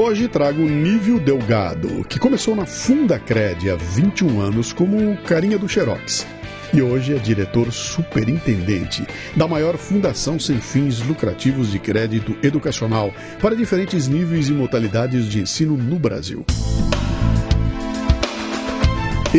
Hoje 0.00 0.28
trago 0.28 0.60
Nível 0.62 1.18
Delgado, 1.18 2.04
que 2.04 2.20
começou 2.20 2.54
na 2.54 2.64
Fundacred 2.64 3.68
há 3.68 3.74
21 3.74 4.40
anos 4.40 4.72
como 4.72 5.16
carinha 5.22 5.58
do 5.58 5.68
Xerox. 5.68 6.24
E 6.72 6.80
hoje 6.80 7.16
é 7.16 7.18
diretor 7.18 7.72
superintendente 7.72 9.04
da 9.34 9.48
maior 9.48 9.76
fundação 9.76 10.38
sem 10.38 10.60
fins 10.60 11.00
lucrativos 11.00 11.72
de 11.72 11.80
crédito 11.80 12.36
educacional 12.44 13.12
para 13.42 13.56
diferentes 13.56 14.06
níveis 14.06 14.48
e 14.48 14.52
modalidades 14.52 15.26
de 15.26 15.40
ensino 15.40 15.76
no 15.76 15.98
Brasil. 15.98 16.46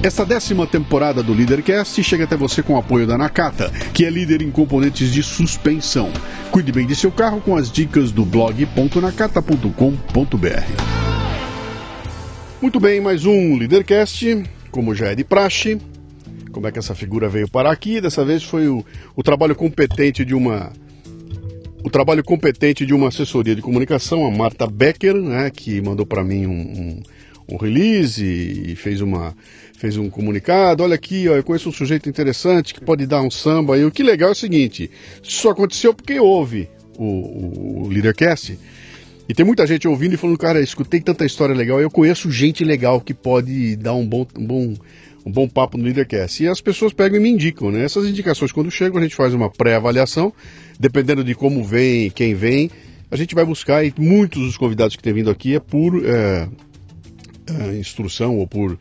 Esta 0.06 0.24
décima 0.24 0.68
temporada 0.68 1.24
do 1.24 1.34
Leadercast 1.34 2.04
chega 2.04 2.26
até 2.26 2.38
você 2.38 2.62
com 2.62 2.74
o 2.74 2.78
apoio 2.78 3.08
da 3.08 3.18
Nakata, 3.18 3.72
que 3.92 4.06
é 4.06 4.10
líder 4.12 4.44
em 4.44 4.52
componentes 4.52 5.12
de 5.12 5.24
suspensão. 5.24 6.14
Cuide 6.52 6.72
bem 6.72 6.86
de 6.86 6.96
seu 6.96 7.12
carro 7.12 7.42
com 7.42 7.56
as 7.56 7.72
dicas 7.72 8.12
do 8.12 8.24
blog.nakata.com.br. 8.24 9.72
Muito 12.62 12.80
bem, 12.80 13.02
mais 13.02 13.26
um 13.26 13.58
Leadercast, 13.58 14.44
como 14.70 14.94
já 14.94 15.08
é 15.08 15.16
de 15.16 15.24
praxe. 15.24 15.82
Como 16.52 16.68
é 16.68 16.72
que 16.72 16.78
essa 16.78 16.94
figura 16.94 17.28
veio 17.28 17.50
parar 17.50 17.72
aqui? 17.72 18.00
Dessa 18.00 18.24
vez 18.24 18.44
foi 18.44 18.68
o, 18.68 18.86
o 19.16 19.24
trabalho 19.24 19.56
competente 19.56 20.24
de 20.24 20.36
uma 20.36 20.72
o 21.84 21.90
trabalho 21.90 22.24
competente 22.24 22.86
de 22.86 22.94
uma 22.94 23.08
assessoria 23.08 23.56
de 23.56 23.62
comunicação, 23.64 24.24
a 24.28 24.30
Marta 24.30 24.68
Becker, 24.68 25.16
né, 25.16 25.50
que 25.50 25.82
mandou 25.82 26.06
para 26.06 26.24
mim 26.24 26.46
um, 26.46 26.52
um, 26.52 27.04
um 27.48 27.58
release 27.58 28.24
e 28.24 28.76
fez 28.76 29.02
uma 29.02 29.36
fez 29.78 29.98
um 29.98 30.10
comunicado, 30.10 30.84
olha 30.84 30.96
aqui, 30.96 31.28
ó, 31.28 31.36
eu 31.36 31.44
conheço 31.44 31.70
um 31.70 31.72
sujeito 31.72 32.08
interessante 32.10 32.74
que 32.74 32.80
pode 32.80 33.06
dar 33.06 33.22
um 33.22 33.30
samba. 33.30 33.78
E 33.78 33.84
o 33.84 33.92
que 33.92 34.04
legal 34.04 34.30
é 34.30 34.32
o 34.32 34.36
seguinte, 34.36 34.90
isso 35.22 35.50
aconteceu 35.50 35.94
porque 35.94 36.20
houve 36.20 36.70
o, 36.98 37.84
o 37.84 37.88
Leadercast. 37.90 38.58
E 39.28 39.34
tem 39.34 39.46
muita 39.46 39.66
gente 39.66 39.88
ouvindo 39.88 40.14
e 40.14 40.18
falando, 40.18 40.38
cara, 40.38 40.62
escutei 40.62 41.02
tanta 41.02 41.26
história 41.26 41.54
legal, 41.54 41.82
eu 41.82 41.90
conheço 41.90 42.32
gente 42.32 42.64
legal 42.64 43.02
que 43.02 43.14
pode 43.14 43.76
dar 43.76 43.94
um 43.96 44.08
bom, 44.08 44.26
um 44.38 44.46
bom, 44.46 44.74
um 45.26 45.32
bom 45.32 45.48
papo 45.48 45.78
no 45.78 45.84
Leadercast. 45.84 46.44
E 46.44 46.48
as 46.48 46.62
pessoas 46.62 46.94
pegam 46.94 47.20
e 47.20 47.22
me 47.22 47.30
indicam, 47.30 47.72
né? 47.72 47.84
Essas 47.84 48.08
indicações, 48.08 48.52
quando 48.52 48.70
chegam, 48.70 49.00
a 49.00 49.02
gente 49.02 49.16
faz 49.16 49.34
uma 49.34 49.50
pré-avaliação, 49.50 50.32
dependendo 50.80 51.24
de 51.24 51.34
como 51.34 51.64
vem, 51.64 52.12
quem 52.12 52.36
vem, 52.36 52.70
a 53.10 53.16
gente 53.16 53.34
vai 53.34 53.44
buscar, 53.44 53.84
e 53.84 53.94
muitos 53.98 54.42
dos 54.44 54.58
convidados 54.58 54.96
que 54.96 55.02
têm 55.02 55.14
vindo 55.14 55.30
aqui 55.30 55.56
é 55.56 55.60
por 55.60 56.06
é, 56.06 56.48
é, 57.48 57.78
instrução 57.78 58.38
ou 58.38 58.48
por 58.48 58.78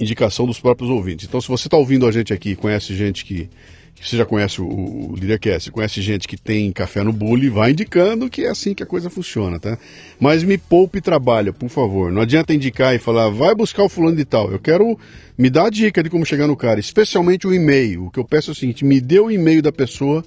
indicação 0.00 0.46
dos 0.46 0.60
próprios 0.60 0.90
ouvintes. 0.90 1.26
Então, 1.26 1.40
se 1.40 1.48
você 1.48 1.66
está 1.66 1.76
ouvindo 1.76 2.06
a 2.06 2.12
gente 2.12 2.32
aqui, 2.32 2.54
conhece 2.54 2.94
gente 2.94 3.24
que, 3.24 3.48
que 3.94 4.08
você 4.08 4.16
já 4.16 4.24
conhece 4.24 4.60
o, 4.60 4.66
o 4.66 5.14
Leadercast, 5.18 5.70
conhece 5.72 6.00
gente 6.00 6.28
que 6.28 6.36
tem 6.36 6.70
café 6.70 7.02
no 7.02 7.12
bule, 7.12 7.48
vai 7.48 7.72
indicando 7.72 8.30
que 8.30 8.44
é 8.44 8.50
assim 8.50 8.74
que 8.74 8.82
a 8.82 8.86
coisa 8.86 9.10
funciona, 9.10 9.58
tá? 9.58 9.76
Mas 10.20 10.44
me 10.44 10.56
poupe 10.56 11.00
trabalho, 11.00 11.52
por 11.52 11.68
favor. 11.68 12.12
Não 12.12 12.22
adianta 12.22 12.54
indicar 12.54 12.94
e 12.94 12.98
falar, 12.98 13.28
vai 13.28 13.54
buscar 13.54 13.82
o 13.82 13.88
fulano 13.88 14.16
de 14.16 14.24
tal. 14.24 14.52
Eu 14.52 14.58
quero 14.60 14.98
me 15.36 15.50
dar 15.50 15.66
a 15.66 15.70
dica 15.70 16.02
de 16.02 16.08
como 16.08 16.24
chegar 16.24 16.46
no 16.46 16.56
cara, 16.56 16.78
especialmente 16.78 17.46
o 17.46 17.52
e-mail. 17.52 18.06
O 18.06 18.10
que 18.10 18.20
eu 18.20 18.24
peço 18.24 18.50
é 18.50 18.52
o 18.52 18.54
seguinte, 18.54 18.84
me 18.84 19.00
dê 19.00 19.18
o 19.18 19.30
e-mail 19.30 19.60
da 19.60 19.72
pessoa 19.72 20.24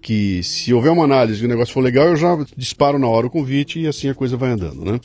que 0.00 0.42
se 0.42 0.74
houver 0.74 0.90
uma 0.90 1.04
análise 1.04 1.40
e 1.40 1.46
o 1.46 1.48
negócio 1.48 1.72
for 1.72 1.80
legal, 1.80 2.08
eu 2.08 2.16
já 2.16 2.36
disparo 2.56 2.98
na 2.98 3.06
hora 3.06 3.28
o 3.28 3.30
convite 3.30 3.78
e 3.78 3.86
assim 3.86 4.08
a 4.08 4.14
coisa 4.14 4.36
vai 4.36 4.50
andando, 4.50 4.84
né? 4.84 4.98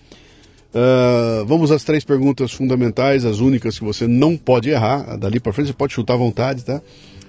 Uh, 0.74 1.46
vamos 1.46 1.72
às 1.72 1.84
três 1.84 2.04
perguntas 2.04 2.52
fundamentais, 2.52 3.26
as 3.26 3.40
únicas 3.40 3.80
que 3.80 3.86
você 3.86 4.08
não 4.08 4.36
pode 4.38 4.70
errar. 4.70 5.18
Dali 5.18 5.40
para 5.40 5.54
frente 5.54 5.68
você 5.68 5.74
pode 5.74 5.94
chutar 5.94 6.14
à 6.14 6.18
vontade, 6.18 6.64
tá? 6.64 6.82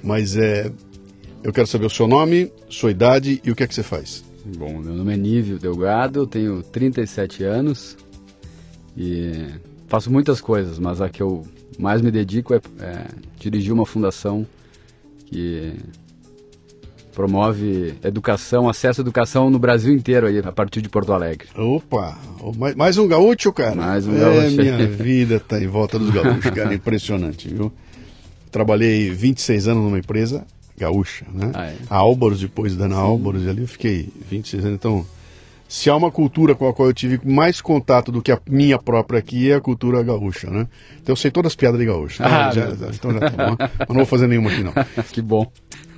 Mas 0.03 0.37
é, 0.37 0.71
eu 1.43 1.53
quero 1.53 1.67
saber 1.67 1.87
o 1.87 1.91
seu 1.91 2.07
nome, 2.07 2.53
sua 2.69 2.91
idade 2.91 3.41
e 3.45 3.51
o 3.51 3.55
que 3.55 3.63
é 3.63 3.67
que 3.67 3.75
você 3.75 3.83
faz. 3.83 4.25
Bom, 4.57 4.79
meu 4.79 4.95
nome 4.95 5.15
é 5.15 5.17
Nívio 5.17 5.59
Delgado, 5.59 6.21
eu 6.21 6.27
tenho 6.27 6.63
37 6.63 7.45
anos 7.45 7.97
e 8.97 9.47
faço 9.87 10.11
muitas 10.11 10.41
coisas, 10.41 10.79
mas 10.79 11.01
a 11.01 11.09
que 11.09 11.23
eu 11.23 11.47
mais 11.79 12.03
me 12.03 12.11
dedico 12.11 12.55
é, 12.55 12.61
é 12.81 13.07
dirigir 13.39 13.73
uma 13.73 13.87
fundação 13.87 14.47
que 15.27 15.75
promove 17.19 17.97
educação, 18.05 18.69
acesso 18.69 19.01
à 19.01 19.03
educação 19.03 19.51
no 19.51 19.59
Brasil 19.59 19.93
inteiro 19.93 20.29
aí, 20.29 20.39
a 20.39 20.53
partir 20.53 20.81
de 20.81 20.89
Porto 20.89 21.13
Alegre. 21.13 21.49
Opa, 21.57 22.17
mais 22.77 22.97
um 22.97 23.09
gaúcho, 23.09 23.53
cara? 23.53 23.75
Mais 23.75 24.07
um 24.07 24.15
é, 24.15 24.21
gaúcho. 24.21 24.57
minha 24.57 24.87
vida 24.87 25.41
tá 25.41 25.61
em 25.61 25.67
volta 25.67 25.99
dos 25.99 26.11
gaúchos, 26.11 26.49
cara, 26.53 26.73
impressionante, 26.73 27.49
viu? 27.49 27.73
Trabalhei 28.53 29.11
26 29.11 29.67
anos 29.67 29.83
numa 29.83 29.99
empresa 29.99 30.47
gaúcha, 30.79 31.27
né? 31.35 31.51
Ah, 31.55 31.67
é? 31.67 31.75
A 31.91 31.97
Álvaros, 31.97 32.39
depois 32.39 32.77
da 32.77 32.85
Ana 32.85 32.95
Álvaros, 32.95 33.49
ali 33.49 33.63
eu 33.63 33.69
fiquei 33.69 34.09
26 34.31 34.65
anos, 34.65 34.77
então... 34.77 35.05
Se 35.71 35.91
há 35.91 35.97
uma 35.97 36.11
cultura 36.11 36.55
com 36.55 36.67
a 36.67 36.73
qual 36.73 36.89
eu 36.89 36.95
tive 36.95 37.21
mais 37.23 37.61
contato 37.61 38.11
do 38.11 38.23
que 38.23 38.33
a 38.33 38.41
minha 38.49 38.79
própria 38.79 39.19
aqui, 39.19 39.51
é 39.51 39.57
a 39.57 39.61
cultura 39.61 40.03
gaúcha, 40.03 40.49
né? 40.49 40.67
Então 41.03 41.13
eu 41.13 41.17
sei 41.17 41.31
todas 41.31 41.53
as 41.53 41.57
piadas 41.57 41.79
de 41.79 41.85
gaúcho. 41.85 42.23
Né? 42.23 42.29
Ah, 42.31 42.51
já, 42.51 42.71
então 42.71 43.13
já 43.13 43.21
tá 43.21 43.29
bom. 43.29 43.57
Mas 43.59 43.89
não 43.89 43.97
vou 43.97 44.07
fazer 44.07 44.29
nenhuma 44.29 44.51
aqui, 44.51 44.63
não. 44.63 44.73
que 45.13 45.21
bom. 45.21 45.47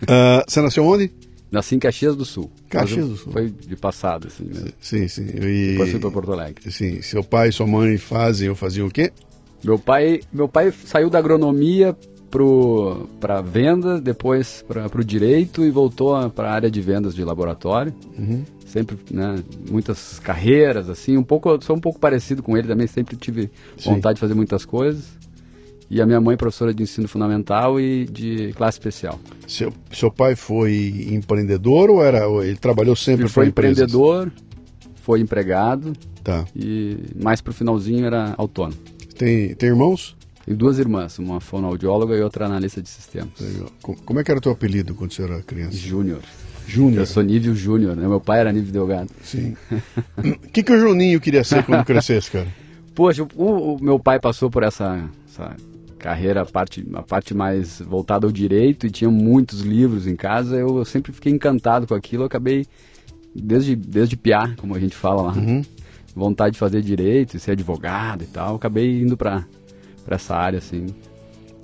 Uh, 0.02 0.44
você 0.46 0.60
nasceu 0.60 0.84
onde? 0.84 1.12
Nasci 1.50 1.74
em 1.74 1.78
Caxias 1.78 2.14
do 2.14 2.24
Sul. 2.24 2.50
Caxias 2.68 3.08
do 3.08 3.16
Sul. 3.16 3.32
Foi 3.32 3.50
de 3.50 3.76
passado, 3.76 4.28
assim, 4.28 4.44
né? 4.44 4.70
Sim, 4.80 5.08
sim. 5.08 5.26
E... 5.26 5.72
Depois 5.72 5.90
fui 5.90 6.00
para 6.00 6.10
Porto 6.10 6.32
Alegre. 6.32 6.70
Sim. 6.70 7.02
Seu 7.02 7.24
pai 7.24 7.48
e 7.48 7.52
sua 7.52 7.66
mãe 7.66 7.98
fazem 7.98 8.48
ou 8.48 8.54
faziam 8.54 8.86
o 8.86 8.90
quê? 8.90 9.12
Meu 9.64 9.78
pai, 9.78 10.20
meu 10.32 10.48
pai 10.48 10.72
saiu 10.84 11.10
da 11.10 11.18
agronomia 11.18 11.96
para 13.18 13.40
venda, 13.40 14.00
depois 14.00 14.64
para 14.66 14.86
o 14.86 15.04
direito 15.04 15.64
e 15.64 15.70
voltou 15.70 16.30
para 16.30 16.48
a 16.48 16.54
área 16.54 16.70
de 16.70 16.80
vendas 16.80 17.14
de 17.14 17.24
laboratório. 17.24 17.92
Uhum 18.16 18.44
sempre, 18.70 18.96
né, 19.10 19.42
muitas 19.68 20.18
carreiras, 20.20 20.88
assim, 20.88 21.16
um 21.16 21.22
pouco, 21.22 21.62
sou 21.62 21.76
um 21.76 21.80
pouco 21.80 21.98
parecido 21.98 22.42
com 22.42 22.56
ele 22.56 22.68
também, 22.68 22.86
sempre 22.86 23.16
tive 23.16 23.50
Sim. 23.76 23.94
vontade 23.94 24.14
de 24.14 24.20
fazer 24.20 24.34
muitas 24.34 24.64
coisas. 24.64 25.18
E 25.90 26.00
a 26.00 26.06
minha 26.06 26.20
mãe 26.20 26.36
professora 26.36 26.72
de 26.72 26.84
ensino 26.84 27.08
fundamental 27.08 27.80
e 27.80 28.04
de 28.04 28.52
classe 28.52 28.78
especial. 28.78 29.18
Seu, 29.48 29.72
seu 29.92 30.10
pai 30.10 30.36
foi 30.36 31.08
empreendedor 31.10 31.90
ou 31.90 32.02
era 32.02 32.24
ele 32.44 32.56
trabalhou 32.56 32.94
sempre 32.94 33.22
ele 33.22 33.28
foi 33.28 33.48
empreendedor, 33.48 34.30
foi 35.02 35.20
empregado. 35.20 35.92
Tá. 36.22 36.44
E 36.54 36.96
mais 37.20 37.40
pro 37.40 37.52
finalzinho 37.52 38.06
era 38.06 38.34
autônomo. 38.38 38.78
Tem, 39.18 39.54
tem 39.54 39.68
irmãos? 39.70 40.16
Tem 40.46 40.54
duas 40.54 40.78
irmãs, 40.78 41.18
uma 41.18 41.40
fonoaudióloga 41.40 42.16
e 42.16 42.22
outra 42.22 42.46
analista 42.46 42.80
de 42.80 42.88
sistemas. 42.88 43.32
Legal. 43.40 43.68
Como 43.82 44.20
é 44.20 44.24
que 44.24 44.30
era 44.30 44.38
o 44.38 44.42
teu 44.42 44.52
apelido 44.52 44.94
quando 44.94 45.12
você 45.12 45.22
era 45.22 45.42
criança? 45.42 45.76
Júnior. 45.76 46.20
Júnior. 46.66 47.00
Eu 47.00 47.06
sou 47.06 47.22
nível 47.22 47.54
Júnior, 47.54 47.96
né? 47.96 48.06
Meu 48.06 48.20
pai 48.20 48.40
era 48.40 48.52
nível 48.52 48.72
Delgado. 48.72 49.10
Sim. 49.22 49.56
O 50.16 50.52
que, 50.52 50.62
que 50.62 50.72
o 50.72 50.78
Juninho 50.78 51.20
queria 51.20 51.44
ser 51.44 51.64
quando 51.64 51.84
crescesse, 51.84 52.30
cara? 52.30 52.48
Poxa, 52.94 53.22
o, 53.34 53.74
o, 53.74 53.78
meu 53.82 53.98
pai 53.98 54.20
passou 54.20 54.50
por 54.50 54.62
essa, 54.62 55.08
essa 55.28 55.56
carreira, 56.00 56.42
a 56.42 56.46
parte, 56.46 56.84
a 56.94 57.02
parte 57.02 57.32
mais 57.34 57.80
voltada 57.80 58.26
ao 58.26 58.32
direito 58.32 58.86
e 58.86 58.90
tinha 58.90 59.10
muitos 59.10 59.60
livros 59.60 60.06
em 60.06 60.16
casa. 60.16 60.56
Eu, 60.56 60.78
eu 60.78 60.84
sempre 60.84 61.12
fiquei 61.12 61.32
encantado 61.32 61.86
com 61.86 61.94
aquilo. 61.94 62.22
Eu 62.22 62.26
acabei, 62.26 62.66
desde, 63.34 63.76
desde 63.76 64.16
piar, 64.16 64.56
como 64.56 64.74
a 64.74 64.80
gente 64.80 64.96
fala 64.96 65.22
lá, 65.22 65.32
uhum. 65.34 65.62
vontade 66.14 66.54
de 66.54 66.58
fazer 66.58 66.82
direito, 66.82 67.38
ser 67.38 67.52
advogado 67.52 68.22
e 68.24 68.26
tal. 68.26 68.56
Acabei 68.56 69.00
indo 69.02 69.16
para 69.16 69.44
essa 70.08 70.34
área, 70.34 70.58
assim. 70.58 70.86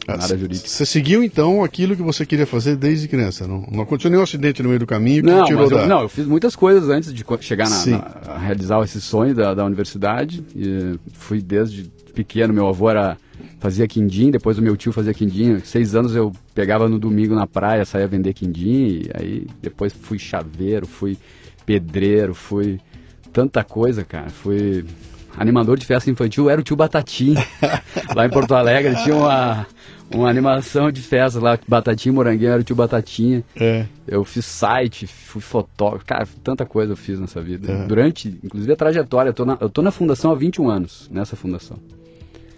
na 0.06 0.15
área 0.23 0.38
jurídica. 0.38 0.69
Você 0.69 0.87
seguiu 0.87 1.25
então 1.25 1.65
aquilo 1.65 1.97
que 1.97 2.03
você 2.03 2.25
queria 2.25 2.47
fazer 2.47 2.77
desde 2.77 3.09
criança? 3.09 3.47
Não, 3.49 3.62
não 3.73 3.83
aconteceu 3.83 4.09
nenhum 4.11 4.23
acidente 4.23 4.62
no 4.62 4.69
meio 4.69 4.79
do 4.79 4.87
caminho 4.87 5.23
que 5.25 5.29
Não, 5.31 5.44
tirou 5.44 5.62
mas 5.62 5.71
eu, 5.73 5.79
da. 5.79 5.87
não, 5.87 6.03
eu 6.03 6.09
fiz 6.09 6.27
muitas 6.27 6.55
coisas 6.55 6.88
antes 6.88 7.12
de 7.12 7.25
chegar 7.41 7.69
na, 7.69 7.87
na- 7.87 7.99
a 8.35 8.38
realizar 8.38 8.81
esse 8.85 9.00
sonho 9.00 9.35
da, 9.35 9.53
da 9.55 9.65
universidade. 9.65 10.44
E 10.55 10.97
fui 11.12 11.41
desde 11.43 11.91
pequeno, 12.15 12.55
meu 12.55 12.69
avô 12.69 12.88
era, 12.88 13.19
fazia 13.58 13.87
quindim, 13.87 14.31
depois 14.31 14.58
o 14.58 14.62
meu 14.62 14.76
tio 14.76 14.93
fazia 14.93 15.14
quindim. 15.14 15.58
Seis 15.61 15.94
anos 15.94 16.14
eu 16.14 16.32
pegava 16.55 16.88
no 16.88 16.99
domingo 16.99 17.35
na 17.35 17.47
praia, 17.47 17.85
saía 17.85 18.06
vender 18.06 18.32
quindim, 18.32 18.87
e 18.87 19.11
aí 19.14 19.47
depois 19.61 19.93
fui 19.93 20.19
chaveiro, 20.19 20.87
fui 20.87 21.17
pedreiro, 21.64 22.35
fui 22.35 22.79
tanta 23.32 23.64
coisa, 23.64 24.05
cara. 24.05 24.31
Fui 24.31 24.85
animador 25.37 25.79
de 25.79 25.85
festa 25.85 26.11
infantil, 26.11 26.49
era 26.49 26.61
o 26.61 26.64
tio 26.64 26.76
Batatinha. 26.76 27.44
lá 28.14 28.26
em 28.26 28.31
Porto 28.31 28.55
Alegre 28.55 28.94
tinha 29.03 29.14
uma, 29.14 29.67
uma 30.11 30.29
animação 30.29 30.91
de 30.91 31.02
festa 31.02 31.41
lá, 31.41 31.59
Batatinha 31.67 32.12
e 32.12 32.14
Moranguinho, 32.14 32.50
era 32.50 32.61
o 32.61 32.64
tio 32.64 32.76
Batatinha. 32.76 33.44
É. 33.55 33.87
Eu 34.06 34.25
fiz 34.25 34.47
site, 34.47 35.06
fui 35.06 35.41
fotógrafo, 35.41 36.05
cara, 36.06 36.26
tanta 36.43 36.64
coisa 36.64 36.93
eu 36.93 36.97
fiz 36.97 37.19
nessa 37.20 37.41
vida. 37.41 37.70
É. 37.70 37.87
Durante, 37.87 38.38
inclusive, 38.43 38.73
a 38.73 38.76
trajetória, 38.76 39.31
eu 39.31 39.35
tô, 39.35 39.44
na, 39.44 39.59
eu 39.61 39.69
tô 39.69 39.82
na 39.82 39.91
fundação 39.91 40.31
há 40.31 40.35
21 40.35 40.70
anos, 40.70 41.09
nessa 41.12 41.37
fundação. 41.37 41.79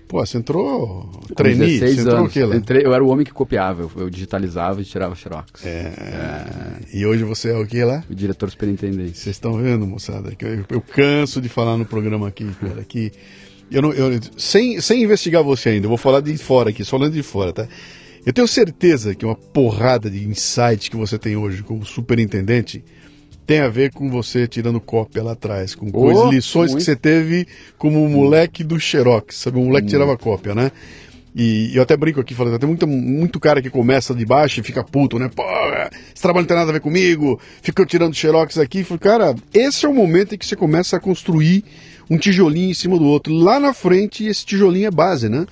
Pô, 0.08 0.24
você 0.24 0.38
entrou. 0.38 1.08
Trainee? 1.36 1.78
16 1.78 1.94
Você 1.94 2.00
entrou 2.00 2.14
o 2.14 2.18
anos. 2.20 2.32
quê 2.32 2.44
lá? 2.44 2.56
Entrei, 2.56 2.84
eu 2.84 2.94
era 2.94 3.04
o 3.04 3.08
homem 3.08 3.26
que 3.26 3.32
copiava, 3.32 3.82
eu, 3.82 3.90
eu 3.96 4.10
digitalizava 4.10 4.80
e 4.80 4.84
tirava 4.84 5.14
xerox. 5.14 5.64
É. 5.66 5.92
E 6.92 7.04
hoje 7.04 7.24
você 7.24 7.50
é 7.50 7.56
o 7.56 7.66
que 7.66 7.84
lá? 7.84 8.02
O 8.10 8.14
diretor 8.14 8.50
superintendente. 8.50 9.18
Vocês 9.18 9.36
estão 9.36 9.52
vendo, 9.58 9.86
moçada? 9.86 10.34
que 10.34 10.44
Eu, 10.44 10.64
eu 10.70 10.80
canso 10.80 11.40
de 11.40 11.48
falar 11.50 11.76
no 11.76 11.84
programa 11.84 12.26
aqui, 12.26 12.46
cara, 12.60 12.82
que 12.84 13.12
eu 13.70 13.82
não, 13.82 13.92
eu, 13.92 14.18
sem, 14.38 14.80
sem 14.80 15.02
investigar 15.02 15.42
você 15.42 15.68
ainda, 15.70 15.84
eu 15.84 15.90
vou 15.90 15.98
falar 15.98 16.20
de 16.20 16.34
fora 16.38 16.70
aqui, 16.70 16.82
só 16.84 16.96
olhando 16.96 17.12
de 17.12 17.22
fora, 17.22 17.52
tá? 17.52 17.68
Eu 18.24 18.32
tenho 18.32 18.48
certeza 18.48 19.14
que 19.14 19.24
uma 19.26 19.34
porrada 19.34 20.10
de 20.10 20.26
insight 20.26 20.90
que 20.90 20.96
você 20.96 21.18
tem 21.18 21.36
hoje 21.36 21.62
como 21.62 21.84
superintendente 21.84 22.82
tem 23.48 23.60
a 23.60 23.68
ver 23.68 23.90
com 23.90 24.10
você 24.10 24.46
tirando 24.46 24.78
cópia 24.78 25.22
lá 25.22 25.32
atrás, 25.32 25.74
com 25.74 25.90
coisas, 25.90 26.30
lições 26.30 26.66
que 26.66 26.72
muito. 26.72 26.84
você 26.84 26.94
teve 26.94 27.48
como 27.78 28.06
moleque 28.06 28.62
do 28.62 28.78
Xerox, 28.78 29.36
sabe? 29.36 29.56
Um 29.58 29.64
moleque 29.64 29.86
que 29.86 29.92
tirava 29.92 30.18
cópia, 30.18 30.54
né? 30.54 30.70
E 31.34 31.74
eu 31.74 31.82
até 31.82 31.96
brinco 31.96 32.20
aqui, 32.20 32.34
falando, 32.34 32.58
tem 32.58 32.68
muito, 32.68 32.86
muito 32.86 33.40
cara 33.40 33.62
que 33.62 33.70
começa 33.70 34.14
de 34.14 34.26
baixo 34.26 34.60
e 34.60 34.62
fica 34.62 34.84
puto, 34.84 35.18
né? 35.18 35.30
Pô, 35.34 35.42
esse 36.12 36.20
trabalho 36.20 36.42
não 36.42 36.46
tem 36.46 36.56
nada 36.58 36.68
a 36.68 36.74
ver 36.74 36.80
comigo, 36.80 37.40
fica 37.62 37.80
eu 37.80 37.86
tirando 37.86 38.14
xerox 38.14 38.58
aqui. 38.58 38.84
Falei, 38.84 38.98
cara, 38.98 39.34
esse 39.54 39.86
é 39.86 39.88
o 39.88 39.94
momento 39.94 40.34
em 40.34 40.38
que 40.38 40.44
você 40.44 40.54
começa 40.54 40.98
a 40.98 41.00
construir 41.00 41.64
um 42.10 42.18
tijolinho 42.18 42.72
em 42.72 42.74
cima 42.74 42.98
do 42.98 43.04
outro. 43.06 43.32
Lá 43.32 43.58
na 43.58 43.72
frente, 43.72 44.26
esse 44.26 44.44
tijolinho 44.44 44.88
é 44.88 44.90
base, 44.90 45.30
né? 45.30 45.46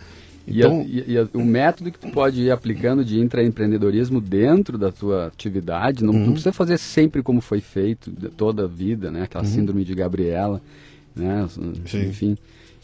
E, 0.47 0.63
a- 0.63 0.67
Então, 0.67 0.87
e, 0.89 1.19
a- 1.19 1.29
o 1.35 1.45
método 1.45 1.91
que 1.91 1.99
tu 1.99 2.09
pode 2.09 2.41
ir 2.43 2.51
aplicando 2.51 3.05
de 3.05 3.19
intraempreendedorismo 3.21 4.21
dentro 4.21 4.79
da 4.79 4.93
tua 4.93 5.27
atividade, 5.27 6.05
não, 6.05 6.13
Uhum. 6.15 6.21
não 6.27 6.33
precisa 6.33 6.53
fazer 6.53 6.79
sempre 6.79 7.23
como 7.23 7.41
foi 7.41 7.61
feito 7.61 8.11
toda 8.37 8.65
a 8.65 8.67
vida, 8.69 9.11
né? 9.11 9.23
Aquela 9.23 9.45
síndrome 9.45 9.85
de 9.85 9.95
Gabriela, 9.95 10.63
né? 11.15 11.47
Uhum. 11.59 11.73
Sim. 11.87 12.09
Enfim. 12.09 12.37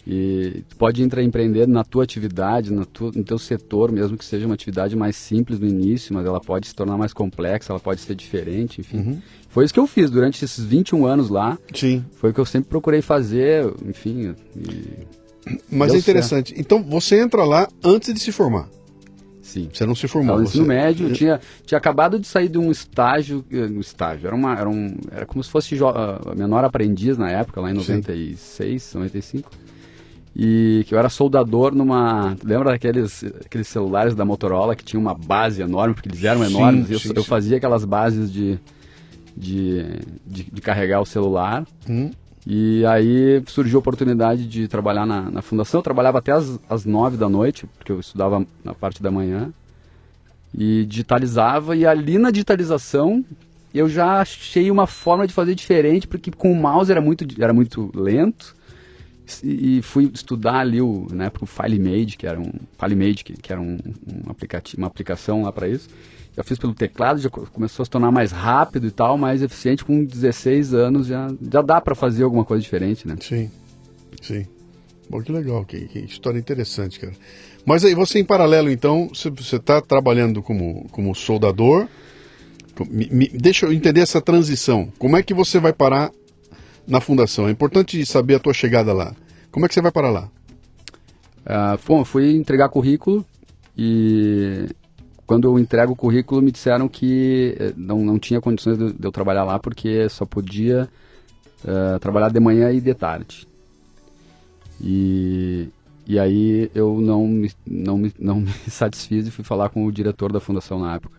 E 0.05 0.65
tu 0.69 0.75
pode 0.77 1.01
intraempreender 1.01 1.69
na 1.69 1.85
tua 1.85 2.03
atividade, 2.03 2.73
na 2.73 2.85
tua, 2.85 3.13
no 3.15 3.23
teu 3.23 3.39
setor, 3.39 3.93
mesmo 3.93 4.17
que 4.17 4.25
seja 4.25 4.47
uma 4.47 4.55
atividade 4.55 4.97
mais 4.97 5.15
simples 5.15 5.61
no 5.61 5.67
início, 5.69 6.13
mas 6.13 6.27
ela 6.27 6.41
pode 6.41 6.67
se 6.67 6.75
tornar 6.75 6.99
mais 6.99 7.13
complexa, 7.13 7.73
ela 7.73 7.79
pode 7.79 8.01
ser 8.01 8.17
diferente, 8.17 8.81
enfim. 8.81 8.97
Uhum. 8.97 9.19
Foi 9.49 9.65
isso 9.65 9.73
que 9.73 9.79
eu 9.79 9.87
fiz 9.87 10.11
durante 10.11 10.45
esses 10.45 10.65
21 10.65 11.07
anos 11.07 11.29
lá. 11.31 11.57
sim. 11.73 12.05
Foi 12.15 12.31
o 12.31 12.35
que 12.35 12.41
eu 12.41 12.45
sempre 12.45 12.69
procurei 12.69 13.01
fazer, 13.01 13.65
enfim. 13.89 14.35
e- 14.57 15.22
Mas 15.71 15.89
Deu 15.89 15.97
é 15.97 15.99
interessante. 15.99 16.55
Então, 16.57 16.83
você 16.83 17.21
entra 17.21 17.45
lá 17.45 17.69
antes 17.85 18.13
de 18.15 18.21
se 18.21 18.31
formar. 18.33 18.69
sim. 19.43 19.69
Você 19.73 19.85
não 19.85 19.95
se 19.95 20.07
formou. 20.07 20.37
No 20.39 20.45
ensino 20.45 20.65
você... 20.65 20.69
médio, 20.69 21.09
eu 21.09 21.13
tinha, 21.13 21.41
tinha 21.67 21.77
acabado 21.79 22.19
de 22.19 22.27
sair 22.27 22.49
de 22.49 22.59
um 22.59 22.71
estágio, 22.71 23.45
eh, 23.51 23.65
um 23.67 23.81
estágio, 23.81 24.27
era, 24.27 24.37
uma, 24.37 24.57
era, 24.59 24.69
um, 24.69 24.95
era 25.11 25.27
como 25.27 25.43
se 25.43 25.51
fosse 25.51 25.77
jo- 25.77 25.89
ah, 25.89 26.33
menor 26.37 26.65
aprendiz 26.65 27.19
na 27.19 27.31
época, 27.31 27.61
lá 27.61 27.71
em 27.71 27.75
Sim. 27.81 27.95
96, 27.97 28.95
95, 28.95 29.51
e 30.35 30.85
que 30.87 30.95
eu 30.95 30.99
era 30.99 31.09
soldador 31.11 31.75
numa, 31.75 32.35
lembra 32.43 32.71
daqueles 32.71 33.23
aqueles 33.45 33.69
celulares 33.69 34.15
da 34.15 34.25
Motorola 34.25 34.75
que 34.77 34.85
tinha 34.85 34.99
uma 35.01 35.13
base 35.15 35.61
enorme, 35.61 35.93
porque 35.95 36.09
eles 36.09 36.25
eram 36.25 36.43
Sim, 36.45 36.51
enormes, 36.55 36.89
e 36.89 36.93
eu, 36.95 37.01
sim, 37.01 37.13
eu 37.15 37.23
sim. 37.23 37.29
fazia 37.29 37.57
aquelas 37.59 37.85
bases 37.85 38.33
de, 38.33 38.59
de, 39.37 39.85
de, 40.27 40.45
de 40.45 40.61
carregar 40.63 41.01
o 41.01 41.05
celular, 41.07 41.67
Hum, 41.89 42.11
e 42.47 42.85
aí 42.87 43.43
surgiu 43.47 43.79
a 43.79 43.81
oportunidade 43.81 44.47
de 44.47 44.67
trabalhar 44.67 45.07
na, 45.07 45.31
na 45.31 45.43
fundação. 45.43 45.79
Eu 45.79 45.85
trabalhava 45.85 46.19
até 46.19 46.33
as 46.69 46.85
nove 46.85 47.17
da 47.17 47.29
noite, 47.29 47.67
porque 47.79 47.93
eu 47.93 48.01
estudava 48.01 48.45
na 48.65 48.75
parte 48.75 49.03
da 49.03 49.11
manhã. 49.11 49.53
E 50.55 50.85
digitalizava, 50.85 51.75
e 51.75 51.87
ali 51.87 52.19
na 52.19 52.31
digitalização 52.31 53.25
eu 53.75 53.89
já 53.89 54.21
achei 54.21 54.71
uma 54.71 54.87
forma 54.87 55.27
de 55.27 55.33
fazer 55.33 55.55
diferente, 55.55 56.07
porque 56.07 56.31
com 56.31 56.53
o 56.53 56.55
mouse 56.55 56.91
era 56.91 57.01
muito, 57.01 57.25
era 57.43 57.55
muito 57.55 57.91
lento. 57.95 58.55
E, 59.43 59.81
fui 59.83 60.11
estudar 60.13 60.59
ali 60.59 60.83
o, 60.83 61.07
época, 61.21 61.45
o 61.45 61.47
FileMade, 61.47 62.19
que 62.19 62.27
era 62.27 62.39
um 62.39 62.53
FileMade, 62.79 63.25
que, 63.25 63.33
que 63.35 63.51
era 63.51 63.63
um, 63.63 63.79
um 64.07 64.31
aplicativo, 64.31 64.83
uma 64.83 64.89
aplicação 64.89 65.45
lá 65.45 65.53
para 65.53 65.69
isso. 65.69 65.89
Já 66.37 66.43
fiz 66.43 66.59
pelo 66.59 66.75
teclado, 66.75 67.21
já 67.21 67.29
co- 67.29 67.47
começou 67.53 67.83
a 67.83 67.85
se 67.87 67.91
tornar 67.91 68.11
mais 68.11 68.33
rápido 68.33 68.87
e 68.87 68.91
tal, 68.91 69.19
mais 69.19 69.43
eficiente. 69.43 69.85
Com 69.85 70.05
16 70.05 70.73
anos 70.73 71.07
já, 71.07 71.29
já 71.51 71.61
dá 71.63 71.81
para 71.81 71.95
fazer 71.95 72.25
alguma 72.25 72.45
coisa 72.45 72.63
diferente, 72.63 73.07
né? 73.07 73.17
sim. 73.21 73.51
Sim. 74.21 74.47
Bom, 75.11 75.21
que 75.21 75.33
legal, 75.33 75.65
que, 75.65 75.81
que 75.89 75.99
história 75.99 76.39
interessante, 76.39 76.99
cara. 77.01 77.13
Mas 77.67 77.85
aí, 77.85 77.95
você 77.95 78.19
em 78.19 78.25
paralelo, 78.25 78.71
então, 78.71 79.09
você 79.13 79.57
está 79.57 79.81
trabalhando 79.81 80.41
como, 80.43 80.89
como 80.91 81.15
soldador. 81.15 81.87
Me- 82.89 83.09
me- 83.11 83.29
deixa 83.29 83.67
eu 83.67 83.73
entender 83.73 84.01
essa 84.01 84.21
transição. 84.21 84.91
Como 84.99 85.17
é 85.17 85.23
que 85.23 85.35
você 85.35 85.59
vai 85.61 85.73
parar 85.73 86.11
na 86.87 87.01
fundação? 87.01 87.47
É 87.49 87.51
importante 87.51 88.05
saber 88.07 88.37
a 88.37 88.39
tua 88.41 88.55
chegada 88.55 88.93
lá. 88.93 89.15
Como 89.51 89.67
é 89.67 89.69
que 89.69 89.75
você 89.75 89.83
vai 89.83 89.93
parar 89.93 90.11
lá? 90.11 90.31
Ah, 91.45 91.77
bom, 91.87 92.05
fui 92.05 92.35
entregar 92.37 92.69
currículo 92.69 93.25
e 93.77 94.67
quando 95.33 95.49
eu 95.49 95.59
entrego 95.59 95.95
o 95.95 95.97
currículo 95.97 96.43
me 96.43 96.53
disseram 96.53 96.87
que 96.87 97.57
eh, 97.59 97.73
não, 97.75 98.05
não 98.05 98.19
tinha 98.19 98.39
condições 98.39 98.77
de, 98.77 98.93
de 98.93 99.03
eu 99.03 99.11
trabalhar 99.11 99.45
lá 99.45 99.59
porque 99.59 100.07
só 100.11 100.27
podia 100.27 100.87
eh, 101.67 101.99
trabalhar 102.01 102.29
de 102.29 102.39
manhã 102.39 102.71
e 102.71 102.83
de 102.83 102.93
tarde. 102.93 103.49
E, 104.79 105.71
e 106.07 106.19
aí 106.19 106.71
eu 106.75 107.01
não 107.01 107.27
me, 107.27 107.51
não, 107.67 107.97
me, 107.97 108.13
não 108.19 108.41
me 108.43 108.53
satisfiz 108.69 109.27
e 109.27 109.31
fui 109.31 109.43
falar 109.43 109.71
com 109.71 109.87
o 109.87 109.91
diretor 109.91 110.31
da 110.31 110.39
fundação 110.39 110.79
na 110.79 110.97
época, 110.97 111.17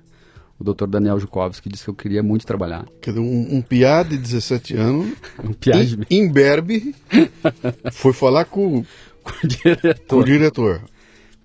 o 0.59 0.63
Dr. 0.63 0.85
Daniel 0.85 1.19
Jukovski, 1.19 1.63
que 1.63 1.69
disse 1.69 1.85
que 1.85 1.89
eu 1.89 1.95
queria 1.95 2.21
muito 2.21 2.45
trabalhar. 2.45 2.85
Quer 3.01 3.13
dizer, 3.13 3.19
um, 3.19 3.55
um 3.57 3.63
piá 3.63 4.03
de 4.03 4.15
17 4.15 4.77
anos, 4.77 5.11
Um 5.43 5.53
piagem 5.53 6.01
em, 6.07 6.19
em 6.19 6.31
Berbe, 6.31 6.93
foi 7.91 8.13
falar 8.13 8.45
com, 8.45 8.85
com 9.23 9.31
o 9.31 10.07
com 10.07 10.17
o 10.17 10.23
diretor. 10.23 10.83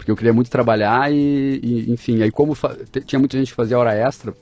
Porque 0.09 0.13
eu 0.13 0.17
queria 0.17 0.33
muito 0.33 0.51
trabalhar 0.51 1.13
e, 1.13 1.61
e, 1.63 1.93
enfim, 1.93 2.23
aí 2.23 2.31
como 2.31 2.57
tinha 3.05 3.19
muita 3.19 3.37
gente 3.37 3.49
que 3.51 3.55
fazia 3.55 3.79
hora 3.79 3.95
extra, 3.95 4.33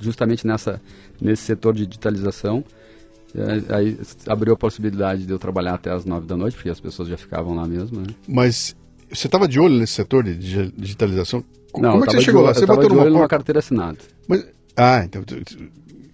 justamente 0.00 0.46
nessa 0.46 0.80
nesse 1.20 1.42
setor 1.42 1.74
de 1.74 1.84
digitalização, 1.86 2.62
eh, 3.34 3.74
aí 3.74 3.98
abriu 4.28 4.54
a 4.54 4.56
possibilidade 4.56 5.26
de 5.26 5.32
eu 5.32 5.38
trabalhar 5.38 5.74
até 5.74 5.90
as 5.90 6.04
nove 6.04 6.26
da 6.28 6.36
noite, 6.36 6.54
porque 6.54 6.68
as 6.68 6.78
pessoas 6.78 7.08
já 7.08 7.16
ficavam 7.16 7.54
lá 7.56 7.66
mesmo, 7.66 8.00
né? 8.00 8.06
Mas 8.28 8.76
você 9.10 9.26
estava 9.26 9.48
de 9.48 9.58
olho 9.58 9.74
nesse 9.78 9.94
setor 9.94 10.22
de 10.22 10.36
digi- 10.36 10.72
digitalização? 10.76 11.42
Co- 11.72 11.80
Não, 11.82 11.90
Como 11.92 12.04
eu 12.04 12.04
é 12.04 12.10
que 12.10 12.16
você 12.18 12.22
chegou 12.22 12.42
olho- 12.42 12.48
lá? 12.48 12.54
Você 12.54 12.66
bateu 12.66 12.88
numa 12.88 13.04
porta? 13.10 13.28
carteira 13.28 13.58
assinada. 13.58 13.98
Mas- 14.28 14.46
ah, 14.76 15.02
então. 15.04 15.24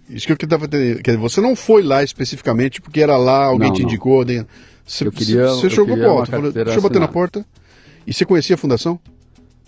Isso 0.09 0.25
que 0.25 0.31
eu 0.33 0.37
estava 0.41 0.65
entendendo. 0.65 1.19
Você 1.19 1.39
não 1.39 1.55
foi 1.55 1.83
lá 1.83 2.03
especificamente 2.03 2.81
porque 2.81 2.99
era 3.01 3.15
lá, 3.17 3.45
alguém 3.45 3.67
Não, 3.69 3.75
te 3.75 3.81
não. 3.83 3.89
indicou. 3.89 4.25
Você, 4.85 5.05
Eu 5.07 5.11
queria- 5.11 5.47
você 5.49 5.67
eu 5.67 5.85
queria 5.85 5.93
uma 5.95 6.15
porta, 6.15 6.31
falou, 6.31 6.51
deixa 6.51 6.71
eu 6.71 6.81
bater 6.81 6.99
na 6.99 7.05
assinada. 7.05 7.11
porta. 7.13 7.45
E 8.05 8.13
você 8.13 8.25
conhecia 8.25 8.55
a 8.55 8.57
fundação? 8.57 8.99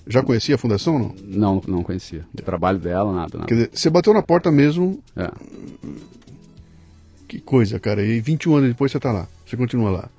Já 0.08 0.22
conhecia 0.22 0.56
a 0.56 0.58
fundação 0.58 0.94
ou 0.94 1.00
não? 1.00 1.16
Não, 1.24 1.62
não 1.68 1.84
conhecia. 1.84 2.24
O 2.34 2.42
trabalho 2.42 2.78
dela, 2.78 3.12
nada, 3.14 3.38
nada. 3.40 3.48
Quer 3.48 3.56
dizer, 3.56 3.70
você 3.74 3.90
bateu 3.90 4.14
na 4.14 4.22
porta 4.22 4.52
mesmo. 4.52 5.00
É. 5.16 5.32
Que 7.28 7.40
coisa, 7.40 7.80
cara. 7.80 8.04
E 8.06 8.20
21 8.20 8.56
anos 8.56 8.70
depois 8.70 8.92
você 8.92 9.00
tá 9.00 9.12
lá. 9.12 9.28
Você 9.46 9.58
continua 9.58 9.90
lá. 9.90 10.10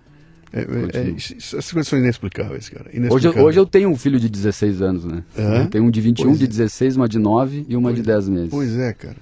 É, 0.52 0.60
é, 0.60 0.62
é, 0.62 1.10
essas 1.16 1.70
coisas 1.70 1.86
são 1.88 1.98
inexplicáveis, 1.98 2.68
cara. 2.68 2.86
Hoje, 2.88 2.96
eu- 2.96 2.98
Inexplicáveis. 3.00 3.46
hoje 3.46 3.60
eu 3.60 3.66
tenho 3.66 3.88
um 3.90 3.96
filho 3.96 4.18
de 4.18 4.28
16 4.28 4.80
anos, 4.82 5.04
né? 5.04 5.22
É? 5.36 5.62
Eu 5.62 5.66
tenho 5.70 5.84
um 5.84 5.90
de 5.90 6.00
21, 6.00 6.26
Pois 6.26 6.38
de 6.38 6.44
é. 6.44 6.48
16, 6.48 6.96
uma 6.96 7.08
de 7.08 7.18
9 7.18 7.64
e 7.68 7.76
uma 7.76 7.92
de 7.92 8.02
10 8.02 8.28
meses. 8.28 8.50
Pois 8.50 8.76
é, 8.76 8.92
cara. 8.92 9.16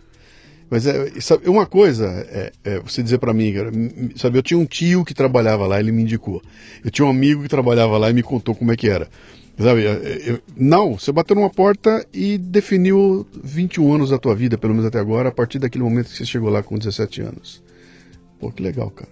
Mas 0.71 0.87
é, 0.87 1.21
sabe, 1.21 1.49
uma 1.49 1.67
coisa 1.67 2.07
é, 2.07 2.53
é 2.65 2.81
você 2.81 3.03
dizer 3.03 3.19
pra 3.19 3.33
mim, 3.35 3.53
cara, 3.53 3.71
sabe, 4.17 4.39
eu 4.39 4.43
tinha 4.43 4.59
um 4.59 4.65
tio 4.65 5.05
que 5.05 5.15
trabalhava 5.15 5.67
lá, 5.67 5.79
ele 5.79 5.93
me 5.93 6.03
indicou. 6.03 6.43
Eu 6.85 6.91
tinha 6.91 7.07
um 7.07 7.11
amigo 7.11 7.43
que 7.43 7.49
trabalhava 7.49 7.97
lá 7.99 8.11
e 8.11 8.13
me 8.15 8.23
contou 8.23 8.55
como 8.55 8.73
é 8.73 8.77
que 8.77 8.89
era. 8.89 9.09
Sabe, 9.59 9.85
é, 9.87 9.91
é, 9.91 10.23
eu- 10.31 10.41
não, 10.57 10.99
você 10.99 11.13
bateu 11.13 11.37
numa 11.37 11.51
porta 11.51 12.05
e 12.13 12.37
definiu 12.39 13.25
21 13.43 13.95
anos 13.95 14.11
da 14.11 14.19
tua 14.19 14.35
vida, 14.35 14.59
pelo 14.59 14.73
menos 14.75 14.87
até 14.87 14.99
agora, 14.99 15.29
a 15.29 15.33
partir 15.33 15.59
daquele 15.61 15.85
momento 15.85 16.09
que 16.11 16.17
você 16.17 16.25
chegou 16.27 16.51
lá 16.51 16.63
com 16.63 16.77
17 16.77 17.21
anos. 17.21 17.63
Pô, 18.41 18.51
que 18.51 18.63
legal, 18.63 18.91
cara. 18.91 19.11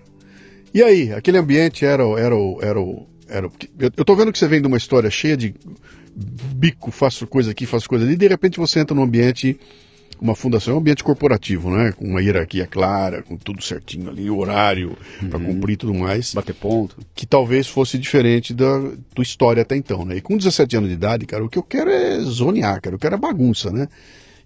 E 0.75 0.83
aí, 0.83 1.13
aquele 1.13 1.39
ambiente 1.39 1.85
era, 1.85 2.03
era, 2.19 2.35
era, 2.61 2.81
Era, 3.29 3.47
eu, 3.79 3.91
eu 3.97 4.05
tô 4.05 4.17
vendo 4.17 4.33
que 4.33 4.39
você 4.39 4.49
vem 4.49 4.61
de 4.61 4.67
uma 4.67 4.77
história 4.77 5.11
cheia 5.11 5.37
de 5.37 5.55
bico, 6.57 6.91
faço 6.91 7.27
coisa 7.27 7.51
aqui, 7.53 7.65
faço 7.67 7.89
coisa 7.89 8.05
ali, 8.05 8.15
e 8.15 8.17
de 8.17 8.29
repente 8.29 8.59
você 8.59 8.81
entra 8.81 8.95
num 8.95 9.03
ambiente, 9.03 9.59
uma 10.21 10.35
fundação, 10.35 10.75
um 10.75 10.79
ambiente 10.79 11.03
corporativo, 11.03 11.71
né? 11.71 11.93
Com 11.93 12.07
uma 12.07 12.21
hierarquia 12.21 12.67
clara, 12.67 13.23
com 13.23 13.37
tudo 13.37 13.63
certinho 13.63 14.09
ali, 14.09 14.31
horário 14.31 14.97
uhum. 15.21 15.29
para 15.29 15.41
cumprir 15.41 15.77
tudo 15.77 15.95
mais. 15.95 16.33
Bater 16.33 16.55
ponto. 16.55 16.97
Que 17.15 17.27
talvez 17.27 17.67
fosse 17.67 17.99
diferente 17.99 18.55
da 18.55 18.93
tua 19.15 19.23
história 19.23 19.63
até 19.63 19.77
então, 19.77 20.05
né? 20.05 20.17
E 20.17 20.21
com 20.21 20.37
17 20.37 20.77
anos 20.77 20.89
de 20.89 20.95
idade, 20.95 21.27
cara, 21.27 21.45
o 21.45 21.49
que 21.49 21.59
eu 21.59 21.63
quero 21.63 21.91
é 21.91 22.21
zonear, 22.21 22.81
cara, 22.81 22.95
eu 22.95 23.01
quero 23.01 23.15
é 23.15 23.19
bagunça, 23.19 23.71
né? 23.71 23.89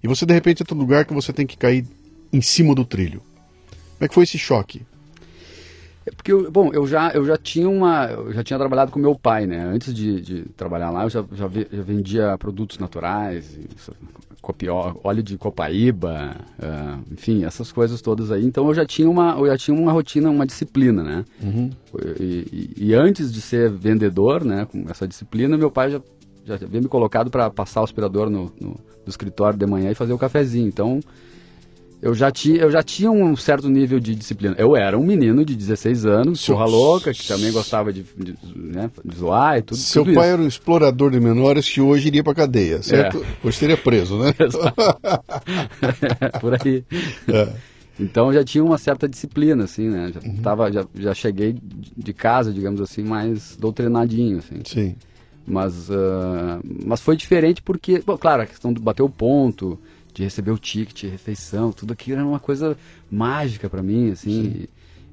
E 0.02 0.08
você 0.08 0.24
de 0.24 0.32
repente 0.32 0.62
entra 0.62 0.74
num 0.74 0.82
lugar 0.82 1.04
que 1.04 1.14
você 1.14 1.32
tem 1.32 1.46
que 1.46 1.56
cair 1.56 1.84
em 2.32 2.40
cima 2.40 2.74
do 2.74 2.84
trilho. 2.84 3.22
Como 3.70 4.04
é 4.04 4.08
que 4.08 4.14
foi 4.14 4.24
esse 4.24 4.38
choque? 4.38 4.82
É 6.06 6.10
porque, 6.12 6.32
eu, 6.32 6.50
bom, 6.50 6.70
eu 6.72 6.86
já, 6.86 7.10
eu 7.10 7.24
já 7.24 7.36
tinha 7.36 7.68
uma, 7.68 8.06
eu 8.06 8.32
já 8.32 8.44
tinha 8.44 8.58
trabalhado 8.58 8.92
com 8.92 8.98
meu 8.98 9.16
pai, 9.16 9.44
né? 9.44 9.64
Antes 9.64 9.92
de, 9.92 10.20
de 10.20 10.42
trabalhar 10.50 10.90
lá, 10.90 11.02
eu 11.02 11.10
já, 11.10 11.24
já, 11.32 11.48
já 11.48 11.82
vendia 11.82 12.38
produtos 12.38 12.78
naturais, 12.78 13.58
copió, 14.40 14.94
óleo 15.02 15.24
de 15.24 15.36
copaíba, 15.36 16.36
uh, 16.60 17.12
enfim, 17.12 17.44
essas 17.44 17.72
coisas 17.72 18.00
todas 18.00 18.30
aí. 18.30 18.44
Então 18.44 18.68
eu 18.68 18.74
já 18.74 18.86
tinha 18.86 19.10
uma, 19.10 19.32
eu 19.36 19.48
já 19.48 19.58
tinha 19.58 19.76
uma 19.76 19.90
rotina, 19.90 20.30
uma 20.30 20.46
disciplina, 20.46 21.02
né? 21.02 21.24
Uhum. 21.42 21.70
E, 22.20 22.22
e, 22.78 22.84
e, 22.86 22.94
antes 22.94 23.32
de 23.32 23.40
ser 23.40 23.68
vendedor, 23.68 24.44
né, 24.44 24.64
com 24.70 24.84
essa 24.88 25.08
disciplina, 25.08 25.58
meu 25.58 25.72
pai 25.72 25.90
já, 25.90 26.00
já 26.44 26.54
havia 26.54 26.80
me 26.80 26.86
colocado 26.86 27.28
para 27.28 27.50
passar 27.50 27.80
o 27.80 27.84
aspirador 27.84 28.30
no, 28.30 28.52
no, 28.60 28.68
no 28.68 29.08
escritório 29.08 29.58
de 29.58 29.66
manhã 29.66 29.90
e 29.90 29.96
fazer 29.96 30.12
o 30.12 30.18
cafezinho. 30.18 30.68
Então 30.68 31.00
eu 32.06 32.14
já, 32.14 32.30
tinha, 32.30 32.60
eu 32.60 32.70
já 32.70 32.84
tinha 32.84 33.10
um 33.10 33.34
certo 33.34 33.68
nível 33.68 33.98
de 33.98 34.14
disciplina. 34.14 34.54
Eu 34.56 34.76
era 34.76 34.96
um 34.96 35.04
menino 35.04 35.44
de 35.44 35.56
16 35.56 36.06
anos, 36.06 36.46
porra 36.46 36.64
louca, 36.64 37.12
que 37.12 37.26
também 37.26 37.50
gostava 37.50 37.92
de, 37.92 38.04
de, 38.16 38.36
né, 38.54 38.88
de 39.04 39.16
zoar 39.16 39.58
e 39.58 39.62
tudo. 39.62 39.76
Seu 39.76 40.04
tudo 40.04 40.14
pai 40.14 40.26
isso. 40.26 40.32
era 40.34 40.42
um 40.42 40.46
explorador 40.46 41.10
de 41.10 41.18
menores 41.18 41.68
que 41.68 41.80
hoje 41.80 42.06
iria 42.06 42.22
pra 42.22 42.32
cadeia, 42.32 42.80
certo? 42.80 43.18
É. 43.18 43.46
Hoje 43.46 43.56
seria 43.56 43.76
preso, 43.76 44.16
né? 44.18 44.32
Por 46.40 46.54
aí. 46.54 46.84
É. 47.26 47.48
Então 47.98 48.32
já 48.32 48.44
tinha 48.44 48.62
uma 48.62 48.78
certa 48.78 49.08
disciplina, 49.08 49.64
assim, 49.64 49.88
né? 49.88 50.12
Já, 50.14 50.20
uhum. 50.20 50.36
tava, 50.36 50.70
já, 50.70 50.86
já 50.94 51.12
cheguei 51.12 51.56
de 51.96 52.12
casa, 52.12 52.52
digamos 52.52 52.80
assim, 52.80 53.02
mais 53.02 53.56
doutrinadinho, 53.56 54.38
assim. 54.38 54.60
Sim. 54.64 54.94
Mas, 55.44 55.90
uh, 55.90 56.62
mas 56.84 57.00
foi 57.00 57.16
diferente 57.16 57.62
porque, 57.62 58.00
bom, 58.06 58.16
claro, 58.16 58.42
a 58.42 58.46
questão 58.46 58.72
de 58.72 58.80
bater 58.80 59.02
o 59.02 59.08
ponto, 59.08 59.76
de 60.16 60.22
receber 60.22 60.50
o 60.50 60.58
ticket, 60.58 61.04
refeição, 61.04 61.70
tudo 61.70 61.92
aquilo 61.92 62.16
era 62.16 62.26
uma 62.26 62.40
coisa 62.40 62.74
mágica 63.10 63.68
para 63.68 63.82
mim, 63.82 64.10
assim. 64.10 64.64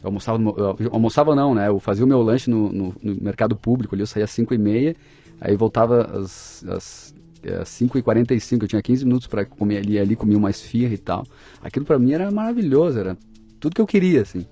Eu 0.01 0.07
almoçava, 0.07 0.41
eu 0.79 0.89
almoçava 0.93 1.36
não, 1.36 1.53
né? 1.53 1.67
Eu 1.67 1.77
fazia 1.77 2.05
o 2.05 2.07
meu 2.07 2.22
lanche 2.22 2.50
no, 2.50 2.72
no, 2.72 2.95
no 3.03 3.22
mercado 3.22 3.53
público 3.53 3.93
ali, 3.93 4.01
eu 4.01 4.07
saía 4.07 4.24
às 4.24 4.31
5 4.31 4.53
e 4.53 4.57
meia, 4.57 4.95
aí 5.41 5.57
voltava 5.57 6.03
às, 6.03 6.63
às, 6.63 7.13
às 7.60 7.67
5 7.67 7.98
e 7.98 8.01
45 8.01 8.63
eu 8.63 8.69
tinha 8.69 8.81
15 8.81 9.03
minutos 9.03 9.27
para 9.27 9.43
comer 9.43 9.79
ali, 9.79 10.00
ali 10.00 10.15
comia 10.15 10.38
uma 10.38 10.50
esfirra 10.50 10.93
e 10.93 10.98
tal. 10.98 11.25
Aquilo 11.62 11.83
para 11.83 12.00
mim 12.00 12.13
era 12.13 12.31
maravilhoso, 12.31 12.98
era 12.98 13.17
tudo 13.60 13.75
que 13.75 13.81
eu 13.81 13.88
queria, 13.88 14.22
assim. 14.22 14.45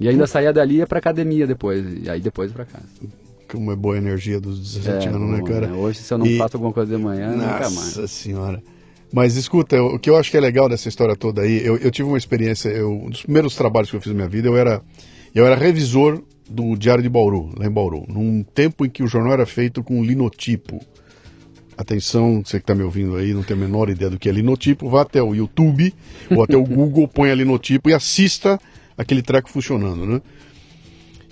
E 0.00 0.08
ainda 0.08 0.26
saía 0.26 0.50
dali 0.50 0.76
e 0.76 0.78
ia 0.78 0.86
pra 0.86 0.98
academia 0.98 1.46
depois, 1.46 1.84
e 2.02 2.08
aí 2.08 2.22
depois 2.22 2.50
para 2.52 2.64
casa. 2.64 2.88
Como 3.52 3.70
é 3.70 3.76
boa 3.76 3.96
a 3.96 3.98
energia 3.98 4.40
dos 4.40 4.58
17 4.58 5.08
é, 5.08 5.10
anos, 5.10 5.30
né, 5.30 5.42
cara? 5.42 5.66
Né? 5.66 5.76
Hoje, 5.76 5.98
se 5.98 6.12
eu 6.12 6.16
não 6.16 6.26
e... 6.26 6.38
faço 6.38 6.56
alguma 6.56 6.72
coisa 6.72 6.96
de 6.96 7.02
manhã, 7.02 7.32
Nossa 7.32 7.46
nunca 7.46 7.58
mais. 7.58 7.74
Nossa 7.74 8.06
senhora. 8.06 8.62
Mas 9.14 9.36
escuta, 9.36 9.80
o 9.80 9.96
que 9.96 10.10
eu 10.10 10.16
acho 10.16 10.28
que 10.28 10.36
é 10.36 10.40
legal 10.40 10.68
dessa 10.68 10.88
história 10.88 11.14
toda 11.14 11.42
aí, 11.42 11.64
eu, 11.64 11.76
eu 11.76 11.88
tive 11.88 12.08
uma 12.08 12.18
experiência, 12.18 12.68
eu, 12.68 12.90
um 12.90 13.10
dos 13.10 13.22
primeiros 13.22 13.54
trabalhos 13.54 13.88
que 13.88 13.94
eu 13.94 14.00
fiz 14.00 14.10
na 14.10 14.16
minha 14.16 14.28
vida, 14.28 14.48
eu 14.48 14.56
era, 14.56 14.82
eu 15.32 15.46
era 15.46 15.54
revisor 15.54 16.20
do 16.50 16.74
Diário 16.74 17.00
de 17.00 17.08
Bauru, 17.08 17.52
lá 17.56 17.64
em 17.64 17.70
Bauru, 17.70 18.04
num 18.08 18.42
tempo 18.42 18.84
em 18.84 18.90
que 18.90 19.04
o 19.04 19.06
jornal 19.06 19.34
era 19.34 19.46
feito 19.46 19.84
com 19.84 20.02
linotipo. 20.02 20.84
Atenção, 21.78 22.42
você 22.44 22.58
que 22.58 22.64
está 22.64 22.74
me 22.74 22.82
ouvindo 22.82 23.14
aí, 23.14 23.32
não 23.32 23.44
tem 23.44 23.56
a 23.56 23.60
menor 23.60 23.88
ideia 23.88 24.10
do 24.10 24.18
que 24.18 24.28
é 24.28 24.32
linotipo, 24.32 24.90
vá 24.90 25.02
até 25.02 25.22
o 25.22 25.32
YouTube 25.32 25.94
ou 26.32 26.42
até 26.42 26.56
o 26.56 26.64
Google, 26.64 27.06
ponha 27.06 27.36
linotipo 27.36 27.88
e 27.88 27.94
assista 27.94 28.60
aquele 28.98 29.22
treco 29.22 29.48
funcionando, 29.48 30.04
né? 30.04 30.20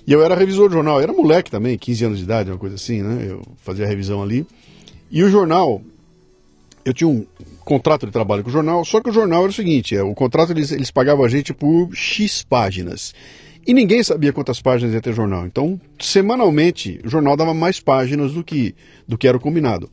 E 0.07 0.13
eu 0.13 0.23
era 0.23 0.37
revisor 0.37 0.69
do 0.69 0.75
jornal, 0.75 0.99
eu 0.99 1.03
era 1.03 1.13
moleque 1.13 1.51
também, 1.51 1.77
15 1.77 2.05
anos 2.05 2.19
de 2.19 2.25
idade, 2.25 2.49
uma 2.49 2.59
coisa 2.59 2.77
assim, 2.77 3.03
né? 3.03 3.27
Eu 3.29 3.43
fazia 3.57 3.89
revisão 3.89 4.23
ali. 4.23 4.47
E 5.11 5.25
o 5.25 5.29
jornal, 5.29 5.83
eu 6.85 6.93
tinha 6.93 7.09
um 7.09 7.25
contrato 7.65 8.07
de 8.07 8.13
trabalho 8.13 8.43
com 8.43 8.51
o 8.51 8.53
jornal, 8.53 8.85
só 8.85 9.01
que 9.01 9.11
o 9.11 9.13
jornal 9.13 9.43
era 9.43 9.51
o 9.51 9.55
seguinte, 9.55 9.97
é, 9.97 10.03
o 10.03 10.15
contrato 10.15 10.53
eles, 10.53 10.73
eles 10.73 10.91
pagavam 10.91 11.25
a 11.25 11.29
gente 11.29 11.55
por 11.55 11.91
X 11.95 12.43
páginas. 12.43 13.15
E 13.65 13.73
ninguém 13.73 14.03
sabia 14.03 14.33
quantas 14.33 14.61
páginas 14.61 14.93
ia 14.93 15.01
ter 15.01 15.13
jornal. 15.13 15.47
Então, 15.47 15.81
semanalmente, 16.01 17.01
o 17.05 17.09
jornal 17.09 17.37
dava 17.37 17.55
mais 17.55 17.79
páginas 17.79 18.33
do 18.33 18.43
que, 18.43 18.75
do 19.07 19.17
que 19.17 19.29
era 19.29 19.37
o 19.37 19.41
combinado. 19.41 19.89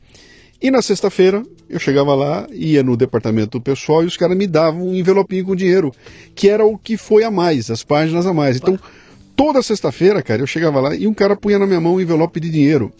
E 0.60 0.70
na 0.70 0.82
sexta-feira, 0.82 1.42
eu 1.68 1.78
chegava 1.78 2.14
lá, 2.14 2.46
ia 2.50 2.82
no 2.82 2.96
departamento 2.96 3.60
pessoal 3.60 4.02
e 4.02 4.06
os 4.06 4.16
caras 4.16 4.36
me 4.36 4.46
davam 4.46 4.88
um 4.88 4.94
envelopinho 4.94 5.44
com 5.44 5.54
dinheiro, 5.54 5.92
que 6.34 6.48
era 6.48 6.66
o 6.66 6.76
que 6.76 6.96
foi 6.96 7.22
a 7.22 7.30
mais, 7.30 7.70
as 7.70 7.84
páginas 7.84 8.26
a 8.26 8.34
mais. 8.34 8.56
Então, 8.56 8.78
toda 9.36 9.62
sexta-feira, 9.62 10.20
cara, 10.20 10.42
eu 10.42 10.46
chegava 10.46 10.80
lá 10.80 10.94
e 10.94 11.06
um 11.06 11.14
cara 11.14 11.36
punha 11.36 11.58
na 11.58 11.66
minha 11.66 11.80
mão 11.80 11.94
um 11.94 12.00
envelope 12.00 12.40
de 12.40 12.50
dinheiro. 12.50 12.92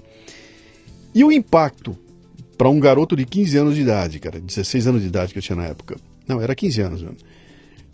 E 1.12 1.24
o 1.24 1.32
impacto 1.32 1.98
para 2.60 2.68
um 2.68 2.78
garoto 2.78 3.16
de 3.16 3.24
15 3.24 3.56
anos 3.56 3.74
de 3.74 3.80
idade, 3.80 4.18
cara, 4.18 4.38
16 4.38 4.86
anos 4.86 5.00
de 5.00 5.08
idade 5.08 5.32
que 5.32 5.38
eu 5.38 5.42
tinha 5.42 5.56
na 5.56 5.64
época. 5.64 5.96
Não, 6.28 6.42
era 6.42 6.54
15 6.54 6.80
anos 6.82 7.00
mesmo. 7.00 7.16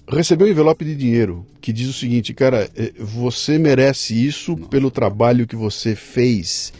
Recebeu 0.08 0.48
um 0.48 0.50
envelope 0.50 0.84
de 0.84 0.96
dinheiro 0.96 1.46
que 1.60 1.72
diz 1.72 1.88
o 1.88 1.92
seguinte, 1.92 2.34
cara, 2.34 2.68
é, 2.76 2.92
você 2.98 3.60
merece 3.60 4.26
isso 4.26 4.56
pelo 4.56 4.90
trabalho 4.90 5.46
que 5.46 5.54
você 5.54 5.94
fez. 5.94 6.72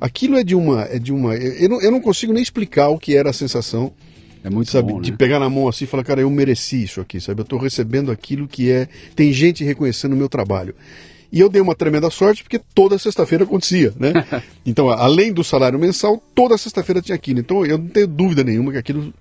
Aquilo 0.00 0.38
é 0.38 0.42
de 0.42 0.54
uma. 0.54 0.84
É 0.84 0.98
de 0.98 1.12
uma 1.12 1.36
eu, 1.36 1.68
não, 1.68 1.82
eu 1.82 1.90
não 1.90 2.00
consigo 2.00 2.32
nem 2.32 2.42
explicar 2.42 2.88
o 2.88 2.98
que 2.98 3.14
era 3.14 3.28
a 3.28 3.34
sensação. 3.34 3.92
É 4.42 4.48
muito 4.48 4.70
sabe, 4.70 4.90
bom, 4.90 4.98
de 4.98 5.10
né? 5.10 5.16
pegar 5.18 5.38
na 5.38 5.50
mão 5.50 5.68
assim 5.68 5.84
e 5.84 5.86
falar, 5.86 6.04
cara, 6.04 6.22
eu 6.22 6.30
mereci 6.30 6.82
isso 6.82 6.98
aqui, 6.98 7.20
sabe? 7.20 7.40
Eu 7.40 7.42
estou 7.42 7.58
recebendo 7.58 8.10
aquilo 8.10 8.48
que 8.48 8.70
é. 8.70 8.88
Tem 9.14 9.34
gente 9.34 9.62
reconhecendo 9.62 10.14
o 10.14 10.16
meu 10.16 10.30
trabalho. 10.30 10.74
E 11.30 11.40
eu 11.40 11.48
dei 11.48 11.60
uma 11.60 11.74
tremenda 11.74 12.08
sorte 12.10 12.42
porque 12.42 12.58
toda 12.74 12.98
sexta-feira 12.98 13.44
acontecia, 13.44 13.92
né? 13.98 14.12
Então, 14.64 14.90
além 14.90 15.32
do 15.32 15.42
salário 15.42 15.78
mensal, 15.78 16.22
toda 16.34 16.58
sexta-feira 16.58 17.00
tinha 17.00 17.16
aquilo. 17.16 17.40
Então, 17.40 17.64
eu 17.64 17.78
não 17.78 17.88
tenho 17.88 18.06
dúvida 18.06 18.44
nenhuma 18.44 18.72
que 18.72 18.78
aquilo, 18.78 19.14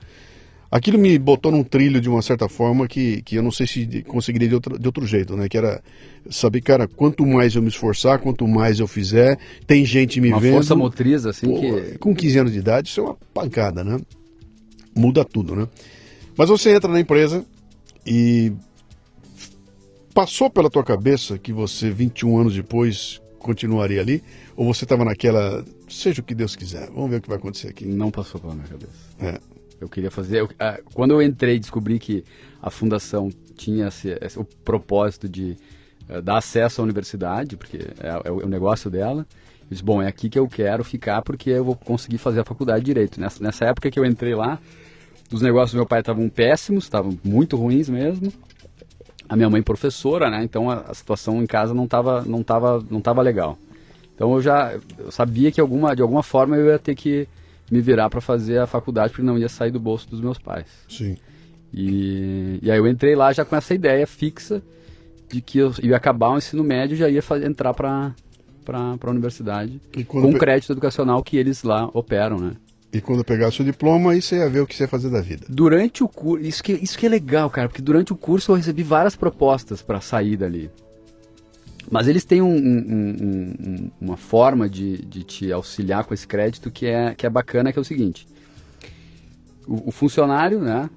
aquilo 0.70 0.98
me 0.98 1.18
botou 1.18 1.52
num 1.52 1.64
trilho 1.64 2.02
de 2.02 2.10
uma 2.10 2.22
certa 2.22 2.50
forma 2.50 2.88
que, 2.88 3.22
que 3.22 3.36
eu 3.36 3.44
não 3.44 3.52
sei 3.52 3.66
se 3.66 4.04
conseguiria 4.04 4.50
de, 4.50 4.56
outra, 4.56 4.78
de 4.78 4.86
outro 4.86 5.06
jeito, 5.06 5.38
né? 5.38 5.48
Que 5.48 5.58
era 5.58 5.82
saber, 6.30 6.62
cara, 6.62 6.88
quanto 6.88 7.26
mais 7.26 7.56
eu 7.56 7.62
me 7.62 7.70
esforçar, 7.70 8.20
quanto 8.20 8.46
mais 8.48 8.80
eu 8.80 8.88
fizer, 8.88 9.38
tem 9.66 9.86
gente 9.86 10.20
me 10.20 10.30
uma 10.30 10.40
vendo. 10.40 10.52
Uma 10.52 10.58
força 10.60 10.76
motriz, 10.76 11.26
assim, 11.26 11.48
pô, 11.48 11.60
que... 11.60 11.98
Com 11.98 12.14
15 12.14 12.40
anos 12.40 12.52
de 12.52 12.60
idade, 12.60 12.90
isso 12.90 13.00
é 13.00 13.04
uma 13.04 13.18
pancada, 13.34 13.84
né? 13.84 14.00
Muda 14.94 15.24
tudo, 15.24 15.56
né? 15.56 15.68
Mas 16.38 16.50
você 16.50 16.74
entra 16.74 16.92
na 16.92 17.00
empresa 17.00 17.46
e 18.06 18.52
Passou 20.18 20.50
pela 20.50 20.68
tua 20.68 20.84
cabeça 20.84 21.38
que 21.38 21.54
você, 21.54 21.92
21 21.92 22.40
anos 22.40 22.56
depois, 22.56 23.22
continuaria 23.38 24.02
ali? 24.02 24.24
Ou 24.56 24.66
você 24.66 24.84
estava 24.84 25.06
naquela, 25.06 25.64
seja 25.88 26.22
o 26.22 26.24
que 26.24 26.34
Deus 26.34 26.56
quiser, 26.56 26.90
vamos 26.90 27.12
ver 27.12 27.18
o 27.18 27.22
que 27.22 27.30
vai 27.30 27.38
acontecer 27.38 27.68
aqui? 27.68 27.86
Não 27.86 28.10
passou 28.10 28.42
pela 28.42 28.56
minha 28.56 28.68
cabeça. 28.68 28.94
É. 29.20 29.40
Eu 29.80 29.88
queria 29.88 30.10
fazer. 30.10 30.40
Eu, 30.40 30.50
ah, 30.58 30.80
quando 30.96 31.12
eu 31.12 31.22
entrei, 31.22 31.60
descobri 31.60 32.00
que 32.00 32.24
a 32.60 32.72
fundação 32.72 33.30
tinha 33.56 33.90
esse, 33.90 34.18
esse, 34.20 34.40
o 34.40 34.44
propósito 34.44 35.30
de 35.30 35.56
uh, 36.10 36.20
dar 36.20 36.38
acesso 36.38 36.82
à 36.82 36.84
universidade, 36.84 37.56
porque 37.56 37.78
é, 37.78 38.08
é, 38.26 38.32
o, 38.32 38.42
é 38.42 38.44
o 38.46 38.50
negócio 38.50 38.90
dela. 38.90 39.20
Eu 39.22 39.68
disse, 39.70 39.84
bom, 39.84 40.02
é 40.02 40.08
aqui 40.08 40.32
que 40.32 40.40
eu 40.40 40.48
quero 40.48 40.84
ficar 40.84 41.22
porque 41.22 41.52
eu 41.52 41.64
vou 41.64 41.76
conseguir 41.76 42.18
fazer 42.18 42.40
a 42.40 42.44
faculdade 42.44 42.80
de 42.80 42.86
direito. 42.86 43.22
Nessa, 43.22 43.44
nessa 43.44 43.66
época 43.66 43.92
que 43.92 44.00
eu 44.00 44.04
entrei 44.04 44.34
lá, 44.34 44.60
os 45.32 45.44
negócios 45.44 45.74
do 45.74 45.78
meu 45.78 45.86
pai 45.86 46.00
estavam 46.00 46.28
péssimos, 46.28 46.86
estavam 46.86 47.16
muito 47.24 47.56
ruins 47.56 47.88
mesmo 47.88 48.34
a 49.30 49.36
minha 49.36 49.50
mãe 49.50 49.62
professora, 49.62 50.30
né? 50.30 50.44
Então 50.44 50.70
a, 50.70 50.82
a, 50.82 50.94
situação 50.94 51.42
em 51.42 51.46
casa 51.46 51.74
não 51.74 51.86
estava 51.86 52.24
não 52.24 52.44
tava, 52.44 52.84
não 52.90 53.02
tava 53.02 53.22
legal. 53.22 53.58
Então 54.16 54.34
eu 54.34 54.42
já 54.42 54.78
eu 54.98 55.12
sabia 55.12 55.52
que 55.52 55.62
alguma, 55.62 55.96
de 55.96 56.02
alguma 56.02 56.24
forma 56.24 56.56
eu 56.56 56.68
ia 56.68 56.80
ter 56.80 56.96
que 56.96 57.28
me 57.70 57.82
virar 57.82 58.10
para 58.10 58.22
fazer 58.22 58.60
a 58.60 58.68
faculdade 58.68 59.12
porque 59.12 59.26
não 59.26 59.38
ia 59.38 59.50
sair 59.50 59.72
do 59.72 59.80
bolso 59.80 60.10
dos 60.10 60.22
meus 60.22 60.38
pais. 60.38 60.68
Sim. 60.90 61.18
E, 61.74 62.60
e 62.62 62.72
aí 62.72 62.78
eu 62.78 62.88
entrei 62.88 63.16
lá 63.16 63.32
já 63.34 63.44
com 63.44 63.56
essa 63.56 63.74
ideia 63.74 64.08
fixa 64.08 64.62
de 65.30 65.42
que 65.42 65.60
eu 65.60 65.74
ia 65.84 65.98
acabar 65.98 66.30
o 66.30 66.38
ensino 66.38 66.64
médio 66.64 66.96
e 66.96 66.98
já 66.98 67.10
ia 67.10 67.22
fazer, 67.22 67.46
entrar 67.46 67.74
para 67.74 68.14
a 68.72 69.10
universidade 69.10 69.82
com 70.08 70.32
pe... 70.32 70.40
crédito 70.40 70.72
educacional 70.72 71.22
que 71.22 71.36
eles 71.36 71.64
lá 71.64 71.90
operam, 71.94 72.38
né? 72.38 72.54
E 72.98 73.02
quando 73.02 73.24
pegasse 73.24 73.62
o 73.62 73.64
diploma, 73.64 74.14
aí 74.14 74.22
você 74.24 74.38
ia 74.38 74.50
ver 74.50 74.62
o 74.62 74.66
que 74.66 74.76
você 74.76 74.86
ia 74.86 74.88
fazer 74.88 75.12
da 75.12 75.22
vida. 75.22 75.46
Durante 75.48 76.04
o 76.04 76.08
curso, 76.08 76.44
isso 76.44 76.64
que, 76.64 76.74
isso 76.74 76.98
que 76.98 77.06
é 77.06 77.10
legal, 77.10 77.48
cara, 77.48 77.70
porque 77.70 77.82
durante 77.82 78.12
o 78.12 78.16
curso 78.16 78.52
eu 78.52 78.56
recebi 78.56 78.82
várias 78.82 79.16
propostas 79.16 79.84
para 79.84 80.02
sair 80.02 80.36
dali. 80.36 80.72
Mas 81.92 82.08
eles 82.08 82.26
têm 82.26 82.42
um, 82.42 82.56
um, 82.56 83.16
um, 83.22 83.92
uma 84.02 84.18
forma 84.18 84.68
de, 84.68 84.98
de 85.06 85.24
te 85.24 85.52
auxiliar 85.52 86.06
com 86.06 86.14
esse 86.16 86.26
crédito 86.26 86.72
que 86.72 86.88
é, 86.88 87.14
que 87.14 87.28
é 87.28 87.30
bacana, 87.30 87.72
que 87.72 87.78
é 87.78 87.82
o 87.82 87.86
seguinte. 87.86 88.28
O, 89.68 89.90
o 89.90 89.92
funcionário, 89.92 90.60
né, 90.60 90.90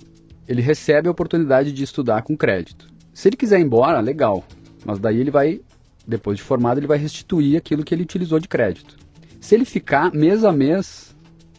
ele 0.49 0.63
recebe 0.63 1.07
a 1.07 1.11
oportunidade 1.11 1.71
de 1.71 1.85
estudar 1.85 2.23
com 2.23 2.35
crédito. 2.35 2.89
Se 3.13 3.29
ele 3.29 3.37
quiser 3.37 3.61
ir 3.61 3.65
embora, 3.65 4.01
legal. 4.01 4.43
Mas 4.87 4.99
daí 4.99 5.21
ele 5.21 5.31
vai 5.31 5.61
depois 6.07 6.39
de 6.39 6.43
formado, 6.43 6.81
ele 6.81 6.87
vai 6.87 6.97
restituir 6.97 7.59
aquilo 7.59 7.85
que 7.85 7.95
ele 7.95 8.05
utilizou 8.05 8.41
de 8.41 8.49
crédito. 8.49 8.97
Se 9.39 9.55
ele 9.55 9.67
ficar 9.67 10.11
mês 10.15 10.45
a 10.45 10.51
mês, 10.51 11.10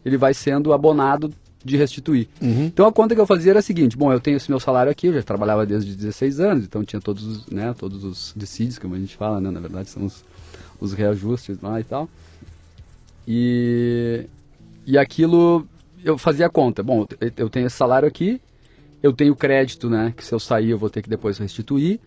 ele 0.06 0.18
vai 0.18 0.34
sendo 0.34 0.74
abonado 0.74 1.32
de 1.64 1.78
restituir. 1.78 2.28
Uhum. 2.42 2.66
Então 2.66 2.88
a 2.88 2.92
conta 2.92 3.14
que 3.14 3.22
eu 3.22 3.26
fazia 3.28 3.52
era 3.52 3.60
a 3.60 3.62
seguinte: 3.64 3.96
bom, 3.96 4.12
eu 4.12 4.20
tenho 4.20 4.38
esse 4.38 4.50
meu 4.50 4.60
salário 4.60 4.92
aqui, 4.92 5.08
eu 5.08 5.14
já 5.14 5.22
trabalhava 5.24 5.66
desde 5.66 5.96
16 5.96 6.40
anos, 6.40 6.66
então 6.66 6.84
tinha 6.84 7.00
todos 7.00 7.24
os, 7.24 7.46
né, 7.48 7.74
todos 7.78 8.04
os 8.04 8.34
decídios, 8.36 8.80
como 8.80 8.96
a 8.96 9.00
gente 9.00 9.16
fala, 9.16 9.40
né, 9.40 9.52
na 9.52 9.60
verdade 9.60 9.90
são 9.90 10.06
os, 10.06 10.24
os 10.80 10.94
reajustes 10.94 11.60
lá 11.62 11.80
e 11.80 11.84
tal. 11.84 12.10
E, 13.28 14.26
e 14.86 14.98
aquilo 14.98 15.68
eu 16.04 16.18
fazia 16.18 16.48
a 16.48 16.50
conta. 16.50 16.82
Bom, 16.82 17.06
eu- 17.38 17.50
tenho 17.50 17.68
esse 17.68 17.76
salário 17.76 18.08
aqui, 18.08 18.42
eu 19.04 19.14
tenho 19.14 19.36
crédito, 19.36 19.90
né, 19.90 20.14
que 20.16 20.26
se 20.26 20.34
eu 20.34 20.40
sair 20.40 20.72
eu 20.72 20.78
vou 20.78 20.90
ter 20.90 21.02
que 21.02 21.10
depois 21.10 21.38
restituir, 21.38 22.00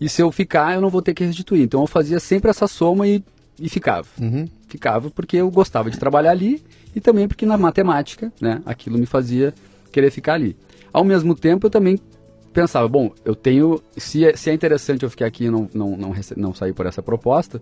e 0.00 0.08
se 0.08 0.20
eu 0.22 0.32
ficar 0.32 0.74
eu 0.74 0.80
não 0.80 0.88
vou 0.90 1.02
ter 1.02 1.14
que 1.14 1.24
restituir. 1.24 1.62
Então 1.62 1.80
eu 1.82 1.86
fazia 1.86 2.18
sempre 2.18 2.50
essa 2.50 2.66
soma 2.66 3.06
e, 3.06 3.22
e 3.58 3.68
ficava 3.68 4.08
Uhum. 4.20 4.48
ficava 4.66 5.10
porque 5.10 5.36
eu 5.36 5.50
gostava 5.50 5.90
de 5.90 5.98
trabalhar 5.98 6.32
ali 6.32 6.62
e 6.94 7.00
também 7.00 7.28
porque 7.28 7.46
na 7.46 7.56
matemática, 7.56 8.32
né, 8.40 8.62
aquilo 8.64 8.98
me 8.98 9.06
fazia 9.06 9.54
querer 9.92 10.10
ficar 10.10 10.34
ali. 10.34 10.56
Ao 10.92 11.04
mesmo 11.04 11.34
tempo, 11.34 11.66
eu 11.66 11.70
também 11.70 11.98
pensava, 12.52 12.88
bom, 12.88 13.12
eu 13.24 13.34
tenho, 13.34 13.80
se 13.96 14.24
é, 14.24 14.36
se 14.36 14.50
é 14.50 14.54
interessante 14.54 15.02
eu 15.02 15.10
ficar 15.10 15.26
aqui 15.26 15.44
e 15.44 15.50
não, 15.50 15.68
não, 15.72 15.96
não, 15.96 16.14
não 16.36 16.54
sair 16.54 16.72
por 16.72 16.86
essa 16.86 17.02
proposta, 17.02 17.60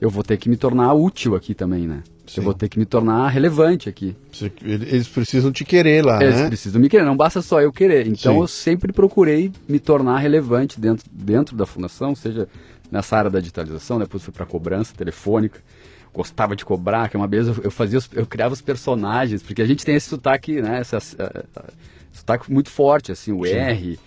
eu 0.00 0.10
vou 0.10 0.22
ter 0.22 0.36
que 0.36 0.48
me 0.48 0.56
tornar 0.56 0.92
útil 0.94 1.34
aqui 1.34 1.54
também, 1.54 1.86
né? 1.86 2.02
Sim. 2.26 2.40
Eu 2.40 2.44
vou 2.44 2.54
ter 2.54 2.68
que 2.68 2.78
me 2.78 2.84
tornar 2.84 3.28
relevante 3.28 3.88
aqui. 3.88 4.14
Eles 4.62 5.08
precisam 5.08 5.50
te 5.50 5.64
querer 5.64 6.04
lá, 6.04 6.22
Eles 6.22 6.36
né? 6.36 6.46
precisam 6.46 6.80
me 6.80 6.88
querer, 6.88 7.04
não 7.04 7.16
basta 7.16 7.42
só 7.42 7.60
eu 7.60 7.72
querer. 7.72 8.06
Então 8.06 8.34
Sim. 8.34 8.40
eu 8.40 8.46
sempre 8.46 8.92
procurei 8.92 9.50
me 9.68 9.80
tornar 9.80 10.18
relevante 10.18 10.78
dentro, 10.78 11.04
dentro 11.10 11.56
da 11.56 11.66
fundação, 11.66 12.14
seja 12.14 12.46
nessa 12.90 13.16
área 13.16 13.30
da 13.30 13.40
digitalização, 13.40 13.98
depois 13.98 14.22
fui 14.22 14.32
para 14.32 14.46
cobrança 14.46 14.94
telefônica. 14.94 15.60
Gostava 16.12 16.56
de 16.56 16.64
cobrar, 16.64 17.08
que 17.08 17.16
uma 17.16 17.26
vez 17.28 17.46
eu, 17.48 17.56
eu 17.64 17.70
fazia, 17.70 17.98
os- 17.98 18.08
eu 18.12 18.26
criava 18.26 18.52
os 18.54 18.60
personagens, 18.60 19.42
porque 19.42 19.62
a 19.62 19.66
gente 19.66 19.84
tem 19.84 19.94
esse 19.94 20.08
sotaque, 20.08 20.60
né? 20.60 20.80
Essa, 20.80 20.98
eh, 21.18 21.44
sotaque 22.12 22.52
muito 22.52 22.70
forte, 22.70 23.12
assim, 23.12 23.32
o 23.32 23.44
R, 23.46 23.98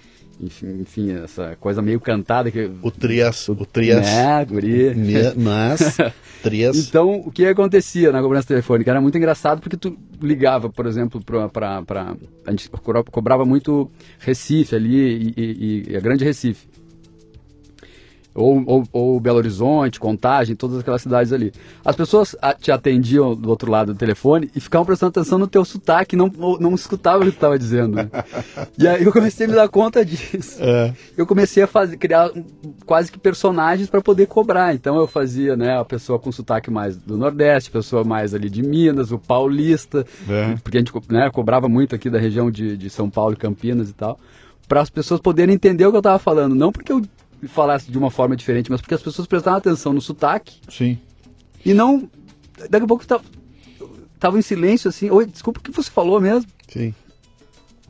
enfim, 0.41 0.79
enfim, 0.81 1.11
essa 1.23 1.55
coisa 1.59 1.81
meio 1.81 1.99
cantada 1.99 2.49
que. 2.51 2.69
O 2.81 2.89
Trias, 2.91 3.47
o 3.47 3.55
Trias. 3.65 4.05
Né, 4.05 4.45
guri? 4.45 4.93
Mas, 5.37 5.97
Trias. 6.41 6.75
Então, 6.77 7.21
o 7.25 7.31
que 7.31 7.45
acontecia 7.45 8.11
na 8.11 8.21
cobrança 8.21 8.47
telefônica? 8.47 8.89
Era 8.89 8.99
muito 8.99 9.17
engraçado 9.17 9.61
porque 9.61 9.77
tu 9.77 9.95
ligava, 10.21 10.69
por 10.69 10.87
exemplo, 10.87 11.21
para. 11.53 11.83
A 12.45 12.51
gente 12.51 12.69
cobra- 12.69 13.03
cobrava 13.03 13.45
muito 13.45 13.89
Recife 14.19 14.75
ali 14.75 15.33
e, 15.37 15.41
e- 15.41 15.83
e 15.91 15.95
a 15.95 15.99
Grande 15.99 16.25
Recife. 16.25 16.67
Ou, 18.33 18.63
ou, 18.65 18.83
ou 18.93 19.19
Belo 19.19 19.37
Horizonte, 19.37 19.99
Contagem, 19.99 20.55
todas 20.55 20.79
aquelas 20.79 21.01
cidades 21.01 21.33
ali. 21.33 21.51
As 21.83 21.95
pessoas 21.95 22.35
te 22.61 22.71
atendiam 22.71 23.35
do 23.35 23.49
outro 23.49 23.69
lado 23.69 23.93
do 23.93 23.97
telefone 23.97 24.49
e 24.55 24.59
ficavam 24.61 24.85
prestando 24.85 25.09
atenção 25.09 25.37
no 25.37 25.47
teu 25.47 25.65
sotaque, 25.65 26.15
não, 26.15 26.31
não 26.59 26.73
escutavam 26.73 27.21
o 27.21 27.25
que 27.25 27.31
tu 27.31 27.35
estava 27.35 27.59
dizendo. 27.59 27.97
né? 27.97 28.09
e 28.79 28.87
aí 28.87 29.03
eu 29.03 29.11
comecei 29.11 29.45
a 29.45 29.49
me 29.49 29.55
dar 29.55 29.67
conta 29.67 30.05
disso 30.05 30.57
É, 30.61 30.93
eu 31.17 31.27
comecei 31.27 31.61
a 31.63 31.67
fazer, 31.67 31.97
criar 31.97 32.31
quase 32.85 33.11
que 33.11 33.19
personagens 33.19 33.89
para 33.89 34.01
poder 34.01 34.27
cobrar. 34.27 34.73
Então 34.73 34.95
eu 34.95 35.07
fazia, 35.07 35.57
né, 35.57 35.77
a 35.77 35.83
pessoa 35.83 36.17
com 36.17 36.31
sotaque 36.31 36.71
mais 36.71 36.95
do 36.95 37.17
Nordeste, 37.17 37.69
a 37.69 37.73
pessoa 37.73 38.03
mais 38.05 38.33
ali 38.33 38.49
de 38.49 38.63
Minas, 38.63 39.11
o 39.11 39.19
paulista, 39.19 40.05
É. 40.29 40.55
porque 40.63 40.77
a 40.77 40.79
gente 40.79 40.93
né, 41.09 41.29
cobrava 41.31 41.67
muito 41.67 41.93
aqui 41.95 42.09
da 42.09 42.17
região 42.19 42.49
de, 42.49 42.77
de 42.77 42.89
São 42.89 43.09
Paulo 43.09 43.33
e 43.33 43.37
Campinas 43.37 43.89
e 43.89 43.93
tal, 43.93 44.17
para 44.67 44.79
as 44.79 44.89
pessoas 44.89 45.19
poderem 45.19 45.53
entender 45.55 45.85
o 45.85 45.89
que 45.89 45.97
eu 45.97 45.99
estava 45.99 46.17
falando. 46.19 46.55
Não 46.55 46.71
porque 46.71 46.91
eu 46.93 47.01
falasse 47.47 47.91
de 47.91 47.97
uma 47.97 48.11
forma 48.11 48.35
diferente, 48.35 48.69
mas 48.69 48.81
porque 48.81 48.93
as 48.93 49.01
pessoas 49.01 49.27
prestavam 49.27 49.57
atenção 49.57 49.93
no 49.93 50.01
sotaque 50.01 50.59
sim. 50.69 50.99
e 51.65 51.73
não. 51.73 52.09
Daqui 52.69 52.83
a 52.83 52.87
pouco 52.87 53.05
tava, 53.05 53.23
tava 54.19 54.37
em 54.37 54.41
silêncio 54.41 54.89
assim. 54.89 55.09
Oi, 55.09 55.25
desculpa 55.25 55.59
o 55.59 55.63
que 55.63 55.71
você 55.71 55.89
falou 55.89 56.19
mesmo. 56.19 56.49
Sim. 56.67 56.93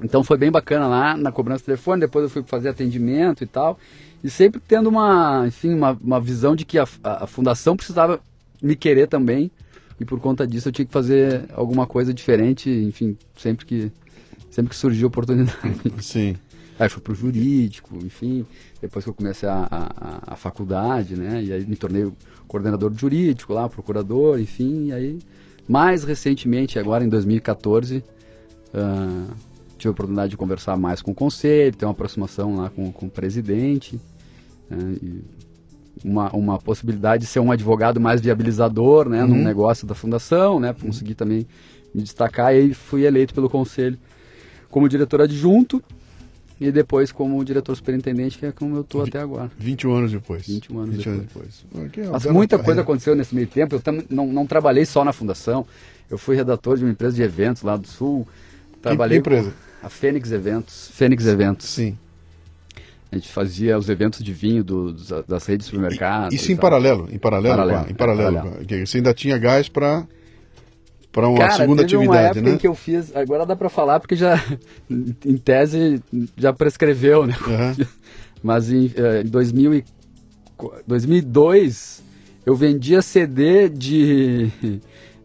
Então 0.01 0.23
foi 0.23 0.37
bem 0.37 0.49
bacana 0.49 0.87
lá 0.87 1.15
na 1.15 1.31
cobrança 1.31 1.59
de 1.59 1.65
telefone, 1.65 2.01
depois 2.01 2.23
eu 2.23 2.29
fui 2.29 2.43
fazer 2.43 2.69
atendimento 2.69 3.43
e 3.43 3.47
tal. 3.47 3.77
E 4.23 4.29
sempre 4.29 4.61
tendo 4.65 4.87
uma, 4.87 5.45
enfim, 5.47 5.73
uma, 5.73 5.97
uma 6.01 6.19
visão 6.19 6.55
de 6.55 6.65
que 6.65 6.77
a, 6.79 6.87
a, 7.03 7.23
a 7.23 7.27
fundação 7.27 7.75
precisava 7.75 8.19
me 8.61 8.75
querer 8.75 9.07
também. 9.07 9.51
E 9.99 10.05
por 10.05 10.19
conta 10.19 10.47
disso 10.47 10.69
eu 10.69 10.71
tinha 10.71 10.85
que 10.85 10.91
fazer 10.91 11.45
alguma 11.53 11.85
coisa 11.85 12.11
diferente, 12.11 12.69
enfim, 12.69 13.15
sempre 13.37 13.65
que, 13.65 13.91
sempre 14.49 14.69
que 14.69 14.75
surgiu 14.75 15.07
oportunidade. 15.07 15.57
Sim. 16.01 16.35
Aí 16.81 16.89
fui 16.89 16.99
pro 16.99 17.13
jurídico, 17.13 17.95
enfim, 18.03 18.43
depois 18.81 19.05
que 19.05 19.09
eu 19.11 19.13
comecei 19.13 19.47
a, 19.47 19.67
a, 19.69 20.33
a- 20.33 20.35
faculdade, 20.35 21.15
né? 21.15 21.43
E 21.43 21.53
aí 21.53 21.63
me 21.63 21.75
tornei 21.75 22.11
coordenador 22.47 22.91
jurídico 22.97 23.53
lá, 23.53 23.69
procurador, 23.69 24.39
enfim, 24.39 24.87
e 24.87 24.91
aí 24.91 25.19
mais 25.69 26.03
recentemente, 26.03 26.79
agora 26.79 27.03
em 27.03 27.07
2014, 27.07 28.03
ah, 28.73 29.27
tive 29.77 29.89
a 29.89 29.91
oportunidade 29.91 30.31
de 30.31 30.37
conversar 30.37 30.75
mais 30.75 31.03
com 31.03 31.11
o 31.11 31.13
conselho, 31.13 31.75
ter 31.75 31.85
uma 31.85 31.91
aproximação 31.91 32.55
lá 32.55 32.71
com, 32.71 32.91
com 32.91 33.05
o 33.05 33.09
presidente, 33.11 34.01
né, 34.67 34.97
uma, 36.03 36.31
uma 36.35 36.57
possibilidade 36.57 37.25
de 37.25 37.29
ser 37.29 37.41
um 37.41 37.51
advogado 37.51 37.99
mais 38.01 38.19
viabilizador, 38.21 39.07
né, 39.07 39.23
num 39.23 39.43
negócio 39.43 39.85
da 39.85 39.93
fundação, 39.93 40.59
né, 40.59 40.73
para 40.73 40.87
conseguir 40.87 41.13
também 41.13 41.45
me 41.93 42.01
destacar, 42.01 42.55
e 42.55 42.57
aí 42.57 42.73
fui 42.73 43.05
eleito 43.05 43.35
pelo 43.35 43.51
conselho 43.51 43.99
como 44.71 44.89
diretor 44.89 45.21
adjunto 45.21 45.83
e 46.61 46.71
depois 46.71 47.11
como 47.11 47.43
diretor 47.43 47.75
superintendente, 47.75 48.37
que 48.37 48.45
é 48.45 48.51
como 48.51 48.75
eu 48.75 48.81
estou 48.81 49.01
até 49.03 49.19
agora. 49.19 49.49
21 49.57 49.93
anos 49.95 50.11
depois. 50.11 50.47
21 50.47 50.79
anos 50.79 50.95
20 50.95 51.09
anos 51.09 51.21
depois. 51.25 51.65
Ah, 51.75 51.89
que 51.89 52.01
é 52.01 52.07
Mas 52.07 52.25
muita 52.27 52.51
carreira. 52.55 52.63
coisa 52.63 52.81
aconteceu 52.81 53.15
nesse 53.15 53.33
meio 53.33 53.47
tempo. 53.47 53.75
Eu 53.75 53.79
tam, 53.81 54.03
não, 54.09 54.27
não 54.27 54.45
trabalhei 54.45 54.85
só 54.85 55.03
na 55.03 55.11
fundação. 55.11 55.65
Eu 56.09 56.17
fui 56.19 56.35
redator 56.35 56.77
de 56.77 56.83
uma 56.83 56.91
empresa 56.91 57.15
de 57.15 57.23
eventos 57.23 57.63
lá 57.63 57.75
do 57.75 57.87
Sul. 57.87 58.27
Trabalhei 58.81 59.17
que 59.17 59.21
empresa? 59.27 59.51
com 59.81 59.87
a 59.87 59.89
Fênix 59.89 60.31
Eventos. 60.31 60.91
Fênix 60.93 61.25
Eventos. 61.25 61.67
Sim. 61.67 61.97
A 63.11 63.15
gente 63.15 63.27
fazia 63.29 63.77
os 63.77 63.89
eventos 63.89 64.23
de 64.23 64.31
vinho 64.31 64.63
do- 64.63 64.93
das 65.27 65.45
redes 65.45 65.65
de 65.67 65.71
supermercados. 65.73 66.33
Isso 66.33 66.51
em 66.51 66.55
tal. 66.55 66.61
paralelo, 66.61 67.09
em 67.11 67.17
paralelo, 67.17 67.55
Paralelo, 67.57 67.91
em 67.91 67.93
paralelo. 67.95 68.35
paralelo. 68.37 68.61
a- 68.61 68.65
que 68.65 68.85
Você 68.85 68.97
ainda 68.97 69.13
tinha 69.13 69.37
gás 69.37 69.67
para 69.67 70.05
para 71.11 71.27
uma 71.27 71.37
Cara, 71.39 71.57
segunda 71.57 71.83
teve 71.83 71.97
uma 71.97 72.05
atividade, 72.05 72.39
época 72.39 72.49
né? 72.49 72.55
em 72.55 72.57
que 72.57 72.67
eu 72.67 72.75
fiz, 72.75 73.15
agora 73.15 73.45
dá 73.45 73.55
pra 73.55 73.69
falar 73.69 73.99
porque 73.99 74.15
já, 74.15 74.35
em 74.89 75.37
tese, 75.37 76.01
já 76.37 76.53
prescreveu, 76.53 77.25
né? 77.27 77.35
Aham. 77.47 77.75
Mas 78.43 78.71
em, 78.71 78.91
eh, 78.95 79.21
em 79.25 79.29
2000 79.29 79.73
e, 79.75 79.83
qu- 80.57 80.73
2002 80.87 82.01
eu 82.45 82.55
vendia 82.55 83.01
CD 83.03 83.69
de, 83.69 84.49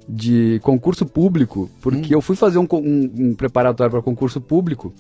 de 0.07 0.61
concurso 0.63 1.07
público, 1.07 1.71
porque 1.81 2.15
Hum. 2.15 2.19
eu 2.19 2.21
fui 2.21 2.37
fazer 2.37 2.59
um, 2.59 2.67
um- 2.73 3.11
um 3.31 3.35
preparatório 3.35 3.91
para 3.91 4.03
concurso 4.03 4.39
público 4.41 4.93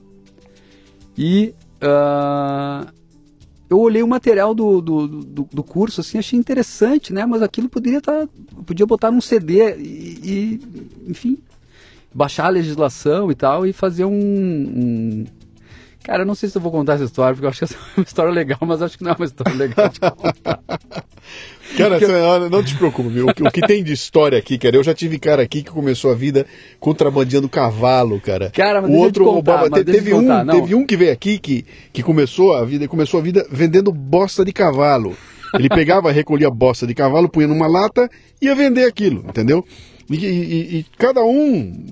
e 1.18 1.55
ah, 1.83 2.87
eu 3.69 3.81
olhei 3.81 4.03
o 4.03 4.09
material 4.09 4.55
do, 4.55 4.81
do, 4.81 5.09
do, 5.09 5.49
do 5.53 5.63
curso, 5.63 6.01
assim, 6.01 6.19
achei 6.19 6.39
interessante, 6.39 7.13
né? 7.13 7.27
Mas 7.27 7.43
aquilo 7.43 7.69
poderia 7.69 7.99
estar, 7.99 8.29
podia 8.65 8.87
botar 8.87 9.11
num 9.11 9.21
CD 9.21 9.77
e, 9.77 10.21
e, 10.23 11.11
enfim, 11.11 11.39
baixar 12.15 12.47
a 12.47 12.51
legislação 12.51 13.31
e 13.31 13.35
tal 13.35 13.67
e 13.67 13.73
fazer 13.73 14.05
um, 14.05 14.13
um- 14.13 15.25
Cara, 16.07 16.23
eu 16.23 16.27
não 16.27 16.35
sei 16.37 16.49
se 16.49 16.57
eu 16.57 16.62
vou 16.62 16.71
contar 16.71 16.95
essa 16.95 17.05
história, 17.05 17.35
porque 17.35 17.47
eu 17.47 17.51
acho 17.51 17.59
que 17.59 17.64
essa 17.64 17.75
é 17.75 17.79
uma 18.01 18.05
história 18.05 18.31
legal, 18.33 18.59
mas 18.62 18.81
acho 18.81 18.97
que 18.97 19.03
não 19.05 19.11
é 19.11 19.14
uma 19.14 19.25
história 19.27 19.53
legal 19.55 19.88
de 19.88 19.99
contar. 20.01 20.61
Cara, 21.77 22.49
não 22.49 22.62
te 22.62 22.75
preocupe, 22.77 23.09
viu? 23.09 23.27
O 23.29 23.35
que, 23.35 23.42
o 23.42 23.51
que 23.51 23.61
tem 23.66 23.83
de 23.83 23.92
história 23.92 24.38
aqui, 24.38 24.57
cara, 24.57 24.77
eu 24.77 24.85
já 24.85 24.95
tive 24.95 25.19
cara 25.19 25.42
aqui 25.42 25.62
que 25.64 25.71
começou 25.71 26.12
a 26.12 26.14
vida 26.14 26.47
contrabandeando 26.79 27.49
cavalo, 27.49 28.21
cara. 28.21 28.51
Cara, 28.51 28.81
mas 28.81 28.90
o 28.90 28.95
outro 28.95 29.25
contar, 29.25 29.35
roubava- 29.35 29.69
mas 29.71 29.81
te- 29.81 29.92
teve 29.92 30.11
te 30.11 30.14
contar, 30.14 30.42
um, 30.42 30.45
não. 30.45 30.61
teve 30.61 30.75
um 30.77 30.87
que 30.87 30.97
veio 30.97 31.12
aqui 31.12 31.38
que, 31.38 31.66
que 31.92 32.03
começou 32.05 32.55
a 32.55 32.64
vida, 32.64 32.87
começou 32.87 33.19
a 33.19 33.23
vida 33.23 33.45
vendendo 33.51 33.90
bosta 33.92 34.45
de 34.45 34.53
cavalo. 34.53 35.16
Ele 35.55 35.69
pegava, 35.69 36.11
recolhia 36.12 36.49
bosta 36.49 36.87
de 36.87 36.95
cavalo, 36.95 37.29
punha 37.29 37.49
numa 37.49 37.66
lata 37.66 38.09
e 38.40 38.47
ia 38.47 38.55
vender 38.55 38.85
aquilo, 38.85 39.25
entendeu? 39.29 39.64
E, 40.09 40.14
e- 40.25 40.79
e 40.79 40.87
cada 40.97 41.23
um 41.25 41.85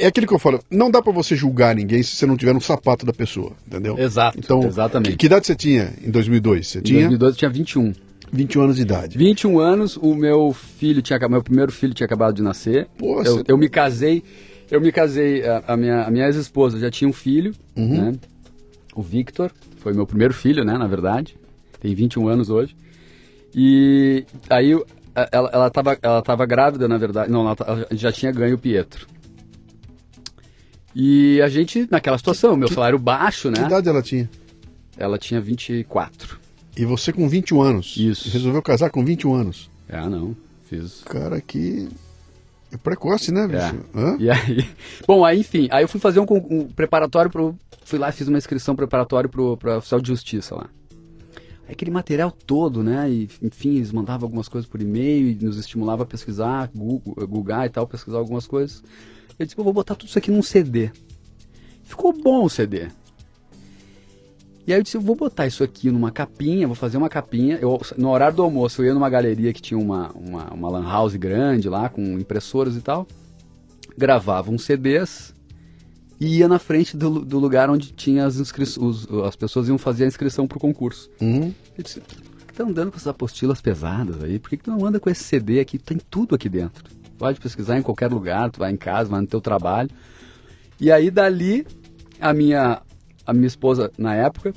é 0.00 0.06
aquilo 0.06 0.26
que 0.26 0.34
eu 0.34 0.38
falo, 0.38 0.60
não 0.70 0.90
dá 0.90 1.00
pra 1.02 1.12
você 1.12 1.34
julgar 1.36 1.74
ninguém 1.74 2.02
se 2.02 2.16
você 2.16 2.26
não 2.26 2.36
tiver 2.36 2.52
no 2.54 2.60
sapato 2.60 3.04
da 3.06 3.12
pessoa, 3.12 3.52
entendeu? 3.66 3.98
Exato, 3.98 4.38
Então, 4.38 4.62
exatamente. 4.64 5.10
Que, 5.12 5.16
que 5.16 5.26
idade 5.26 5.46
você 5.46 5.54
tinha 5.56 5.92
em 6.04 6.10
2002? 6.10 6.66
Você 6.68 6.78
Em 6.78 6.82
tinha 6.82 6.98
2012 7.00 7.32
eu 7.34 7.38
tinha 7.38 7.50
21. 7.50 7.92
21 8.32 8.62
anos 8.62 8.76
de 8.76 8.82
idade. 8.82 9.18
21 9.18 9.58
anos, 9.58 9.96
o 9.96 10.14
meu 10.14 10.52
filho 10.52 11.02
tinha 11.02 11.18
meu 11.28 11.42
primeiro 11.42 11.70
filho 11.70 11.92
tinha 11.92 12.06
acabado 12.06 12.34
de 12.34 12.42
nascer. 12.42 12.88
Pô, 12.96 13.22
eu, 13.22 13.42
eu 13.46 13.58
me 13.58 13.68
casei, 13.68 14.22
eu 14.70 14.80
me 14.80 14.90
casei, 14.90 15.46
a, 15.46 15.62
a 15.68 15.76
minha, 15.76 16.02
a 16.04 16.10
minha 16.10 16.26
ex-esposa 16.26 16.78
já 16.78 16.90
tinha 16.90 17.08
um 17.08 17.12
filho, 17.12 17.52
Uhum. 17.76 18.10
né? 18.12 18.14
O 18.94 19.02
Victor, 19.02 19.50
foi 19.78 19.92
meu 19.94 20.06
primeiro 20.06 20.32
filho, 20.34 20.64
né, 20.64 20.76
na 20.78 20.86
verdade. 20.86 21.34
Tem 21.80 21.94
21 21.94 22.28
anos 22.28 22.50
hoje. 22.50 22.74
E 23.54 24.24
aí 24.48 24.72
ela, 25.14 25.50
ela, 25.52 25.70
tava, 25.70 25.98
ela 26.00 26.22
tava 26.22 26.46
grávida, 26.46 26.88
na 26.88 26.96
verdade. 26.98 27.30
Não, 27.30 27.42
ela, 27.46 27.56
ela 27.66 27.86
já 27.92 28.10
tinha 28.12 28.32
ganho 28.32 28.54
o 28.54 28.58
Pietro. 28.58 29.06
E 30.94 31.40
a 31.40 31.48
gente, 31.48 31.88
naquela 31.90 32.18
situação, 32.18 32.56
meu 32.56 32.68
salário 32.68 32.98
baixo, 32.98 33.50
Que 33.50 33.60
né? 33.60 33.66
idade 33.66 33.88
ela 33.88 34.02
tinha? 34.02 34.28
Ela 34.96 35.18
tinha 35.18 35.40
24. 35.40 36.38
E 36.76 36.84
você 36.84 37.12
com 37.12 37.28
21 37.28 37.62
anos. 37.62 37.96
Isso. 37.96 38.30
Resolveu 38.30 38.62
casar 38.62 38.90
com 38.90 39.04
21 39.04 39.34
anos. 39.34 39.70
Ah, 39.88 40.08
não. 40.08 40.34
Fiz. 40.64 41.02
Cara, 41.04 41.40
que. 41.40 41.88
É 42.72 42.76
precoce, 42.78 43.30
né, 43.30 43.46
bicho? 43.46 43.84
Hã? 43.94 44.16
E 44.18 44.30
aí. 44.30 44.66
Bom, 45.06 45.24
aí, 45.24 45.40
enfim, 45.40 45.68
aí 45.70 45.84
eu 45.84 45.88
fui 45.88 46.00
fazer 46.00 46.20
um, 46.20 46.26
um 46.50 46.66
preparatório 46.66 47.30
pro. 47.30 47.54
Fui 47.84 47.98
lá 47.98 48.08
e 48.08 48.12
fiz 48.12 48.28
uma 48.28 48.38
inscrição 48.38 48.74
preparatória 48.74 49.28
pro, 49.28 49.56
pro 49.58 49.76
oficial 49.76 50.00
de 50.00 50.08
justiça 50.08 50.54
lá. 50.54 50.70
Aí 51.66 51.72
aquele 51.72 51.90
material 51.90 52.30
todo, 52.30 52.82
né? 52.82 53.10
E, 53.10 53.28
enfim, 53.42 53.76
eles 53.76 53.92
mandavam 53.92 54.26
algumas 54.26 54.48
coisas 54.48 54.68
por 54.68 54.80
e-mail 54.80 55.28
e 55.28 55.44
nos 55.44 55.58
estimulava 55.58 56.04
a 56.04 56.06
pesquisar, 56.06 56.70
Google, 56.74 57.14
Google 57.26 57.64
e 57.64 57.68
tal, 57.68 57.86
pesquisar 57.86 58.18
algumas 58.18 58.46
coisas. 58.46 58.82
Eu 59.38 59.46
disse, 59.46 59.58
eu 59.58 59.64
vou 59.64 59.72
botar 59.72 59.94
tudo 59.94 60.08
isso 60.08 60.18
aqui 60.18 60.30
num 60.30 60.42
CD. 60.42 60.90
Ficou 61.82 62.12
bom 62.12 62.44
o 62.44 62.50
CD. 62.50 62.88
E 64.66 64.72
aí 64.72 64.78
eu 64.78 64.82
disse, 64.82 64.96
eu 64.96 65.00
vou 65.00 65.16
botar 65.16 65.46
isso 65.46 65.64
aqui 65.64 65.90
numa 65.90 66.12
capinha, 66.12 66.66
vou 66.66 66.76
fazer 66.76 66.96
uma 66.96 67.08
capinha. 67.08 67.58
Eu, 67.60 67.80
no 67.98 68.10
horário 68.10 68.36
do 68.36 68.42
almoço 68.42 68.80
eu 68.80 68.86
ia 68.86 68.94
numa 68.94 69.10
galeria 69.10 69.52
que 69.52 69.60
tinha 69.60 69.78
uma, 69.78 70.10
uma, 70.12 70.52
uma 70.52 70.70
lan 70.70 70.84
house 70.84 71.16
grande 71.16 71.68
lá, 71.68 71.88
com 71.88 72.00
impressoras 72.18 72.76
e 72.76 72.80
tal. 72.80 73.06
Gravava 73.98 74.50
uns 74.50 74.64
CDs 74.64 75.34
e 76.20 76.38
ia 76.38 76.46
na 76.46 76.60
frente 76.60 76.96
do, 76.96 77.24
do 77.24 77.38
lugar 77.40 77.68
onde 77.68 77.92
tinha 77.92 78.24
as 78.24 78.36
inscrições, 78.36 79.08
as 79.26 79.34
pessoas 79.34 79.66
iam 79.68 79.76
fazer 79.76 80.04
a 80.04 80.06
inscrição 80.06 80.46
pro 80.46 80.60
concurso. 80.60 81.10
Uhum. 81.20 81.52
Eu 81.76 81.82
disse, 81.82 82.00
por 82.00 82.46
que 82.46 82.54
tá 82.54 82.62
andando 82.62 82.92
com 82.92 82.96
essas 82.96 83.08
apostilas 83.08 83.60
pesadas 83.60 84.22
aí? 84.22 84.38
Por 84.38 84.50
que, 84.50 84.56
que 84.58 84.64
tu 84.64 84.70
não 84.70 84.86
anda 84.86 85.00
com 85.00 85.10
esse 85.10 85.24
CD 85.24 85.58
aqui? 85.58 85.78
Tem 85.78 85.98
tudo 85.98 86.36
aqui 86.36 86.48
dentro. 86.48 86.84
Pode 87.22 87.38
pesquisar 87.38 87.78
em 87.78 87.82
qualquer 87.82 88.10
lugar, 88.10 88.50
tu 88.50 88.58
vai 88.58 88.72
em 88.72 88.76
casa, 88.76 89.08
vai 89.08 89.20
no 89.20 89.28
teu 89.28 89.40
trabalho. 89.40 89.88
E 90.80 90.90
aí 90.90 91.08
dali, 91.08 91.64
a 92.20 92.34
minha, 92.34 92.82
a 93.24 93.32
minha 93.32 93.46
esposa, 93.46 93.92
na 93.96 94.12
época, 94.12 94.52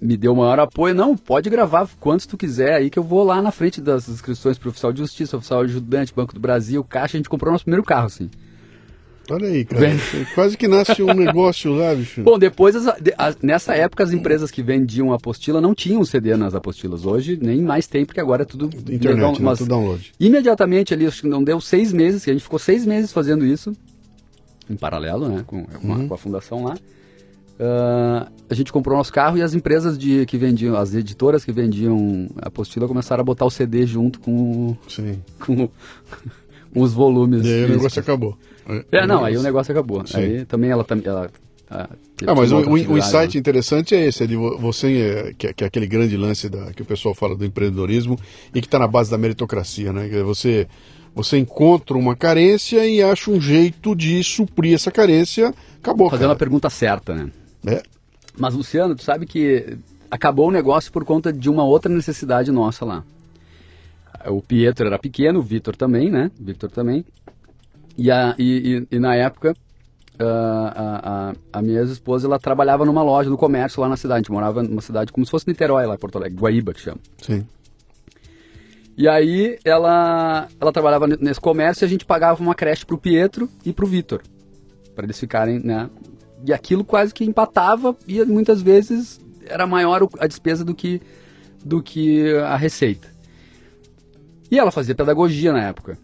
me 0.00 0.16
deu 0.16 0.34
o 0.34 0.36
maior 0.36 0.60
apoio. 0.60 0.94
Não, 0.94 1.16
pode 1.16 1.50
gravar 1.50 1.88
quantos 1.98 2.26
tu 2.26 2.36
quiser 2.36 2.74
aí, 2.74 2.88
que 2.88 2.96
eu 2.96 3.02
vou 3.02 3.24
lá 3.24 3.42
na 3.42 3.50
frente 3.50 3.80
das 3.80 4.08
inscrições 4.08 4.56
para 4.56 4.68
oficial 4.68 4.92
de 4.92 5.00
justiça, 5.00 5.36
oficial 5.36 5.62
ajudante, 5.62 6.14
Banco 6.14 6.32
do 6.32 6.38
Brasil, 6.38 6.84
Caixa. 6.84 7.16
A 7.16 7.18
gente 7.18 7.28
comprou 7.28 7.50
nosso 7.50 7.64
primeiro 7.64 7.82
carro, 7.82 8.06
assim. 8.06 8.30
Olha 9.30 9.48
aí, 9.48 9.64
cara. 9.64 9.86
Quase 10.34 10.56
que 10.56 10.68
nasce 10.68 11.02
um 11.02 11.14
negócio 11.14 11.72
lá, 11.72 11.94
bicho. 11.94 12.22
Bom, 12.22 12.38
depois, 12.38 12.76
as- 12.76 12.94
as- 13.16 13.38
nessa 13.42 13.74
época, 13.74 14.04
as 14.04 14.12
empresas 14.12 14.50
que 14.50 14.62
vendiam 14.62 15.12
apostila 15.12 15.60
não 15.60 15.74
tinham 15.74 16.04
CD 16.04 16.36
nas 16.36 16.54
apostilas. 16.54 17.06
Hoje, 17.06 17.38
nem 17.40 17.62
mais 17.62 17.86
tem, 17.86 18.04
porque 18.04 18.20
agora 18.20 18.42
é 18.42 18.44
tudo... 18.44 18.66
Internet, 18.66 19.06
legal, 19.06 19.32
né? 19.32 19.38
mas 19.40 19.58
Tudo 19.58 19.68
download. 19.68 20.12
Imediatamente 20.20 20.92
ali, 20.92 21.06
acho 21.06 21.22
que 21.22 21.28
não 21.28 21.42
deu 21.42 21.60
seis 21.60 21.92
meses, 21.92 22.22
que 22.24 22.30
a 22.30 22.32
gente 22.34 22.42
ficou 22.42 22.58
seis 22.58 22.84
meses 22.84 23.12
fazendo 23.12 23.46
isso, 23.46 23.72
em 24.68 24.76
paralelo, 24.76 25.28
né, 25.28 25.42
com, 25.46 25.64
com, 25.64 25.92
a, 25.92 25.96
Uhum. 25.96 26.08
com 26.08 26.14
a 26.14 26.18
fundação 26.18 26.64
lá. 26.64 26.74
Ah, 27.58 28.28
a 28.50 28.54
gente 28.54 28.72
comprou 28.72 28.96
nosso 28.96 29.12
carro 29.12 29.38
e 29.38 29.42
as 29.42 29.54
empresas 29.54 29.96
de, 29.96 30.26
que 30.26 30.36
vendiam, 30.36 30.76
as 30.76 30.94
editoras 30.94 31.44
que 31.44 31.52
vendiam 31.52 32.28
a 32.42 32.48
apostila 32.48 32.86
começaram 32.88 33.20
a 33.22 33.24
botar 33.24 33.44
o 33.46 33.50
CD 33.50 33.86
junto 33.86 34.18
com, 34.20 34.76
Sim. 34.88 35.20
com, 35.38 35.68
com 36.72 36.80
os 36.80 36.92
volumes. 36.92 37.44
E 37.46 37.48
aí 37.48 37.64
o 37.64 37.68
negócio 37.68 38.00
acabou. 38.00 38.36
É, 38.92 39.06
não, 39.06 39.24
aí 39.24 39.36
o 39.36 39.42
negócio 39.42 39.72
acabou. 39.72 40.06
Sim. 40.06 40.16
Aí 40.18 40.44
também 40.44 40.70
ela. 40.70 40.86
Ela, 41.04 41.30
ah, 41.70 41.88
Ah, 42.26 42.34
mas 42.34 42.52
o, 42.52 42.58
o- 42.58 42.78
insight 42.98 43.34
né? 43.34 43.40
interessante 43.40 43.94
é 43.94 44.06
esse, 44.06 44.22
é 44.22 44.26
de 44.26 44.36
vo- 44.36 44.56
você, 44.58 45.28
é, 45.28 45.34
que, 45.36 45.52
que 45.52 45.64
é 45.64 45.66
aquele 45.66 45.86
grande 45.86 46.16
lance 46.16 46.48
da, 46.48 46.72
que 46.72 46.82
o 46.82 46.84
pessoal 46.84 47.14
fala 47.14 47.34
do 47.36 47.44
empreendedorismo 47.44 48.18
e 48.54 48.60
que 48.60 48.66
está 48.66 48.78
na 48.78 48.86
base 48.86 49.10
da 49.10 49.18
meritocracia, 49.18 49.92
né? 49.92 50.08
Que 50.08 50.22
Você, 50.22 50.68
você 51.14 51.38
encontra 51.38 51.96
uma 51.96 52.14
carência 52.14 52.86
e 52.86 53.02
acha 53.02 53.30
um 53.30 53.40
jeito 53.40 53.94
de 53.96 54.22
suprir 54.22 54.74
essa 54.74 54.90
carência, 54.90 55.52
acabou, 55.82 56.08
Fazendo 56.10 56.26
a 56.26 56.28
cara. 56.28 56.38
pergunta 56.38 56.70
certa, 56.70 57.14
né? 57.14 57.30
É, 57.66 57.82
Mas, 58.38 58.54
Luciano, 58.54 58.94
tu 58.94 59.02
sabe 59.02 59.26
que 59.26 59.76
acabou 60.10 60.48
o 60.48 60.52
negócio 60.52 60.92
por 60.92 61.04
conta 61.04 61.32
de 61.32 61.48
uma 61.50 61.64
outra 61.64 61.92
necessidade 61.92 62.52
nossa 62.52 62.84
lá. 62.84 63.04
O 64.26 64.40
Pietro 64.40 64.86
era 64.86 64.98
pequeno, 64.98 65.40
o 65.40 65.42
Vitor 65.42 65.76
também, 65.76 66.10
né? 66.10 66.30
O 66.40 66.44
Victor 66.44 66.70
também. 66.70 67.04
E, 67.96 68.10
a, 68.10 68.34
e, 68.38 68.86
e- 68.90 68.96
e 68.96 68.98
na 68.98 69.14
época, 69.14 69.54
ah, 70.18 70.72
a, 70.74 71.30
a, 71.30 71.58
a 71.58 71.62
minha 71.62 71.80
ex-esposa, 71.80 72.26
ela 72.26 72.38
trabalhava 72.38 72.84
numa 72.84 73.02
loja 73.02 73.28
do 73.30 73.36
comércio 73.36 73.80
lá 73.80 73.88
na 73.88 73.96
cidade. 73.96 74.18
A 74.18 74.22
gente 74.22 74.32
morava 74.32 74.62
numa 74.62 74.80
cidade 74.80 75.12
como 75.12 75.24
se 75.24 75.30
fosse 75.30 75.46
Niterói, 75.48 75.86
lá 75.86 75.94
em 75.94 75.98
Porto 75.98 76.16
Alegre, 76.18 76.38
Guaíba, 76.38 76.72
que 76.74 76.80
chama. 76.80 76.98
sim. 77.20 77.46
E 78.96 79.08
aí, 79.08 79.58
ela, 79.64 80.46
ela 80.60 80.72
trabalhava 80.72 81.08
ne- 81.08 81.16
nesse 81.20 81.40
comércio 81.40 81.84
e 81.84 81.86
a 81.86 81.88
gente 81.88 82.04
pagava 82.04 82.40
uma 82.40 82.54
creche 82.54 82.86
pro 82.86 82.96
Pietro 82.96 83.48
e 83.64 83.72
pro 83.72 83.88
Vitor. 83.88 84.22
Para 84.94 85.04
eles 85.04 85.18
ficarem, 85.18 85.58
né? 85.58 85.90
E 86.46 86.52
aquilo 86.52 86.84
quase 86.84 87.12
que 87.12 87.24
empatava 87.24 87.96
e 88.06 88.24
muitas 88.24 88.62
vezes 88.62 89.20
era 89.46 89.66
maior 89.66 90.08
a 90.20 90.26
despesa 90.28 90.64
do 90.64 90.74
que, 90.76 91.02
do 91.64 91.82
que 91.82 92.36
a 92.36 92.56
receita. 92.56 93.08
E 94.48 94.58
ela 94.60 94.70
fazia 94.70 94.94
pedagogia 94.94 95.52
na 95.52 95.64
época. 95.64 95.98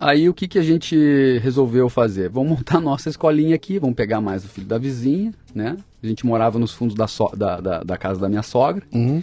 Aí 0.00 0.28
o 0.28 0.34
que, 0.34 0.46
que 0.46 0.58
a 0.58 0.62
gente 0.62 1.38
resolveu 1.42 1.88
fazer? 1.88 2.28
Vamos 2.28 2.50
montar 2.58 2.78
a 2.78 2.80
nossa 2.80 3.08
escolinha 3.08 3.54
aqui, 3.56 3.78
vamos 3.78 3.96
pegar 3.96 4.20
mais 4.20 4.44
o 4.44 4.48
filho 4.48 4.66
da 4.66 4.78
vizinha, 4.78 5.32
né? 5.54 5.76
A 6.02 6.06
gente 6.06 6.24
morava 6.24 6.58
nos 6.58 6.72
fundos 6.72 6.94
da, 6.94 7.06
so- 7.08 7.32
da, 7.36 7.60
da, 7.60 7.82
da 7.82 7.96
casa 7.96 8.20
da 8.20 8.28
minha 8.28 8.42
sogra. 8.42 8.82
Uhum. 8.94 9.20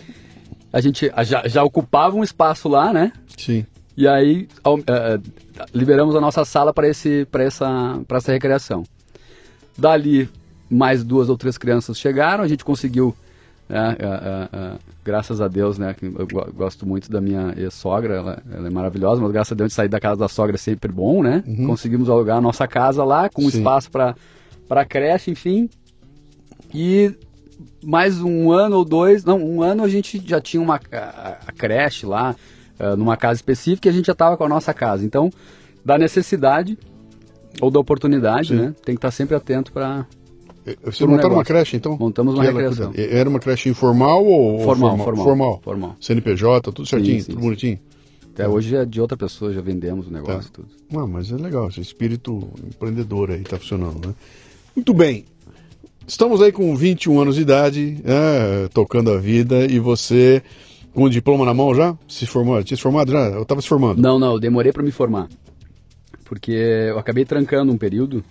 A 0.74 0.82
gente 0.82 1.10
já, 1.24 1.48
já 1.48 1.64
ocupava 1.64 2.16
um 2.18 2.24
espaço 2.24 2.68
lá, 2.68 2.92
né? 2.92 3.14
Sim. 3.38 3.66
E 3.96 4.06
aí 4.06 4.50
ao- 4.62 4.80
eh, 4.80 5.20
liberamos 5.74 6.14
a 6.16 6.20
nossa 6.22 6.44
sala 6.44 6.74
para 6.74 6.88
essa 6.88 7.10
para 7.32 8.18
essa 8.18 8.32
recreação. 8.34 8.84
Dali 9.78 10.30
mais 10.70 11.04
duas 11.04 11.30
ou 11.30 11.38
três 11.38 11.58
crianças 11.58 11.98
chegaram, 11.98 12.44
a 12.44 12.48
gente 12.48 12.66
conseguiu 12.66 13.16
eh, 13.70 13.98
eh, 14.00 14.50
eh, 14.54 14.72
graças 15.04 15.42
a 15.42 15.48
Deus, 15.48 15.78
né? 15.78 15.96
Eu 16.02 16.28
go- 16.28 16.52
gosto 16.54 16.86
muito 16.86 17.12
da 17.12 17.20
minha 17.20 17.54
ex-sogra, 17.58 18.16
ela, 18.16 18.44
ela 18.52 18.68
é 18.68 18.70
maravilhosa, 18.70 19.22
mas 19.22 19.32
graças 19.32 19.52
a 19.52 19.56
Deus 19.56 19.74
sair 19.74 19.88
da 19.90 20.00
casa 20.00 20.20
da 20.20 20.28
sogra 20.28 20.56
é 20.56 20.58
sempre 20.58 20.92
bom, 20.92 21.24
né? 21.24 21.44
Conseguimos 21.66 22.10
alugar 22.10 22.38
a 22.38 22.42
nossa 22.42 22.68
casa 22.68 23.04
lá, 23.04 23.30
com 23.30 23.42
Sim. 23.50 23.58
espaço 23.58 23.90
para 23.92 24.86
creche, 24.86 25.32
enfim. 25.32 25.70
E 26.74 27.14
mais 27.84 28.22
um 28.22 28.52
ano 28.52 28.78
ou 28.78 28.86
dois, 28.86 29.24
não, 29.24 29.40
um 29.42 29.62
ano 29.62 29.84
a 29.84 29.88
gente 29.88 30.22
já 30.26 30.42
tinha 30.42 30.62
uma 30.62 30.80
a, 30.92 31.38
a 31.48 31.52
creche 31.52 32.06
lá, 32.06 32.36
eh, 32.80 32.96
numa 32.96 33.16
casa 33.16 33.36
específica 33.36 33.88
e 33.88 33.92
a 33.92 33.94
gente 33.94 34.06
já 34.08 34.14
estava 34.14 34.36
com 34.38 34.44
a 34.44 34.50
nossa 34.50 34.74
casa. 34.74 35.06
Então, 35.06 35.32
da 35.84 35.98
necessidade 35.98 36.78
ou 37.62 37.72
da 37.72 37.80
oportunidade, 37.80 38.50
Sim. 38.50 38.56
né? 38.56 38.76
Tem 38.84 38.96
que 38.96 39.00
estar 39.00 39.12
sempre 39.12 39.36
atento 39.36 39.72
para 39.72 40.06
Vocês 40.66 40.98
Por 40.98 41.08
um 41.08 41.12
montaram 41.12 41.36
uma 41.36 41.44
creche, 41.44 41.78
então? 41.78 41.96
Montamos 42.00 42.34
uma 42.34 42.44
recreação. 42.44 42.92
Era 42.96 43.30
uma 43.30 43.40
creche 43.40 43.70
informal 43.70 44.26
ou 44.26 44.54
ou 44.54 44.60
Formal, 44.64 44.98
formal, 44.98 45.24
Formal. 45.24 45.62
formal. 45.64 45.96
CNPJ, 46.00 46.72
tudo 46.72 46.88
certinho, 46.88 47.20
sim, 47.22 47.28
tudo 47.32 47.40
sim. 47.40 47.46
bonitinho. 47.46 47.80
Até 48.34 48.48
hoje 48.50 48.76
é 48.76 48.84
de 48.84 49.00
outra 49.00 49.16
pessoa, 49.16 49.54
já 49.54 49.62
vendemos 49.62 50.08
o 50.08 50.12
negócio 50.12 50.52
Tá. 50.52 50.62
tudo. 50.62 50.68
Ah, 51.00 51.08
mas 51.08 51.32
é 51.32 51.36
legal, 51.36 51.70
esse 51.70 51.80
espírito 51.82 52.50
empreendedor 52.68 53.32
aí 53.32 53.42
tá 53.42 53.58
funcionando, 53.58 54.08
né? 54.08 54.14
Muito 54.76 54.94
bem. 54.94 55.26
Estamos 56.08 56.42
aí 56.42 56.52
com 56.52 56.76
21 56.76 57.20
anos 57.20 57.36
de 57.36 57.42
idade, 57.42 57.98
né, 58.04 58.68
tocando 58.74 59.12
a 59.12 59.18
vida, 59.18 59.66
e 59.72 59.80
você 59.80 60.42
com 60.94 61.04
o 61.04 61.10
diploma 61.10 61.46
na 61.46 61.54
mão 61.54 61.74
já? 61.76 61.96
Se 62.08 62.26
formou? 62.26 62.62
Tinha 62.64 62.76
se 62.78 62.84
formado 62.84 63.12
já? 63.12 63.20
Eu 63.30 63.44
estava 63.44 63.62
se 63.62 63.68
formando. 63.68 64.02
Não, 64.02 64.18
não, 64.20 64.34
eu 64.34 64.40
demorei 64.40 64.72
para 64.72 64.84
me 64.84 64.92
formar. 64.92 65.28
Porque 66.26 66.52
eu 66.52 66.98
acabei 67.00 67.24
trancando 67.26 67.72
um 67.72 67.78
período. 67.78 68.24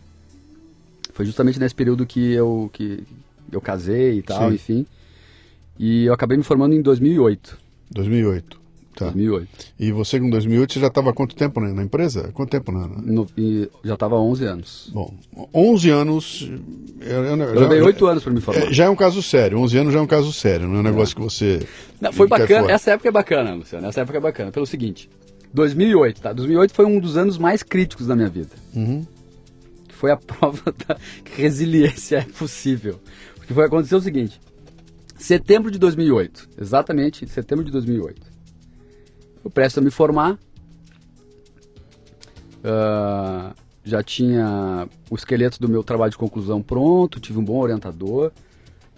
Foi 1.15 1.25
justamente 1.25 1.59
nesse 1.59 1.75
período 1.75 2.05
que 2.05 2.33
eu, 2.33 2.69
que 2.73 3.03
eu 3.51 3.61
casei 3.61 4.19
e 4.19 4.23
tal, 4.23 4.49
Sim. 4.51 4.55
enfim. 4.55 4.87
E 5.79 6.05
eu 6.05 6.13
acabei 6.13 6.37
me 6.37 6.43
formando 6.45 6.75
em 6.75 6.83
2008. 6.83 7.57
2008. 7.91 8.65
Tá. 8.97 9.07
2008. 9.07 9.49
E 9.81 9.91
você 9.91 10.21
com 10.21 10.31
2008, 10.31 10.73
você 10.75 10.81
já 10.81 10.87
estava 10.87 11.13
quanto 11.13 11.35
tempo 11.35 11.61
né, 11.61 11.73
na 11.73 11.83
empresa? 11.83 12.31
Quanto 12.33 12.51
tempo 12.51 12.71
na... 12.71 12.87
na- 12.87 13.01
No- 13.03 13.27
já 13.85 13.95
estava 13.95 14.15
há 14.15 14.21
11 14.21 14.45
anos. 14.45 14.91
Bom, 14.93 15.13
11 15.53 15.91
anos... 15.91 16.51
é- 17.01 17.11
é- 17.11 17.33
Eu 17.33 17.61
levei 17.61 17.79
já- 17.81 17.85
8 17.87 18.07
anos 18.07 18.23
para 18.23 18.33
me 18.33 18.41
formar. 18.41 18.61
é, 18.69 18.73
já 18.73 18.85
é 18.85 18.91
um 18.91 18.95
caso 18.95 19.21
sério, 19.21 19.59
11 19.59 19.79
anos 19.79 19.93
já 19.93 19.99
é 19.99 20.03
um 20.03 20.07
caso 20.07 20.33
sério, 20.33 20.69
não 20.69 20.77
é 20.77 20.79
um 20.79 20.83
negócio 20.85 21.17
que 21.17 21.23
você... 21.23 21.67
Não, 22.01 22.13
foi 22.13 22.29
bacana, 22.29 22.71
essa 22.71 22.93
época 22.93 23.09
é 23.09 23.13
bacana, 23.13 23.55
Luciano. 23.55 23.87
Essa 23.89 24.01
época 24.03 24.19
é 24.19 24.21
bacana. 24.21 24.53
Pelo 24.53 24.67
seguinte, 24.67 25.09
2008, 25.53 26.21
tá? 26.21 26.33
2008 26.33 26.73
foi 26.75 26.85
um 26.85 27.01
dos 27.01 27.17
anos 27.17 27.37
mais 27.39 27.63
críticos 27.65 28.07
da 28.07 28.15
minha 28.15 28.29
vida. 28.29 28.51
Uhum. 28.75 29.05
Foi 30.05 30.11
a 30.11 30.17
prova 30.21 30.75
da 30.87 30.97
que 31.25 31.41
resiliência 31.41 32.19
é 32.19 32.25
possível. 32.25 33.01
Porque 33.37 33.55
foi 33.55 33.65
acontecer 33.65 33.97
o 33.97 34.01
seguinte: 34.01 34.39
setembro 35.17 35.71
de 35.71 35.79
2008, 35.79 36.51
exatamente 36.59 37.27
setembro 37.27 37.65
de 37.65 37.73
2008. 37.73 38.21
Eu 39.43 39.51
presto 39.51 39.81
a 39.81 39.83
me 39.83 39.91
formar. 39.91 40.39
ah, 42.63 43.55
já 43.83 44.03
tinha 44.03 44.89
o 45.11 45.15
esqueleto 45.15 45.61
do 45.61 45.69
meu 45.69 45.83
trabalho 45.83 46.11
de 46.11 46.17
conclusão 46.17 46.63
pronto, 46.63 47.21
tive 47.21 47.39
um 47.39 47.45
bom 47.45 47.59
orientador. 47.59 48.31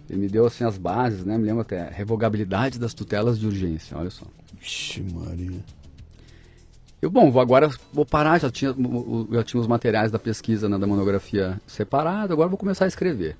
Ele 0.09 0.21
me 0.21 0.29
deu 0.29 0.47
assim 0.47 0.63
as 0.63 0.79
bases, 0.79 1.25
né? 1.25 1.37
Me 1.37 1.45
lembro 1.45 1.63
até 1.63 1.89
revogabilidade 1.89 2.79
das 2.79 2.95
tutelas 2.95 3.39
de 3.39 3.47
urgência, 3.47 3.97
olha 3.97 4.11
só. 4.11 4.25
Vixe 4.61 5.03
Maria. 5.03 5.65
Eu, 7.07 7.11
bom, 7.11 7.31
vou 7.31 7.41
agora 7.41 7.71
vou 7.93 8.05
parar, 8.05 8.41
já 8.41 8.51
tinha, 8.51 8.75
já 9.31 9.45
tinha 9.45 9.61
os 9.61 9.69
materiais 9.69 10.11
da 10.11 10.19
pesquisa, 10.19 10.69
né, 10.69 10.77
da 10.77 10.89
monografia 10.89 11.61
separado, 11.65 12.33
agora 12.33 12.49
vou 12.49 12.59
começar 12.59 12.85
a 12.85 12.89
escrever. 12.89 13.37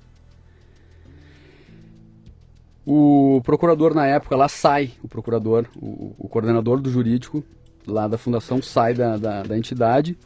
O 2.85 3.41
procurador 3.43 3.93
na 3.93 4.07
época 4.07 4.37
lá 4.37 4.47
sai, 4.47 4.91
o 5.03 5.07
procurador, 5.09 5.65
o, 5.75 6.15
o 6.17 6.29
coordenador 6.29 6.79
do 6.79 6.89
jurídico 6.89 7.43
lá 7.85 8.07
da 8.07 8.17
fundação 8.17 8.61
sai 8.61 8.93
da, 8.93 9.17
da, 9.17 9.43
da 9.43 9.57
entidade 9.57 10.17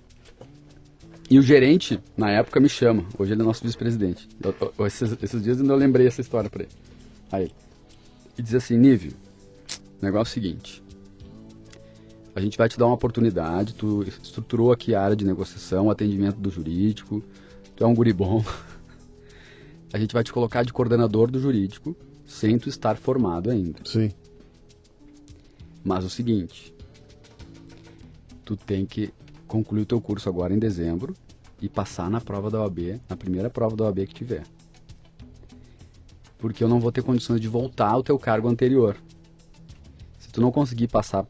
e 1.27 1.39
o 1.39 1.41
gerente, 1.41 1.99
na 2.15 2.30
época, 2.30 2.60
me 2.60 2.69
chama. 2.69 3.06
Hoje 3.17 3.34
ele 3.34 3.41
é 3.41 3.45
nosso 3.45 3.63
vice-presidente. 3.63 4.30
Esses, 4.86 5.17
esses, 5.23 5.41
dias 5.41 5.60
ainda 5.60 5.73
eu 5.73 5.77
lembrei 5.77 6.06
essa 6.06 6.21
história 6.21 6.47
para 6.47 6.62
ele. 6.62 6.71
Aí. 7.32 7.51
E 8.38 8.41
diz 8.43 8.54
assim, 8.54 8.77
Nível, 8.77 9.13
negócio 9.99 10.30
é 10.38 10.39
o 10.39 10.43
seguinte. 10.43 10.84
A 12.33 12.39
gente 12.39 12.57
vai 12.57 12.69
te 12.69 12.77
dar 12.77 12.85
uma 12.85 12.95
oportunidade, 12.95 13.73
tu 13.73 14.03
estruturou 14.03 14.71
aqui 14.71 14.95
a 14.95 15.01
área 15.01 15.15
de 15.15 15.25
negociação, 15.25 15.89
atendimento 15.89 16.37
do 16.37 16.49
jurídico, 16.49 17.21
tu 17.75 17.83
é 17.83 17.87
um 17.87 17.93
guri 17.93 18.13
bom. 18.13 18.43
A 19.93 19.99
gente 19.99 20.13
vai 20.13 20.23
te 20.23 20.31
colocar 20.31 20.63
de 20.63 20.71
coordenador 20.71 21.29
do 21.29 21.37
jurídico, 21.37 21.93
sem 22.25 22.57
tu 22.57 22.69
estar 22.69 22.95
formado 22.95 23.51
ainda. 23.51 23.79
Sim. 23.83 24.09
Mas 25.83 26.05
o 26.05 26.09
seguinte, 26.09 26.73
tu 28.45 28.55
tem 28.55 28.85
que 28.85 29.13
concluir 29.47 29.81
o 29.81 29.85
teu 29.85 29.99
curso 29.99 30.29
agora 30.29 30.53
em 30.53 30.59
dezembro 30.59 31.13
e 31.61 31.67
passar 31.67 32.09
na 32.09 32.21
prova 32.21 32.49
da 32.49 32.61
OAB, 32.61 33.01
na 33.09 33.17
primeira 33.17 33.49
prova 33.49 33.75
da 33.75 33.83
OAB 33.83 34.07
que 34.07 34.13
tiver. 34.13 34.43
Porque 36.37 36.63
eu 36.63 36.69
não 36.69 36.79
vou 36.79 36.91
ter 36.91 37.03
condições 37.03 37.41
de 37.41 37.49
voltar 37.49 37.89
ao 37.89 38.01
teu 38.01 38.17
cargo 38.17 38.47
anterior. 38.47 38.95
Se 40.17 40.29
tu 40.29 40.39
não 40.39 40.51
conseguir 40.51 40.87
passar, 40.87 41.27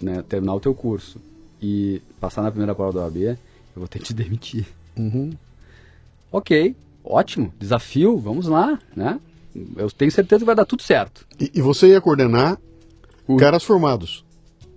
né, 0.00 0.22
terminar 0.28 0.54
o 0.54 0.60
teu 0.60 0.74
curso 0.74 1.20
e 1.60 2.00
passar 2.20 2.42
na 2.42 2.50
primeira 2.50 2.74
prova 2.74 2.92
da 2.92 3.04
OAB, 3.04 3.16
eu 3.16 3.36
vou 3.76 3.88
ter 3.88 3.98
que 3.98 4.06
te 4.06 4.14
demitir. 4.14 4.66
Uhum. 4.96 5.32
Ok, 6.30 6.74
ótimo, 7.04 7.52
desafio, 7.58 8.18
vamos 8.18 8.46
lá, 8.46 8.78
né? 8.94 9.20
Eu 9.76 9.90
tenho 9.90 10.10
certeza 10.10 10.40
que 10.40 10.46
vai 10.46 10.54
dar 10.54 10.66
tudo 10.66 10.82
certo. 10.82 11.26
E, 11.40 11.50
e 11.54 11.62
você 11.62 11.88
ia 11.88 12.00
coordenar 12.00 12.58
o... 13.26 13.36
caras 13.36 13.64
formados. 13.64 14.24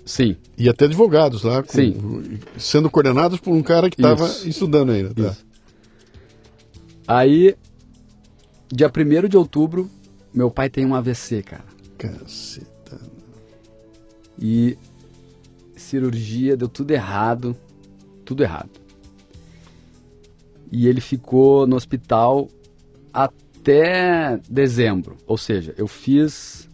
Sim. 0.05 0.37
E 0.57 0.67
até 0.67 0.85
advogados 0.85 1.43
lá, 1.43 1.61
com, 1.61 1.71
Sim. 1.71 2.39
sendo 2.57 2.89
coordenados 2.89 3.39
por 3.39 3.53
um 3.53 3.61
cara 3.61 3.89
que 3.89 3.99
estava 3.99 4.25
estudando 4.45 4.91
ainda. 4.91 5.13
Tá? 5.13 5.37
Aí, 7.07 7.55
dia 8.71 8.87
1 8.87 9.27
de 9.27 9.37
outubro, 9.37 9.89
meu 10.33 10.49
pai 10.49 10.69
tem 10.69 10.85
um 10.85 10.95
AVC, 10.95 11.43
cara. 11.43 11.65
Caceta. 11.97 12.99
E 14.39 14.77
cirurgia, 15.81 16.57
deu 16.57 16.67
tudo 16.67 16.91
errado. 16.91 17.55
Tudo 18.25 18.43
errado. 18.43 18.69
E 20.71 20.87
ele 20.87 21.01
ficou 21.01 21.65
no 21.65 21.75
hospital 21.75 22.47
até 23.13 24.39
dezembro. 24.49 25.17
Ou 25.25 25.37
seja, 25.37 25.73
eu 25.77 25.87
fiz 25.87 26.69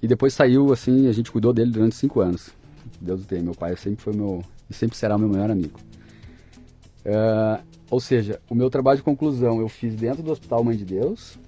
e 0.00 0.06
depois 0.06 0.32
saiu, 0.32 0.72
assim, 0.72 1.08
a 1.08 1.12
gente 1.12 1.30
cuidou 1.30 1.52
dele 1.52 1.70
durante 1.70 1.96
cinco 1.96 2.20
anos. 2.20 2.50
Deus 3.00 3.22
o 3.22 3.24
tenha, 3.24 3.42
meu 3.42 3.54
pai 3.54 3.76
sempre 3.76 4.02
foi 4.02 4.14
meu, 4.14 4.44
e 4.70 4.74
sempre 4.74 4.96
será 4.96 5.18
meu 5.18 5.28
melhor 5.28 5.50
amigo. 5.50 5.78
Uh, 7.04 7.62
ou 7.90 8.00
seja, 8.00 8.40
o 8.48 8.54
meu 8.54 8.70
trabalho 8.70 8.98
de 8.98 9.02
conclusão 9.02 9.60
eu 9.60 9.68
fiz 9.68 9.94
dentro 9.94 10.22
do 10.22 10.30
Hospital 10.30 10.62
Mãe 10.62 10.76
de 10.76 10.84
Deus, 10.84 11.38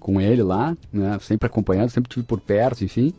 com 0.00 0.20
ele 0.20 0.42
lá, 0.42 0.76
né, 0.92 1.18
sempre 1.20 1.46
acompanhando, 1.46 1.90
sempre 1.90 2.08
tive 2.08 2.26
por 2.26 2.40
perto, 2.40 2.84
enfim. 2.84 3.12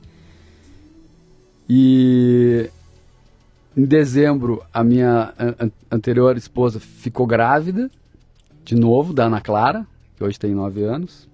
E 1.69 2.69
em 3.77 3.85
dezembro, 3.85 4.63
a 4.73 4.83
minha 4.83 5.33
an 5.37 5.71
anterior 5.91 6.35
esposa 6.35 6.79
ficou 6.79 7.27
grávida, 7.27 7.89
de 8.65 8.75
novo, 8.75 9.13
da 9.13 9.25
Ana 9.25 9.39
Clara, 9.39 9.85
que 10.17 10.23
hoje 10.23 10.39
tem 10.39 10.53
nove 10.55 10.83
anos. 10.83 11.29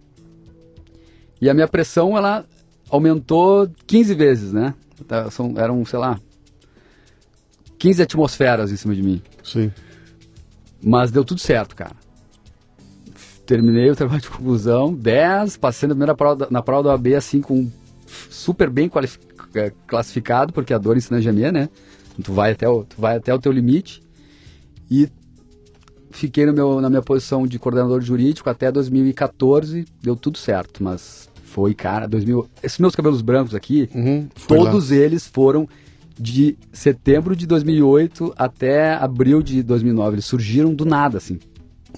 E 1.41 1.49
a 1.49 1.53
minha 1.53 1.67
pressão, 1.67 2.17
ela 2.17 2.45
aumentou 2.89 3.69
15 3.87 4.13
vezes, 4.13 4.53
né? 4.53 4.73
Tá, 5.07 5.29
são, 5.31 5.53
eram, 5.57 5.83
sei 5.85 5.99
lá, 5.99 6.19
15 7.79 8.01
atmosferas 8.01 8.71
em 8.71 8.77
cima 8.77 8.93
de 8.93 9.01
mim. 9.01 9.21
Sim. 9.43 9.71
Mas 10.83 11.11
deu 11.11 11.23
tudo 11.23 11.39
certo, 11.39 11.75
cara. 11.75 11.95
Terminei 13.45 13.89
o 13.89 13.95
trabalho 13.95 14.21
de 14.21 14.29
conclusão, 14.29 14.93
10, 14.93 15.57
passei 15.57 15.87
na 15.87 15.93
primeira 15.93 16.15
prova, 16.15 16.47
na 16.49 16.61
prova 16.61 16.83
do 16.83 16.89
AB, 16.89 17.15
assim, 17.15 17.41
com 17.41 17.69
super 18.05 18.69
bem 18.69 18.89
é, 19.55 19.71
classificado, 19.87 20.53
porque 20.53 20.73
a 20.73 20.77
dor 20.77 20.97
ensina 20.97 21.17
a 21.17 21.21
gemer, 21.21 21.51
né? 21.51 21.69
Tu 22.23 22.31
vai 22.31 22.51
até 22.51 22.67
o, 22.67 22.83
tu 22.83 22.95
vai 22.99 23.17
até 23.17 23.33
o 23.33 23.39
teu 23.39 23.51
limite. 23.51 24.01
E 24.89 25.09
fiquei 26.11 26.45
no 26.45 26.53
meu, 26.53 26.79
na 26.81 26.89
minha 26.89 27.01
posição 27.01 27.45
de 27.45 27.59
coordenador 27.59 28.01
jurídico 28.01 28.49
até 28.49 28.71
2014, 28.71 29.85
deu 30.01 30.15
tudo 30.15 30.37
certo, 30.37 30.83
mas 30.83 31.29
foi, 31.43 31.73
cara, 31.73 32.07
2000. 32.07 32.49
Esses 32.63 32.79
meus 32.79 32.95
cabelos 32.95 33.21
brancos 33.21 33.55
aqui, 33.55 33.89
uhum, 33.93 34.27
todos 34.47 34.89
lá. 34.89 34.95
eles 34.97 35.27
foram 35.27 35.67
de 36.17 36.57
setembro 36.71 37.35
de 37.35 37.45
2008 37.45 38.33
até 38.37 38.93
abril 38.93 39.41
de 39.41 39.61
2009. 39.61 40.15
Eles 40.15 40.25
surgiram 40.25 40.73
do 40.73 40.85
nada, 40.85 41.17
assim. 41.17 41.39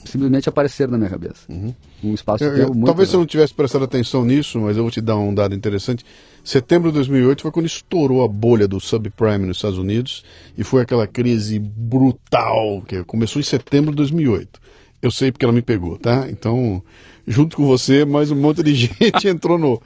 Simplesmente 0.06 0.50
apareceram 0.50 0.92
na 0.92 0.98
minha 0.98 1.10
cabeça. 1.10 1.42
Uhum. 1.50 1.74
Um 2.04 2.14
espaço 2.14 2.44
de 2.44 2.56
tempo 2.56 2.74
muito. 2.74 2.86
Talvez 2.86 3.10
você 3.10 3.18
não 3.18 3.26
tivesse 3.26 3.54
prestado 3.54 3.86
atenção 3.86 4.24
nisso, 4.26 4.60
mas 4.60 4.78
eu 4.78 4.84
vou 4.84 4.92
te 4.92 5.02
dar 5.02 5.18
um 5.18 5.34
dado 5.34 5.56
interessante. 5.56 6.06
Setembro 6.44 6.90
de 6.90 6.96
2008 6.96 7.42
foi 7.42 7.52
quando 7.52 7.66
estourou 7.66 8.24
a 8.24 8.28
bolha 8.28 8.68
do 8.68 8.80
subprime 8.80 9.46
nos 9.46 9.58
Estados 9.58 9.78
Unidos 9.78 10.24
e 10.58 10.64
foi 10.64 10.82
aquela 10.82 11.06
crise 11.06 11.60
brutal 11.60 12.82
que 12.88 13.04
começou 13.04 13.40
em 13.40 13.44
setembro 13.44 13.92
de 13.92 13.98
2008. 13.98 14.60
Eu 15.02 15.12
sei 15.12 15.32
porque 15.32 15.46
ela 15.46 15.54
me 15.54 15.62
pegou, 15.62 15.98
tá? 15.98 16.28
Então, 16.30 16.82
junto 17.26 17.58
com 17.58 17.66
você, 17.66 18.06
mais 18.06 18.32
um 18.32 18.36
monte 18.36 18.64
de 18.64 18.74
gente 18.76 19.28
entrou 19.28 19.58
no, 19.58 19.82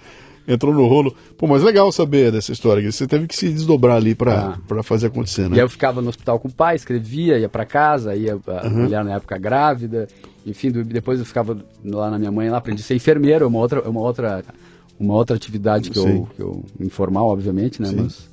entrou 0.52 0.74
no 0.74 0.86
rolo. 0.88 1.16
Pô, 1.38 1.48
mas 1.48 1.64
legal 1.64 1.92
saber 1.92 2.32
dessa 2.32 2.52
história. 2.52 2.92
Você 2.92 3.08
teve 3.08 3.28
que 3.28 3.36
se 3.36 3.50
desdobrar 3.50 3.98
ali 3.98 4.14
para 4.14 4.58
ah. 4.70 4.84
fazer 4.84 5.08
acontecer, 5.08 5.50
né? 5.50 5.58
E 5.58 5.60
aí 5.60 5.66
eu 5.66 5.70
ficava 5.70 6.02
no 6.02 6.10
hospital 6.10 6.40
com 6.40 6.48
o 6.48 6.52
pai, 6.52 6.76
escrevia, 6.76 7.38
ia 7.38 7.50
para 7.50 7.66
casa, 7.66 8.16
ia 8.16 8.40
a 8.46 8.68
uhum. 8.68 8.84
mulher 8.84 9.04
na 9.04 9.16
época 9.16 9.38
grávida. 9.38 10.08
Enfim, 10.46 10.72
depois 10.72 11.20
eu 11.20 11.26
ficava 11.26 11.58
lá 11.84 12.10
na 12.10 12.18
minha 12.18 12.32
mãe, 12.32 12.50
lá 12.50 12.58
aprendi 12.58 12.82
a 12.82 12.86
ser 12.86 12.96
enfermeiro, 12.96 13.46
é 13.46 13.48
uma 13.48 13.60
outra, 13.60 13.88
uma 13.88 14.02
outra, 14.02 14.44
uma 15.00 15.14
outra 15.14 15.36
atividade 15.36 15.92
que 15.92 16.00
eu, 16.00 16.28
que 16.36 16.42
eu 16.42 16.64
informal, 16.80 17.28
obviamente, 17.28 17.82
né? 17.82 17.90
Sim. 17.90 17.96
Mas 17.98 18.32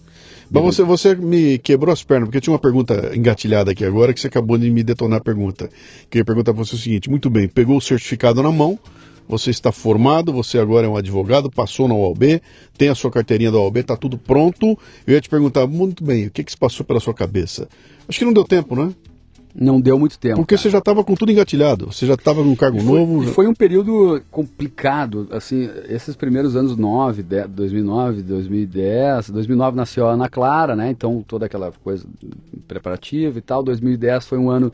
mas 0.50 0.64
você, 0.64 0.82
você 0.82 1.14
me 1.14 1.58
quebrou 1.58 1.92
as 1.92 2.02
pernas, 2.02 2.26
porque 2.26 2.38
eu 2.38 2.40
tinha 2.40 2.52
uma 2.52 2.58
pergunta 2.58 3.12
engatilhada 3.14 3.72
aqui 3.72 3.84
agora 3.84 4.14
que 4.14 4.20
você 4.20 4.28
acabou 4.28 4.56
de 4.56 4.70
me 4.70 4.82
detonar 4.82 5.18
a 5.18 5.22
pergunta. 5.22 5.68
Queria 6.08 6.24
perguntar 6.24 6.54
para 6.54 6.64
você 6.64 6.74
o 6.74 6.78
seguinte: 6.78 7.10
muito 7.10 7.28
bem, 7.28 7.48
pegou 7.48 7.76
o 7.76 7.80
certificado 7.80 8.42
na 8.42 8.50
mão, 8.50 8.78
você 9.28 9.50
está 9.50 9.70
formado, 9.70 10.32
você 10.32 10.58
agora 10.58 10.86
é 10.86 10.90
um 10.90 10.96
advogado, 10.96 11.50
passou 11.50 11.86
na 11.86 11.94
UAB, 11.94 12.40
tem 12.76 12.88
a 12.88 12.94
sua 12.94 13.10
carteirinha 13.10 13.52
da 13.52 13.58
UAB, 13.58 13.78
está 13.78 13.96
tudo 13.96 14.16
pronto. 14.16 14.78
Eu 15.06 15.14
ia 15.14 15.20
te 15.20 15.28
perguntar, 15.28 15.66
muito 15.66 16.02
bem, 16.02 16.26
o 16.26 16.30
que, 16.30 16.42
que 16.42 16.50
se 16.50 16.56
passou 16.56 16.84
pela 16.84 16.98
sua 16.98 17.12
cabeça? 17.12 17.68
Acho 18.08 18.18
que 18.18 18.24
não 18.24 18.32
deu 18.32 18.44
tempo, 18.44 18.74
né? 18.74 18.92
Não 19.54 19.80
deu 19.80 19.98
muito 19.98 20.18
tempo. 20.18 20.36
Porque 20.36 20.54
cara. 20.54 20.62
você 20.62 20.70
já 20.70 20.78
estava 20.78 21.02
com 21.02 21.14
tudo 21.14 21.32
engatilhado, 21.32 21.86
você 21.86 22.06
já 22.06 22.14
estava 22.14 22.42
num 22.42 22.54
cargo 22.54 22.78
foi, 22.80 22.86
novo. 22.86 23.24
Já... 23.24 23.32
Foi 23.32 23.46
um 23.46 23.54
período 23.54 24.22
complicado, 24.30 25.26
assim, 25.30 25.68
esses 25.88 26.14
primeiros 26.14 26.54
anos 26.54 26.76
9, 26.76 27.22
10, 27.22 27.48
2009, 27.50 28.22
2010, 28.22 29.30
2009 29.30 29.76
nasceu 29.76 30.06
a 30.06 30.12
Ana 30.12 30.28
Clara, 30.28 30.76
né? 30.76 30.90
Então 30.90 31.24
toda 31.26 31.46
aquela 31.46 31.72
coisa 31.72 32.06
preparativa 32.66 33.38
e 33.38 33.42
tal. 33.42 33.62
2010 33.62 34.26
foi 34.26 34.38
um 34.38 34.48
ano 34.48 34.72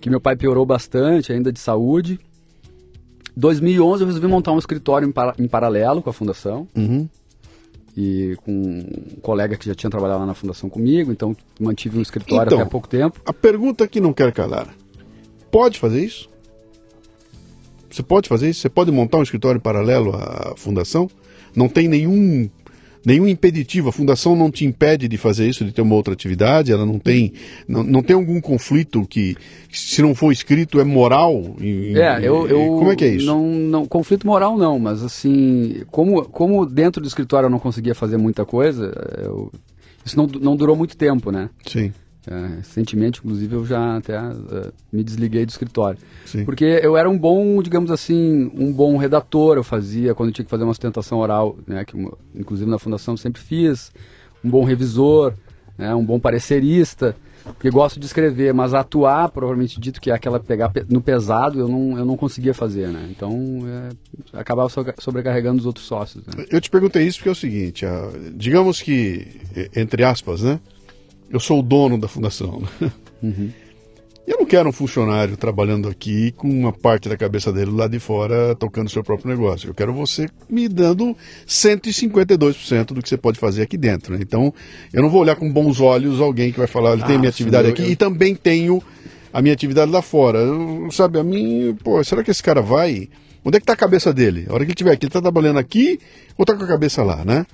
que 0.00 0.10
meu 0.10 0.20
pai 0.20 0.36
piorou 0.36 0.66
bastante, 0.66 1.32
ainda 1.32 1.52
de 1.52 1.58
saúde. 1.58 2.20
2011 3.36 4.02
eu 4.02 4.06
resolvi 4.06 4.26
montar 4.28 4.52
um 4.52 4.58
escritório 4.58 5.08
em, 5.08 5.12
para, 5.12 5.34
em 5.38 5.48
paralelo 5.48 6.02
com 6.02 6.10
a 6.10 6.12
fundação. 6.12 6.66
Uhum 6.74 7.08
e 7.96 8.36
com 8.44 8.52
um 8.52 9.20
colega 9.20 9.56
que 9.56 9.66
já 9.66 9.74
tinha 9.74 9.90
trabalhado 9.90 10.20
lá 10.20 10.26
na 10.26 10.34
fundação 10.34 10.70
comigo, 10.70 11.10
então 11.10 11.36
mantive 11.58 11.98
um 11.98 12.02
escritório 12.02 12.48
então, 12.48 12.58
até 12.58 12.66
há 12.66 12.70
pouco 12.70 12.88
tempo. 12.88 13.20
A 13.26 13.32
pergunta 13.32 13.86
que 13.86 14.00
não 14.00 14.12
quero 14.12 14.32
calar: 14.32 14.68
pode 15.50 15.78
fazer 15.78 16.04
isso? 16.04 16.28
Você 17.90 18.02
pode 18.02 18.28
fazer 18.28 18.48
isso? 18.48 18.60
Você 18.60 18.68
pode 18.68 18.92
montar 18.92 19.18
um 19.18 19.22
escritório 19.22 19.60
paralelo 19.60 20.14
à 20.14 20.54
fundação? 20.56 21.10
Não 21.54 21.68
tem 21.68 21.88
nenhum 21.88 22.48
nenhum 23.04 23.26
impeditivo. 23.26 23.88
A 23.88 23.92
fundação 23.92 24.36
não 24.36 24.50
te 24.50 24.64
impede 24.64 25.08
de 25.08 25.16
fazer 25.16 25.48
isso, 25.48 25.64
de 25.64 25.72
ter 25.72 25.82
uma 25.82 25.94
outra 25.94 26.12
atividade. 26.12 26.72
Ela 26.72 26.86
não 26.86 26.98
tem, 26.98 27.32
não, 27.66 27.82
não 27.82 28.02
tem 28.02 28.14
algum 28.14 28.40
conflito 28.40 29.06
que, 29.06 29.36
se 29.72 30.02
não 30.02 30.14
for 30.14 30.32
escrito, 30.32 30.80
é 30.80 30.84
moral. 30.84 31.56
E, 31.60 31.98
é, 31.98 32.18
eu, 32.18 32.46
eu 32.46 32.66
como 32.78 32.92
é 32.92 32.96
que 32.96 33.04
é 33.04 33.08
isso? 33.08 33.26
Não, 33.26 33.44
não, 33.44 33.86
conflito 33.86 34.26
moral 34.26 34.56
não, 34.56 34.78
mas 34.78 35.02
assim, 35.02 35.82
como, 35.90 36.24
como 36.24 36.66
dentro 36.66 37.00
do 37.00 37.08
escritório 37.08 37.46
eu 37.46 37.50
não 37.50 37.58
conseguia 37.58 37.94
fazer 37.94 38.16
muita 38.16 38.44
coisa, 38.44 38.92
eu, 39.18 39.50
isso 40.04 40.16
não, 40.16 40.26
não 40.26 40.56
durou 40.56 40.76
muito 40.76 40.96
tempo, 40.96 41.30
né? 41.30 41.50
Sim. 41.66 41.92
É, 42.26 42.56
recentemente, 42.56 43.20
inclusive, 43.24 43.54
eu 43.54 43.64
já 43.64 43.96
até 43.96 44.20
uh, 44.20 44.72
me 44.92 45.02
desliguei 45.02 45.46
do 45.46 45.50
escritório. 45.50 45.98
Sim. 46.26 46.44
Porque 46.44 46.64
eu 46.82 46.96
era 46.96 47.08
um 47.08 47.18
bom, 47.18 47.62
digamos 47.62 47.90
assim, 47.90 48.50
um 48.54 48.72
bom 48.72 48.96
redator. 48.96 49.56
Eu 49.56 49.64
fazia, 49.64 50.14
quando 50.14 50.28
eu 50.28 50.34
tinha 50.34 50.44
que 50.44 50.50
fazer 50.50 50.64
uma 50.64 50.74
sustentação 50.74 51.18
oral, 51.18 51.56
né, 51.66 51.84
que 51.84 51.96
inclusive 52.34 52.70
na 52.70 52.78
fundação 52.78 53.16
sempre 53.16 53.40
fiz, 53.40 53.90
um 54.44 54.50
bom 54.50 54.64
revisor. 54.64 55.34
né, 55.80 55.94
um 55.94 56.04
bom 56.04 56.20
parecerista, 56.20 57.16
porque 57.42 57.70
gosto 57.70 57.98
de 57.98 58.04
escrever, 58.04 58.52
mas 58.52 58.74
atuar, 58.74 59.30
provavelmente 59.30 59.80
dito 59.80 60.00
que 60.00 60.10
é 60.10 60.14
aquela 60.14 60.38
pegar 60.38 60.70
no 60.90 61.00
pesado, 61.00 61.58
eu 61.58 61.66
não, 61.66 61.98
eu 61.98 62.04
não 62.04 62.16
conseguia 62.16 62.52
fazer, 62.52 62.88
né? 62.88 63.08
Então, 63.10 63.62
é, 63.66 64.38
acabava 64.38 64.68
sobrecarregando 64.98 65.58
os 65.58 65.66
outros 65.66 65.86
sócios. 65.86 66.24
Né? 66.26 66.44
Eu 66.50 66.60
te 66.60 66.68
perguntei 66.68 67.06
isso 67.06 67.18
porque 67.18 67.30
é 67.30 67.32
o 67.32 67.34
seguinte, 67.34 67.86
a, 67.86 68.10
digamos 68.34 68.82
que, 68.82 69.26
entre 69.74 70.04
aspas, 70.04 70.42
né? 70.42 70.60
Eu 71.30 71.38
sou 71.40 71.60
o 71.60 71.62
dono 71.62 71.98
da 71.98 72.08
fundação. 72.08 72.62
Né? 72.80 72.92
Uhum. 73.22 73.50
Eu 74.26 74.38
não 74.38 74.46
quero 74.46 74.68
um 74.68 74.72
funcionário 74.72 75.36
trabalhando 75.36 75.88
aqui 75.88 76.30
com 76.32 76.48
uma 76.48 76.72
parte 76.72 77.08
da 77.08 77.16
cabeça 77.16 77.52
dele 77.52 77.70
lá 77.70 77.88
de 77.88 77.98
fora 77.98 78.54
tocando 78.54 78.88
seu 78.88 79.02
próprio 79.02 79.28
negócio. 79.28 79.68
Eu 79.68 79.74
quero 79.74 79.92
você 79.92 80.28
me 80.48 80.68
dando 80.68 81.16
152% 81.46 82.86
do 82.92 83.02
que 83.02 83.08
você 83.08 83.16
pode 83.16 83.38
fazer 83.38 83.62
aqui 83.62 83.76
dentro. 83.76 84.14
Né? 84.14 84.20
Então, 84.22 84.54
eu 84.92 85.02
não 85.02 85.10
vou 85.10 85.22
olhar 85.22 85.36
com 85.36 85.50
bons 85.52 85.80
olhos 85.80 86.20
alguém 86.20 86.52
que 86.52 86.58
vai 86.58 86.68
falar, 86.68 86.92
ele 86.92 87.02
ah, 87.02 87.06
tem 87.06 87.18
minha 87.18 87.30
atividade 87.30 87.66
sim, 87.66 87.72
aqui 87.72 87.82
eu... 87.82 87.90
e 87.90 87.96
também 87.96 88.34
tenho 88.34 88.82
a 89.32 89.40
minha 89.42 89.54
atividade 89.54 89.90
lá 89.90 90.02
fora. 90.02 90.38
Eu, 90.38 90.88
sabe, 90.92 91.18
a 91.18 91.24
mim, 91.24 91.76
pô, 91.82 92.02
será 92.04 92.22
que 92.22 92.30
esse 92.30 92.42
cara 92.42 92.60
vai? 92.60 93.08
Onde 93.44 93.56
é 93.56 93.58
que 93.58 93.64
está 93.64 93.72
a 93.72 93.76
cabeça 93.76 94.12
dele? 94.12 94.46
A 94.48 94.52
hora 94.52 94.60
que 94.60 94.66
ele 94.66 94.72
estiver 94.72 94.92
aqui, 94.92 95.06
ele 95.06 95.08
está 95.08 95.20
trabalhando 95.20 95.58
aqui 95.58 95.98
ou 96.36 96.42
está 96.42 96.54
com 96.54 96.62
a 96.62 96.68
cabeça 96.68 97.02
lá, 97.02 97.24
né? 97.24 97.46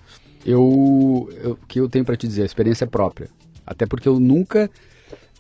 Eu, 0.44 0.62
o 0.62 1.56
que 1.66 1.80
eu 1.80 1.88
tenho 1.88 2.04
para 2.04 2.16
te 2.16 2.26
dizer, 2.26 2.42
a 2.42 2.46
experiência 2.46 2.84
é 2.84 2.88
própria. 2.88 3.28
Até 3.66 3.86
porque 3.86 4.08
eu 4.08 4.20
nunca 4.20 4.70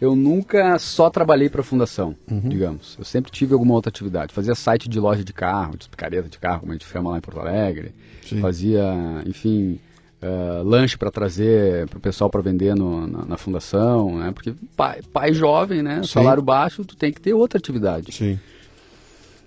eu 0.00 0.14
nunca 0.14 0.78
só 0.78 1.08
trabalhei 1.08 1.48
para 1.48 1.62
a 1.62 1.64
fundação, 1.64 2.14
uhum. 2.30 2.48
digamos. 2.48 2.96
Eu 2.98 3.04
sempre 3.04 3.32
tive 3.32 3.54
alguma 3.54 3.74
outra 3.74 3.88
atividade. 3.88 4.32
Fazia 4.32 4.54
site 4.54 4.88
de 4.88 5.00
loja 5.00 5.24
de 5.24 5.32
carro, 5.32 5.76
de 5.76 5.88
picareta 5.88 6.28
de 6.28 6.38
carro, 6.38 6.60
como 6.60 6.72
a 6.72 6.74
gente 6.74 6.86
chama 6.86 7.10
lá 7.10 7.18
em 7.18 7.20
Porto 7.22 7.40
Alegre. 7.40 7.94
Sim. 8.22 8.40
Fazia, 8.40 8.84
enfim, 9.24 9.80
uh, 10.22 10.62
lanche 10.62 10.98
para 10.98 11.10
trazer 11.10 11.88
para 11.88 11.96
o 11.96 12.00
pessoal 12.00 12.28
para 12.28 12.42
vender 12.42 12.74
no, 12.74 13.06
na, 13.06 13.24
na, 13.24 13.36
fundação, 13.38 14.18
né? 14.18 14.32
Porque 14.32 14.52
pai, 14.76 15.00
pai 15.12 15.32
jovem, 15.32 15.82
né? 15.82 16.02
Sim. 16.02 16.08
Salário 16.08 16.42
baixo, 16.42 16.84
tu 16.84 16.94
tem 16.94 17.10
que 17.10 17.20
ter 17.20 17.32
outra 17.32 17.58
atividade. 17.58 18.12
Sim. 18.12 18.38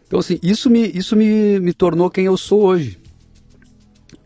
Então, 0.08 0.20
assim, 0.20 0.39
isso 0.42 0.70
me, 0.72 0.88
isso 0.88 1.15
me, 1.15 1.60
me 1.60 1.74
tornou 1.74 2.10
quem 2.10 2.26
eu 2.26 2.36
sou 2.36 2.63
hoje. 2.63 2.98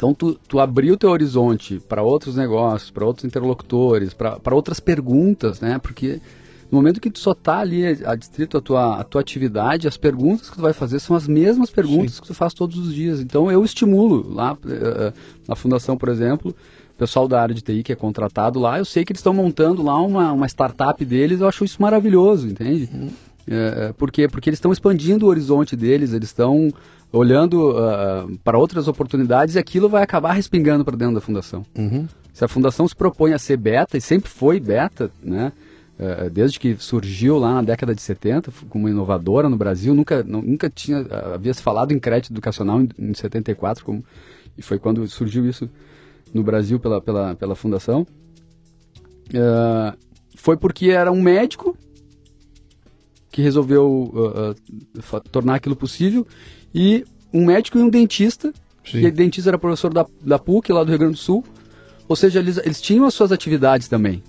Então, 0.04 0.14
tu, 0.14 0.38
tu 0.50 0.60
abrir 0.60 0.92
o 0.92 0.98
teu 0.98 1.12
horizonte 1.12 1.80
para 1.80 2.04
outros 2.04 2.36
negócios, 2.36 2.92
para 2.92 3.06
outros 3.06 3.24
interlocutores, 3.24 4.14
para 4.14 4.54
outras 4.54 4.78
perguntas, 4.82 5.62
né? 5.62 5.80
Porque 5.80 6.20
no 6.70 6.78
momento 6.78 7.00
que 7.00 7.10
tu 7.10 7.20
só 7.20 7.32
está 7.32 7.60
ali 7.60 7.86
adstrito 8.04 8.58
a 8.58 8.62
tua, 8.62 9.00
a 9.00 9.04
tua 9.06 9.22
atividade, 9.22 9.88
as 9.88 9.96
perguntas 9.96 10.50
que 10.50 10.58
tu 10.58 10.62
vai 10.62 10.74
fazer 10.74 11.00
são 11.00 11.16
as 11.16 11.26
mesmas 11.26 11.70
perguntas 11.70 12.16
Sim. 12.16 12.22
que 12.22 12.28
tu 12.28 12.34
faz 12.34 12.54
todos 12.54 12.78
os 12.78 12.94
dias. 12.94 13.22
Então, 13.22 13.50
eu 13.50 13.64
estimulo 13.64 14.30
lá 14.34 14.56
uh, 14.56 15.14
na 15.48 15.56
fundação, 15.56 15.96
por 15.96 16.10
exemplo, 16.10 16.52
o 16.52 16.98
pessoal 16.98 17.26
da 17.26 17.42
área 17.42 17.56
de 17.56 17.62
TI 17.62 17.82
que 17.82 17.94
é 17.94 17.96
contratado 17.96 18.60
lá, 18.60 18.80
eu 18.80 18.86
sei 18.86 19.06
que 19.06 19.14
eles 19.14 19.22
estão 19.22 19.34
montando 19.34 19.82
lá 19.82 20.02
uma, 20.02 20.34
uma 20.34 20.48
startup 20.48 21.06
deles, 21.06 21.40
eu 21.40 21.48
acho 21.48 21.64
isso 21.64 21.82
maravilhoso, 21.82 22.46
entende? 22.50 22.90
Uhum. 22.94 23.10
É, 23.48 23.94
por 23.94 24.12
quê? 24.12 24.28
Porque 24.28 24.50
eles 24.50 24.58
estão 24.58 24.72
expandindo 24.72 25.26
o 25.26 25.30
horizonte 25.30 25.76
deles, 25.76 26.14
eles 26.14 26.30
estão 26.30 26.72
olhando 27.14 27.72
uh, 27.72 28.38
para 28.44 28.58
outras 28.58 28.88
oportunidades 28.88 29.54
e 29.54 29.60
aquilo 29.60 29.88
vai 29.88 30.02
acabar 30.02 30.34
respingando 30.34 30.84
para 30.84 30.98
dentro 30.98 31.14
da 31.14 31.22
fundação. 31.22 31.64
Uhum. 31.78 32.08
Se 32.34 32.44
a 32.44 32.48
fundação 32.48 32.88
se 32.88 32.96
propõe 32.96 33.34
a 33.34 33.40
ser 33.40 33.56
beta, 33.58 33.96
e 33.96 34.02
sempre 34.02 34.30
foi 34.30 34.60
beta, 34.60 35.12
né? 35.22 35.54
Uh, 36.00 36.28
desde 36.32 36.60
que 36.60 36.76
surgiu 36.80 37.38
lá 37.38 37.54
na 37.54 37.62
década 37.62 37.94
de 37.94 38.02
70, 38.02 38.52
como 38.68 38.90
inovadora 38.90 39.48
no 39.48 39.56
Brasil, 39.56 39.94
nunca, 39.94 40.24
não, 40.24 40.42
nunca 40.42 40.68
tinha, 40.72 41.02
uh, 41.02 41.36
havia 41.36 41.54
se 41.54 41.62
falado 41.62 41.92
em 41.92 42.00
crédito 42.00 42.34
educacional 42.34 42.82
em, 42.82 42.90
em 42.98 43.14
74, 43.14 43.86
como, 43.86 44.04
e 44.58 44.64
foi 44.64 44.80
quando 44.80 45.08
surgiu 45.08 45.48
isso 45.48 45.70
no 46.34 46.42
Brasil 46.42 46.80
pela, 46.80 47.00
pela, 47.00 47.36
pela 47.36 47.56
fundação. 47.56 48.08
Foi 50.36 50.58
porque 50.58 50.90
era 50.90 51.12
um 51.12 51.22
médico 51.22 51.78
que 53.34 53.42
resolveu 53.42 54.56
tornar 55.32 55.56
aquilo 55.56 55.76
possível 55.76 56.26
e 56.74 57.04
um 57.34 57.46
médico 57.46 57.80
e 57.80 57.82
um 57.82 57.90
dentista, 57.90 58.54
Sim. 58.86 59.02
que 59.02 59.08
o 59.08 59.12
dentista 59.12 59.50
era 59.50 59.58
professor 59.58 59.92
da, 59.92 60.06
da 60.22 60.38
PUC, 60.38 60.72
lá 60.72 60.84
do 60.84 60.90
Rio 60.90 61.00
Grande 61.00 61.16
do 61.16 61.20
Sul. 61.20 61.44
Ou 62.08 62.16
seja, 62.16 62.40
eles, 62.40 62.58
eles 62.58 62.80
tinham 62.80 63.06
as 63.06 63.14
suas 63.16 63.32
atividades 63.32 63.88
também, 63.88 64.22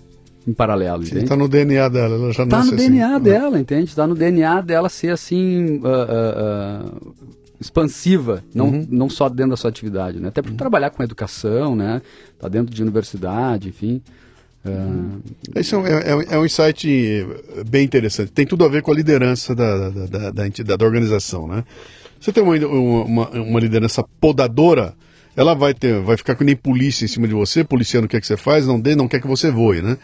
em 0.49 0.55
paralelo, 0.55 1.05
Sim? 1.05 1.19
Está 1.19 1.37
no 1.37 1.49
DNA 1.49 1.89
dela, 1.91 2.15
ela 2.15 2.33
já 2.33 2.45
Está 2.45 2.65
no 2.65 2.75
DNA 2.75 3.07
assim, 3.07 3.13
né? 3.13 3.21
dela, 3.21 3.61
entende? 3.61 3.85
Está 3.85 4.07
no 4.07 4.15
DNA 4.15 4.61
dela 4.63 4.89
ser 4.89 5.11
assim... 5.11 5.79
Uh, 5.79 5.87
uh, 5.87 7.01
uh, 7.03 7.15
expansiva, 7.61 8.45
não, 8.55 8.67
uhum. 8.67 8.87
não 8.91 9.09
só 9.09 9.29
dentro 9.29 9.51
da 9.51 9.57
sua 9.57 9.71
atividade, 9.71 10.21
né? 10.21 10.29
Até 10.29 10.43
para 10.43 10.51
uhum. 10.51 10.57
trabalhar 10.57 10.91
com 10.91 11.03
educação, 11.03 11.75
né? 11.75 12.03
Tá 12.39 12.47
dentro 12.47 12.75
de 12.75 12.83
universidade, 12.83 13.69
enfim. 13.69 14.03
Uhum. 14.65 15.21
Esse 15.55 15.75
é 15.75 15.79
um, 15.79 15.87
é, 15.87 16.27
é 16.31 16.39
um 16.39 16.45
insight 16.45 16.89
bem 17.69 17.85
interessante. 17.85 18.33
Tem 18.33 18.47
tudo 18.47 18.65
a 18.65 18.69
ver 18.69 18.83
com 18.83 18.91
a 18.91 18.95
liderança 18.95 19.55
da, 19.55 19.91
da, 19.91 20.07
da, 20.07 20.31
da 20.31 20.47
entidade, 20.47 20.79
da 20.79 20.85
organização, 20.87 21.47
né? 21.47 21.65
Você 22.19 22.33
tem 22.33 22.43
uma, 22.43 22.57
uma, 22.57 23.31
uma 23.31 23.61
liderança 23.61 24.03
podadora, 24.19 24.95
ela 25.37 25.55
vai 25.55 25.75
ter, 25.75 26.01
vai 26.01 26.17
ficar 26.17 26.35
com 26.35 26.45
nem 26.45 26.57
polícia 26.57 27.05
em 27.05 27.09
cima 27.09 27.29
de 27.29 27.35
você, 27.35 27.63
policiando 27.63 28.07
o 28.07 28.09
que 28.09 28.17
é 28.17 28.21
que 28.21 28.27
você 28.27 28.37
faz, 28.37 28.67
não 28.67 28.81
dê, 28.81 28.97
não 28.97 29.07
quer 29.07 29.21
que 29.21 29.27
você 29.27 29.51
voe, 29.51 29.83
né? 29.83 29.99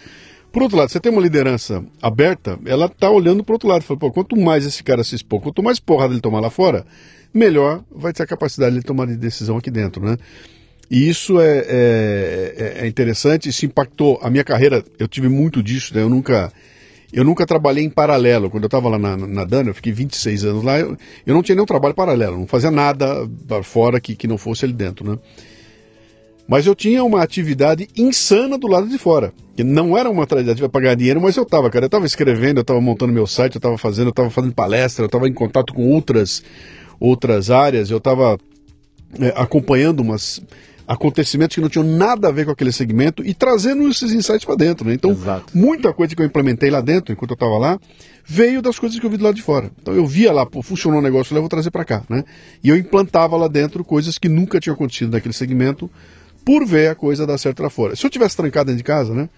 Por 0.52 0.62
outro 0.62 0.76
lado, 0.76 0.90
você 0.90 1.00
tem 1.00 1.10
uma 1.10 1.22
liderança 1.22 1.82
aberta, 2.02 2.58
ela 2.66 2.88
tá 2.88 3.08
olhando 3.08 3.42
para 3.42 3.54
outro 3.54 3.68
lado, 3.68 3.82
fala, 3.82 3.98
pô, 3.98 4.10
quanto 4.10 4.36
mais 4.36 4.66
esse 4.66 4.82
cara 4.82 5.02
se 5.04 5.14
expor, 5.14 5.40
quanto 5.40 5.62
mais 5.62 5.78
porrada 5.78 6.12
ele 6.12 6.20
tomar 6.20 6.40
lá 6.40 6.50
fora, 6.50 6.84
melhor 7.32 7.82
vai 7.90 8.12
ter 8.12 8.24
a 8.24 8.26
capacidade 8.26 8.74
de 8.74 8.82
tomar 8.82 9.06
de 9.06 9.16
decisão 9.16 9.56
aqui 9.56 9.70
dentro, 9.70 10.04
né? 10.04 10.16
E 10.90 11.08
isso 11.08 11.40
é, 11.40 11.64
é, 11.68 12.74
é 12.80 12.86
interessante, 12.86 13.48
isso 13.48 13.64
impactou 13.64 14.18
a 14.22 14.28
minha 14.28 14.42
carreira, 14.42 14.84
eu 14.98 15.06
tive 15.06 15.28
muito 15.28 15.62
disso, 15.62 15.94
né? 15.94 16.02
Eu 16.02 16.08
nunca 16.08 16.52
eu 17.12 17.24
nunca 17.24 17.44
trabalhei 17.44 17.84
em 17.84 17.90
paralelo. 17.90 18.50
Quando 18.50 18.64
eu 18.64 18.68
estava 18.68 18.88
lá 18.88 18.98
na, 18.98 19.16
na 19.16 19.44
Dana, 19.44 19.70
eu 19.70 19.74
fiquei 19.74 19.92
26 19.92 20.44
anos 20.44 20.64
lá, 20.64 20.78
eu, 20.78 20.96
eu 21.26 21.34
não 21.34 21.42
tinha 21.42 21.54
nenhum 21.54 21.66
trabalho 21.66 21.94
paralelo, 21.94 22.38
não 22.38 22.46
fazia 22.46 22.70
nada 22.70 23.28
fora 23.62 24.00
que, 24.00 24.14
que 24.14 24.28
não 24.28 24.38
fosse 24.38 24.64
ali 24.64 24.74
dentro, 24.74 25.08
né? 25.08 25.18
Mas 26.46 26.66
eu 26.66 26.74
tinha 26.74 27.04
uma 27.04 27.22
atividade 27.22 27.88
insana 27.96 28.58
do 28.58 28.66
lado 28.66 28.88
de 28.88 28.98
fora. 28.98 29.32
Que 29.54 29.62
não 29.62 29.96
era 29.96 30.10
uma 30.10 30.24
atividade 30.24 30.58
para 30.58 30.68
pagar 30.68 30.96
dinheiro, 30.96 31.20
mas 31.20 31.36
eu 31.36 31.44
estava, 31.44 31.70
cara. 31.70 31.84
Eu 31.84 31.86
estava 31.86 32.04
escrevendo, 32.04 32.58
eu 32.58 32.62
estava 32.62 32.80
montando 32.80 33.12
meu 33.12 33.24
site, 33.24 33.54
eu 33.54 33.60
estava 33.60 33.78
fazendo, 33.78 34.06
eu 34.06 34.10
estava 34.10 34.30
fazendo 34.30 34.52
palestra, 34.52 35.04
eu 35.04 35.06
estava 35.06 35.28
em 35.28 35.32
contato 35.32 35.72
com 35.72 35.88
outras, 35.88 36.42
outras 36.98 37.52
áreas, 37.52 37.88
eu 37.88 37.98
estava 37.98 38.36
é, 39.20 39.32
acompanhando 39.36 40.00
umas 40.00 40.42
acontecimentos 40.90 41.54
que 41.54 41.60
não 41.60 41.68
tinham 41.68 41.86
nada 41.86 42.26
a 42.26 42.32
ver 42.32 42.44
com 42.44 42.50
aquele 42.50 42.72
segmento 42.72 43.24
e 43.24 43.32
trazendo 43.32 43.88
esses 43.88 44.12
insights 44.12 44.44
para 44.44 44.56
dentro. 44.56 44.84
Né? 44.84 44.94
Então, 44.94 45.12
Exato. 45.12 45.56
muita 45.56 45.92
coisa 45.92 46.16
que 46.16 46.20
eu 46.20 46.26
implementei 46.26 46.68
lá 46.68 46.80
dentro, 46.80 47.12
enquanto 47.12 47.30
eu 47.30 47.34
estava 47.34 47.56
lá, 47.58 47.78
veio 48.26 48.60
das 48.60 48.76
coisas 48.76 48.98
que 48.98 49.06
eu 49.06 49.08
vi 49.08 49.16
do 49.16 49.22
lado 49.22 49.36
de 49.36 49.42
fora. 49.42 49.70
Então, 49.80 49.94
eu 49.94 50.04
via 50.04 50.32
lá, 50.32 50.44
pô, 50.44 50.62
funcionou 50.62 50.98
o 50.98 51.02
negócio, 51.02 51.32
eu 51.32 51.40
vou 51.40 51.48
trazer 51.48 51.70
para 51.70 51.84
cá. 51.84 52.02
Né? 52.08 52.24
E 52.64 52.70
eu 52.70 52.76
implantava 52.76 53.36
lá 53.36 53.46
dentro 53.46 53.84
coisas 53.84 54.18
que 54.18 54.28
nunca 54.28 54.58
tinham 54.58 54.74
acontecido 54.74 55.12
naquele 55.12 55.32
segmento 55.32 55.88
por 56.44 56.66
ver 56.66 56.88
a 56.88 56.96
coisa 56.96 57.24
dar 57.24 57.38
certo 57.38 57.62
lá 57.62 57.70
fora. 57.70 57.94
Se 57.94 58.04
eu 58.04 58.10
tivesse 58.10 58.36
trancado 58.36 58.66
dentro 58.66 58.78
de 58.78 58.84
casa, 58.84 59.14
né? 59.14 59.28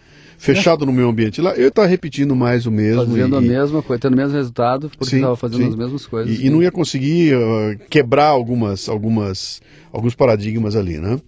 fechado 0.42 0.84
no 0.84 0.92
meu 0.92 1.08
ambiente 1.08 1.40
lá, 1.40 1.54
eu 1.54 1.68
estava 1.68 1.86
repetindo 1.86 2.34
mais 2.34 2.66
o 2.66 2.70
mesmo. 2.70 3.06
Fazendo 3.06 3.36
e, 3.36 3.38
a 3.38 3.40
mesma 3.40 3.82
coisa, 3.82 4.00
tendo 4.00 4.14
o 4.14 4.16
mesmo 4.16 4.36
resultado, 4.36 4.90
porque 4.98 5.16
estava 5.16 5.36
fazendo 5.36 5.62
sim. 5.62 5.68
as 5.68 5.76
mesmas 5.76 6.06
coisas. 6.06 6.36
E, 6.36 6.46
e, 6.46 6.50
não 6.50 6.60
ia 6.60 6.72
conseguir 6.72 7.34
uh, 7.36 7.78
quebrar 7.88 8.26
algumas, 8.26 8.88
algumas, 8.88 9.60
alguns 9.92 10.14
paradigmas 10.16 10.74
ali, 10.74 10.98
né? 10.98 11.20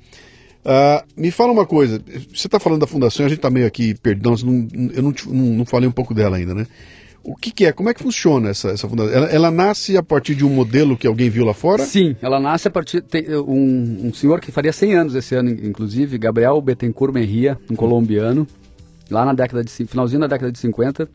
Uh, 0.65 1.05
me 1.15 1.31
fala 1.31 1.53
uma 1.53 1.67
coisa, 1.67 2.03
você 2.33 2.47
está 2.47 2.59
falando 2.59 2.81
da 2.81 2.87
fundação, 2.87 3.27
a 3.27 3.29
gente 3.29 3.37
está 3.37 3.51
meio 3.51 3.67
aqui, 3.67 3.95
perdão, 3.95 4.35
não, 4.43 4.67
eu 4.95 5.03
não, 5.03 5.15
não, 5.27 5.45
não, 5.57 5.67
falei 5.67 5.87
um 5.87 5.93
pouco 5.93 6.15
dela 6.15 6.39
ainda, 6.39 6.55
né? 6.55 6.67
O 7.23 7.37
que, 7.37 7.51
que 7.51 7.67
é? 7.67 7.73
Como 7.73 7.91
é 7.91 7.95
que 7.95 8.03
funciona 8.03 8.49
essa, 8.49 8.71
essa 8.71 8.89
fundação? 8.89 9.13
Ela, 9.13 9.27
ela, 9.27 9.51
nasce 9.51 9.97
a 9.97 10.03
partir 10.03 10.35
de 10.35 10.45
um 10.45 10.51
modelo 10.51 10.97
que 10.97 11.07
alguém 11.07 11.29
viu 11.29 11.45
lá 11.45 11.55
fora? 11.55 11.85
Sim, 11.85 12.17
ela 12.21 12.39
nasce 12.39 12.69
a 12.69 12.71
partir. 12.71 13.03
Tem 13.03 13.25
um, 13.37 14.09
um 14.09 14.13
senhor 14.13 14.41
que 14.41 14.53
faria 14.53 14.73
100 14.73 14.95
anos 14.95 15.15
esse 15.15 15.35
ano, 15.35 15.51
inclusive, 15.51 16.19
Gabriel 16.19 16.61
Betancourt 16.61 17.15
Merria, 17.15 17.59
um 17.71 17.75
colombiano, 17.75 18.47
lá 19.11 19.25
na 19.25 19.33
década 19.33 19.65
de. 19.65 19.71
finalzinho 19.71 20.21
da 20.21 20.27
década 20.27 20.53
de 20.53 20.59
50. 20.59 21.09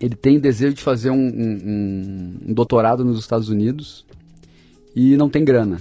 Ele 0.00 0.14
tem 0.14 0.40
desejo 0.40 0.74
de 0.74 0.82
fazer 0.82 1.10
um, 1.10 1.16
um, 1.16 2.38
um 2.48 2.54
doutorado 2.54 3.04
nos 3.04 3.20
Estados 3.20 3.48
Unidos 3.48 4.04
e 4.94 5.16
não 5.16 5.28
tem 5.28 5.44
grana. 5.44 5.78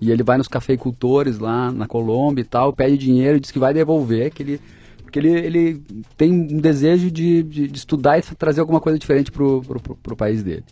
E 0.00 0.10
ele 0.10 0.22
vai 0.22 0.36
nos 0.36 0.48
cafeicultores 0.48 1.38
lá 1.38 1.70
na 1.70 1.86
Colômbia 1.86 2.42
e 2.42 2.44
tal, 2.44 2.72
pede 2.72 2.98
dinheiro 2.98 3.40
diz 3.40 3.50
que 3.50 3.58
vai 3.58 3.72
devolver, 3.72 4.30
que 4.32 4.42
ele, 4.42 4.60
porque 5.02 5.18
ele, 5.18 5.30
ele 5.30 5.82
tem 6.16 6.32
um 6.32 6.58
desejo 6.58 7.10
de, 7.10 7.42
de, 7.42 7.68
de 7.68 7.76
estudar 7.78 8.18
e 8.18 8.22
trazer 8.22 8.60
alguma 8.60 8.80
coisa 8.80 8.98
diferente 8.98 9.30
para 9.30 9.44
o 9.44 10.16
país 10.16 10.42
dele. 10.42 10.64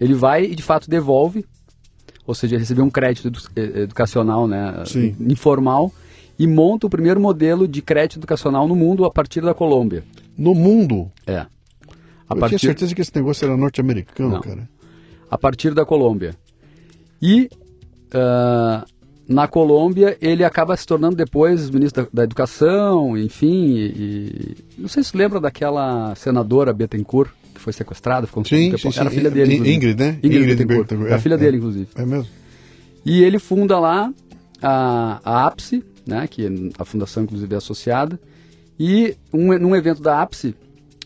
Ele 0.00 0.14
vai 0.14 0.44
e 0.44 0.54
de 0.54 0.62
fato 0.62 0.88
devolve, 0.88 1.44
ou 2.26 2.34
seja, 2.34 2.56
recebeu 2.56 2.84
um 2.84 2.90
crédito 2.90 3.28
edu 3.28 3.40
educacional 3.56 4.46
né, 4.46 4.84
Sim. 4.86 5.14
informal 5.20 5.92
e 6.38 6.46
monta 6.46 6.86
o 6.86 6.90
primeiro 6.90 7.20
modelo 7.20 7.68
de 7.68 7.82
crédito 7.82 8.18
educacional 8.18 8.66
no 8.66 8.74
mundo 8.74 9.04
a 9.04 9.10
partir 9.10 9.42
da 9.42 9.52
Colômbia. 9.52 10.02
No 10.38 10.54
mundo? 10.54 11.10
É. 11.26 11.36
A 11.36 11.48
Eu 12.30 12.36
partir... 12.36 12.58
tinha 12.58 12.70
certeza 12.70 12.94
que 12.94 13.02
esse 13.02 13.14
negócio 13.14 13.44
era 13.44 13.56
norte-americano, 13.56 14.40
cara. 14.40 14.66
A 15.30 15.36
partir 15.36 15.74
da 15.74 15.84
Colômbia. 15.84 16.34
E 17.20 17.50
Uh, 18.14 18.84
na 19.30 19.46
Colômbia, 19.46 20.18
ele 20.20 20.42
acaba 20.42 20.76
se 20.76 20.84
tornando 20.84 21.14
depois 21.14 21.70
ministro 21.70 22.02
da, 22.02 22.08
da 22.12 22.24
Educação, 22.24 23.16
enfim, 23.16 23.76
e, 23.76 23.86
e, 23.86 24.56
não 24.76 24.88
sei 24.88 25.04
se 25.04 25.16
lembra 25.16 25.40
daquela 25.40 26.12
senadora 26.16 26.72
Bettencourt, 26.72 27.30
que 27.54 27.60
foi 27.60 27.72
sequestrada, 27.72 28.26
ficou 28.26 28.40
um 28.40 28.44
sim, 28.44 28.76
sim, 28.76 28.90
sim. 28.90 29.00
era 29.00 29.08
filha 29.08 29.30
dele, 29.30 29.54
inclusive. 29.54 29.76
Ingrid, 29.76 30.00
né? 30.00 30.08
Ingrid, 30.20 30.26
Ingrid 30.26 30.46
Bettencourt, 30.48 30.80
Bettencourt, 30.80 31.06
era 31.06 31.16
é, 31.16 31.20
filha 31.20 31.34
é. 31.34 31.38
dele, 31.38 31.56
inclusive. 31.58 31.88
É 31.94 32.04
mesmo? 32.04 32.28
E 33.06 33.22
ele 33.22 33.38
funda 33.38 33.78
lá 33.78 34.12
a, 34.60 35.20
a 35.24 35.46
APSE, 35.46 35.84
né, 36.04 36.26
que 36.26 36.72
a 36.76 36.84
fundação 36.84 37.22
inclusive 37.22 37.54
é 37.54 37.58
associada, 37.58 38.18
e 38.78 39.14
um, 39.32 39.56
num 39.58 39.76
evento 39.76 40.02
da 40.02 40.20
APSE, 40.22 40.56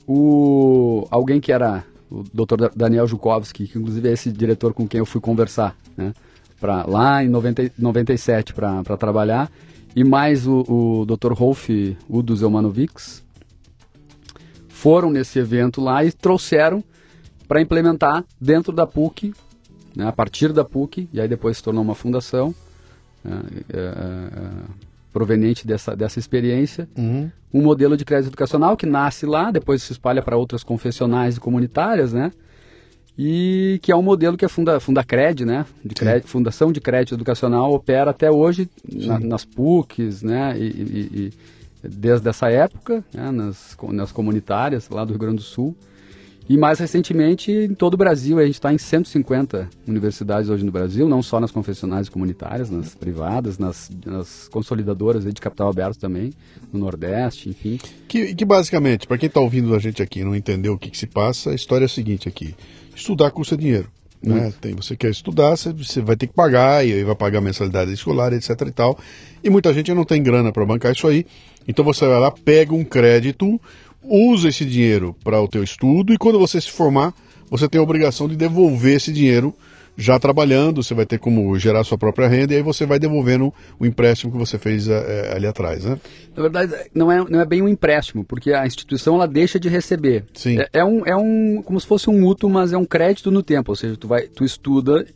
o, 0.07 1.07
alguém 1.11 1.43
que 1.43 1.53
era 1.53 1.85
o 2.11 2.23
Dr. 2.33 2.71
Daniel 2.75 3.07
Jukovski, 3.07 3.67
que 3.67 3.79
inclusive 3.79 4.09
é 4.09 4.13
esse 4.13 4.33
diretor 4.33 4.73
com 4.73 4.89
quem 4.89 4.99
eu 4.99 5.07
fui 5.07 5.21
conversar, 5.21 5.77
né, 5.95 6.15
pra, 6.65 6.87
lá 6.87 7.23
em 7.23 7.29
90, 7.29 7.73
97 7.79 8.55
para 8.55 8.97
trabalhar, 8.97 9.51
e 9.95 10.03
mais 10.03 10.47
o, 10.47 10.65
o 10.67 11.05
Dr. 11.05 11.35
Rolf 11.35 11.69
Udo 12.09 12.35
Zelmanovics, 12.35 13.23
foram 14.67 15.11
nesse 15.11 15.39
evento 15.39 15.83
lá 15.83 16.03
e 16.03 16.11
trouxeram 16.11 16.83
para 17.47 17.61
implementar 17.61 18.25
dentro 18.41 18.73
da 18.73 18.87
PUC, 18.87 19.35
né, 19.95 20.09
a 20.09 20.13
partir 20.13 20.55
da 20.55 20.65
PUC, 20.65 21.07
e 21.13 21.21
aí 21.21 21.29
depois 21.29 21.59
se 21.59 21.63
tornou 21.63 21.85
uma 21.85 21.95
fundação, 21.95 22.55
né, 23.23 23.43
é, 23.71 23.79
é, 23.79 24.51
proveniente 25.13 25.67
dessa, 25.67 25.95
dessa 25.95 26.19
experiência, 26.19 26.89
Uhum. 26.97 27.31
um 27.53 27.61
modelo 27.61 27.95
de 27.95 28.07
crédito 28.07 28.31
educacional 28.31 28.75
que 28.75 28.87
nasce 28.87 29.27
lá, 29.27 29.51
depois 29.51 29.83
se 29.83 29.93
espalha 29.93 30.23
para 30.23 30.35
outras 30.39 30.65
confessionais 30.65 31.37
e 31.37 31.41
comunitárias, 31.41 32.15
né? 32.15 32.33
E 33.17 33.79
que 33.81 33.93
é 33.93 33.97
um 33.97 34.03
modelo 34.03 34.37
que 34.37 34.45
a 34.45 34.49
Funda, 34.49 34.81
Fundacred, 34.81 35.45
né? 35.45 35.65
De 35.85 35.95
crédito, 35.95 36.29
Fundação 36.29 36.73
de 36.73 36.81
Crédito 36.81 37.15
Educacional 37.15 37.73
opera 37.73 38.11
até 38.11 38.31
hoje 38.31 38.69
na, 38.93 39.21
nas 39.21 39.45
PUCs, 39.45 40.23
né? 40.23 40.59
E, 40.59 40.65
e, 40.65 41.33
e 41.85 41.89
desde 41.89 42.29
essa 42.29 42.51
época, 42.51 43.05
né? 43.13 43.31
nas, 43.31 43.77
nas 43.91 44.11
comunitárias 44.11 44.89
lá 44.89 45.05
do 45.05 45.11
Rio 45.11 45.21
Grande 45.21 45.37
do 45.37 45.43
Sul. 45.43 45.77
E 46.47 46.59
mais 46.59 46.79
recentemente 46.79 47.51
em 47.51 47.75
todo 47.75 47.95
o 47.95 47.97
Brasil, 47.97 48.39
a 48.39 48.45
gente 48.45 48.57
está 48.57 48.71
em 48.71 48.77
150 48.77 49.67
universidades 49.87 50.51
hoje 50.51 50.63
no 50.63 50.71
Brasil, 50.71 51.09
não 51.09 51.23
só 51.23 51.41
nas 51.41 51.51
confessionais 51.51 52.11
comunitárias, 52.11 52.69
nas 52.69 52.95
privadas, 52.95 53.59
nas, 53.59 53.91
nas 54.05 54.47
consolidadoras 54.49 55.25
de 55.25 55.41
capital 55.41 55.71
aberto 55.71 55.99
também, 55.99 56.35
no 56.71 56.81
Nordeste, 56.81 57.49
enfim. 57.49 57.79
Que, 58.07 58.35
que 58.35 58.45
basicamente, 58.45 59.07
para 59.07 59.17
quem 59.17 59.29
está 59.29 59.41
ouvindo 59.41 59.75
a 59.75 59.79
gente 59.79 60.03
aqui 60.03 60.21
e 60.21 60.25
não 60.25 60.37
entendeu 60.37 60.75
o 60.75 60.79
que, 60.79 60.91
que 60.91 60.99
se 60.99 61.07
passa, 61.07 61.51
a 61.51 61.55
história 61.55 61.87
é 61.87 61.87
a 61.87 61.89
seguinte 61.89 62.29
aqui: 62.29 62.55
estudar 62.95 63.31
custa 63.31 63.57
dinheiro. 63.57 63.89
Né? 64.23 64.53
Tem, 64.59 64.75
você 64.75 64.97
quer 64.97 65.11
estudar, 65.11 65.51
você, 65.51 65.73
você 65.73 66.01
vai 66.01 66.17
ter 66.17 66.27
que 66.27 66.33
pagar, 66.33 66.87
e 66.87 66.93
aí 66.93 67.05
vai 67.05 67.15
pagar 67.15 67.43
mensalidade 67.43 67.93
escolar, 67.93 68.33
etc 68.33 68.59
e 68.67 68.73
tal. 68.73 68.99
E 69.43 69.51
muita 69.51 69.73
gente 69.75 69.93
não 69.93 70.05
tem 70.05 70.23
grana 70.23 70.51
para 70.51 70.65
bancar 70.65 70.93
isso 70.93 71.07
aí. 71.07 71.27
Então 71.69 71.85
você 71.85 72.07
vai 72.07 72.19
lá, 72.19 72.31
pega 72.31 72.75
um 72.75 72.85
crédito, 72.85 73.61
usa 74.03 74.49
esse 74.49 74.65
dinheiro 74.65 75.15
para 75.23 75.41
o 75.41 75.49
teu 75.49 75.63
estudo 75.63 76.13
e 76.13 76.19
quando 76.19 76.39
você 76.39 76.61
se 76.61 76.71
formar, 76.71 77.13
você 77.51 77.69
tem 77.69 77.79
a 77.79 77.85
obrigação 77.85 78.27
de 78.27 78.37
devolver 78.37 78.97
esse 78.97 79.13
dinheiro 79.13 79.55
já 79.97 80.19
trabalhando, 80.19 80.83
você 80.83 80.95
vai 80.95 81.07
ter 81.07 81.19
como 81.19 81.57
gerar 81.59 81.85
sua 81.85 81.97
própria 81.97 82.27
renda 82.27 82.53
e 82.53 82.57
aí 82.57 82.63
você 82.63 82.85
vai 82.85 82.99
devolvendo 82.99 83.53
o 83.79 83.87
empréstimo 83.87 84.33
que 84.33 84.39
você 84.39 84.59
fez 84.59 84.89
é, 84.89 85.33
ali 85.35 85.47
atrás, 85.47 85.85
né? 85.85 85.99
Na 86.37 86.43
verdade, 86.43 86.91
não 86.95 87.11
é, 87.11 87.25
não 87.29 87.41
é 87.41 87.45
bem 87.45 87.63
um 87.63 87.69
empréstimo, 87.69 88.25
porque 88.25 88.53
a 88.53 88.67
instituição 88.67 89.15
ela 89.15 89.29
deixa 89.29 89.59
de 89.59 89.69
receber. 89.69 90.25
Sim. 90.35 90.59
É, 90.59 90.69
é 90.73 90.85
um, 90.85 91.07
é 91.07 91.17
um, 91.17 91.63
como 91.63 91.79
se 91.79 91.87
fosse 91.87 92.11
um 92.11 92.21
mútuo, 92.21 92.51
mas 92.51 92.73
é 92.73 92.77
um 92.77 92.85
crédito 92.85 93.31
no 93.31 93.43
tempo, 93.43 93.71
ou 93.73 93.77
seja, 93.77 93.97
tu, 93.97 94.09
vai, 94.09 94.23
tu 94.23 94.45
estuda 94.45 95.07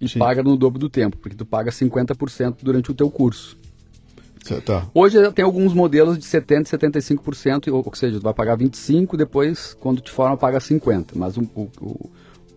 e 0.00 0.08
Sim. 0.08 0.18
paga 0.18 0.42
no 0.42 0.56
dobro 0.56 0.78
do 0.78 0.88
tempo, 0.88 1.16
porque 1.16 1.36
tu 1.36 1.44
paga 1.44 1.70
50% 1.70 2.58
durante 2.62 2.90
o 2.90 2.94
teu 2.94 3.10
curso. 3.10 3.58
Tá. 4.64 4.88
Hoje 4.94 5.30
tem 5.32 5.44
alguns 5.44 5.74
modelos 5.74 6.18
de 6.18 6.24
70% 6.24 6.66
e 6.66 7.00
75%, 7.00 7.72
ou, 7.72 7.82
ou 7.84 7.94
seja, 7.94 8.18
tu 8.18 8.22
vai 8.22 8.34
pagar 8.34 8.56
25%, 8.56 9.16
depois, 9.16 9.74
quando 9.78 10.00
te 10.00 10.10
forma, 10.10 10.36
paga 10.36 10.58
50%, 10.58 11.10
mas 11.14 11.36
o, 11.36 11.42
o, 11.54 12.10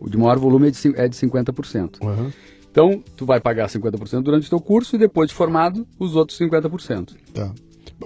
o- 0.04 0.08
o 0.08 0.10
de 0.10 0.18
maior 0.18 0.38
volume 0.38 0.68
é 0.68 0.72
de, 0.72 0.96
é 0.96 1.08
de 1.08 1.16
50%. 1.16 2.00
Uhum. 2.02 2.32
Então, 2.72 3.04
tu 3.16 3.26
vai 3.26 3.40
pagar 3.40 3.68
50% 3.70 4.22
durante 4.24 4.48
o 4.48 4.50
teu 4.50 4.60
curso 4.60 4.96
e 4.96 5.00
depois 5.00 5.30
de 5.30 5.36
formado, 5.36 5.86
os 6.00 6.16
outros 6.16 6.38
50%. 6.40 7.16
Tá. 7.34 7.52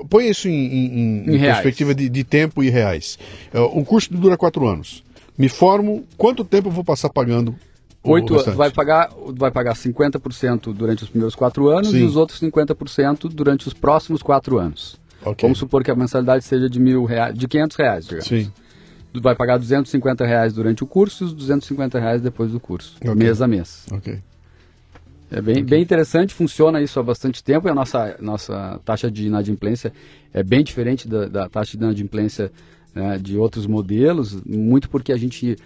Põe 0.10 0.30
isso 0.30 0.48
em, 0.48 0.52
em- 0.54 0.96
em- 1.30 1.36
Em 1.36 1.40
perspectiva 1.40 1.96
de, 1.96 2.10
de 2.10 2.24
tempo 2.24 2.62
e 2.64 2.70
reais. 2.70 3.18
É, 3.54 3.60
Um 3.60 3.84
curso 3.84 4.14
dura 4.14 4.38
quatro 4.38 4.68
anos. 4.68 5.04
Me 5.38 5.48
formo, 5.48 6.04
quanto 6.18 6.44
tempo 6.44 6.68
eu 6.68 6.72
vou 6.72 6.84
passar 6.84 7.10
pagando 7.10 7.56
o 8.04 8.12
Oito 8.12 8.34
anos, 8.40 8.56
vai 8.56 8.70
pagar, 8.72 9.10
vai 9.36 9.52
pagar 9.52 9.76
50% 9.76 10.74
durante 10.74 11.04
os 11.04 11.10
primeiros 11.10 11.36
quatro 11.36 11.68
anos 11.70 11.90
Sim. 11.90 12.00
e 12.00 12.04
os 12.04 12.16
outros 12.16 12.40
50% 12.40 13.28
durante 13.30 13.68
os 13.68 13.74
próximos 13.74 14.22
quatro 14.22 14.58
anos. 14.58 15.00
Ok. 15.24 15.42
Vamos 15.48 15.58
supor 15.58 15.84
que 15.84 15.92
a 15.92 15.96
mensalidade 15.96 16.44
seja 16.44 16.70
de 16.70 16.80
mil 16.80 17.04
reais, 17.06 17.38
de 17.38 17.48
500 17.48 17.78
reais, 17.78 18.06
digamos. 18.06 18.26
Sim. 18.28 18.52
Vai 19.22 19.36
pagar 19.36 19.58
250 19.58 20.26
reais 20.26 20.54
durante 20.54 20.84
o 20.84 20.88
curso 20.88 21.24
e 21.24 21.28
os 21.28 21.34
250 21.34 22.00
reais 22.00 22.22
depois 22.22 22.52
do 22.52 22.60
curso, 22.60 22.98
Ok. 23.02 23.16
mês 23.16 23.42
a 23.42 23.48
mês. 23.48 23.86
Ok. 23.92 24.20
É 25.30 25.42
bem, 25.42 25.64
bem 25.64 25.82
interessante, 25.82 26.34
funciona 26.34 26.82
isso 26.82 26.98
há 27.00 27.04
bastante 27.04 27.44
tempo 27.44 27.68
e 27.68 27.72
a 27.72 27.76
nossa, 27.76 28.16
nossa 28.22 28.80
taxa 28.86 29.12
de 29.12 29.28
inadimplência 29.28 29.92
é 30.34 30.42
bem 30.42 30.64
diferente 30.64 31.06
da, 31.08 31.28
da 31.28 31.50
taxa 31.50 31.78
de 31.78 31.84
inadimplência 31.84 32.50
né, 32.96 33.18
de 33.18 33.38
outros 33.38 33.68
modelos, 33.68 34.42
muito 34.46 34.90
porque 34.90 35.12
a 35.12 35.18
gente 35.18 35.58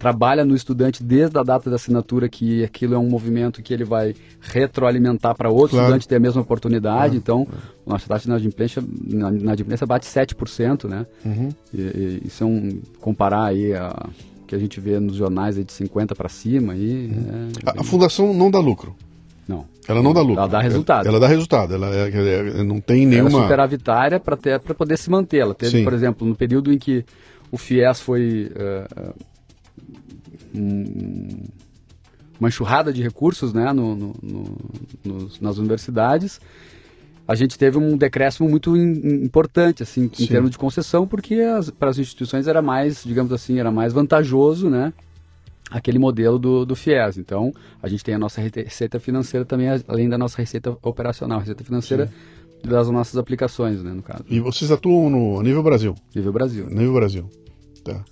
trabalha 0.00 0.46
no 0.46 0.54
estudante 0.56 1.02
desde 1.04 1.38
a 1.38 1.42
data 1.42 1.68
da 1.68 1.76
assinatura, 1.76 2.26
que 2.26 2.64
aquilo 2.64 2.94
é 2.94 2.98
um 2.98 3.06
movimento 3.08 3.62
que 3.62 3.72
ele 3.74 3.84
vai 3.84 4.14
retroalimentar 4.40 5.36
para 5.36 5.50
outro 5.50 5.70
Claro. 5.76 5.84
estudante 5.84 6.08
ter 6.08 6.16
a 6.16 6.20
mesma 6.20 6.40
oportunidade. 6.40 7.16
Então, 7.18 7.46
nossa 7.86 8.08
taxa 8.08 8.22
de 8.24 8.28
inadimplência, 8.30 8.82
inadimplência 9.06 9.86
bate 9.86 10.06
7%, 10.06 10.88
né? 10.88 11.06
Uhum. 11.24 11.50
E, 11.74 11.80
e 11.80 12.22
isso 12.24 12.42
é 12.42 12.46
um 12.46 12.80
comparar 13.00 13.44
aí 13.44 13.74
a 13.74 14.08
que 14.46 14.54
a 14.56 14.58
gente 14.58 14.80
vê 14.80 14.98
nos 14.98 15.14
jornais 15.14 15.54
de 15.54 15.70
50 15.72 16.12
para 16.16 16.28
cima 16.28 16.72
aí, 16.72 17.08
é 17.64 17.70
A, 17.70 17.82
a 17.82 17.84
fundação 17.84 18.34
não 18.34 18.50
dá 18.50 18.58
lucro. 18.58 18.96
não. 19.46 19.64
Ela 19.86 20.02
não 20.02 20.12
dá 20.12 20.20
lucro. 20.22 20.38
Ela 20.38 20.48
dá 20.48 20.60
resultado. 20.60 21.06
Ela, 21.06 21.16
ela 21.16 21.20
dá 21.20 21.26
resultado. 21.26 21.74
Ela, 21.74 21.86
é- 21.94 22.08
é- 22.10 22.64
não 22.64 22.80
tem 22.80 23.02
Ela 23.04 23.12
é 23.12 23.16
nenhuma. 23.22 23.42
superavitária 23.42 24.18
para 24.20 24.36
poder 24.74 24.96
se 24.96 25.10
manter. 25.10 25.38
Ela 25.38 25.54
teve, 25.54 25.78
Sim. 25.78 25.84
por 25.84 25.92
exemplo, 25.92 26.26
no 26.26 26.34
período 26.34 26.72
em 26.72 26.78
que 26.78 27.04
o 27.50 27.56
FIES 27.58 28.00
foi 28.00 28.50
eh, 28.54 28.86
um- 30.54 31.44
uma 32.38 32.48
enxurrada 32.48 32.92
de 32.92 33.02
recursos 33.02 33.52
né, 33.52 33.72
no- 33.72 33.94
no- 33.94 34.14
no- 35.04 35.28
nas 35.40 35.58
universidades, 35.58 36.40
a 37.28 37.34
gente 37.34 37.58
teve 37.58 37.76
um 37.78 37.96
decréscimo 37.96 38.48
muito 38.48 38.76
im- 38.76 39.24
importante 39.24 39.82
assim, 39.82 40.04
em 40.04 40.14
Sim. 40.14 40.26
termos 40.26 40.50
de 40.50 40.58
concessão, 40.58 41.06
porque 41.06 41.34
as- 41.34 41.70
para 41.70 41.90
as 41.90 41.98
instituições 41.98 42.46
era 42.46 42.60
mais, 42.62 43.02
digamos 43.04 43.32
assim, 43.32 43.58
era 43.58 43.70
mais 43.70 43.92
vantajoso, 43.92 44.68
né? 44.70 44.92
aquele 45.72 46.00
modelo 46.00 46.36
do, 46.36 46.66
do 46.66 46.74
FIES. 46.74 47.16
Então, 47.16 47.52
a 47.80 47.88
gente 47.88 48.02
tem 48.02 48.12
a 48.12 48.18
nossa 48.18 48.40
receita 48.40 48.98
financeira 48.98 49.46
também, 49.46 49.68
além 49.86 50.08
da 50.08 50.18
nossa 50.18 50.36
receita 50.38 50.76
operacional, 50.82 51.38
receita 51.38 51.62
financeira 51.62 52.10
das 52.64 52.90
nossas 52.90 53.16
aplicações, 53.16 53.80
né, 53.80 53.92
no 53.92 54.02
caso, 54.02 54.24
E 54.28 54.40
vocês 54.40 54.72
atuam 54.72 55.08
no 55.08 55.40
nível 55.42 55.62
Brasil. 55.62 55.94
nível 56.12 56.32
Brasil. 56.32 56.66
Nível 56.68 56.92
Brasil. 56.94 57.30
Tá. 57.84 58.04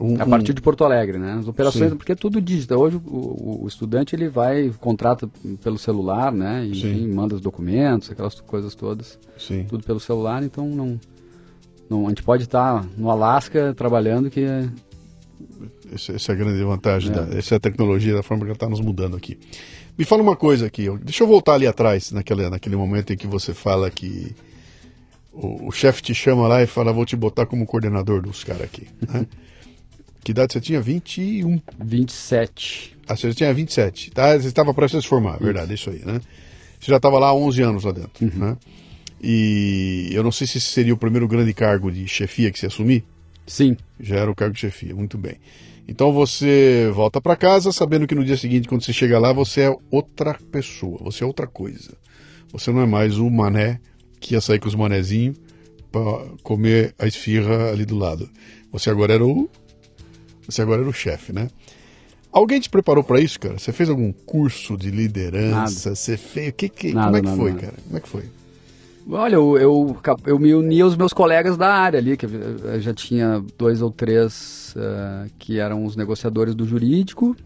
Um- 0.00 0.20
A 0.20 0.26
partir 0.26 0.54
de 0.54 0.60
Porto 0.62 0.84
Alegre, 0.84 1.18
né? 1.18 1.34
As 1.38 1.46
operações, 1.46 1.90
Sim. 1.90 1.96
porque 1.96 2.12
é 2.12 2.14
tudo 2.14 2.40
digital. 2.40 2.80
Hoje 2.80 2.96
o, 3.04 3.62
o- 3.64 3.68
estudante 3.68 4.16
ele 4.16 4.28
vai, 4.28 4.72
contrata 4.80 5.28
pelo 5.62 5.78
celular, 5.78 6.32
né? 6.32 6.64
E, 6.64 6.70
enfim, 6.70 7.08
manda 7.08 7.34
os 7.34 7.40
documentos, 7.42 8.10
aquelas 8.10 8.40
coisas 8.40 8.74
todas, 8.74 9.18
Sim. 9.38 9.64
tudo 9.68 9.84
pelo 9.84 10.00
celular, 10.00 10.42
então 10.42 10.66
não. 10.68 10.98
não 11.90 12.06
a 12.06 12.08
gente 12.08 12.22
pode 12.22 12.44
estar 12.44 12.86
no 12.96 13.10
Alasca 13.10 13.74
trabalhando 13.74 14.30
que 14.30 14.40
é- 14.40 14.68
Essa, 15.92 16.12
essa 16.12 16.32
é 16.32 16.34
a 16.34 16.38
grande 16.38 16.64
vantagem. 16.64 17.10
É. 17.10 17.14
Da, 17.14 17.38
essa 17.38 17.54
é 17.54 17.56
a 17.56 17.60
tecnologia, 17.60 18.14
da 18.14 18.22
forma 18.22 18.44
que 18.44 18.48
ela 18.50 18.56
está 18.56 18.68
nos 18.68 18.80
mudando 18.80 19.14
aqui. 19.16 19.38
Me 19.98 20.04
fala 20.04 20.22
uma 20.22 20.36
coisa 20.36 20.66
aqui. 20.66 20.88
Deixa 21.02 21.22
eu 21.22 21.28
voltar 21.28 21.52
ali 21.54 21.66
atrás, 21.66 22.12
naquele, 22.12 22.48
naquele 22.48 22.76
momento 22.76 23.12
em 23.12 23.16
que 23.16 23.26
você 23.26 23.52
fala 23.54 23.90
que 23.90 24.34
o, 25.32 25.68
o 25.68 25.70
chefe 25.70 26.02
te 26.02 26.14
chama 26.14 26.48
lá 26.48 26.62
e 26.62 26.66
fala: 26.66 26.92
Vou 26.92 27.04
te 27.06 27.14
botar 27.16 27.44
como 27.46 27.66
coordenador 27.66 28.22
dos 28.22 28.42
caras 28.42 28.62
aqui. 28.62 28.86
né? 29.12 29.26
que 30.26 30.32
idade 30.32 30.54
você 30.54 30.60
tinha? 30.60 30.80
21. 30.80 31.62
27. 31.78 32.98
Ah, 33.06 33.14
você 33.14 33.28
já 33.28 33.34
tinha 33.34 33.54
27. 33.54 34.10
Tá? 34.10 34.36
Você 34.36 34.48
estava 34.48 34.74
prestes 34.74 34.98
a 34.98 35.02
se 35.02 35.06
formar, 35.06 35.38
verdade, 35.38 35.72
isso 35.74 35.88
aí, 35.88 36.04
né? 36.04 36.20
Você 36.80 36.90
já 36.90 36.96
estava 36.96 37.16
lá 37.20 37.28
há 37.28 37.34
11 37.34 37.62
anos 37.62 37.84
lá 37.84 37.92
dentro, 37.92 38.36
né? 38.36 38.56
E 39.22 40.10
eu 40.10 40.24
não 40.24 40.32
sei 40.32 40.48
se 40.48 40.58
esse 40.58 40.66
seria 40.66 40.92
o 40.92 40.96
primeiro 40.96 41.28
grande 41.28 41.54
cargo 41.54 41.92
de 41.92 42.08
chefia 42.08 42.50
que 42.50 42.58
você 42.58 42.66
assumir. 42.66 43.04
Sim, 43.46 43.76
Já 44.00 44.16
era 44.16 44.28
o 44.28 44.34
cargo 44.34 44.52
de 44.52 44.58
chefia, 44.58 44.96
muito 44.96 45.16
bem. 45.16 45.36
Então 45.86 46.12
você 46.12 46.90
volta 46.92 47.20
para 47.20 47.36
casa 47.36 47.70
sabendo 47.70 48.04
que 48.08 48.14
no 48.16 48.24
dia 48.24 48.36
seguinte, 48.36 48.66
quando 48.66 48.82
você 48.82 48.92
chega 48.92 49.20
lá, 49.20 49.32
você 49.32 49.60
é 49.60 49.76
outra 49.92 50.36
pessoa, 50.50 50.98
você 51.04 51.22
é 51.22 51.26
outra 51.26 51.46
coisa. 51.46 51.96
Você 52.52 52.72
não 52.72 52.80
é 52.80 52.86
mais 52.86 53.16
o 53.16 53.30
mané 53.30 53.78
que 54.18 54.34
ia 54.34 54.40
sair 54.40 54.58
com 54.58 54.66
os 54.66 54.74
manezinhos 54.74 55.38
para 55.92 56.26
comer 56.42 56.96
a 56.98 57.06
esfirra 57.06 57.70
ali 57.70 57.84
do 57.84 57.96
lado. 57.96 58.28
Você 58.72 58.90
agora 58.90 59.14
era 59.14 59.24
o. 59.24 59.48
Você 60.48 60.62
agora 60.62 60.80
era 60.80 60.90
o 60.90 60.92
chefe, 60.92 61.32
né? 61.32 61.48
Alguém 62.32 62.60
te 62.60 62.68
preparou 62.68 63.02
para 63.02 63.20
isso, 63.20 63.40
cara? 63.40 63.58
Você 63.58 63.72
fez 63.72 63.88
algum 63.88 64.12
curso 64.12 64.76
de 64.76 64.90
liderança? 64.90 65.88
Nada. 65.88 65.96
Você 65.96 66.16
fez. 66.16 66.52
Que, 66.56 66.68
que, 66.68 66.92
nada, 66.92 67.06
como 67.06 67.16
é 67.16 67.20
que 67.20 67.26
nada, 67.26 67.36
foi, 67.38 67.54
cara? 67.54 67.74
Como 67.84 67.96
é 67.96 68.00
que 68.00 68.08
foi? 68.08 68.24
Olha, 69.08 69.36
eu, 69.36 69.56
eu, 69.56 69.96
eu, 70.26 70.38
me 70.38 70.52
uni 70.52 70.80
aos 70.80 70.96
meus 70.96 71.12
colegas 71.12 71.56
da 71.56 71.72
área 71.72 71.98
ali, 71.98 72.16
que 72.16 72.26
eu 72.26 72.80
já 72.80 72.92
tinha 72.92 73.42
dois 73.56 73.80
ou 73.80 73.90
três 73.90 74.74
uh, 74.76 75.30
que 75.38 75.60
eram 75.60 75.84
os 75.84 75.94
negociadores 75.94 76.54
do 76.54 76.66
jurídico. 76.66 77.36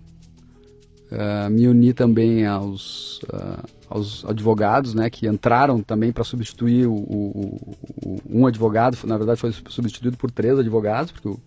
Uh, 1.13 1.51
me 1.51 1.69
uni 1.69 1.93
também 1.93 2.47
aos, 2.47 3.19
uh, 3.25 3.63
aos 3.91 4.25
advogados, 4.25 4.95
né, 4.95 5.11
que 5.11 5.27
entraram 5.27 5.83
também 5.83 6.13
para 6.13 6.25
substituir 6.25 6.87
o, 6.87 6.95
o, 6.95 7.77
o, 8.07 8.17
um 8.29 8.47
advogado. 8.47 8.97
Na 9.05 9.19
verdade, 9.19 9.39
foi 9.39 9.53
substituído 9.53 10.17
por 10.17 10.31
três 10.31 10.59
advogados, 10.59 11.13
porque 11.13 11.29
o, 11.29 11.39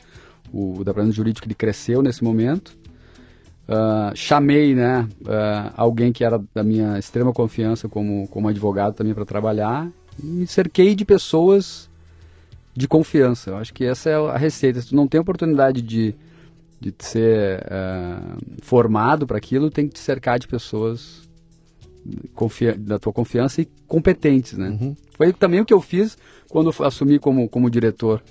o 0.54 0.78
departamento 0.80 1.16
jurídico 1.16 1.48
ele 1.48 1.56
cresceu 1.56 2.02
nesse 2.02 2.24
momento. 2.24 2.78
chamei, 4.16 4.76
né, 4.76 5.08
alguém 5.76 6.14
que 6.14 6.24
era 6.24 6.42
da 6.54 6.64
minha 6.64 7.00
extrema 7.00 7.34
confiança 7.34 7.90
como, 7.90 8.28
como 8.28 8.48
advogado 8.48 8.94
também 8.94 9.14
para 9.14 9.26
trabalhar 9.26 9.92
me 10.22 10.46
cerquei 10.46 10.96
de 10.96 11.06
pessoas 11.06 11.90
de 12.76 12.88
confiança. 12.88 13.52
Eu 13.52 13.58
acho 13.58 13.74
que 13.74 13.86
essa 13.86 14.10
é 14.10 14.16
a 14.16 14.38
receita. 14.38 14.82
Se 14.82 14.90
tu 14.90 14.96
não 14.96 15.08
tem 15.08 15.20
oportunidade 15.20 15.82
de, 15.82 16.16
de 16.80 16.94
ser 17.00 17.60
uh, 17.60 18.38
formado 18.62 19.26
para 19.26 19.38
aquilo, 19.38 19.70
tem 19.70 19.88
que 19.88 19.94
te 19.94 20.00
cercar 20.00 20.40
de 20.40 20.48
pessoas 20.48 21.24
da 22.80 23.00
tua 23.00 23.14
confiança 23.14 23.62
e 23.62 23.68
competentes, 23.88 24.58
né? 24.58 24.70
Uhum. 24.70 24.96
Foi 25.16 25.32
também 25.32 25.62
o 25.62 25.66
que 25.66 25.74
eu 25.74 25.80
fiz 25.80 26.18
quando 26.50 26.74
assumi 26.84 27.18
como, 27.18 27.48
como 27.48 27.70
diretor 27.70 28.22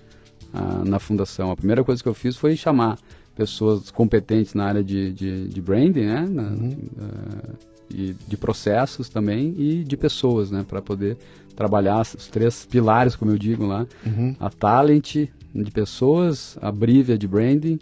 na 0.84 0.98
fundação. 0.98 1.50
A 1.50 1.56
primeira 1.56 1.82
coisa 1.82 2.02
que 2.02 2.08
eu 2.08 2.14
fiz 2.14 2.36
foi 2.36 2.56
chamar 2.56 2.98
pessoas 3.34 3.90
competentes 3.90 4.54
na 4.54 4.64
área 4.64 4.84
de, 4.84 5.12
de, 5.12 5.48
de 5.48 5.60
branding, 5.60 6.06
né? 6.06 6.26
Na, 6.28 6.42
uhum. 6.42 6.76
uh, 6.98 7.72
e 7.94 8.16
de 8.26 8.36
processos 8.38 9.10
também 9.10 9.54
e 9.58 9.84
de 9.84 9.96
pessoas, 9.96 10.50
né? 10.50 10.64
Para 10.66 10.80
poder 10.80 11.16
trabalhar 11.54 12.00
os 12.00 12.28
três 12.28 12.64
pilares, 12.64 13.14
como 13.14 13.30
eu 13.30 13.38
digo 13.38 13.66
lá, 13.66 13.86
uhum. 14.06 14.34
a 14.40 14.48
Talent 14.48 15.28
de 15.54 15.70
pessoas, 15.70 16.56
a 16.62 16.72
Brivia 16.72 17.18
de 17.18 17.28
branding 17.28 17.78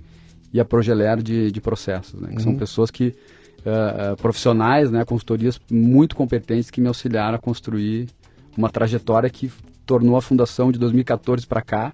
e 0.52 0.58
a 0.58 0.64
Progeler 0.64 1.22
de, 1.22 1.52
de 1.52 1.60
processos, 1.60 2.20
né? 2.20 2.28
Que 2.30 2.36
uhum. 2.36 2.40
são 2.40 2.56
pessoas 2.56 2.90
que 2.90 3.08
uh, 3.08 4.12
uh, 4.12 4.16
profissionais, 4.16 4.90
né? 4.90 5.04
Consultorias 5.04 5.60
muito 5.70 6.16
competentes 6.16 6.70
que 6.70 6.80
me 6.80 6.88
auxiliaram 6.88 7.36
a 7.36 7.38
construir 7.38 8.08
uma 8.56 8.68
trajetória 8.68 9.30
que 9.30 9.50
tornou 9.86 10.16
a 10.16 10.22
fundação 10.22 10.70
de 10.70 10.78
2014 10.78 11.46
para 11.46 11.62
cá 11.62 11.92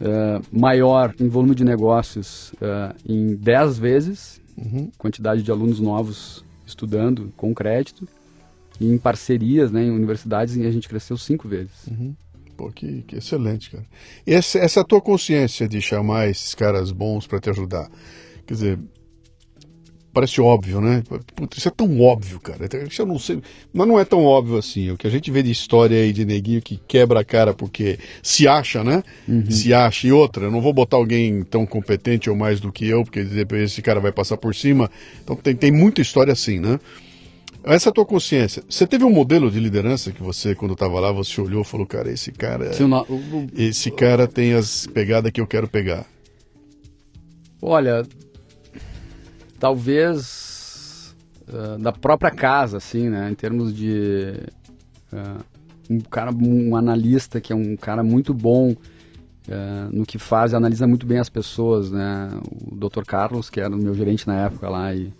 uh, 0.00 0.44
maior 0.52 1.14
em 1.20 1.28
volume 1.28 1.54
de 1.54 1.64
negócios 1.64 2.52
em 3.08 3.34
10 3.34 3.78
vezes, 3.78 4.40
uhum. 4.56 4.90
quantidade 4.98 5.42
de 5.42 5.50
alunos 5.50 5.80
novos 5.80 6.44
estudando 6.66 7.32
com 7.36 7.54
crédito 7.54 8.08
e 8.80 8.86
em 8.86 8.96
parcerias, 8.96 9.70
né, 9.70 9.84
em 9.84 9.90
universidades, 9.90 10.56
e 10.56 10.66
a 10.66 10.70
gente 10.70 10.88
cresceu 10.88 11.16
cinco 11.16 11.46
vezes. 11.46 11.86
Uhum. 11.86 12.14
Pô, 12.56 12.70
que, 12.70 13.02
que, 13.02 13.16
excelente, 13.16 13.70
cara. 13.70 13.84
Essa, 14.26 14.58
essa 14.58 14.84
tua 14.84 15.00
consciência 15.00 15.68
de 15.68 15.80
chamar 15.80 16.28
esses 16.28 16.54
caras 16.54 16.90
bons 16.90 17.26
para 17.26 17.40
te 17.40 17.50
ajudar, 17.50 17.90
quer 18.46 18.54
dizer, 18.54 18.78
parece 20.12 20.40
óbvio, 20.40 20.80
né? 20.80 21.02
Puta, 21.34 21.58
isso 21.58 21.68
é 21.68 21.70
tão 21.70 22.00
óbvio, 22.00 22.40
cara. 22.40 22.68
Isso 22.88 23.02
eu 23.02 23.06
não 23.06 23.18
sei, 23.18 23.40
mas 23.72 23.86
não 23.86 23.98
é 23.98 24.04
tão 24.04 24.24
óbvio 24.24 24.58
assim. 24.58 24.90
O 24.90 24.96
que 24.96 25.06
a 25.06 25.10
gente 25.10 25.30
vê 25.30 25.42
de 25.42 25.50
história 25.50 26.00
aí 26.00 26.12
de 26.12 26.24
neguinho 26.24 26.60
que 26.60 26.80
quebra 26.88 27.20
a 27.20 27.24
cara 27.24 27.54
porque 27.54 27.98
se 28.22 28.48
acha, 28.48 28.82
né? 28.82 29.02
Uhum. 29.28 29.50
Se 29.50 29.72
acha. 29.72 30.06
E 30.06 30.12
outra, 30.12 30.44
eu 30.44 30.50
não 30.50 30.60
vou 30.60 30.72
botar 30.72 30.96
alguém 30.96 31.42
tão 31.44 31.64
competente 31.64 32.28
ou 32.28 32.36
mais 32.36 32.60
do 32.60 32.72
que 32.72 32.86
eu, 32.86 33.04
porque 33.04 33.20
esse 33.56 33.82
cara 33.82 34.00
vai 34.00 34.12
passar 34.12 34.36
por 34.36 34.54
cima. 34.54 34.90
Então 35.22 35.36
tem, 35.36 35.54
tem 35.54 35.72
muita 35.72 36.00
história 36.00 36.32
assim, 36.32 36.58
né? 36.58 36.78
Essa 37.62 37.88
é 37.88 37.90
a 37.90 37.92
tua 37.92 38.06
consciência. 38.06 38.62
Você 38.68 38.86
teve 38.86 39.04
um 39.04 39.10
modelo 39.10 39.50
de 39.50 39.60
liderança 39.60 40.10
que 40.10 40.22
você, 40.22 40.54
quando 40.54 40.72
estava 40.72 40.98
lá, 40.98 41.12
você 41.12 41.40
olhou 41.40 41.60
e 41.60 41.64
falou, 41.64 41.86
cara, 41.86 42.10
esse 42.10 42.32
cara. 42.32 42.70
Não, 42.80 43.06
esse 43.54 43.90
cara 43.90 44.26
tem 44.26 44.54
as 44.54 44.86
pegadas 44.86 45.30
que 45.30 45.40
eu 45.40 45.46
quero 45.46 45.68
pegar. 45.68 46.06
Olha, 47.60 48.02
talvez 49.60 51.14
uh, 51.48 51.78
da 51.78 51.92
própria 51.92 52.32
casa, 52.32 52.78
assim, 52.78 53.08
né? 53.08 53.30
Em 53.30 53.34
termos 53.34 53.72
de 53.72 54.34
uh, 55.12 55.44
um 55.88 56.00
cara, 56.00 56.32
um 56.32 56.74
analista 56.74 57.40
que 57.40 57.52
é 57.52 57.56
um 57.56 57.76
cara 57.76 58.02
muito 58.02 58.34
bom 58.34 58.72
uh, 58.72 58.76
no 59.92 60.04
que 60.04 60.18
faz, 60.18 60.54
analisa 60.54 60.86
muito 60.86 61.06
bem 61.06 61.18
as 61.18 61.28
pessoas, 61.28 61.90
né? 61.90 62.30
O 62.72 62.74
Dr. 62.74 63.04
Carlos, 63.06 63.48
que 63.48 63.60
era 63.60 63.72
o 63.72 63.78
meu 63.78 63.94
gerente 63.94 64.26
na 64.26 64.34
época 64.46 64.68
lá 64.68 64.92
e 64.92 65.12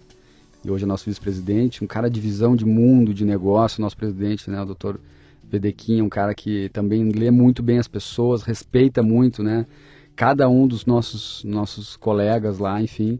e 0.65 0.71
hoje 0.71 0.85
é 0.85 0.87
nosso 0.87 1.07
vice-presidente, 1.07 1.83
um 1.83 1.87
cara 1.87 2.11
de 2.11 2.21
visão 2.21 2.55
de 2.55 2.67
mundo, 2.67 3.15
de 3.15 3.25
negócio, 3.25 3.81
nosso 3.81 3.97
presidente, 3.97 4.51
né, 4.51 4.61
o 4.61 4.67
doutor 4.67 5.01
Vedequim, 5.43 6.03
um 6.03 6.09
cara 6.09 6.35
que 6.35 6.69
também 6.69 7.11
lê 7.11 7.31
muito 7.31 7.63
bem 7.63 7.79
as 7.79 7.89
pessoas, 7.89 8.43
respeita 8.43 9.03
muito, 9.03 9.43
né, 9.43 9.67
cada 10.15 10.49
um 10.49 10.67
dos 10.67 10.85
nossos, 10.85 11.43
nossos 11.45 11.97
colegas 11.97 12.59
lá, 12.59 12.81
enfim, 12.81 13.19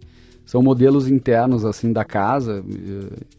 são 0.51 0.61
modelos 0.61 1.07
internos, 1.07 1.65
assim, 1.65 1.93
da 1.93 2.05
casa. 2.05 2.65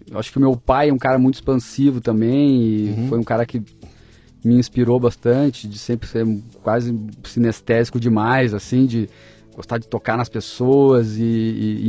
Eu 0.09 0.18
acho 0.18 0.32
que 0.32 0.38
o 0.38 0.39
meu 0.39 0.55
pai 0.55 0.88
é 0.88 0.93
um 0.93 0.97
cara 0.97 1.20
muito 1.20 1.36
expansivo 1.36 1.99
também, 1.99 2.64
e 2.64 2.89
uhum. 2.91 3.07
foi 3.09 3.20
um 3.20 3.24
cara 3.24 3.45
que 3.45 3.62
me 4.41 4.55
inspirou 4.55 4.97
bastante, 4.97 5.68
de 5.68 5.78
sempre 5.78 6.07
ser 6.07 6.26
quase 6.64 6.97
sinestésico 7.26 7.99
demais, 7.99 8.53
assim, 8.53 8.86
de 8.86 9.09
gostar 9.53 9.78
de 9.78 9.89
tocar 9.89 10.16
nas 10.16 10.30
pessoas 10.30 11.18
e, 11.18 11.24
e, 11.24 11.82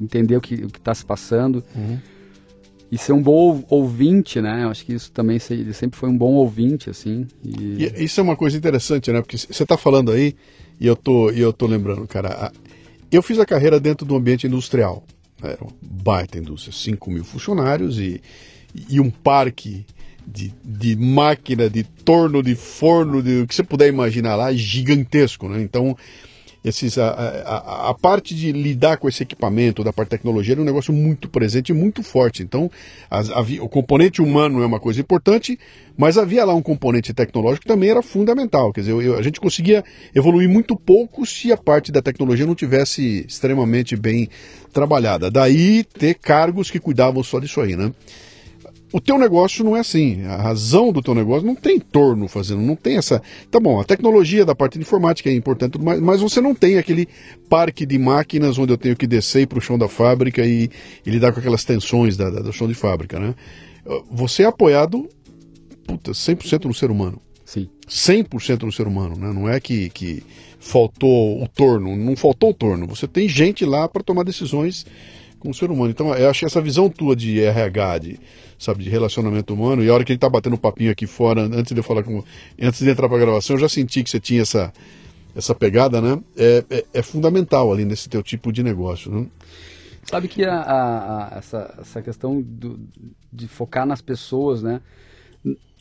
e 0.00 0.04
entender 0.04 0.36
o 0.36 0.40
que 0.42 0.56
está 0.56 0.94
se 0.94 1.06
passando. 1.06 1.64
Uhum. 1.74 1.98
E 2.92 2.98
ser 2.98 3.14
um 3.14 3.22
bom 3.22 3.64
ouvinte, 3.70 4.38
né? 4.38 4.64
Eu 4.64 4.68
acho 4.68 4.84
que 4.84 4.92
isso 4.92 5.10
também 5.12 5.38
ele 5.48 5.72
sempre 5.72 5.98
foi 5.98 6.10
um 6.10 6.16
bom 6.16 6.34
ouvinte, 6.34 6.90
assim. 6.90 7.26
E... 7.42 8.04
isso 8.04 8.20
é 8.20 8.22
uma 8.22 8.36
coisa 8.36 8.58
interessante, 8.58 9.10
né? 9.10 9.22
Porque 9.22 9.38
você 9.38 9.62
está 9.62 9.78
falando 9.78 10.12
aí, 10.12 10.34
e 10.78 10.86
eu 10.86 10.94
tô, 10.94 11.30
e 11.30 11.40
eu 11.40 11.54
tô 11.54 11.66
lembrando, 11.66 12.06
cara. 12.06 12.52
Eu 13.10 13.22
fiz 13.22 13.38
a 13.38 13.46
carreira 13.46 13.80
dentro 13.80 14.06
do 14.06 14.16
ambiente 14.16 14.46
industrial. 14.46 15.04
Era 15.42 15.62
uma 15.62 15.72
baita 15.80 16.38
indústria, 16.38 16.72
5 16.72 17.10
mil 17.10 17.24
funcionários 17.24 17.98
e, 17.98 18.20
e 18.88 19.00
um 19.00 19.10
parque 19.10 19.86
de, 20.26 20.52
de 20.64 20.96
máquina, 20.96 21.70
de 21.70 21.84
torno, 21.84 22.42
de 22.42 22.54
forno, 22.54 23.22
de 23.22 23.42
o 23.42 23.46
que 23.46 23.54
você 23.54 23.62
puder 23.62 23.88
imaginar 23.88 24.36
lá, 24.36 24.52
gigantesco, 24.52 25.48
né? 25.48 25.62
Então, 25.62 25.96
esses, 26.64 26.98
a, 26.98 27.08
a, 27.08 27.90
a, 27.90 27.94
parte 27.94 28.34
de 28.34 28.52
lidar 28.52 28.96
com 28.96 29.08
esse 29.08 29.22
equipamento, 29.22 29.84
da 29.84 29.92
parte 29.92 30.08
de 30.08 30.16
tecnologia, 30.16 30.54
era 30.54 30.60
um 30.60 30.64
negócio 30.64 30.92
muito 30.92 31.28
presente 31.28 31.70
e 31.70 31.74
muito 31.74 32.02
forte. 32.02 32.42
Então, 32.42 32.70
as, 33.10 33.28
o 33.60 33.68
componente 33.68 34.20
humano 34.20 34.62
é 34.62 34.66
uma 34.66 34.80
coisa 34.80 35.00
importante, 35.00 35.58
mas 35.96 36.18
havia 36.18 36.44
lá 36.44 36.54
um 36.54 36.62
componente 36.62 37.14
tecnológico 37.14 37.62
que 37.62 37.68
também 37.68 37.90
era 37.90 38.02
fundamental. 38.02 38.72
Quer 38.72 38.80
dizer, 38.80 38.92
eu, 38.92 39.16
a 39.16 39.22
gente 39.22 39.40
conseguia 39.40 39.84
evoluir 40.14 40.48
muito 40.48 40.76
pouco 40.76 41.24
se 41.24 41.52
a 41.52 41.56
parte 41.56 41.92
da 41.92 42.02
tecnologia 42.02 42.46
não 42.46 42.54
tivesse 42.54 43.24
extremamente 43.26 43.96
bem 43.96 44.28
trabalhada. 44.72 45.30
Daí 45.30 45.84
ter 45.84 46.14
cargos 46.14 46.70
que 46.70 46.80
cuidavam 46.80 47.22
só 47.22 47.38
disso 47.38 47.60
aí, 47.60 47.76
né? 47.76 47.92
O 48.92 49.00
teu 49.00 49.18
negócio 49.18 49.64
não 49.64 49.76
é 49.76 49.80
assim. 49.80 50.22
A 50.24 50.36
razão 50.36 50.92
do 50.92 51.02
teu 51.02 51.14
negócio 51.14 51.46
não 51.46 51.54
tem 51.54 51.78
torno 51.78 52.26
fazendo, 52.28 52.62
não 52.62 52.76
tem 52.76 52.96
essa. 52.96 53.22
Tá 53.50 53.60
bom, 53.60 53.80
a 53.80 53.84
tecnologia 53.84 54.44
da 54.44 54.54
parte 54.54 54.74
de 54.74 54.80
informática 54.80 55.28
é 55.28 55.34
importante, 55.34 55.78
mas, 55.78 56.00
mas 56.00 56.20
você 56.20 56.40
não 56.40 56.54
tem 56.54 56.78
aquele 56.78 57.08
parque 57.48 57.84
de 57.84 57.98
máquinas 57.98 58.58
onde 58.58 58.72
eu 58.72 58.78
tenho 58.78 58.96
que 58.96 59.06
descer 59.06 59.46
para 59.46 59.58
o 59.58 59.62
chão 59.62 59.78
da 59.78 59.88
fábrica 59.88 60.44
e, 60.44 60.70
e, 61.04 61.10
lidar 61.10 61.32
com 61.32 61.40
aquelas 61.40 61.64
tensões 61.64 62.16
da, 62.16 62.30
da, 62.30 62.40
do 62.40 62.52
chão 62.52 62.66
de 62.66 62.74
fábrica, 62.74 63.18
né? 63.18 63.34
Você 64.10 64.42
é 64.42 64.46
apoiado 64.46 65.08
puta, 65.88 66.12
100% 66.12 66.66
no 66.66 66.74
ser 66.74 66.90
humano. 66.90 67.20
Sim. 67.46 67.66
100% 67.88 68.64
no 68.64 68.72
ser 68.72 68.86
humano, 68.86 69.16
né? 69.16 69.32
Não 69.32 69.48
é 69.48 69.58
que, 69.58 69.88
que 69.88 70.22
faltou 70.60 71.42
o 71.42 71.48
torno, 71.48 71.96
não 71.96 72.14
faltou 72.14 72.50
o 72.50 72.54
torno. 72.54 72.86
Você 72.86 73.08
tem 73.08 73.26
gente 73.26 73.64
lá 73.64 73.88
para 73.88 74.02
tomar 74.02 74.22
decisões 74.22 74.84
com 75.38 75.50
o 75.50 75.54
ser 75.54 75.70
humano. 75.70 75.90
Então, 75.90 76.14
eu 76.14 76.32
que 76.32 76.44
essa 76.44 76.60
visão 76.60 76.88
tua 76.88 77.14
de 77.14 77.40
RH, 77.40 77.98
de, 77.98 78.20
sabe, 78.58 78.84
de 78.84 78.90
relacionamento 78.90 79.54
humano, 79.54 79.82
e 79.82 79.88
a 79.88 79.94
hora 79.94 80.04
que 80.04 80.12
ele 80.12 80.18
tá 80.18 80.28
batendo 80.28 80.54
um 80.54 80.58
papinho 80.58 80.90
aqui 80.90 81.06
fora, 81.06 81.42
antes 81.42 81.72
de 81.72 81.78
eu 81.78 81.84
falar 81.84 82.02
com. 82.02 82.22
Antes 82.60 82.80
de 82.80 82.90
entrar 82.90 83.08
pra 83.08 83.18
gravação, 83.18 83.56
eu 83.56 83.60
já 83.60 83.68
senti 83.68 84.02
que 84.02 84.10
você 84.10 84.20
tinha 84.20 84.42
essa, 84.42 84.72
essa 85.34 85.54
pegada, 85.54 86.00
né? 86.00 86.20
É, 86.36 86.64
é, 86.70 86.84
é 86.94 87.02
fundamental 87.02 87.72
ali 87.72 87.84
nesse 87.84 88.08
teu 88.08 88.22
tipo 88.22 88.52
de 88.52 88.62
negócio, 88.62 89.10
né? 89.10 89.26
Sabe 90.04 90.26
que 90.26 90.44
a, 90.44 90.54
a, 90.54 91.34
a, 91.34 91.38
essa, 91.38 91.74
essa 91.80 92.02
questão 92.02 92.40
do, 92.40 92.80
de 93.32 93.46
focar 93.46 93.86
nas 93.86 94.00
pessoas, 94.00 94.62
né? 94.62 94.80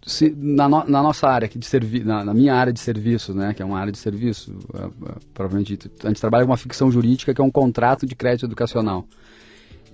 Se, 0.06 0.30
na, 0.38 0.70
no, 0.70 0.86
na, 0.86 1.02
nossa 1.02 1.28
área 1.28 1.48
aqui 1.48 1.58
de 1.58 1.66
serviço, 1.66 2.06
na, 2.06 2.24
na, 2.24 2.34
minha 2.34 2.54
área 2.54 2.72
de 2.72 2.80
serviços, 2.80 3.36
né, 3.36 3.54
que 3.54 3.62
é 3.62 3.66
uma 3.66 3.78
área 3.78 3.92
de 3.92 3.98
serviço, 3.98 4.52
uh, 4.74 4.88
uh, 4.88 5.20
provavelmente 5.34 5.78
a 6.02 6.08
gente 6.08 6.22
trabalha 6.22 6.46
com 6.46 6.52
uma 6.52 6.58
ficção 6.58 6.90
jurídica 6.90 7.34
que 7.34 7.42
é 7.42 7.44
um 7.44 7.52
contrato 7.52 8.06
de 8.06 8.16
crédito 8.16 8.46
educacional 8.46 9.06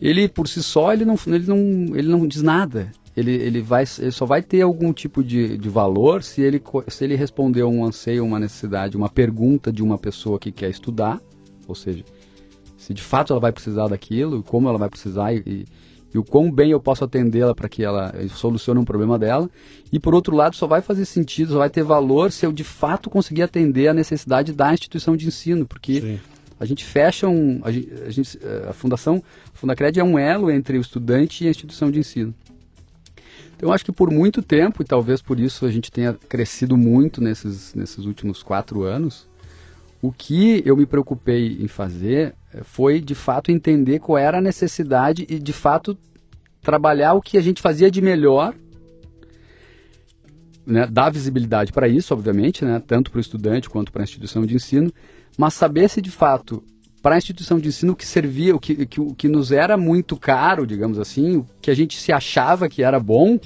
ele 0.02 0.28
por 0.28 0.48
si 0.48 0.62
só 0.62 0.94
ele 0.94 1.06
não, 1.06 1.16
ele 1.28 1.46
não, 1.48 1.96
ele 1.96 2.08
não 2.08 2.28
diz 2.28 2.42
nada. 2.42 2.92
Ele, 3.16 3.32
ele, 3.32 3.62
vai, 3.62 3.84
ele 4.00 4.12
só 4.12 4.26
vai 4.26 4.42
ter 4.42 4.62
algum 4.62 4.92
tipo 4.92 5.24
de, 5.24 5.56
de 5.56 5.70
valor 5.70 6.24
se 6.24 6.42
ele, 6.42 6.62
se 6.88 7.04
ele 7.04 7.16
responder 7.16 7.64
um 7.64 7.86
anseio, 7.86 8.26
uma 8.26 8.40
necessidade, 8.40 8.98
uma 8.98 9.08
pergunta 9.08 9.72
de 9.72 9.84
uma 9.84 10.00
pessoa 10.00 10.40
que 10.40 10.52
quer 10.52 10.70
estudar, 10.70 11.22
ou 11.68 11.76
seja, 11.76 12.04
Se 12.76 12.92
de 12.92 13.04
fato 13.04 13.32
ela 13.32 13.40
vai 13.40 13.52
precisar 13.52 13.88
daquilo, 13.88 14.42
como 14.42 14.68
ela 14.68 14.80
vai 14.80 14.90
precisar 14.90 15.32
e, 15.32 15.66
e 16.14 16.18
o 16.18 16.24
quão 16.24 16.52
bem 16.52 16.72
eu 16.72 16.80
posso 16.80 17.04
atendê-la 17.04 17.56
para 17.56 17.70
que 17.70 17.84
ela 17.84 18.14
solucione 18.30 18.80
um 18.80 18.86
problema 18.86 19.18
dela. 19.18 19.50
E 19.92 20.00
por 20.00 20.14
outro 20.14 20.36
lado, 20.36 20.56
só 20.56 20.68
vai 20.68 20.82
fazer 20.82 21.06
sentido, 21.06 21.54
só 21.54 21.60
vai 21.60 21.70
ter 21.70 21.84
valor 21.84 22.32
se 22.32 22.46
eu 22.46 22.52
de 22.52 22.64
fato 22.64 23.10
conseguir 23.10 23.42
atender 23.42 23.88
a 23.88 23.94
necessidade 23.94 24.54
da 24.54 24.74
instituição 24.74 25.16
de 25.16 25.28
ensino, 25.28 25.66
porque 25.66 26.02
Sim. 26.02 26.20
A 26.60 26.66
gente 26.66 26.84
fecha 26.84 27.28
um. 27.28 27.62
A, 27.64 27.72
gente, 27.72 28.12
gente, 28.12 28.40
a 28.70 28.74
Fundação, 28.74 29.24
a 29.54 29.58
Fundacred 29.58 30.00
é 30.00 30.04
um 30.04 30.18
elo 30.18 30.52
entre 30.52 30.78
o 30.78 30.82
estudante 30.82 31.44
e 31.44 31.48
a 31.48 31.50
instituição 31.50 31.92
de 31.92 32.00
ensino. 32.00 32.34
Então, 33.56 33.72
acho 33.72 33.86
que 33.86 33.92
por 33.92 34.12
muito 34.12 34.42
tempo, 34.42 34.82
e 34.82 34.86
talvez 34.86 35.22
por 35.22 35.40
isso 35.40 35.66
a 35.66 35.72
gente 35.72 35.92
tenha 35.92 36.14
crescido 36.14 36.76
muito 36.76 37.22
nesses, 37.22 37.74
nesses 37.74 38.06
últimos 38.06 38.44
quatro 38.44 38.84
anos, 38.84 39.28
o 40.02 40.12
que 40.12 40.62
eu 40.66 40.76
me 40.76 40.86
preocupei 40.86 41.58
em 41.62 41.68
fazer 41.70 42.36
eh, 42.54 42.62
foi, 42.62 43.00
de 43.00 43.16
fato, 43.16 43.52
entender 43.52 44.00
qual 44.00 44.18
era 44.18 44.40
a 44.40 44.42
necessidade 44.42 45.26
e, 45.30 45.40
de 45.40 45.54
fato, 45.54 45.98
trabalhar 46.62 47.14
o 47.14 47.22
que 47.22 47.38
a 47.38 47.42
gente 47.42 47.62
fazia 47.62 47.90
de 47.90 48.02
melhor, 48.02 48.54
né, 50.66 50.86
dar 50.86 51.10
visibilidade 51.10 51.72
para 51.72 51.88
isso, 51.88 52.14
obviamente, 52.14 52.66
né, 52.66 52.84
tanto 52.86 53.12
para 53.12 53.18
o 53.18 53.22
estudante 53.22 53.70
quanto 53.70 53.94
para 53.94 54.02
a 54.02 54.04
instituição 54.04 54.46
de 54.46 54.56
ensino, 54.56 54.92
mas 55.38 55.54
saber 55.54 55.90
se, 55.90 56.02
de 56.02 56.12
fato, 56.12 56.64
para 57.02 57.16
a 57.16 57.18
instituição 57.18 57.60
de 57.60 57.68
ensino 57.68 57.96
que 57.96 58.06
servia, 58.06 58.56
o 58.56 58.60
que, 58.60 58.86
que, 58.86 59.02
o 59.02 59.14
que 59.14 59.28
nos 59.28 59.52
era 59.52 59.76
muito 59.76 60.16
caro, 60.16 60.66
digamos 60.66 60.98
assim, 60.98 61.38
o 61.38 61.46
que 61.62 61.70
a 61.70 61.76
gente 61.76 62.00
se 62.00 62.14
achava 62.14 62.70
que 62.70 62.82
era 62.82 63.00
bom, 63.00 63.38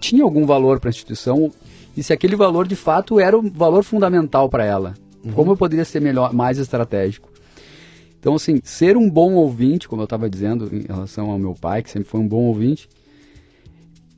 tinha 0.00 0.22
algum 0.22 0.46
valor 0.46 0.78
para 0.78 0.88
a 0.88 0.92
instituição 0.92 1.50
e 1.96 2.02
se 2.02 2.12
aquele 2.12 2.36
valor 2.36 2.68
de 2.68 2.76
fato 2.76 3.18
era 3.18 3.36
o 3.36 3.50
valor 3.50 3.82
fundamental 3.82 4.48
para 4.48 4.64
ela. 4.64 4.94
Uhum. 5.24 5.32
Como 5.32 5.52
eu 5.52 5.56
poderia 5.56 5.84
ser 5.84 6.00
melhor, 6.00 6.32
mais 6.32 6.58
estratégico? 6.58 7.28
Então, 8.20 8.34
assim, 8.34 8.60
ser 8.62 8.96
um 8.96 9.10
bom 9.10 9.34
ouvinte, 9.34 9.88
como 9.88 10.02
eu 10.02 10.04
estava 10.04 10.28
dizendo 10.28 10.68
em 10.72 10.82
relação 10.82 11.30
ao 11.30 11.38
meu 11.38 11.54
pai, 11.54 11.82
que 11.82 11.90
sempre 11.90 12.08
foi 12.08 12.20
um 12.20 12.28
bom 12.28 12.44
ouvinte, 12.44 12.88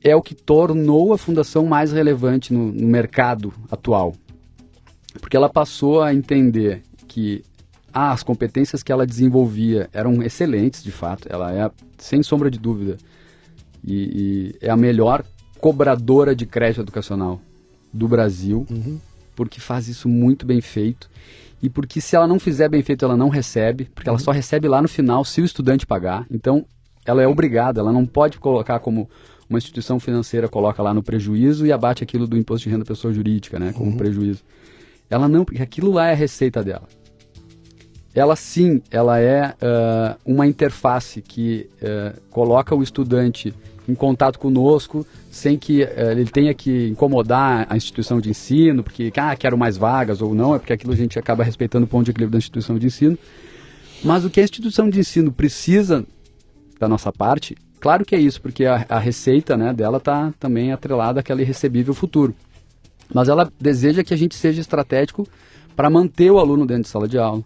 é 0.03 0.15
o 0.15 0.21
que 0.21 0.35
tornou 0.35 1.13
a 1.13 1.17
fundação 1.17 1.65
mais 1.65 1.91
relevante 1.91 2.53
no, 2.53 2.71
no 2.71 2.87
mercado 2.87 3.53
atual. 3.69 4.13
Porque 5.19 5.35
ela 5.35 5.49
passou 5.49 6.01
a 6.01 6.13
entender 6.13 6.83
que 7.19 7.43
ah, 7.93 8.11
as 8.11 8.23
competências 8.23 8.83
que 8.83 8.91
ela 8.91 9.05
desenvolvia 9.05 9.89
eram 9.91 10.21
excelentes, 10.21 10.83
de 10.83 10.91
fato. 10.91 11.27
Ela 11.29 11.53
é, 11.53 11.71
sem 11.97 12.23
sombra 12.23 12.49
de 12.49 12.59
dúvida, 12.59 12.97
e, 13.83 14.53
e 14.61 14.65
é 14.65 14.69
a 14.69 14.77
melhor 14.77 15.23
cobradora 15.59 16.35
de 16.35 16.45
crédito 16.45 16.81
educacional 16.81 17.41
do 17.91 18.07
Brasil. 18.07 18.65
Uhum 18.69 18.99
porque 19.39 19.61
faz 19.61 19.87
isso 19.87 20.09
muito 20.09 20.45
bem 20.45 20.59
feito 20.59 21.09
e 21.63 21.69
porque 21.69 22.01
se 22.01 22.13
ela 22.13 22.27
não 22.27 22.37
fizer 22.37 22.67
bem 22.67 22.83
feito, 22.83 23.05
ela 23.05 23.15
não 23.15 23.29
recebe, 23.29 23.85
porque 23.95 24.09
ela 24.09 24.17
uhum. 24.17 24.23
só 24.23 24.31
recebe 24.31 24.67
lá 24.67 24.81
no 24.81 24.89
final 24.89 25.23
se 25.23 25.39
o 25.39 25.45
estudante 25.45 25.87
pagar. 25.87 26.25
Então, 26.29 26.65
ela 27.05 27.23
é 27.23 27.27
obrigada, 27.27 27.79
ela 27.79 27.93
não 27.93 28.05
pode 28.05 28.37
colocar 28.37 28.79
como 28.79 29.09
uma 29.49 29.57
instituição 29.57 29.97
financeira 29.97 30.49
coloca 30.49 30.83
lá 30.83 30.93
no 30.93 31.01
prejuízo 31.01 31.65
e 31.65 31.71
abate 31.71 32.03
aquilo 32.03 32.27
do 32.27 32.35
imposto 32.35 32.67
de 32.67 32.69
renda 32.69 32.83
pessoa 32.83 33.13
jurídica, 33.13 33.57
né, 33.57 33.71
como 33.71 33.91
uhum. 33.91 33.97
prejuízo. 33.97 34.43
Ela 35.09 35.29
não, 35.29 35.45
porque 35.45 35.61
aquilo 35.61 35.89
lá 35.89 36.07
é 36.07 36.11
a 36.11 36.15
receita 36.15 36.61
dela. 36.61 36.87
Ela 38.13 38.35
sim, 38.35 38.81
ela 38.89 39.19
é 39.19 39.49
uh, 39.49 40.19
uma 40.25 40.47
interface 40.47 41.21
que 41.21 41.69
uh, 41.81 42.19
coloca 42.31 42.75
o 42.75 42.81
estudante 42.81 43.53
em 43.87 43.93
contato 43.93 44.39
conosco, 44.39 45.05
sem 45.29 45.57
que 45.57 45.83
uh, 45.83 46.11
ele 46.11 46.25
tenha 46.25 46.53
que 46.53 46.87
incomodar 46.87 47.67
a 47.69 47.77
instituição 47.77 48.19
de 48.19 48.29
ensino, 48.29 48.83
porque, 48.83 49.11
ah, 49.15 49.35
quero 49.35 49.57
mais 49.57 49.77
vagas 49.77 50.21
ou 50.21 50.33
não, 50.33 50.55
é 50.55 50.59
porque 50.59 50.73
aquilo 50.73 50.93
a 50.93 50.95
gente 50.95 51.19
acaba 51.19 51.43
respeitando 51.43 51.85
o 51.85 51.87
ponto 51.87 52.05
de 52.05 52.11
equilíbrio 52.11 52.33
da 52.33 52.37
instituição 52.39 52.77
de 52.77 52.87
ensino. 52.87 53.17
Mas 54.03 54.25
o 54.25 54.29
que 54.29 54.39
a 54.39 54.43
instituição 54.43 54.89
de 54.89 54.99
ensino 54.99 55.31
precisa 55.31 56.05
da 56.79 56.87
nossa 56.87 57.11
parte, 57.11 57.55
claro 57.79 58.05
que 58.05 58.15
é 58.15 58.19
isso, 58.19 58.41
porque 58.41 58.65
a, 58.65 58.85
a 58.89 58.97
receita 58.97 59.55
né, 59.55 59.73
dela 59.73 59.97
está 59.97 60.33
também 60.39 60.71
atrelada 60.71 61.19
àquele 61.19 61.43
recebível 61.43 61.93
futuro. 61.93 62.33
Mas 63.13 63.27
ela 63.27 63.51
deseja 63.59 64.03
que 64.03 64.13
a 64.13 64.17
gente 64.17 64.35
seja 64.35 64.61
estratégico 64.61 65.27
para 65.75 65.89
manter 65.89 66.31
o 66.31 66.39
aluno 66.39 66.65
dentro 66.65 66.83
de 66.83 66.89
sala 66.89 67.07
de 67.07 67.17
aula. 67.17 67.43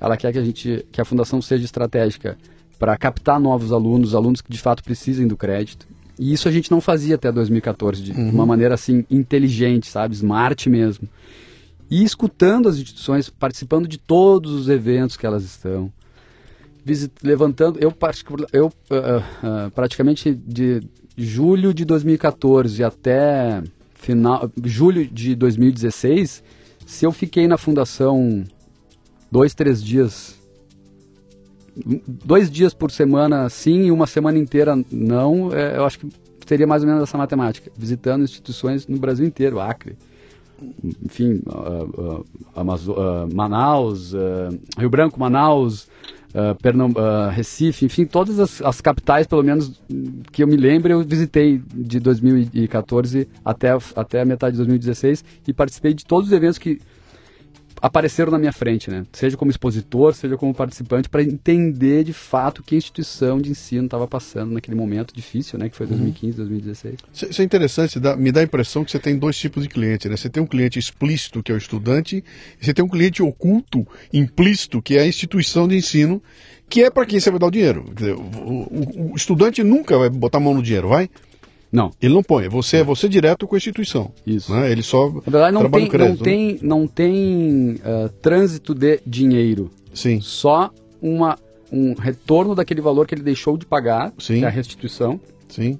Ela 0.00 0.16
quer 0.16 0.32
que 0.32 0.38
a 0.38 0.44
gente, 0.44 0.86
que 0.90 1.00
a 1.00 1.04
fundação 1.04 1.40
seja 1.42 1.64
estratégica 1.64 2.36
para 2.78 2.96
captar 2.96 3.40
novos 3.40 3.72
alunos, 3.72 4.14
alunos 4.14 4.40
que 4.40 4.50
de 4.50 4.58
fato 4.58 4.82
precisem 4.82 5.26
do 5.26 5.36
crédito. 5.36 5.86
E 6.18 6.32
isso 6.32 6.48
a 6.48 6.52
gente 6.52 6.70
não 6.70 6.80
fazia 6.80 7.14
até 7.14 7.30
2014, 7.30 8.02
de 8.02 8.12
uhum. 8.12 8.30
uma 8.30 8.46
maneira 8.46 8.74
assim 8.74 9.04
inteligente, 9.10 9.86
sabe, 9.86 10.14
smart 10.14 10.68
mesmo. 10.68 11.08
E 11.90 12.04
escutando 12.04 12.68
as 12.68 12.76
instituições, 12.76 13.30
participando 13.30 13.88
de 13.88 13.98
todos 13.98 14.52
os 14.52 14.68
eventos 14.68 15.16
que 15.16 15.24
elas 15.24 15.44
estão, 15.44 15.92
visit, 16.84 17.12
levantando, 17.22 17.78
eu, 17.80 17.94
eu 18.52 18.66
uh, 18.66 18.68
uh, 18.68 19.70
praticamente 19.70 20.34
de 20.34 20.82
julho 21.16 21.72
de 21.72 21.84
2014 21.84 22.82
até 22.84 23.62
final, 23.94 24.50
julho 24.64 25.06
de 25.06 25.34
2016, 25.34 26.42
se 26.86 27.04
eu 27.04 27.12
fiquei 27.12 27.46
na 27.46 27.58
fundação 27.58 28.44
dois, 29.30 29.54
três 29.54 29.82
dias. 29.82 30.38
Dois 32.06 32.50
dias 32.50 32.74
por 32.74 32.90
semana 32.90 33.48
sim 33.48 33.84
e 33.84 33.90
uma 33.92 34.06
semana 34.06 34.36
inteira 34.36 34.74
não, 34.90 35.52
é, 35.52 35.76
eu 35.76 35.84
acho 35.84 36.00
que 36.00 36.08
seria 36.44 36.66
mais 36.66 36.82
ou 36.82 36.88
menos 36.88 37.02
essa 37.04 37.16
matemática, 37.16 37.70
visitando 37.76 38.24
instituições 38.24 38.86
no 38.88 38.98
Brasil 38.98 39.24
inteiro, 39.24 39.60
Acre, 39.60 39.96
enfim, 41.04 41.40
uh, 41.46 42.24
uh, 42.56 42.60
uh, 42.60 43.34
Manaus, 43.34 44.12
Rio 44.76 44.90
Branco, 44.90 45.20
Manaus, 45.20 45.88
Recife, 47.32 47.84
enfim, 47.84 48.04
todas 48.04 48.40
as, 48.40 48.62
as, 48.62 48.80
capitais, 48.80 49.26
pelo 49.26 49.42
menos 49.42 49.80
que 50.32 50.42
eu 50.42 50.46
me 50.46 50.56
lembro, 50.56 50.92
eu 50.92 51.02
visitei 51.02 51.62
de 51.74 52.00
2014 52.00 53.28
até, 53.44 53.76
até 53.94 54.20
a 54.20 54.24
metade 54.24 54.52
de 54.52 54.58
2016 54.58 55.24
e 55.46 55.52
participei 55.52 55.94
de 55.94 56.04
todos 56.04 56.28
os 56.28 56.32
eventos 56.32 56.58
que 56.58 56.80
apareceram 57.80 58.32
na 58.32 58.38
minha 58.38 58.52
frente, 58.52 58.90
né? 58.90 59.04
Seja 59.12 59.36
como 59.36 59.50
expositor, 59.50 60.14
seja 60.14 60.36
como 60.36 60.54
participante, 60.54 61.08
para 61.08 61.22
entender 61.22 62.04
de 62.04 62.12
fato 62.12 62.62
que 62.62 62.76
instituição 62.76 63.40
de 63.40 63.50
ensino 63.50 63.84
estava 63.84 64.06
passando 64.06 64.52
naquele 64.52 64.76
momento 64.76 65.14
difícil, 65.14 65.58
né? 65.58 65.68
Que 65.68 65.76
foi 65.76 65.86
2015, 65.86 66.40
uhum. 66.40 66.48
2016. 66.48 66.96
Isso 67.30 67.42
é 67.42 67.44
interessante, 67.44 67.98
dá, 67.98 68.16
me 68.16 68.32
dá 68.32 68.40
a 68.40 68.44
impressão 68.44 68.84
que 68.84 68.90
você 68.90 68.98
tem 68.98 69.18
dois 69.18 69.38
tipos 69.38 69.62
de 69.62 69.68
cliente, 69.68 70.08
né? 70.08 70.16
Você 70.16 70.28
tem 70.28 70.42
um 70.42 70.46
cliente 70.46 70.78
explícito, 70.78 71.42
que 71.42 71.52
é 71.52 71.54
o 71.54 71.58
estudante, 71.58 72.24
e 72.60 72.64
você 72.64 72.74
tem 72.74 72.84
um 72.84 72.88
cliente 72.88 73.22
oculto, 73.22 73.86
implícito, 74.12 74.82
que 74.82 74.96
é 74.96 75.02
a 75.02 75.06
instituição 75.06 75.68
de 75.68 75.76
ensino, 75.76 76.22
que 76.68 76.82
é 76.82 76.90
para 76.90 77.06
quem 77.06 77.18
você 77.18 77.30
vai 77.30 77.38
dar 77.38 77.46
o 77.46 77.50
dinheiro. 77.50 77.84
Dizer, 77.94 78.14
o, 78.14 78.20
o, 78.20 79.12
o 79.12 79.16
estudante 79.16 79.62
nunca 79.62 79.98
vai 79.98 80.10
botar 80.10 80.38
a 80.38 80.40
mão 80.40 80.54
no 80.54 80.62
dinheiro, 80.62 80.88
vai? 80.88 81.08
Não. 81.70 81.90
Ele 82.00 82.14
não 82.14 82.22
põe. 82.22 82.48
Você 82.48 82.78
é 82.78 82.84
você 82.84 83.08
direto 83.08 83.46
com 83.46 83.54
a 83.54 83.58
instituição. 83.58 84.12
Isso. 84.26 84.52
Né? 84.52 84.70
Ele 84.72 84.82
só. 84.82 85.10
Na 85.10 85.20
verdade, 85.20 85.52
não 85.52 85.70
tem, 85.70 85.88
crédito, 85.88 86.08
não 86.08 86.16
né? 86.16 86.24
tem, 86.24 86.58
não 86.62 86.86
tem 86.86 87.72
uh, 87.74 88.08
trânsito 88.22 88.74
de 88.74 89.00
dinheiro. 89.06 89.70
Sim. 89.92 90.20
Só 90.20 90.70
uma, 91.00 91.38
um 91.70 91.94
retorno 91.94 92.54
daquele 92.54 92.80
valor 92.80 93.06
que 93.06 93.14
ele 93.14 93.22
deixou 93.22 93.56
de 93.56 93.66
pagar, 93.66 94.12
Sim. 94.18 94.38
que 94.38 94.44
é 94.44 94.48
a 94.48 94.50
restituição. 94.50 95.20
Sim. 95.48 95.78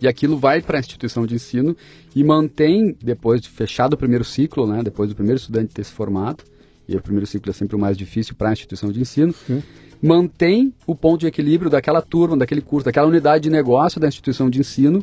E 0.00 0.08
aquilo 0.08 0.36
vai 0.36 0.60
para 0.60 0.78
a 0.78 0.80
instituição 0.80 1.24
de 1.24 1.36
ensino 1.36 1.76
e 2.14 2.24
mantém, 2.24 2.96
depois 3.00 3.40
de 3.40 3.48
fechado 3.48 3.94
o 3.94 3.96
primeiro 3.96 4.24
ciclo, 4.24 4.66
né, 4.66 4.82
depois 4.82 5.08
do 5.08 5.14
primeiro 5.14 5.38
estudante 5.38 5.72
ter 5.72 5.84
se 5.84 5.92
formado, 5.92 6.42
e 6.88 6.96
o 6.96 7.00
primeiro 7.00 7.24
ciclo 7.24 7.50
é 7.50 7.52
sempre 7.52 7.76
o 7.76 7.78
mais 7.78 7.96
difícil 7.96 8.34
para 8.34 8.48
a 8.48 8.52
instituição 8.52 8.90
de 8.90 9.00
ensino, 9.00 9.32
Sim. 9.46 9.62
Mantém 10.02 10.74
o 10.86 10.94
ponto 10.94 11.20
de 11.20 11.26
equilíbrio 11.26 11.70
daquela 11.70 12.02
turma, 12.02 12.36
daquele 12.36 12.60
curso, 12.60 12.84
daquela 12.84 13.06
unidade 13.06 13.44
de 13.44 13.50
negócio 13.50 14.00
da 14.00 14.08
instituição 14.08 14.50
de 14.50 14.58
ensino 14.58 15.02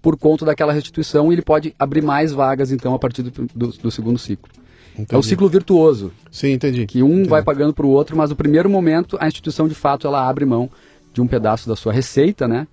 por 0.00 0.16
conta 0.16 0.44
daquela 0.44 0.72
restituição 0.72 1.32
e 1.32 1.34
ele 1.34 1.42
pode 1.42 1.74
abrir 1.76 2.00
mais 2.00 2.30
vagas 2.30 2.70
então 2.70 2.94
a 2.94 2.98
partir 2.98 3.22
do, 3.22 3.30
do, 3.52 3.68
do 3.72 3.90
segundo 3.90 4.18
ciclo. 4.18 4.48
Entendi. 4.94 5.14
É 5.14 5.18
o 5.18 5.22
ciclo 5.22 5.48
virtuoso. 5.48 6.12
Sim, 6.30 6.52
entendi. 6.52 6.86
Que 6.86 7.02
um 7.02 7.12
entendi. 7.12 7.28
vai 7.28 7.42
pagando 7.42 7.74
para 7.74 7.84
o 7.84 7.90
outro, 7.90 8.16
mas 8.16 8.30
no 8.30 8.36
primeiro 8.36 8.70
momento 8.70 9.18
a 9.20 9.26
instituição 9.26 9.66
de 9.66 9.74
fato 9.74 10.06
ela 10.06 10.26
abre 10.26 10.44
mão 10.44 10.70
de 11.12 11.20
um 11.20 11.26
pedaço 11.26 11.68
da 11.68 11.74
sua 11.74 11.92
receita, 11.92 12.46
né? 12.46 12.68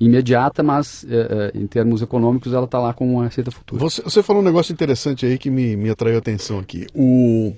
Imediata, 0.00 0.62
mas 0.62 1.06
eh, 1.08 1.52
eh, 1.54 1.58
em 1.58 1.66
termos 1.66 2.02
econômicos 2.02 2.52
ela 2.52 2.64
está 2.64 2.78
lá 2.78 2.92
com 2.92 3.14
uma 3.14 3.24
receita 3.24 3.50
futura. 3.50 3.80
Você, 3.80 4.02
você, 4.02 4.22
falou 4.22 4.42
um 4.42 4.44
negócio 4.44 4.72
interessante 4.72 5.24
aí 5.24 5.38
que 5.38 5.50
me, 5.50 5.76
me 5.76 5.88
atraiu 5.88 6.16
a 6.16 6.18
atenção 6.18 6.58
aqui. 6.58 6.86
O, 6.94 7.54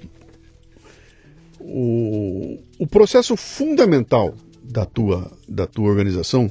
o, 1.68 2.58
o 2.78 2.86
processo 2.86 3.36
fundamental 3.36 4.34
da 4.62 4.84
tua, 4.84 5.30
da 5.48 5.66
tua 5.66 5.88
organização 5.88 6.50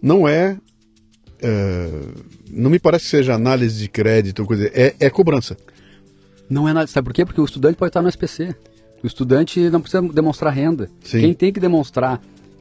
não 0.00 0.28
é 0.28 0.56
é, 1.40 1.90
não 2.50 2.70
me 2.70 2.78
parece 2.78 3.04
que 3.04 3.10
seja 3.10 3.34
análise 3.34 3.80
de 3.80 3.88
crédito, 3.88 4.44
coisa, 4.44 4.70
é, 4.72 4.94
é 5.00 5.10
cobrança. 5.10 5.56
Não 6.48 6.68
é 6.68 6.70
análise. 6.70 6.92
Sabe 6.92 7.06
por 7.06 7.14
quê? 7.14 7.24
Porque 7.24 7.40
o 7.40 7.44
estudante 7.44 7.76
pode 7.76 7.90
estar 7.90 8.00
no 8.00 8.08
SPC. 8.08 8.54
O 9.02 9.06
estudante 9.06 9.58
não 9.68 9.80
precisa 9.80 10.00
demonstrar 10.02 10.52
renda. 10.52 10.88
Sim. 11.02 11.20
Quem 11.20 11.34
tem 11.34 11.52
que 11.52 11.58
demonstrar 11.58 12.20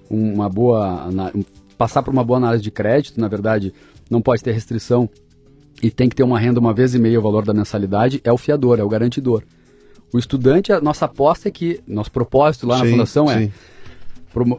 uma 0.09 0.49
boa. 0.49 1.07
passar 1.77 2.01
por 2.01 2.11
uma 2.11 2.23
boa 2.23 2.37
análise 2.37 2.63
de 2.63 2.71
crédito, 2.71 3.19
na 3.19 3.27
verdade, 3.27 3.73
não 4.09 4.21
pode 4.21 4.43
ter 4.43 4.51
restrição 4.51 5.07
e 5.81 5.91
tem 5.91 6.09
que 6.09 6.15
ter 6.15 6.23
uma 6.23 6.39
renda 6.39 6.59
uma 6.59 6.73
vez 6.73 6.95
e 6.95 6.99
meia 6.99 7.19
o 7.19 7.21
valor 7.21 7.45
da 7.45 7.53
mensalidade, 7.53 8.19
é 8.23 8.31
o 8.31 8.37
fiador, 8.37 8.79
é 8.79 8.83
o 8.83 8.89
garantidor. 8.89 9.43
O 10.13 10.19
estudante, 10.19 10.71
a 10.73 10.81
nossa 10.81 11.05
aposta 11.05 11.47
é 11.47 11.51
que, 11.51 11.79
nosso 11.87 12.11
propósito 12.11 12.67
lá 12.67 12.77
na 12.79 12.85
Sim, 12.85 12.91
fundação 12.91 13.31
é 13.31 13.49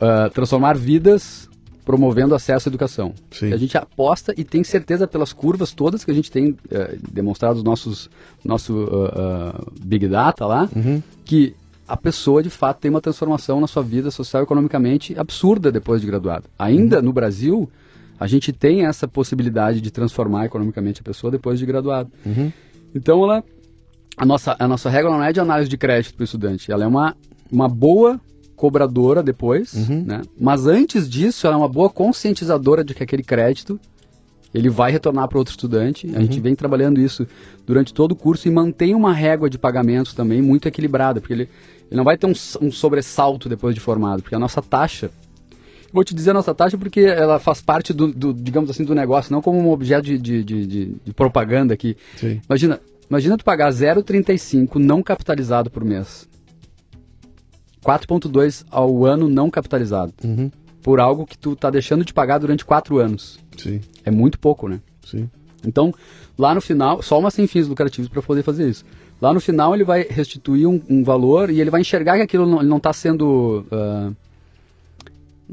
ah, 0.01 0.31
transformar 0.33 0.77
vidas 0.77 1.49
promovendo 1.85 2.35
acesso 2.35 2.69
à 2.69 2.71
educação. 2.71 3.13
Sim. 3.31 3.53
A 3.53 3.57
gente 3.57 3.77
aposta 3.77 4.33
e 4.37 4.45
tem 4.45 4.63
certeza 4.63 5.07
pelas 5.09 5.33
curvas 5.33 5.73
todas 5.73 6.05
que 6.05 6.11
a 6.13 6.15
gente 6.15 6.31
tem 6.31 6.57
eh, 6.71 6.97
demonstrado 7.11 7.57
nos 7.57 7.65
nossos 7.65 8.11
nosso 8.45 8.89
ah, 8.93 9.55
ah, 9.59 9.65
big 9.83 10.07
data 10.07 10.47
lá, 10.47 10.69
Uhum. 10.77 11.03
que 11.25 11.57
a 11.89 11.97
pessoa 11.97 12.41
de 12.43 12.51
fato 12.51 12.79
tem 12.79 12.89
uma 12.91 13.01
transformação 13.01 13.61
na 13.61 13.67
sua 13.67 13.83
vida 13.83 14.11
social 14.13 14.43
e 14.43 14.45
economicamente 14.45 15.19
absurda 15.19 15.73
depois 15.73 16.01
de 16.01 16.07
graduado. 16.07 16.45
Ainda 16.57 16.99
Uhum. 16.99 17.03
no 17.07 17.13
Brasil, 17.13 17.69
a 18.19 18.29
gente 18.29 18.53
tem 18.53 18.87
essa 18.87 19.09
possibilidade 19.09 19.81
de 19.81 19.91
transformar 19.91 20.47
economicamente 20.47 21.01
a 21.01 21.05
pessoa 21.05 21.33
depois 21.33 21.59
de 21.59 21.67
graduado. 21.67 22.11
Uhum. 22.25 22.53
Então, 22.95 23.25
ela, 23.25 23.43
a, 24.17 24.25
nossa, 24.27 24.57
a 24.59 24.69
nossa 24.69 24.89
regra 24.91 25.11
não 25.11 25.23
é 25.23 25.33
de 25.33 25.41
análise 25.41 25.69
de 25.71 25.77
crédito 25.77 26.15
para 26.15 26.23
o 26.23 26.25
estudante, 26.25 26.71
ela 26.71 26.85
é 26.85 26.87
uma, 26.87 27.17
uma 27.51 27.69
boa 27.69 28.21
cobradora 28.57 29.23
depois, 29.23 29.73
Uhum. 29.75 30.05
né? 30.07 30.23
mas 30.39 30.67
antes 30.67 31.09
disso, 31.09 31.47
ela 31.47 31.57
é 31.57 31.59
uma 31.59 31.69
boa 31.69 31.91
conscientizadora 31.91 32.85
de 32.85 32.95
que 32.95 33.03
aquele 33.03 33.23
crédito 33.23 33.79
ele 34.55 34.69
vai 34.69 34.93
retornar 34.93 35.27
para 35.29 35.39
outro 35.39 35.51
estudante. 35.53 36.07
A 36.09 36.11
Uhum. 36.19 36.21
gente 36.23 36.39
vem 36.39 36.55
trabalhando 36.55 37.01
isso 37.01 37.27
durante 37.67 37.93
todo 37.95 38.13
o 38.13 38.17
curso 38.17 38.47
e 38.47 38.51
mantém 38.51 38.95
uma 38.95 39.13
régua 39.13 39.49
de 39.49 39.59
pagamentos 39.59 40.13
também 40.15 40.43
muito 40.43 40.69
equilibrada, 40.69 41.21
porque 41.21 41.33
ele, 41.33 41.43
ele 41.91 41.97
não 41.97 42.05
vai 42.05 42.17
ter 42.19 42.27
um, 42.27 42.33
um 42.61 42.71
sobressalto 42.71 43.49
depois 43.49 43.75
de 43.75 43.81
formado, 43.81 44.23
porque 44.23 44.35
a 44.35 44.39
nossa 44.39 44.61
taxa 44.63 45.11
Vou 45.95 46.03
te 46.03 46.15
dizer 46.15 46.31
a 46.31 46.35
nossa 46.35 46.55
taxa 46.55 46.79
porque 46.79 47.01
ela 47.01 47.39
faz 47.39 47.61
parte 47.61 47.93
do, 47.93 48.07
do, 48.11 48.33
digamos 48.33 48.71
assim, 48.71 48.83
do 48.83 48.95
negócio, 48.95 49.31
não 49.31 49.43
como 49.43 49.59
um 49.59 49.71
objeto 49.71 50.05
de, 50.07 50.17
de, 50.17 50.43
de, 50.43 50.67
de- 50.67 50.95
de 51.05 51.13
propaganda 51.13 51.75
aqui. 51.75 51.99
Sim. 52.17 52.41
Imagina, 52.49 52.81
imagina 53.13 53.37
tu 53.37 53.45
pagar 53.45 53.71
0,35 53.71 54.77
não 54.77 55.03
capitalizado 55.03 55.71
por 55.71 55.85
mês. 55.85 56.27
4,2 57.85 58.65
ao 58.71 59.05
ano 59.05 59.29
não 59.29 59.51
capitalizado. 59.51 60.15
Uhum. 60.25 60.51
Por 60.81 60.99
algo 60.99 61.27
que 61.27 61.37
tu 61.37 61.55
tá 61.55 61.69
deixando 61.69 62.07
de 62.07 62.15
pagar 62.15 62.39
durante 62.39 62.65
4 62.65 62.97
anos. 62.97 63.39
Sim. 63.59 63.83
É 64.03 64.11
muito 64.11 64.39
pouco, 64.39 64.67
né? 64.67 64.81
Sim. 65.05 65.29
Então, 65.67 65.93
lá 66.39 66.55
no 66.55 66.61
final, 66.63 67.03
só 67.03 67.19
uma 67.19 67.31
sem 67.31 67.47
fins 67.47 67.69
lucrativos 67.69 68.09
para 68.09 68.23
poder 68.23 68.43
fazer 68.43 68.69
isso. 68.69 68.83
Lá 69.21 69.33
no 69.35 69.41
final 69.41 69.75
ele 69.75 69.85
vai 69.85 70.07
restituir 70.09 70.67
um, 70.67 70.81
um 70.89 71.05
valor 71.05 71.51
e 71.51 71.61
ele 71.61 71.71
vai 71.71 71.83
enxergar 71.83 72.17
que 72.17 72.23
aquilo 72.23 72.47
não, 72.47 72.63
não 72.63 72.77
está 72.79 72.95
sendo 72.95 73.67
ah, 73.71 74.11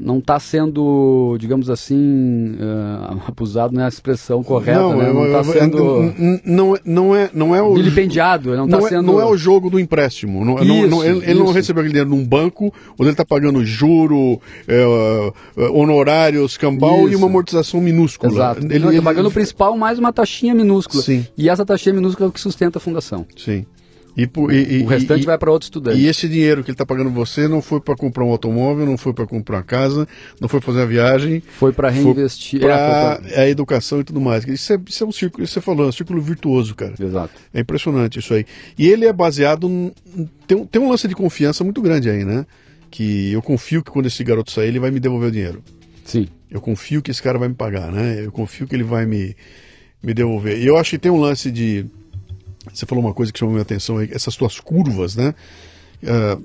não 0.02 0.18
está 0.18 0.40
sendo, 0.40 1.36
digamos 1.38 1.68
assim, 1.68 2.56
ah, 2.60 3.16
abusado 3.28 3.74
não 3.74 3.82
é 3.82 3.84
a 3.84 3.88
expressão 3.88 4.42
correta, 4.42 4.94
né? 4.96 5.08
eu- 5.08 5.14
Não 5.14 5.26
está 5.26 5.44
sendo 5.44 6.14
não, 6.44 6.74
é- 6.74 6.80
não 6.84 7.14
é 7.16 7.30
não 7.34 7.54
é 7.54 7.62
o 7.62 7.74
vilipendiado, 7.74 8.50
ele 8.50 8.56
não 8.56 8.64
está 8.64 8.78
não, 8.78 8.86
é, 8.86 8.88
sendo 8.88 9.02
não 9.12 9.20
é 9.20 9.24
o 9.26 9.36
jogo 9.36 9.68
do 9.68 9.78
empréstimo. 9.78 10.44
Não, 10.44 10.54
não- 10.56 10.62
Isso, 10.64 10.86
não- 10.88 11.04
ele, 11.04 11.24
ele 11.30 11.38
não 11.38 11.52
recebeu 11.52 11.80
aquele 11.82 11.92
dinheiro 11.92 12.10
num 12.10 12.26
banco, 12.26 12.72
onde 12.94 13.02
ele 13.02 13.10
está 13.10 13.24
pagando 13.24 13.64
juro, 13.64 14.40
é, 14.66 14.80
é, 15.56 15.62
honorários, 15.68 16.56
cambal 16.56 17.06
e 17.06 17.10
Isso. 17.10 17.18
uma 17.18 17.26
amortização 17.26 17.80
minúscula. 17.80 18.32
Exato. 18.32 18.60
Ele, 18.60 18.74
Ele, 18.74 18.76
está 18.78 18.92
ele- 18.94 19.02
pagando 19.02 19.28
o 19.28 19.32
principal 19.32 19.76
mais 19.76 19.98
uma 19.98 20.12
taxinha 20.12 20.54
minúscula. 20.54 21.02
Sim. 21.02 21.26
E 21.36 21.48
essa 21.48 21.64
taxinha 21.66 21.94
minúscula 21.94 22.26
é 22.26 22.30
o 22.30 22.32
que 22.32 22.40
sustenta 22.40 22.78
a 22.78 22.80
fundação. 22.80 23.26
Sim. 23.36 23.66
E, 24.16 24.22
e- 24.22 24.82
o 24.82 24.86
restante 24.86 25.22
e- 25.22 25.26
vai 25.26 25.38
para 25.38 25.50
outro 25.50 25.66
estudante. 25.66 25.98
E 26.00 26.06
esse 26.06 26.28
dinheiro 26.28 26.62
que 26.64 26.70
ele 26.70 26.74
está 26.74 26.84
pagando 26.84 27.10
você 27.10 27.46
não 27.46 27.62
foi 27.62 27.80
para 27.80 27.94
comprar 27.96 28.24
um 28.24 28.30
automóvel, 28.30 28.84
não 28.84 28.98
foi 28.98 29.12
para 29.12 29.26
comprar 29.26 29.58
uma 29.58 29.62
casa, 29.62 30.06
não 30.40 30.48
foi 30.48 30.60
fazer 30.60 30.80
uma 30.80 30.86
viagem, 30.86 31.40
Foi 31.58 31.72
para 31.72 31.88
reinvestir. 31.90 32.60
para 32.60 33.20
É, 33.30 33.42
a 33.42 33.48
educação 33.48 34.00
e 34.00 34.04
tudo 34.04 34.20
mais. 34.20 34.44
Isso 34.46 34.72
é, 34.72 34.78
isso 34.88 35.04
é 35.04 35.06
um 35.06 35.12
círculo, 35.12 35.46
você 35.46 35.60
falou, 35.60 35.86
é 35.86 35.88
um 35.88 35.92
círculo 35.92 36.20
virtuoso, 36.20 36.74
cara. 36.74 36.94
Exato. 37.00 37.32
É 37.54 37.60
impressionante 37.60 38.18
isso 38.18 38.34
aí. 38.34 38.44
E 38.76 38.88
ele 38.88 39.06
é 39.06 39.12
baseado. 39.12 39.68
Em, 39.68 39.92
tem, 40.46 40.56
um- 40.58 40.66
tem 40.66 40.82
um 40.82 40.90
lance 40.90 41.06
de 41.06 41.14
confiança 41.14 41.62
muito 41.62 41.80
grande 41.80 42.10
aí, 42.10 42.24
né? 42.24 42.44
Que 42.90 43.30
eu 43.32 43.40
confio 43.40 43.82
que 43.82 43.90
quando 43.90 44.06
esse 44.06 44.22
garoto 44.24 44.50
sair, 44.50 44.68
ele 44.68 44.80
vai 44.80 44.90
me 44.90 44.98
devolver 44.98 45.28
o 45.28 45.32
dinheiro. 45.32 45.62
Sim. 46.04 46.26
Eu 46.50 46.60
confio 46.60 47.00
que 47.00 47.12
esse 47.12 47.22
cara 47.22 47.38
vai 47.38 47.48
me 47.48 47.54
pagar, 47.54 47.92
né? 47.92 48.24
Eu 48.24 48.32
confio 48.32 48.66
que 48.66 48.74
ele 48.74 48.82
vai 48.82 49.06
me, 49.06 49.36
me 50.02 50.12
devolver. 50.12 50.58
E 50.60 50.66
eu 50.66 50.76
acho 50.76 50.90
que 50.90 50.98
tem 50.98 51.12
um 51.12 51.20
lance 51.20 51.48
de. 51.52 51.86
Você 52.72 52.84
falou 52.86 53.04
uma 53.04 53.14
coisa 53.14 53.32
que 53.32 53.38
chamou 53.38 53.52
minha 53.52 53.62
atenção 53.62 53.98
aí, 53.98 54.10
essas 54.12 54.36
tuas 54.36 54.60
curvas, 54.60 55.16
né? 55.16 55.34
Ah, 56.06 56.38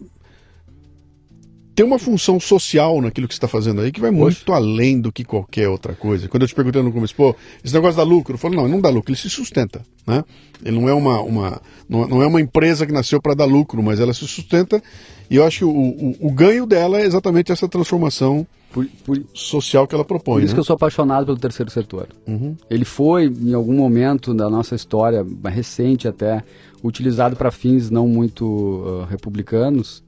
tem 1.75 1.85
uma 1.85 1.99
função 1.99 2.39
social 2.39 3.01
naquilo 3.01 3.27
que 3.27 3.33
você 3.33 3.37
está 3.37 3.49
fazendo 3.49 3.81
aí 3.81 3.91
que 3.91 3.99
vai 3.99 4.09
muito 4.09 4.53
além 4.53 5.01
do 5.01 5.11
que 5.11 5.25
qualquer 5.25 5.67
outra 5.67 5.93
coisa. 5.93 6.29
Quando 6.29 6.43
eu 6.43 6.47
te 6.47 6.55
perguntei 6.55 6.81
no 6.81 6.91
começo, 6.91 7.13
pô, 7.13 7.35
esse 7.63 7.73
negócio 7.73 7.97
dá 7.97 8.03
lucro? 8.03 8.35
Eu 8.35 8.37
falo, 8.37 8.55
não, 8.55 8.67
não 8.67 8.79
dá 8.79 8.89
lucro, 8.89 9.11
ele 9.11 9.19
se 9.19 9.29
sustenta, 9.29 9.81
né? 10.07 10.23
Ele 10.63 10.79
não 10.79 10.87
é 10.87 10.93
uma, 10.93 11.21
uma, 11.21 11.61
não, 11.89 12.07
não 12.07 12.23
é 12.23 12.27
uma 12.27 12.39
empresa 12.39 12.85
que 12.85 12.93
nasceu 12.93 13.21
para 13.21 13.33
dar 13.33 13.45
lucro, 13.45 13.83
mas 13.83 13.99
ela 13.99 14.13
se 14.13 14.25
sustenta 14.25 14.81
e 15.29 15.35
eu 15.35 15.43
acho 15.45 15.59
que 15.59 15.65
o, 15.65 15.69
o, 15.69 16.15
o 16.21 16.31
ganho 16.31 16.65
dela 16.65 16.99
é 16.99 17.05
exatamente 17.05 17.51
essa 17.51 17.67
transformação 17.67 18.47
Por, 18.71 18.87
por, 19.03 19.21
social 19.33 19.85
que 19.85 19.93
ela 19.93 20.05
propõe, 20.05 20.35
Por 20.35 20.43
isso 20.43 20.53
né? 20.53 20.53
que 20.53 20.59
eu 20.61 20.63
sou 20.63 20.75
apaixonado 20.75 21.25
pelo 21.25 21.37
terceiro 21.37 21.69
setor. 21.69 22.07
Uhum. 22.25 22.55
Ele 22.69 22.85
foi, 22.85 23.25
em 23.25 23.53
algum 23.53 23.73
momento 23.73 24.33
da 24.33 24.49
nossa 24.49 24.75
história, 24.75 25.25
recente 25.43 26.07
até, 26.07 26.41
utilizado 26.81 27.35
para 27.35 27.51
fins 27.51 27.89
não 27.89 28.07
muito 28.07 28.83
ah, 28.85 29.07
republicanos, 29.09 30.04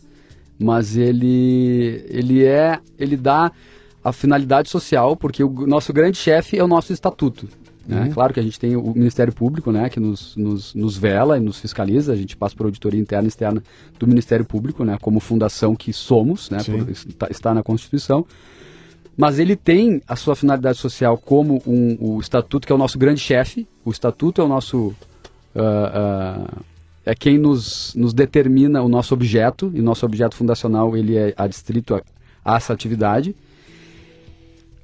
mas 0.60 0.98
ele, 0.98 2.06
ele 2.10 2.44
é, 2.44 2.80
ele 2.98 3.16
dá 3.16 3.52
a 4.04 4.12
finalidade 4.12 4.70
social, 4.70 5.16
porque 5.16 5.44
o 5.44 5.50
nosso 5.68 5.92
grande 5.92 6.18
chefe 6.18 6.58
é 6.58 6.64
o 6.64 6.68
nosso 6.68 6.94
estatuto. 6.94 7.48
Né? 7.86 8.10
Claro 8.14 8.34
que 8.34 8.40
a 8.40 8.44
gente 8.44 8.60
tem 8.60 8.76
o 8.76 8.94
Ministério 8.94 9.34
Público, 9.34 9.72
né, 9.72 9.90
que 9.90 10.00
nos, 10.00 10.36
nos, 10.36 10.74
nos 10.74 10.98
vela 10.98 11.38
e 11.38 11.40
nos 11.40 11.60
fiscaliza, 11.60 12.12
a 12.12 12.16
gente 12.18 12.36
passa 12.36 12.54
por 12.56 12.66
auditoria 12.66 13.00
interna 13.00 13.28
e 13.28 13.30
externa 13.30 13.64
do 13.98 14.06
Ministério 14.06 14.44
Público, 14.44 14.84
né, 14.84 14.98
como 15.02 15.22
fundação 15.22 15.74
que 15.74 15.94
somos, 15.94 16.50
né, 16.50 16.58
por- 16.64 16.90
está, 16.90 17.28
está 17.30 17.54
na 17.54 17.64
Constituição 17.64 18.26
mas 19.18 19.40
ele 19.40 19.56
tem 19.56 20.00
a 20.08 20.16
sua 20.16 20.36
finalidade 20.36 20.78
social 20.78 21.18
como 21.18 21.60
um, 21.66 21.98
o 22.00 22.20
estatuto 22.20 22.68
que 22.68 22.72
é 22.72 22.76
o 22.76 22.78
nosso 22.78 23.00
grande 23.00 23.20
chefe. 23.20 23.68
O 23.84 23.90
estatuto 23.90 24.40
é 24.40 24.44
o 24.44 24.48
nosso 24.48 24.94
ah, 25.56 26.46
ah, 26.46 26.62
é 27.08 27.16
quem 27.16 27.38
nos, 27.38 27.94
nos 27.96 28.14
determina 28.14 28.82
o 28.82 28.90
nosso 28.90 29.14
objeto 29.14 29.72
e 29.74 29.82
nosso 29.82 30.06
objeto 30.06 30.36
fundacional 30.36 30.96
ele 30.98 31.16
é 31.16 31.34
adstrito 31.38 31.96
a, 31.96 32.02
a 32.44 32.58
essa 32.58 32.74
atividade. 32.74 33.34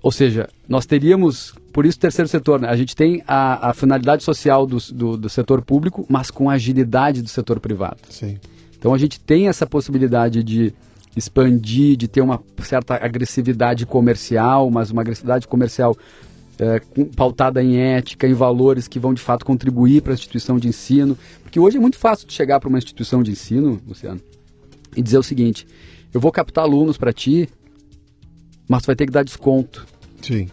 Ou 0.01 0.09
seja, 0.09 0.47
nós 0.67 0.86
teríamos, 0.86 1.53
por 1.74 1.86
isso 1.86 1.99
terceiro 1.99 2.30
setor, 2.30 2.61
né? 2.61 2.69
a 2.69 2.78
gente 2.78 2.95
tem 2.95 3.21
a, 3.28 3.71
a 3.71 3.74
finalidade 3.74 4.24
social 4.24 4.65
do, 4.65 4.78
do, 4.93 5.17
do 5.17 5.30
setor 5.30 5.61
público, 5.61 6.05
mas 6.09 6.32
com 6.32 6.49
a 6.49 6.53
agilidade 6.53 7.21
do 7.21 7.28
setor 7.28 7.59
privado. 7.59 7.97
Sim. 8.09 8.38
Então 8.80 8.93
a 8.93 8.97
gente 8.97 9.19
tem 9.19 9.49
essa 9.49 9.67
possibilidade 9.67 10.41
de 10.43 10.74
expandir, 11.17 11.97
de 11.97 12.07
ter 12.07 12.21
uma 12.21 12.41
certa 12.59 12.95
agressividade 12.95 13.86
comercial, 13.86 14.71
mas 14.71 14.91
uma 14.91 15.01
agressividade 15.01 15.45
comercial 15.45 15.93
é, 16.60 16.82
pautada 17.16 17.64
em 17.64 17.78
ética, 17.78 18.28
em 18.28 18.34
valores 18.34 18.88
que 18.88 18.99
vão 18.99 19.14
de 19.14 19.22
fato 19.22 19.45
contribuir 19.45 20.01
para 20.01 20.14
a 20.14 20.16
instituição 20.16 20.58
de 20.58 20.68
ensino. 20.68 21.18
Porque 21.41 21.60
hoje 21.60 21.78
é 21.78 21.80
muito 21.80 21.97
fácil 21.97 22.28
de 22.28 22.34
chegar 22.34 22.60
para 22.60 22.70
uma 22.70 22.78
instituição 22.78 23.24
de 23.24 23.32
ensino, 23.32 23.82
Luciano, 23.88 24.22
e 24.95 25.01
dizer 25.01 25.18
o 25.18 25.24
seguinte: 25.24 25.68
eu 26.14 26.20
vou 26.20 26.32
captar 26.32 26.64
alunos 26.64 26.97
para 26.97 27.12
ti, 27.12 27.49
mas 28.68 28.84
tu 28.84 28.88
vai 28.88 28.95
ter 28.95 29.06
que 29.06 29.12
dar 29.12 29.24
desconto. 29.24 29.86
Sim. 30.22 30.47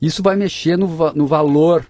Isso 0.00 0.22
vai 0.22 0.36
mexer 0.36 0.76
no, 0.76 0.86
no 1.12 1.26
valor 1.26 1.84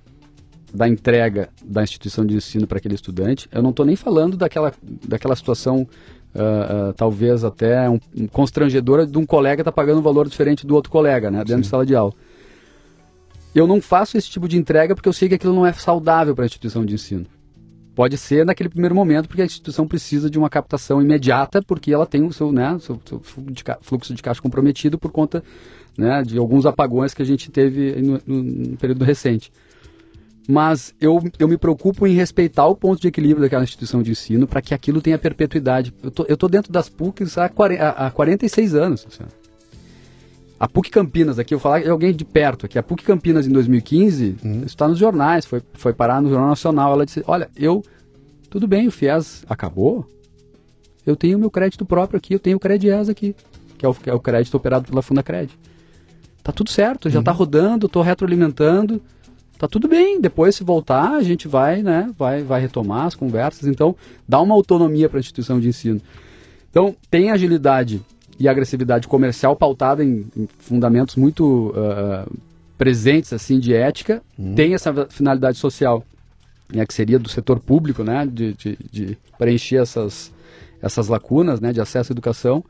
da 0.73 0.89
entrega 0.89 1.49
da 1.65 1.83
instituição 1.83 2.25
de 2.25 2.37
ensino 2.37 2.67
para 2.67 2.79
aquele 2.79 2.95
estudante. 2.95 3.49
Eu 3.53 3.63
não 3.63 3.71
estou 3.71 3.85
nem 3.85 3.97
falando 3.97 4.37
daquela, 4.37 4.73
daquela 5.07 5.37
situação, 5.37 5.87
ah, 6.35 6.91
ah, 6.91 6.95
talvez 6.97 7.45
até 7.45 7.89
um, 7.89 7.99
um 8.17 8.27
constrangedora, 8.27 9.07
de 9.07 9.19
um 9.19 9.27
colega 9.27 9.63
estar 9.63 9.73
pagando 9.73 9.99
um 9.99 10.03
valor 10.03 10.29
diferente 10.29 10.67
do 10.67 10.75
outro 10.75 10.91
colega, 10.91 11.31
né, 11.31 11.45
dentro 11.45 11.63
de 11.63 11.69
sala 11.69 11.85
de 11.85 11.95
aula. 11.95 12.13
Eu 13.55 13.67
não 13.67 13.81
faço 13.81 14.17
esse 14.17 14.29
tipo 14.31 14.49
de 14.49 14.57
entrega 14.57 14.95
porque 14.95 15.09
eu 15.09 15.13
sei 15.13 15.29
que 15.29 15.35
aquilo 15.35 15.55
não 15.55 15.67
é 15.67 15.73
saudável 15.73 16.35
para 16.35 16.45
a 16.45 16.47
instituição 16.47 16.85
de 16.85 16.95
ensino. 16.95 17.27
Pode 17.95 18.17
ser 18.17 18.47
naquele 18.47 18.69
primeiro 18.69 18.95
momento, 18.95 19.27
porque 19.27 19.43
a 19.43 19.45
instituição 19.45 19.87
precisa 19.89 20.31
de 20.31 20.39
uma 20.39 20.49
captação 20.49 21.03
imediata, 21.03 21.61
porque 21.61 21.93
ela 21.93 22.07
tem 22.07 22.23
o 22.23 22.33
seu, 22.33 22.53
né, 22.53 22.79
seu, 22.79 23.01
seu 23.05 23.19
fluxo, 23.83 24.15
de 24.15 24.23
caixa 24.23 24.41
comprometido 24.41 24.97
por 24.97 25.11
conta 25.11 25.43
né, 25.97 26.23
de 26.23 26.39
alguns 26.39 26.65
apagões 26.65 27.13
que 27.13 27.23
a 27.23 27.25
gente 27.25 27.51
teve 27.51 28.01
no, 28.01 28.21
no- 28.25 28.77
período 28.77 29.05
recente. 29.05 29.51
Mas 30.49 30.95
eu, 31.01 31.21
eu 31.41 31.49
me 31.49 31.59
preocupo 31.59 32.07
em 32.07 32.15
respeitar 32.15 32.67
o 32.69 32.77
ponto 32.77 33.03
de 33.03 33.09
equilíbrio 33.09 33.43
daquela 33.43 33.65
instituição 33.65 34.01
de 34.01 34.13
ensino 34.13 34.47
para 34.47 34.63
que 34.63 34.73
aquilo 34.73 35.03
tenha 35.03 35.19
perpetuidade. 35.19 35.93
Eu 36.01 36.11
tô, 36.11 36.25
tô 36.25 36.49
dentro 36.49 36.73
das 36.73 36.89
PUCs 36.89 37.37
há, 37.37 37.49
40, 37.49 37.83
há 37.85 38.07
há 38.07 38.11
46 38.13 38.75
anos. 38.77 39.05
Luciano. 39.05 39.31
A 40.61 40.67
PUC 40.67 40.91
Campinas, 40.91 41.39
aqui 41.39 41.55
eu 41.55 41.59
vou 41.59 41.63
falar 41.63 41.83
de 41.83 41.89
alguém 41.89 42.13
de 42.13 42.25
perto 42.25 42.67
aqui. 42.67 42.79
A 42.79 42.83
PUC 42.83 43.05
Campinas 43.05 43.47
em 43.47 43.53
2015, 43.53 44.37
isso 44.43 44.65
está 44.67 44.89
nos 44.89 44.99
jornais, 44.99 45.47
foi, 45.47 45.63
foi 45.75 45.93
parar 45.93 46.21
no 46.21 46.29
Jornal 46.29 46.49
Nacional. 46.49 46.93
Ela 46.93 47.07
disse: 47.07 47.23
Olha, 47.27 47.49
eu. 47.57 47.83
Tudo 48.51 48.67
bem, 48.67 48.89
o 48.89 48.91
FIES 48.91 49.45
acabou. 49.49 50.07
Eu 51.07 51.15
tenho 51.15 51.39
meu 51.39 51.51
crédito 51.51 51.85
próprio 51.85 52.17
aqui, 52.17 52.35
eu 52.35 52.39
tenho 52.39 52.57
o 52.57 52.61
CREDIES 52.61 53.09
aqui, 53.09 53.37
que 53.77 53.85
é 53.85 53.89
o, 53.89 53.95
que 53.95 54.11
é 54.11 54.15
o 54.15 54.19
crédito 54.19 54.57
operado 54.57 54.89
pela 54.89 55.03
Fundacred. 55.03 55.51
Tá 56.43 56.51
tudo 56.51 56.71
certo, 56.71 57.11
já 57.11 57.21
está 57.21 57.31
rodando, 57.31 57.87
estou 57.87 58.03
retroalimentando. 58.03 59.03
tá 59.59 59.69
tudo 59.69 59.87
bem. 59.87 60.21
Depois, 60.21 60.57
se 60.57 60.65
voltar, 60.65 61.13
a 61.13 61.23
gente 61.23 61.47
vai, 61.47 61.83
né, 61.83 62.11
vai, 62.17 62.43
vai 62.43 62.61
retomar 62.61 63.07
as 63.07 63.15
conversas. 63.15 63.69
Então, 63.69 63.95
dá 64.27 64.41
uma 64.41 64.55
autonomia 64.55 65.09
para 65.09 65.19
a 65.19 65.21
instituição 65.21 65.61
de 65.61 65.69
ensino. 65.69 66.01
Então, 66.71 66.97
tem 67.11 67.31
agilidade 67.31 68.03
e 68.39 68.49
agressividade 68.49 69.09
comercial 69.09 69.57
pautada 69.57 70.05
em, 70.05 70.27
em 70.37 70.49
fundamentos 70.59 71.17
muito 71.17 71.71
uh, 71.71 72.31
presentes 72.77 73.33
assim 73.33 73.59
de 73.59 73.75
ética. 73.75 74.23
Uhum. 74.39 74.55
Tem 74.55 74.75
essa 74.75 75.07
finalidade 75.11 75.59
social, 75.59 76.05
né, 76.73 76.87
que 76.87 76.95
seria 76.95 77.19
do 77.19 77.29
setor 77.29 77.59
público, 77.59 78.05
né, 78.05 78.27
de, 78.27 78.55
de, 78.55 78.79
de 78.91 79.19
preencher 79.37 79.83
essas, 79.83 80.33
essas 80.81 81.09
lacunas 81.09 81.61
né, 81.61 81.73
de 81.73 81.81
acesso 81.81 82.13
à 82.13 82.15
educação. 82.15 82.65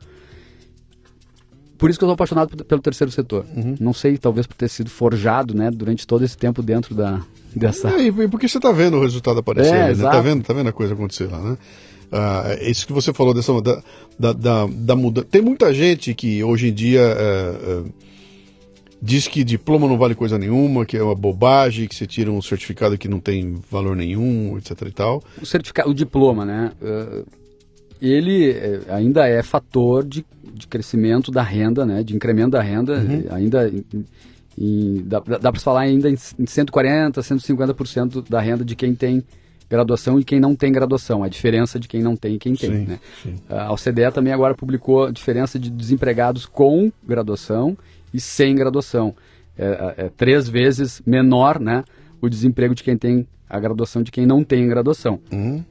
Por 1.77 1.89
isso 1.89 1.97
que 1.97 2.03
eu 2.03 2.07
sou 2.07 2.15
apaixonado 2.15 2.65
pelo 2.65 2.81
terceiro 2.81 3.11
setor. 3.11 3.45
Uhum. 3.55 3.75
Não 3.79 3.93
sei, 3.93 4.17
talvez 4.17 4.45
por 4.45 4.55
ter 4.55 4.67
sido 4.67 4.89
forjado, 4.89 5.53
né, 5.53 5.71
durante 5.71 6.05
todo 6.05 6.25
esse 6.25 6.37
tempo 6.37 6.61
dentro 6.61 6.93
da 6.93 7.21
dessa. 7.55 7.89
É, 7.89 8.07
e 8.07 8.27
porque 8.27 8.47
você 8.47 8.57
está 8.57 8.71
vendo 8.71 8.97
o 8.97 9.01
resultado 9.01 9.39
aparecer, 9.39 9.73
é, 9.73 9.95
né? 9.95 10.03
Tá 10.03 10.21
vendo, 10.21 10.43
tá 10.43 10.53
vendo 10.53 10.67
a 10.67 10.73
coisa 10.73 10.93
acontecer 10.93 11.27
lá, 11.27 11.39
né? 11.39 11.57
Ah, 12.11 12.57
isso 12.61 12.87
que 12.87 12.93
você 12.93 13.13
falou 13.13 13.33
dessa 13.33 13.53
da, 13.61 13.81
da, 14.17 14.33
da, 14.33 14.67
da 14.67 14.95
mudança. 14.95 15.27
Tem 15.29 15.41
muita 15.41 15.73
gente 15.73 16.13
que 16.13 16.43
hoje 16.43 16.69
em 16.69 16.73
dia 16.73 17.01
é, 17.01 17.03
é, 17.03 17.83
diz 19.01 19.27
que 19.27 19.43
diploma 19.43 19.87
não 19.87 19.97
vale 19.97 20.15
coisa 20.15 20.37
nenhuma, 20.37 20.85
que 20.85 20.97
é 20.97 21.03
uma 21.03 21.15
bobagem, 21.15 21.87
que 21.87 21.95
você 21.95 22.07
tira 22.07 22.31
um 22.31 22.41
certificado 22.41 22.97
que 22.97 23.07
não 23.07 23.19
tem 23.19 23.59
valor 23.69 23.95
nenhum, 23.95 24.57
etc. 24.57 24.81
e 24.87 24.91
tal. 24.91 25.23
O 25.41 25.45
certificado, 25.45 25.89
o 25.89 25.93
diploma, 25.93 26.45
né? 26.45 26.71
Uh, 26.81 27.25
ele 28.01 28.51
é, 28.51 28.81
ainda 28.89 29.27
é 29.27 29.43
fator 29.43 30.03
de, 30.03 30.25
de 30.53 30.67
crescimento 30.67 31.31
da 31.31 31.43
renda, 31.43 31.85
né? 31.85 32.01
De 32.01 32.15
incremento 32.15 32.51
da 32.51 32.61
renda, 32.61 32.97
uhum. 32.97 33.25
ainda 33.29 33.71
em, 34.57 35.03
dá, 35.05 35.19
dá 35.19 35.51
para 35.51 35.61
falar 35.61 35.81
ainda 35.81 36.09
em 36.09 36.15
140, 36.17 37.21
150% 37.21 38.27
da 38.27 38.41
renda 38.41 38.65
de 38.65 38.75
quem 38.75 38.95
tem 38.95 39.23
graduação 39.69 40.19
e 40.19 40.23
quem 40.23 40.39
não 40.39 40.55
tem 40.55 40.71
graduação, 40.71 41.23
a 41.23 41.29
diferença 41.29 41.79
de 41.79 41.87
quem 41.87 42.01
não 42.01 42.15
tem 42.15 42.35
e 42.35 42.39
quem 42.39 42.55
tem. 42.55 42.71
Sim, 42.71 42.85
né? 42.85 42.99
sim. 43.21 43.35
A 43.47 43.71
OCDE 43.71 44.11
também 44.13 44.33
agora 44.33 44.55
publicou 44.55 45.05
a 45.05 45.11
diferença 45.11 45.59
de 45.59 45.69
desempregados 45.69 46.45
com 46.45 46.91
graduação 47.05 47.77
e 48.13 48.19
sem 48.19 48.55
graduação. 48.55 49.15
É, 49.57 49.65
é, 49.65 50.05
é 50.05 50.09
três 50.09 50.49
vezes 50.49 51.01
menor 51.05 51.59
né, 51.59 51.83
o 52.19 52.27
desemprego 52.27 52.73
de 52.73 52.83
quem 52.83 52.97
tem 52.97 53.27
a 53.47 53.59
graduação 53.59 54.01
de 54.01 54.11
quem 54.11 54.25
não 54.25 54.43
tem 54.43 54.67
graduação. 54.67 55.19
Uhum. 55.31 55.63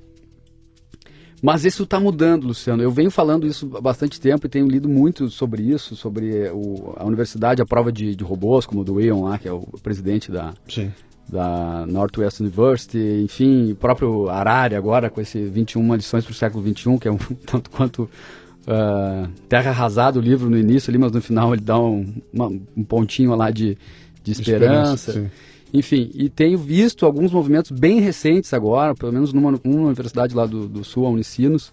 Mas 1.40 1.64
isso 1.64 1.84
está 1.84 2.00
mudando, 2.00 2.48
Luciano. 2.48 2.82
Eu 2.82 2.90
venho 2.90 3.12
falando 3.12 3.46
isso 3.46 3.70
há 3.76 3.80
bastante 3.80 4.20
tempo 4.20 4.46
e 4.46 4.50
tenho 4.50 4.66
lido 4.66 4.88
muito 4.88 5.30
sobre 5.30 5.62
isso, 5.62 5.94
sobre 5.94 6.50
o, 6.50 6.94
a 6.96 7.04
universidade, 7.04 7.62
a 7.62 7.66
prova 7.66 7.92
de, 7.92 8.16
de 8.16 8.24
robôs, 8.24 8.66
como 8.66 8.80
o 8.80 8.84
do 8.84 9.00
Ian 9.00 9.22
lá, 9.22 9.38
que 9.38 9.46
é 9.46 9.52
o 9.52 9.62
presidente 9.80 10.32
da, 10.32 10.52
Sim 10.68 10.92
da 11.28 11.84
Northwest 11.86 12.40
University, 12.40 13.22
enfim, 13.24 13.72
o 13.72 13.76
próprio 13.76 14.28
Harari 14.28 14.74
agora 14.74 15.10
com 15.10 15.20
esse 15.20 15.44
21 15.44 15.94
lições 15.94 16.24
para 16.24 16.32
o 16.32 16.34
século 16.34 16.62
21, 16.62 16.98
que 16.98 17.08
é 17.08 17.12
um 17.12 17.18
tanto 17.44 17.70
quanto 17.70 18.02
uh, 18.02 19.28
terra 19.48 19.70
arrasada 19.70 20.18
o 20.18 20.22
livro 20.22 20.48
no 20.48 20.56
início 20.56 20.90
ali, 20.90 20.98
mas 20.98 21.12
no 21.12 21.20
final 21.20 21.52
ele 21.52 21.62
dá 21.62 21.78
um, 21.78 22.14
uma, 22.32 22.46
um 22.48 22.84
pontinho 22.84 23.34
lá 23.34 23.50
de, 23.50 23.76
de 24.22 24.32
esperança. 24.32 25.10
esperança 25.10 25.30
enfim, 25.72 26.10
e 26.14 26.28
tenho 26.30 26.56
visto 26.56 27.04
alguns 27.04 27.30
movimentos 27.30 27.70
bem 27.70 28.00
recentes 28.00 28.54
agora, 28.54 28.94
pelo 28.94 29.12
menos 29.12 29.32
numa, 29.32 29.52
numa 29.62 29.86
universidade 29.86 30.34
lá 30.34 30.46
do, 30.46 30.66
do 30.66 30.82
Sul, 30.82 31.06
a 31.06 31.10
Unicinos, 31.10 31.72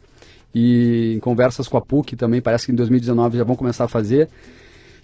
e 0.53 1.13
em 1.15 1.19
conversas 1.19 1.67
com 1.67 1.77
a 1.77 1.81
PUC 1.81 2.15
também, 2.15 2.41
parece 2.41 2.65
que 2.65 2.71
em 2.71 2.75
2019 2.75 3.37
já 3.37 3.43
vão 3.43 3.55
começar 3.55 3.85
a 3.85 3.87
fazer. 3.87 4.29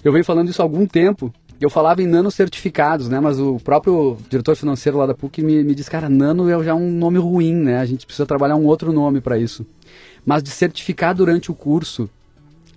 Eu 0.03 0.11
venho 0.11 0.25
falando 0.25 0.49
isso 0.49 0.61
há 0.61 0.65
algum 0.65 0.85
tempo, 0.85 1.31
eu 1.61 1.69
falava 1.69 2.01
em 2.01 2.07
nanocertificados, 2.07 3.07
né? 3.07 3.19
Mas 3.19 3.39
o 3.39 3.57
próprio 3.59 4.17
diretor 4.29 4.55
financeiro 4.55 4.97
lá 4.97 5.05
da 5.05 5.13
PUC 5.13 5.43
me, 5.43 5.63
me 5.63 5.75
disse, 5.75 5.91
cara, 5.91 6.09
nano 6.09 6.49
é 6.49 6.63
já 6.63 6.73
um 6.73 6.91
nome 6.91 7.19
ruim, 7.19 7.53
né? 7.53 7.77
A 7.77 7.85
gente 7.85 8.05
precisa 8.05 8.25
trabalhar 8.25 8.55
um 8.55 8.65
outro 8.65 8.91
nome 8.91 9.21
para 9.21 9.37
isso. 9.37 9.65
Mas 10.25 10.41
de 10.41 10.49
certificar 10.49 11.13
durante 11.13 11.51
o 11.51 11.53
curso 11.53 12.09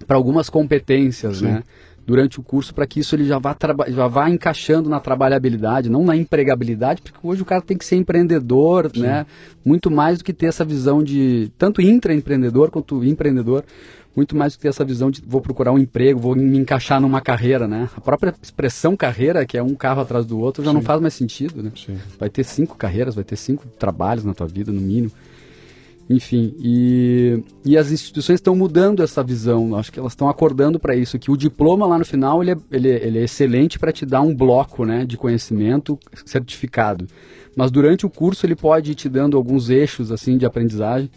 para 0.07 0.17
algumas 0.17 0.51
competências, 0.51 1.39
Sim. 1.39 1.47
né? 1.47 1.63
Durante 2.07 2.39
o 2.39 2.43
curso, 2.43 2.75
para 2.75 2.87
que 2.87 3.01
isso 3.01 3.17
ele 3.17 3.25
já 3.25 3.39
vá, 3.39 3.57
já 3.89 4.07
vá 4.07 4.29
encaixando 4.29 4.91
na 4.91 5.01
trabalhabilidade, 5.01 5.89
não 5.89 6.05
na 6.05 6.15
empregabilidade, 6.15 7.01
porque 7.01 7.17
hoje 7.23 7.41
o 7.41 7.47
cara 7.47 7.63
tem 7.63 7.79
que 7.79 7.85
ser 7.87 7.97
empreendedor, 7.97 8.91
Sim. 8.93 9.01
né? 9.01 9.25
Muito 9.65 9.91
mais 9.91 10.19
do 10.19 10.25
que 10.25 10.35
ter 10.35 10.47
essa 10.47 10.65
visão 10.67 11.03
de 11.03 11.51
tanto 11.57 11.81
intraempreendedor 11.81 12.71
quanto 12.71 13.03
empreendedor 13.03 13.65
muito 14.17 14.37
mais 14.37 14.53
do 14.53 14.57
que 14.57 14.63
ter 14.63 14.69
essa 14.69 14.85
visão 14.85 15.11
de 15.11 15.23
vou 15.27 15.41
procurar 15.41 15.73
um 15.73 15.79
emprego, 15.79 16.21
vou 16.21 16.37
me 16.37 16.59
encaixar 16.59 17.01
numa 17.01 17.21
carreira, 17.21 17.67
né? 17.67 17.89
A 17.97 18.01
própria 18.01 18.35
expressão 18.41 18.97
carreira, 18.97 19.45
que 19.45 19.59
é 19.59 19.63
um 19.63 19.75
carro 19.75 20.03
atrás 20.03 20.25
do 20.25 20.39
outro, 20.39 20.63
já 20.63 20.71
Sim. 20.71 20.75
não 20.75 20.83
faz 20.83 21.01
mais 21.01 21.15
sentido, 21.15 21.63
né? 21.63 21.73
Sim. 21.75 21.99
Vai 22.19 22.31
ter 22.31 22.45
cinco 22.45 22.77
carreiras, 22.77 23.15
vai 23.15 23.25
ter 23.25 23.37
cinco 23.37 23.67
trabalhos 23.79 24.25
na 24.25 24.35
tua 24.35 24.47
vida, 24.47 24.71
no 24.71 24.81
mínimo. 24.81 25.11
Enfim, 26.09 26.55
e, 26.59 27.43
e 27.65 27.79
as 27.79 27.91
instituições 27.91 28.37
estão 28.37 28.55
mudando 28.55 29.03
essa 29.03 29.23
visão, 29.23 29.75
acho 29.75 29.91
que 29.91 29.99
elas 29.99 30.13
estão 30.13 30.29
acordando 30.29 30.79
para 30.79 30.95
isso, 30.95 31.19
que 31.19 31.31
o 31.31 31.37
diploma 31.37 31.87
lá 31.87 31.99
no 31.99 32.05
final 32.05 32.43
ele 32.43 32.53
é, 32.53 32.57
ele, 32.71 32.91
é, 32.91 33.07
ele 33.07 33.19
é 33.19 33.25
excelente 33.25 33.79
para 33.79 33.91
te 33.91 34.05
dar 34.05 34.21
um 34.21 34.35
bloco 34.35 34.85
né, 34.85 35.07
de 35.07 35.17
conhecimento 35.17 35.99
certificado. 36.27 37.07
Mas 37.57 37.71
durante 37.71 38.05
o 38.05 38.11
curso 38.11 38.45
ele 38.45 38.55
pode 38.55 38.93
ir 38.93 38.95
te 38.95 39.09
dando 39.09 39.37
alguns 39.37 39.71
eixos 39.71 40.13
assim 40.13 40.37
de 40.37 40.45
aprendizagem 40.45 41.11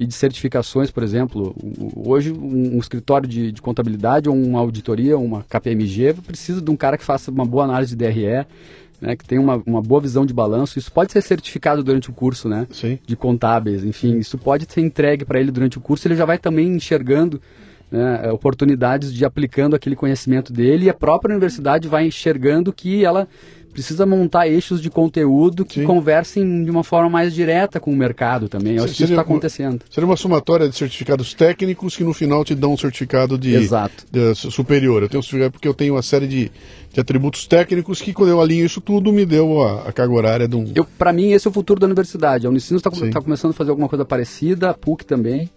e 0.00 0.06
de 0.06 0.14
certificações, 0.14 0.90
por 0.90 1.02
exemplo. 1.02 1.54
Hoje, 1.94 2.32
um, 2.32 2.78
escritório 2.78 3.28
de, 3.28 3.52
de, 3.52 3.60
contabilidade 3.60 4.30
ou 4.30 4.34
uma 4.34 4.58
auditoria, 4.58 5.18
uma 5.18 5.44
KPMG, 5.44 6.14
precisa 6.26 6.62
de 6.62 6.70
um 6.70 6.76
cara 6.76 6.96
que 6.96 7.04
faça 7.04 7.30
uma 7.30 7.44
boa 7.44 7.64
análise 7.64 7.94
de 7.94 8.02
DRE, 8.02 8.46
né, 8.98 9.14
que 9.14 9.26
tenha 9.26 9.42
uma, 9.42 9.62
uma 9.66 9.82
boa 9.82 10.00
visão 10.00 10.24
de 10.24 10.32
balanço. 10.32 10.78
Isso 10.78 10.90
pode 10.90 11.12
ser 11.12 11.20
certificado 11.20 11.84
durante 11.84 12.08
o 12.08 12.14
curso 12.14 12.48
né, 12.48 12.66
Sim. 12.70 12.98
de 13.06 13.14
contábeis. 13.14 13.84
Enfim, 13.84 14.16
isso 14.16 14.38
pode 14.38 14.64
ser 14.72 14.80
entregue 14.80 15.26
para 15.26 15.38
ele 15.38 15.50
durante 15.50 15.76
o 15.76 15.82
curso. 15.82 16.08
Ele 16.08 16.16
já 16.16 16.24
vai 16.24 16.38
também 16.38 16.68
enxergando 16.68 17.38
né, 17.90 18.32
oportunidades 18.32 19.12
de 19.12 19.22
aplicando 19.26 19.76
aquele 19.76 19.96
conhecimento 19.96 20.50
dele 20.50 20.86
e 20.86 20.88
a 20.88 20.94
própria 20.94 21.32
universidade 21.32 21.88
vai 21.88 22.06
enxergando 22.06 22.72
que 22.72 23.04
ela 23.04 23.28
precisa 23.72 24.04
montar 24.04 24.48
eixos 24.48 24.80
de 24.80 24.90
conteúdo 24.90 25.64
que 25.64 25.80
Sim. 25.80 25.86
conversem 25.86 26.64
de 26.64 26.70
uma 26.70 26.84
forma 26.84 27.08
mais 27.08 27.34
direta 27.34 27.80
com 27.80 27.92
o 27.92 27.96
mercado 27.96 28.48
também. 28.48 28.76
Eu 28.76 28.84
acho 28.84 28.94
que 28.94 29.02
isso 29.04 29.12
está 29.12 29.22
acontecendo. 29.22 29.82
Seria 29.90 30.06
uma 30.06 30.16
somatória 30.16 30.68
de 30.68 30.76
certificados 30.76 31.34
técnicos 31.34 31.96
que 31.96 32.04
no 32.04 32.12
final 32.12 32.44
te 32.44 32.54
dão 32.54 32.72
um 32.72 32.76
certificado 32.76 33.38
de, 33.38 33.54
Exato. 33.54 34.04
de 34.10 34.34
superior. 34.34 35.02
Eu 35.02 35.08
tenho 35.08 35.20
um 35.20 35.22
certificado 35.22 35.52
porque 35.52 35.68
eu 35.68 35.74
tenho 35.74 35.94
uma 35.94 36.02
série 36.02 36.26
de, 36.26 36.50
de 36.92 37.00
atributos 37.00 37.46
técnicos 37.46 38.02
que 38.02 38.12
quando 38.12 38.30
eu 38.30 38.40
alinho 38.40 38.66
isso 38.66 38.80
tudo 38.80 39.12
me 39.12 39.24
deu 39.24 39.62
a, 39.62 39.88
a 39.88 39.92
carga 39.92 40.12
horária 40.14 40.48
de 40.48 40.56
um... 40.56 40.64
Para 40.98 41.12
mim 41.12 41.32
esse 41.32 41.46
é 41.46 41.50
o 41.50 41.52
futuro 41.52 41.80
da 41.80 41.86
universidade. 41.86 42.46
A 42.46 42.50
Unicinos 42.50 42.80
está 42.84 42.90
tá 42.90 43.20
começando 43.20 43.52
a 43.52 43.54
fazer 43.54 43.70
alguma 43.70 43.88
coisa 43.88 44.04
parecida, 44.04 44.70
a 44.70 44.74
PUC 44.74 45.04
também. 45.04 45.48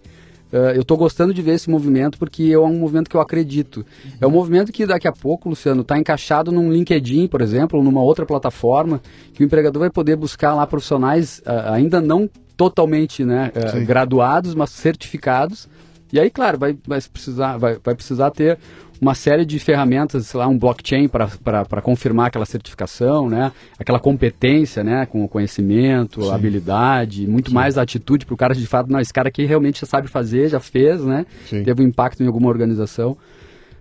Uh, 0.54 0.70
eu 0.72 0.82
estou 0.82 0.96
gostando 0.96 1.34
de 1.34 1.42
ver 1.42 1.54
esse 1.54 1.68
movimento 1.68 2.16
porque 2.16 2.44
é 2.52 2.58
um 2.58 2.78
movimento 2.78 3.10
que 3.10 3.16
eu 3.16 3.20
acredito. 3.20 3.84
É 4.20 4.26
um 4.26 4.30
movimento 4.30 4.70
que 4.70 4.86
daqui 4.86 5.08
a 5.08 5.12
pouco, 5.12 5.48
Luciano, 5.48 5.82
está 5.82 5.98
encaixado 5.98 6.52
num 6.52 6.72
LinkedIn, 6.72 7.26
por 7.26 7.40
exemplo, 7.40 7.76
ou 7.76 7.84
numa 7.84 8.00
outra 8.00 8.24
plataforma, 8.24 9.02
que 9.32 9.42
o 9.42 9.44
empregador 9.44 9.80
vai 9.80 9.90
poder 9.90 10.14
buscar 10.14 10.54
lá 10.54 10.64
profissionais 10.64 11.40
uh, 11.40 11.72
ainda 11.72 12.00
não 12.00 12.30
totalmente 12.56 13.24
né, 13.24 13.50
uh, 13.56 13.84
graduados, 13.84 14.54
mas 14.54 14.70
certificados. 14.70 15.68
E 16.12 16.20
aí, 16.20 16.30
claro, 16.30 16.56
vai, 16.56 16.78
vai, 16.86 17.00
precisar, 17.00 17.56
vai, 17.56 17.76
vai 17.82 17.94
precisar 17.96 18.30
ter 18.30 18.56
uma 19.04 19.14
série 19.14 19.44
de 19.44 19.58
ferramentas, 19.58 20.28
sei 20.28 20.40
lá, 20.40 20.48
um 20.48 20.58
blockchain 20.58 21.08
para 21.08 21.82
confirmar 21.82 22.28
aquela 22.28 22.46
certificação, 22.46 23.28
né? 23.28 23.52
Aquela 23.78 24.00
competência, 24.00 24.82
né? 24.82 25.04
Com 25.04 25.22
o 25.22 25.28
conhecimento, 25.28 26.22
Sim. 26.22 26.30
habilidade, 26.30 27.26
muito 27.26 27.50
Sim. 27.50 27.54
mais 27.54 27.76
atitude 27.76 28.24
para 28.24 28.32
o 28.32 28.36
cara 28.36 28.54
de 28.54 28.66
fato, 28.66 28.90
não, 28.90 28.98
esse 28.98 29.12
cara 29.12 29.28
aqui 29.28 29.44
realmente 29.44 29.82
já 29.82 29.86
sabe 29.86 30.08
fazer, 30.08 30.48
já 30.48 30.58
fez, 30.58 31.04
né? 31.04 31.26
Sim. 31.50 31.62
Teve 31.62 31.82
um 31.82 31.86
impacto 31.86 32.22
em 32.22 32.26
alguma 32.26 32.48
organização. 32.48 33.14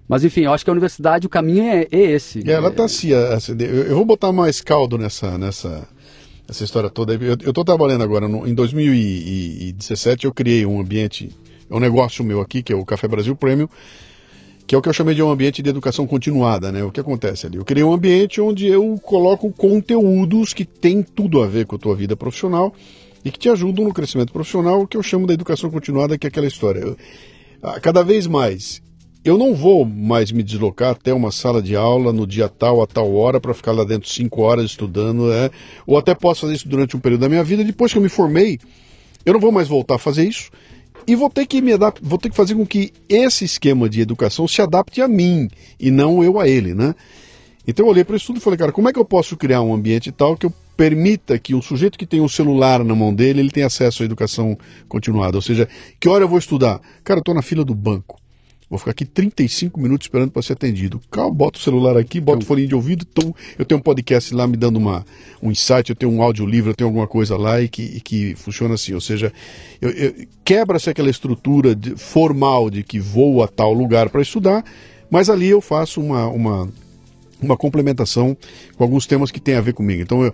Mas 0.10 0.26
enfim, 0.26 0.42
eu 0.42 0.54
acho 0.54 0.66
que 0.66 0.70
a 0.70 0.74
universidade, 0.74 1.26
o 1.26 1.30
caminho 1.30 1.64
é, 1.64 1.88
é 1.90 2.02
esse. 2.12 2.44
É, 2.46 2.52
ela 2.52 2.68
está 2.68 2.84
assim, 2.84 3.14
assim 3.14 3.56
eu 3.58 3.96
vou 3.96 4.04
botar 4.04 4.34
mais 4.34 4.60
caldo 4.60 4.98
nessa, 4.98 5.38
nessa 5.38 5.88
essa 6.50 6.66
história 6.66 6.90
toda. 6.90 7.14
Eu 7.14 7.36
estou 7.36 7.64
trabalhando 7.64 8.04
agora, 8.04 8.28
no, 8.28 8.46
em 8.46 8.54
2017 8.54 10.26
eu 10.26 10.34
criei 10.34 10.66
um 10.66 10.82
ambiente, 10.82 11.30
é 11.70 11.74
um 11.74 11.80
negócio 11.80 12.26
meu 12.26 12.42
aqui, 12.42 12.62
que 12.62 12.74
é 12.74 12.76
o 12.76 12.84
Café 12.84 13.08
Brasil 13.08 13.34
Premium, 13.38 13.70
que 14.66 14.76
é 14.76 14.78
o 14.78 14.82
que 14.82 14.90
eu 14.90 14.94
chamei 14.94 15.14
de 15.14 15.22
um 15.22 15.30
ambiente 15.30 15.62
de 15.62 15.70
educação 15.70 16.08
continuada, 16.08 16.72
né? 16.72 16.84
O 16.84 16.92
que 16.92 17.00
acontece 17.00 17.46
ali? 17.46 17.58
Eu 17.58 17.66
criei 17.66 17.84
um 17.84 17.94
ambiente 17.94 18.40
onde 18.40 18.68
eu 18.68 18.98
coloco 19.04 19.52
conteúdos 19.52 20.54
que 20.54 20.66
têm 20.66 21.04
tudo 21.04 21.42
a 21.42 21.48
ver 21.48 21.66
com 21.66 21.76
a 21.76 21.80
tua 21.80 21.96
vida 21.96 22.16
profissional 22.16 22.74
e 23.26 23.32
que 23.32 23.40
te 23.40 23.50
ajudam 23.50 23.86
no 23.86 23.94
crescimento 23.94 24.34
profissional, 24.34 24.82
o 24.82 24.88
que 24.88 24.98
eu 24.98 25.04
chamo 25.04 25.28
da 25.28 25.34
educação 25.34 25.70
continuada, 25.70 26.18
que 26.18 26.28
é 26.28 26.30
aquela 26.30 26.48
história. 26.48 26.80
Eu, 26.80 26.98
cada 27.82 28.04
vez 28.04 28.28
mais, 28.28 28.82
eu 29.24 29.38
não 29.38 29.56
vou 29.56 29.86
mais 29.86 30.32
me 30.32 30.44
deslocar 30.44 30.92
até 30.92 31.14
uma 31.14 31.32
sala 31.32 31.62
de 31.62 31.76
aula 31.76 32.12
no 32.12 32.28
dia 32.28 32.50
tal, 32.50 32.82
a 32.82 32.88
tal 32.88 33.14
hora, 33.16 33.40
para 33.40 33.54
ficar 33.54 33.72
lá 33.72 33.86
dentro 33.86 34.10
cinco 34.10 34.42
horas 34.42 34.66
estudando, 34.66 35.32
é, 35.32 35.50
ou 35.88 35.98
até 35.98 36.14
posso 36.14 36.42
fazer 36.42 36.54
isso 36.56 36.68
durante 36.68 36.98
um 36.98 37.00
período 37.00 37.22
da 37.22 37.30
minha 37.30 37.44
vida. 37.44 37.64
Depois 37.64 37.92
que 37.92 37.98
eu 37.98 38.02
me 38.02 38.10
formei, 38.10 38.60
eu 39.26 39.34
não 39.34 39.40
vou 39.40 39.52
mais 39.52 39.68
voltar 39.68 39.96
a 39.96 40.00
fazer 40.00 40.28
isso. 40.28 40.50
E 41.06 41.16
vou 41.16 41.30
ter 41.30 41.46
que 41.46 41.62
me 41.62 41.74
adaptar, 41.74 42.02
vou 42.08 42.18
ter 42.18 42.30
que 42.30 42.36
fazer 42.36 42.56
com 42.56 42.66
que 42.66 42.94
esse 43.10 43.44
esquema 43.44 43.90
de 43.90 44.02
educação 44.02 44.48
se 44.48 44.62
adapte 44.62 45.02
a 45.02 45.08
mim 45.08 45.50
e 45.80 45.92
não 45.92 46.24
eu 46.24 46.40
a 46.40 46.48
ele, 46.48 46.74
né? 46.74 46.96
Então 47.68 47.86
eu 47.86 47.92
olhei 47.92 48.04
para 48.04 48.16
isso 48.16 48.28
tudo 48.28 48.38
e 48.38 48.42
falei, 48.42 48.58
cara, 48.58 48.72
como 48.72 48.90
é 48.90 48.94
que 48.94 49.00
eu 49.00 49.06
posso 49.06 49.38
criar 49.38 49.62
um 49.62 49.74
ambiente 49.74 50.12
tal 50.12 50.36
que 50.36 50.46
eu 50.46 50.54
permita 50.76 51.38
que 51.38 51.54
um 51.54 51.62
sujeito 51.62 51.98
que 51.98 52.06
tem 52.06 52.22
um 52.22 52.28
celular 52.28 52.84
na 52.84 52.96
mão 52.96 53.14
dele, 53.14 53.40
ele 53.40 53.52
tenha 53.52 53.68
acesso 53.68 54.04
à 54.04 54.06
educação 54.06 54.58
continuada? 54.88 55.38
Ou 55.38 55.42
seja, 55.42 55.68
que 56.00 56.10
hora 56.10 56.24
eu 56.24 56.28
vou 56.28 56.40
estudar? 56.40 56.82
Cara, 57.04 57.20
eu 57.20 57.22
estou 57.22 57.36
na 57.36 57.42
fila 57.42 57.64
do 57.64 57.76
banco. 57.76 58.23
Vou 58.74 58.80
ficar 58.80 58.90
aqui 58.90 59.06
35 59.06 59.80
minutos 59.80 60.06
esperando 60.06 60.32
para 60.32 60.42
ser 60.42 60.54
atendido. 60.54 61.00
Calma, 61.12 61.32
boto 61.32 61.60
o 61.60 61.62
celular 61.62 61.96
aqui, 61.96 62.20
boto 62.20 62.42
o 62.42 62.46
fone 62.48 62.66
de 62.66 62.74
ouvido, 62.74 63.06
então 63.08 63.36
eu 63.56 63.64
tenho 63.64 63.78
um 63.78 63.84
podcast 63.84 64.34
lá 64.34 64.48
me 64.48 64.58
dando 64.58 64.78
uma, 64.78 65.06
um 65.44 65.52
insight, 65.52 65.92
eu 65.92 65.96
tenho 65.96 66.12
um 66.12 66.24
audiolivro, 66.24 66.72
eu 66.72 66.76
tenho 66.76 66.88
alguma 66.88 67.06
coisa 67.06 67.38
lá 67.38 67.62
e 67.62 67.70
que, 67.70 67.84
e 67.84 68.02
que 68.02 68.34
funciona 68.34 68.74
assim. 68.74 68.96
Ou 68.96 69.00
seja, 69.00 69.32
quebra-se 70.44 70.90
aquela 70.90 71.12
estrutura 71.12 71.76
de, 71.76 71.96
formal 71.96 72.72
de 72.72 72.82
que 72.82 73.00
vou 73.00 73.44
a 73.44 73.48
tal 73.48 73.72
lugar 73.74 74.10
para 74.10 74.24
estudar, 74.24 74.66
mas 75.08 75.30
ali 75.30 75.50
eu 75.50 75.62
faço 75.62 76.02
uma, 76.02 76.26
uma 76.30 76.68
uma 77.46 77.58
complementação 77.58 78.36
com 78.76 78.84
alguns 78.84 79.06
temas 79.06 79.32
que 79.32 79.40
têm 79.40 79.56
a 79.56 79.62
ver 79.62 79.74
comigo. 79.74 80.02
Então, 80.02 80.24
eu 80.24 80.34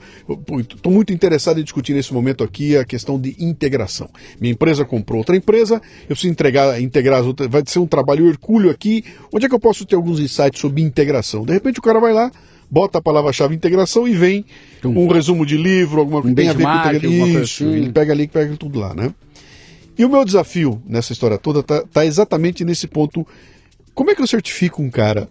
estou 0.59 0.91
muito 0.91 1.11
interessado 1.13 1.59
em 1.59 1.63
discutir 1.63 1.93
nesse 1.93 2.13
momento 2.13 2.43
aqui 2.43 2.77
a 2.77 2.85
questão 2.85 3.19
de 3.19 3.35
integração. 3.39 4.09
Minha 4.39 4.53
empresa 4.53 4.85
comprou 4.85 5.19
outra 5.19 5.35
empresa, 5.35 5.81
eu 6.03 6.15
preciso 6.15 6.31
entregar, 6.31 6.81
integrar 6.81 7.19
as 7.19 7.25
outras, 7.25 7.49
vai 7.49 7.63
ser 7.65 7.79
um 7.79 7.87
trabalho 7.87 8.27
hercúleo 8.27 8.69
aqui. 8.69 9.03
Onde 9.33 9.45
é 9.45 9.49
que 9.49 9.55
eu 9.55 9.59
posso 9.59 9.85
ter 9.85 9.95
alguns 9.95 10.19
insights 10.19 10.59
sobre 10.59 10.81
integração? 10.81 11.43
De 11.43 11.53
repente 11.53 11.79
o 11.79 11.81
cara 11.81 11.99
vai 11.99 12.13
lá, 12.13 12.31
bota 12.69 12.99
a 12.99 13.01
palavra-chave 13.01 13.55
integração 13.55 14.07
e 14.07 14.13
vem 14.13 14.45
um, 14.83 15.05
um 15.05 15.07
resumo 15.07 15.45
de 15.45 15.57
livro, 15.57 15.99
alguma 15.99 16.21
coisa 16.21 16.31
um 16.31 16.35
que 16.35 16.41
tem 16.41 16.49
a 16.49 16.53
ver 16.53 16.63
com 16.63 16.89
integração. 16.89 17.41
Isso, 17.41 17.63
assim. 17.63 17.73
ele 17.73 17.91
pega 17.91 18.13
ali 18.13 18.23
e 18.23 18.27
pega 18.27 18.55
tudo 18.55 18.79
lá, 18.79 18.93
né? 18.93 19.13
E 19.97 20.05
o 20.05 20.09
meu 20.09 20.23
desafio 20.23 20.81
nessa 20.85 21.11
história 21.11 21.37
toda 21.37 21.59
está 21.59 21.81
tá 21.81 22.05
exatamente 22.05 22.63
nesse 22.63 22.87
ponto. 22.87 23.27
Como 23.93 24.09
é 24.09 24.15
que 24.15 24.21
eu 24.21 24.27
certifico 24.27 24.81
um 24.81 24.89
cara 24.89 25.27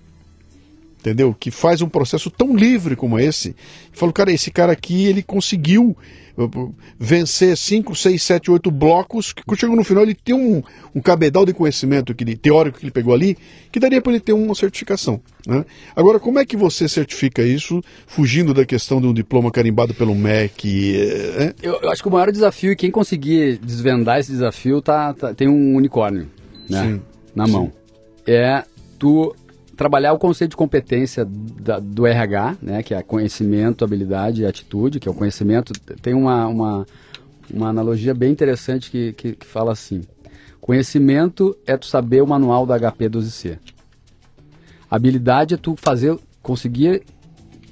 entendeu? 1.09 1.34
Que 1.38 1.50
faz 1.50 1.82
um 1.82 1.88
processo 1.88 2.30
tão 2.30 2.54
livre 2.54 2.94
como 2.94 3.18
esse. 3.18 3.54
Falou, 3.92 4.12
cara, 4.12 4.32
esse 4.32 4.50
cara 4.50 4.72
aqui, 4.72 5.06
ele 5.06 5.22
conseguiu 5.22 5.96
uh, 6.36 6.74
vencer 6.98 7.56
5, 7.56 7.94
6, 7.94 8.22
7, 8.22 8.50
8 8.50 8.70
blocos, 8.70 9.32
que 9.32 9.42
chegou 9.56 9.76
no 9.76 9.84
final 9.84 10.02
ele 10.02 10.14
tem 10.14 10.34
um, 10.34 10.62
um 10.94 11.00
cabedal 11.00 11.44
de 11.44 11.52
conhecimento 11.52 12.14
que 12.14 12.24
ele, 12.24 12.36
teórico 12.36 12.78
que 12.78 12.84
ele 12.84 12.92
pegou 12.92 13.14
ali, 13.14 13.36
que 13.72 13.80
daria 13.80 14.00
para 14.00 14.12
ele 14.12 14.20
ter 14.20 14.32
uma 14.32 14.54
certificação. 14.54 15.20
Né? 15.46 15.64
Agora, 15.96 16.20
como 16.20 16.38
é 16.38 16.44
que 16.44 16.56
você 16.56 16.88
certifica 16.88 17.42
isso, 17.42 17.82
fugindo 18.06 18.52
da 18.52 18.64
questão 18.64 19.00
de 19.00 19.06
um 19.06 19.14
diploma 19.14 19.50
carimbado 19.50 19.94
pelo 19.94 20.14
MEC? 20.14 20.96
É? 21.38 21.54
Eu, 21.62 21.80
eu, 21.82 21.90
acho 21.90 22.02
que 22.02 22.09
o 22.09 22.12
maior 22.12 22.30
desafio, 22.30 22.72
e 22.72 22.76
quem 22.76 22.90
conseguir 22.90 23.59
desvendar 23.59 24.18
esse 24.18 24.30
desafio, 24.30 24.82
tá, 24.82 25.14
tá 25.14 25.34
tem 25.34 25.48
um 25.48 25.74
unicórnio 25.74 26.28
né? 26.68 26.82
Sim, 26.82 27.02
na 27.34 27.46
mão. 27.46 27.72
É 28.26 28.62
tu 28.98 29.34
trabalhar 29.79 30.12
o 30.12 30.18
conceito 30.18 30.51
de 30.51 30.57
competência 30.57 31.24
da, 31.24 31.79
do 31.79 32.05
RH, 32.05 32.57
né, 32.61 32.83
que 32.83 32.93
é 32.93 33.01
conhecimento, 33.01 33.85
habilidade 33.85 34.43
e 34.43 34.45
atitude, 34.45 34.99
que 34.99 35.09
é 35.09 35.11
o 35.11 35.14
conhecimento. 35.14 35.72
Tem 36.03 36.14
uma, 36.14 36.49
uma, 36.49 36.87
uma 37.49 37.68
analogia 37.68 38.12
bem 38.12 38.33
interessante 38.33 38.91
que, 38.91 39.12
que, 39.12 39.37
que 39.37 39.47
fala 39.47 39.70
assim: 39.70 40.03
conhecimento 40.61 41.57
é 41.64 41.76
tu 41.76 41.87
saber 41.87 42.20
o 42.20 42.26
manual 42.26 42.66
da 42.66 42.76
HP 42.76 43.09
12C. 43.09 43.57
Habilidade 44.91 45.55
é 45.55 45.57
tu 45.57 45.76
fazer, 45.76 46.18
conseguir 46.43 47.05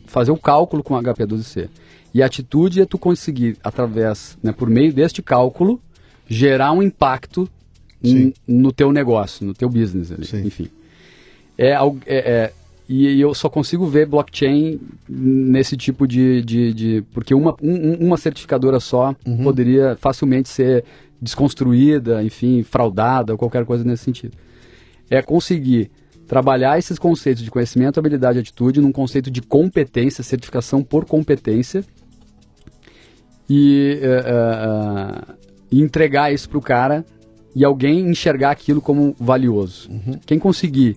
fazer 0.06 0.30
o 0.30 0.36
cálculo 0.36 0.84
com 0.84 0.94
a 0.94 1.02
HP 1.02 1.26
12C. 1.26 1.68
E 2.14 2.22
atitude 2.22 2.80
é 2.80 2.86
tu 2.86 2.98
conseguir, 2.98 3.58
através, 3.64 4.38
né, 4.40 4.52
por 4.52 4.70
meio 4.70 4.92
deste 4.92 5.22
cálculo, 5.22 5.80
gerar 6.28 6.70
um 6.70 6.84
impacto 6.84 7.48
no 8.46 8.70
teu 8.70 8.92
negócio, 8.92 9.44
no 9.44 9.52
teu 9.52 9.68
business, 9.68 10.12
ali, 10.12 10.46
enfim 10.46 10.70
é, 11.58 11.72
é, 11.72 12.16
é 12.16 12.52
e 12.88 13.20
eu 13.20 13.34
só 13.34 13.48
consigo 13.48 13.84
ver 13.86 14.06
blockchain 14.06 14.80
nesse 15.08 15.76
tipo 15.76 16.06
de. 16.06 16.40
de, 16.42 16.72
de 16.72 17.04
porque 17.12 17.34
uma, 17.34 17.56
um, 17.60 17.94
uma 18.06 18.16
certificadora 18.16 18.78
só 18.78 19.14
uhum. 19.26 19.42
poderia 19.42 19.96
facilmente 19.96 20.48
ser 20.48 20.84
desconstruída, 21.20 22.22
enfim, 22.22 22.62
fraudada, 22.62 23.32
ou 23.32 23.38
qualquer 23.38 23.64
coisa 23.64 23.82
nesse 23.82 24.04
sentido. 24.04 24.36
É 25.10 25.20
conseguir 25.20 25.90
trabalhar 26.28 26.78
esses 26.78 26.98
conceitos 26.98 27.42
de 27.42 27.50
conhecimento, 27.50 27.98
habilidade 27.98 28.38
e 28.38 28.40
atitude 28.40 28.80
num 28.80 28.92
conceito 28.92 29.30
de 29.30 29.42
competência, 29.42 30.22
certificação 30.22 30.82
por 30.82 31.04
competência, 31.04 31.84
e, 33.48 34.00
uh, 34.02 35.32
uh, 35.32 35.34
entregar 35.72 36.32
isso 36.32 36.48
para 36.48 36.58
o 36.58 36.62
cara 36.62 37.04
e 37.54 37.64
alguém 37.64 38.08
enxergar 38.08 38.50
aquilo 38.50 38.80
como 38.80 39.14
valioso. 39.18 39.90
Uhum. 39.90 40.18
Quem 40.26 40.38
conseguir 40.38 40.96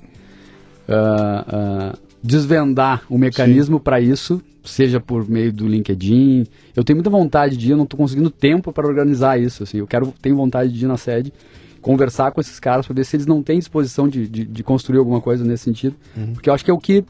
uh, 0.90 1.94
uh, 1.94 2.00
desvendar 2.22 3.04
o 3.10 3.18
mecanismo 3.18 3.80
para 3.80 4.02
isso, 4.02 4.42
seja 4.64 5.00
por 5.00 5.30
meio 5.30 5.54
do 5.54 5.68
LinkedIn. 5.68 6.46
Eu 6.76 6.84
tenho 6.84 6.98
muita 6.98 7.10
vontade 7.10 7.56
de 7.56 7.68
ir, 7.68 7.72
eu 7.72 7.78
não 7.78 7.84
estou 7.84 7.98
conseguindo 7.98 8.30
tempo 8.30 8.74
para 8.74 8.88
organizar 8.88 9.40
isso. 9.40 9.64
Assim, 9.64 9.78
eu 9.78 9.88
quero, 9.88 10.14
tenho 10.22 10.36
vontade 10.36 10.74
de 10.74 10.84
ir 10.84 10.88
na 10.88 10.98
sede, 10.98 11.32
conversar 11.82 12.32
com 12.32 12.42
esses 12.42 12.60
caras 12.60 12.86
para 12.86 12.96
ver 12.96 13.06
se 13.06 13.16
eles 13.16 13.26
não 13.26 13.42
têm 13.42 13.60
disposição 13.60 14.08
de, 14.08 14.28
de, 14.28 14.46
de 14.46 14.64
construir 14.64 14.98
alguma 14.98 15.22
coisa 15.22 15.46
nesse 15.46 15.64
sentido, 15.64 15.96
uhum. 16.18 16.34
porque 16.34 16.50
eu 16.50 16.54
acho 16.54 16.66
que 16.66 16.72
é 16.72 16.74
o 16.74 16.80
que 16.80 17.06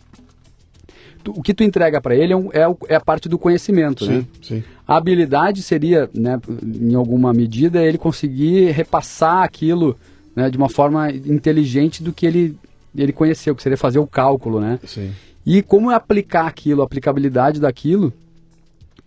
o 1.28 1.44
que 1.44 1.54
tu 1.54 1.64
entrega 1.64 2.00
para 2.00 2.16
ele 2.16 2.32
é, 2.32 2.36
um, 2.36 2.50
é, 2.54 2.62
é, 2.88 2.96
a 2.96 3.02
parte 3.02 3.28
do 3.28 3.38
conhecimento, 3.38 4.06
sim, 4.06 4.12
né? 4.12 4.26
Sim. 4.42 4.64
A 4.88 4.96
habilidade 4.96 5.62
seria, 5.62 6.10
né, 6.14 6.40
em 6.64 6.96
alguma 6.96 7.34
medida, 7.34 7.84
ele 7.84 7.98
conseguir 7.98 8.72
repassar 8.72 9.44
aquilo 9.44 9.98
né, 10.34 10.50
de 10.50 10.58
uma 10.58 10.70
forma 10.70 11.12
inteligente 11.12 12.02
do 12.02 12.14
que 12.14 12.26
ele 12.26 12.56
ele 12.96 13.14
conheceu, 13.14 13.56
que 13.56 13.64
seria 13.64 13.78
fazer 13.78 14.00
o 14.00 14.08
cálculo, 14.08 14.60
né? 14.60 14.80
Sim. 14.86 15.12
E 15.46 15.62
como 15.62 15.90
aplicar 15.90 16.48
aquilo, 16.48 16.82
a 16.82 16.86
aplicabilidade 16.86 17.60
daquilo 17.60 18.14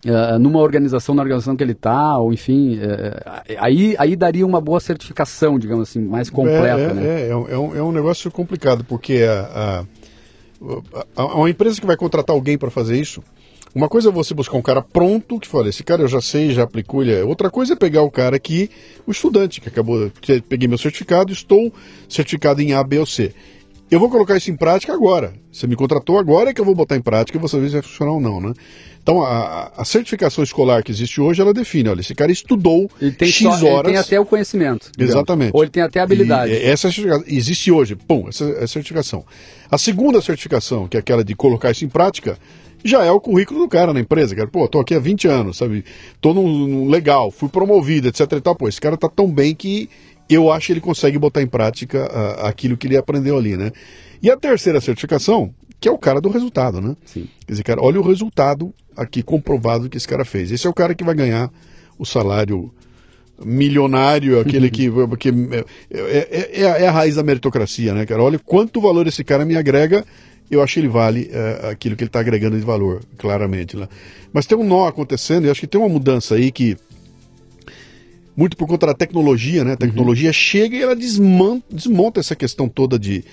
uh, 0.05 0.39
numa 0.39 0.59
organização, 0.59 1.15
na 1.15 1.21
organização 1.21 1.55
que 1.55 1.63
ele 1.63 1.73
está, 1.73 2.17
ou 2.17 2.33
enfim, 2.33 2.77
uh, 2.77 3.57
aí, 3.57 3.95
aí 3.97 4.15
daria 4.15 4.45
uma 4.45 4.59
boa 4.59 4.79
certificação, 4.79 5.57
digamos 5.57 5.89
assim, 5.89 6.01
mais 6.01 6.29
completa, 6.29 6.81
é, 6.81 6.83
é, 6.83 6.93
né? 6.93 7.21
É, 7.21 7.29
é, 7.29 7.57
um, 7.57 7.75
é 7.75 7.83
um 7.83 7.91
negócio 7.91 8.29
complicado, 8.31 8.83
porque 8.83 9.23
a, 9.23 9.85
a, 11.15 11.23
a, 11.23 11.35
uma 11.35 11.49
empresa 11.49 11.79
que 11.79 11.87
vai 11.87 11.97
contratar 11.97 12.35
alguém 12.35 12.57
para 12.57 12.69
fazer 12.69 12.99
isso, 12.99 13.23
uma 13.75 13.89
coisa 13.89 14.09
é 14.09 14.11
você 14.11 14.35
buscar 14.35 14.57
um 14.57 14.61
cara 14.61 14.83
pronto, 14.83 15.39
que 15.39 15.47
fala, 15.47 15.67
esse 15.67 15.83
cara 15.83 16.03
eu 16.03 16.07
já 16.07 16.21
sei, 16.21 16.51
já 16.51 16.61
aplicou, 16.63 17.01
ele 17.01 17.11
é. 17.11 17.23
Outra 17.23 17.49
coisa 17.49 17.73
é 17.73 17.75
pegar 17.75 18.03
o 18.03 18.11
cara 18.11 18.37
que, 18.37 18.69
o 19.07 19.11
estudante, 19.11 19.59
que 19.59 19.67
acabou, 19.67 20.11
peguei 20.47 20.67
meu 20.67 20.77
certificado, 20.77 21.33
estou 21.33 21.73
certificado 22.07 22.61
em 22.61 22.73
A, 22.73 22.83
B 22.83 22.99
ou 22.99 23.05
C. 23.05 23.33
Eu 23.93 23.99
vou 23.99 24.09
colocar 24.09 24.35
isso 24.35 24.49
em 24.49 24.55
prática 24.55 24.91
agora. 24.91 25.35
Você 25.51 25.67
me 25.67 25.75
contratou 25.75 26.17
agora 26.17 26.49
é 26.49 26.53
que 26.53 26.59
eu 26.59 26.65
vou 26.65 26.73
botar 26.73 26.95
em 26.95 27.01
prática 27.01 27.37
e 27.37 27.39
você 27.41 27.59
ver 27.59 27.67
se 27.67 27.73
vai 27.73 27.83
funcionar 27.83 28.13
ou 28.13 28.19
não, 28.19 28.41
né? 28.41 28.51
Então, 29.03 29.21
a, 29.21 29.71
a, 29.77 29.85
certificação 29.85 30.43
escolar 30.43 30.81
que 30.81 30.91
existe 30.91 31.21
hoje, 31.21 31.39
ela 31.39 31.53
define, 31.53 31.89
olha, 31.89 32.01
esse 32.01 32.15
cara 32.15 32.31
estudou 32.31 32.89
ele 32.99 33.11
tem 33.11 33.27
X 33.27 33.43
só, 33.43 33.67
horas... 33.67 33.91
Ele 33.91 33.93
tem 33.93 33.97
até 33.97 34.19
o 34.19 34.25
conhecimento. 34.25 34.89
Exatamente. 34.97 35.51
Ou 35.53 35.61
ele 35.61 35.69
tem 35.69 35.83
até 35.83 35.99
a 35.99 36.03
habilidade. 36.03 36.51
E 36.51 36.63
essa 36.63 36.89
existe 37.27 37.71
hoje, 37.71 37.95
pum, 37.95 38.27
essa 38.27 38.45
é 38.45 38.63
a 38.63 38.67
certificação. 38.67 39.23
A 39.69 39.77
segunda 39.77 40.19
certificação, 40.21 40.87
que 40.87 40.97
é 40.97 40.99
aquela 40.99 41.23
de 41.23 41.35
colocar 41.35 41.69
isso 41.69 41.85
em 41.85 41.89
prática, 41.89 42.39
já 42.83 43.05
é 43.05 43.11
o 43.11 43.19
currículo 43.19 43.59
do 43.59 43.67
cara 43.67 43.93
na 43.93 43.99
empresa, 43.99 44.35
cara. 44.35 44.47
Pô, 44.47 44.67
tô 44.67 44.79
aqui 44.79 44.95
há 44.95 44.99
20 44.99 45.27
anos, 45.27 45.57
sabe? 45.57 45.85
Tô 46.19 46.33
num, 46.33 46.67
num 46.67 46.89
legal, 46.89 47.29
fui 47.29 47.47
promovido, 47.47 48.07
etc 48.07 48.21
e 48.31 48.41
tal. 48.41 48.55
Pô, 48.55 48.67
esse 48.67 48.81
cara 48.81 48.97
tá 48.97 49.07
tão 49.07 49.31
bem 49.31 49.53
que 49.53 49.87
eu 50.29 50.51
acho 50.51 50.67
que 50.67 50.73
ele 50.73 50.81
consegue 50.81 51.17
botar 51.17 51.41
em 51.41 51.47
prática 51.47 52.05
uh, 52.05 52.45
aquilo 52.45 52.77
que 52.77 52.87
ele 52.87 52.97
aprendeu 52.97 53.37
ali, 53.37 53.57
né? 53.57 53.71
E 54.21 54.31
a 54.31 54.37
terceira 54.37 54.79
certificação, 54.79 55.53
que 55.79 55.87
é 55.87 55.91
o 55.91 55.97
cara 55.97 56.21
do 56.21 56.29
resultado, 56.29 56.79
né? 56.79 56.95
Sim. 57.05 57.27
Quer 57.45 57.51
dizer, 57.51 57.63
cara, 57.63 57.81
olha 57.81 57.99
o 57.99 58.03
resultado 58.03 58.73
aqui 58.95 59.21
comprovado 59.21 59.89
que 59.89 59.97
esse 59.97 60.07
cara 60.07 60.23
fez. 60.23 60.51
Esse 60.51 60.65
é 60.65 60.69
o 60.69 60.73
cara 60.73 60.95
que 60.95 61.03
vai 61.03 61.13
ganhar 61.13 61.51
o 61.97 62.05
salário 62.05 62.71
milionário, 63.43 64.39
aquele 64.39 64.69
que, 64.69 64.89
que 65.19 65.29
é, 65.29 65.65
é, 65.91 66.61
é, 66.61 66.83
é, 66.83 66.87
a 66.87 66.91
raiz 66.91 67.15
da 67.15 67.23
meritocracia, 67.23 67.93
né, 67.93 68.05
cara? 68.05 68.23
Olha 68.23 68.39
quanto 68.39 68.79
valor 68.79 69.07
esse 69.07 69.23
cara 69.23 69.43
me 69.43 69.57
agrega, 69.57 70.05
eu 70.49 70.61
acho 70.61 70.75
que 70.75 70.79
ele 70.79 70.87
vale 70.87 71.29
é, 71.31 71.69
aquilo 71.71 71.95
que 71.95 72.03
ele 72.03 72.09
está 72.09 72.19
agregando 72.19 72.57
de 72.57 72.65
valor, 72.65 73.01
claramente. 73.17 73.75
Né? 73.75 73.87
Mas 74.31 74.45
tem 74.45 74.57
um 74.57 74.63
nó 74.63 74.87
acontecendo, 74.87 75.45
e 75.45 75.49
acho 75.49 75.59
que 75.59 75.67
tem 75.67 75.81
uma 75.81 75.89
mudança 75.89 76.35
aí 76.35 76.51
que 76.51 76.77
muito 78.35 78.57
por 78.57 78.67
conta 78.67 78.87
da 78.87 78.93
tecnologia, 78.93 79.63
né? 79.63 79.73
A 79.73 79.77
tecnologia 79.77 80.29
uhum. 80.29 80.33
chega 80.33 80.75
e 80.75 80.81
ela 80.81 80.95
desmonta, 80.95 81.65
desmonta, 81.69 82.19
essa 82.19 82.35
questão 82.35 82.67
toda 82.67 82.97
de 82.97 83.23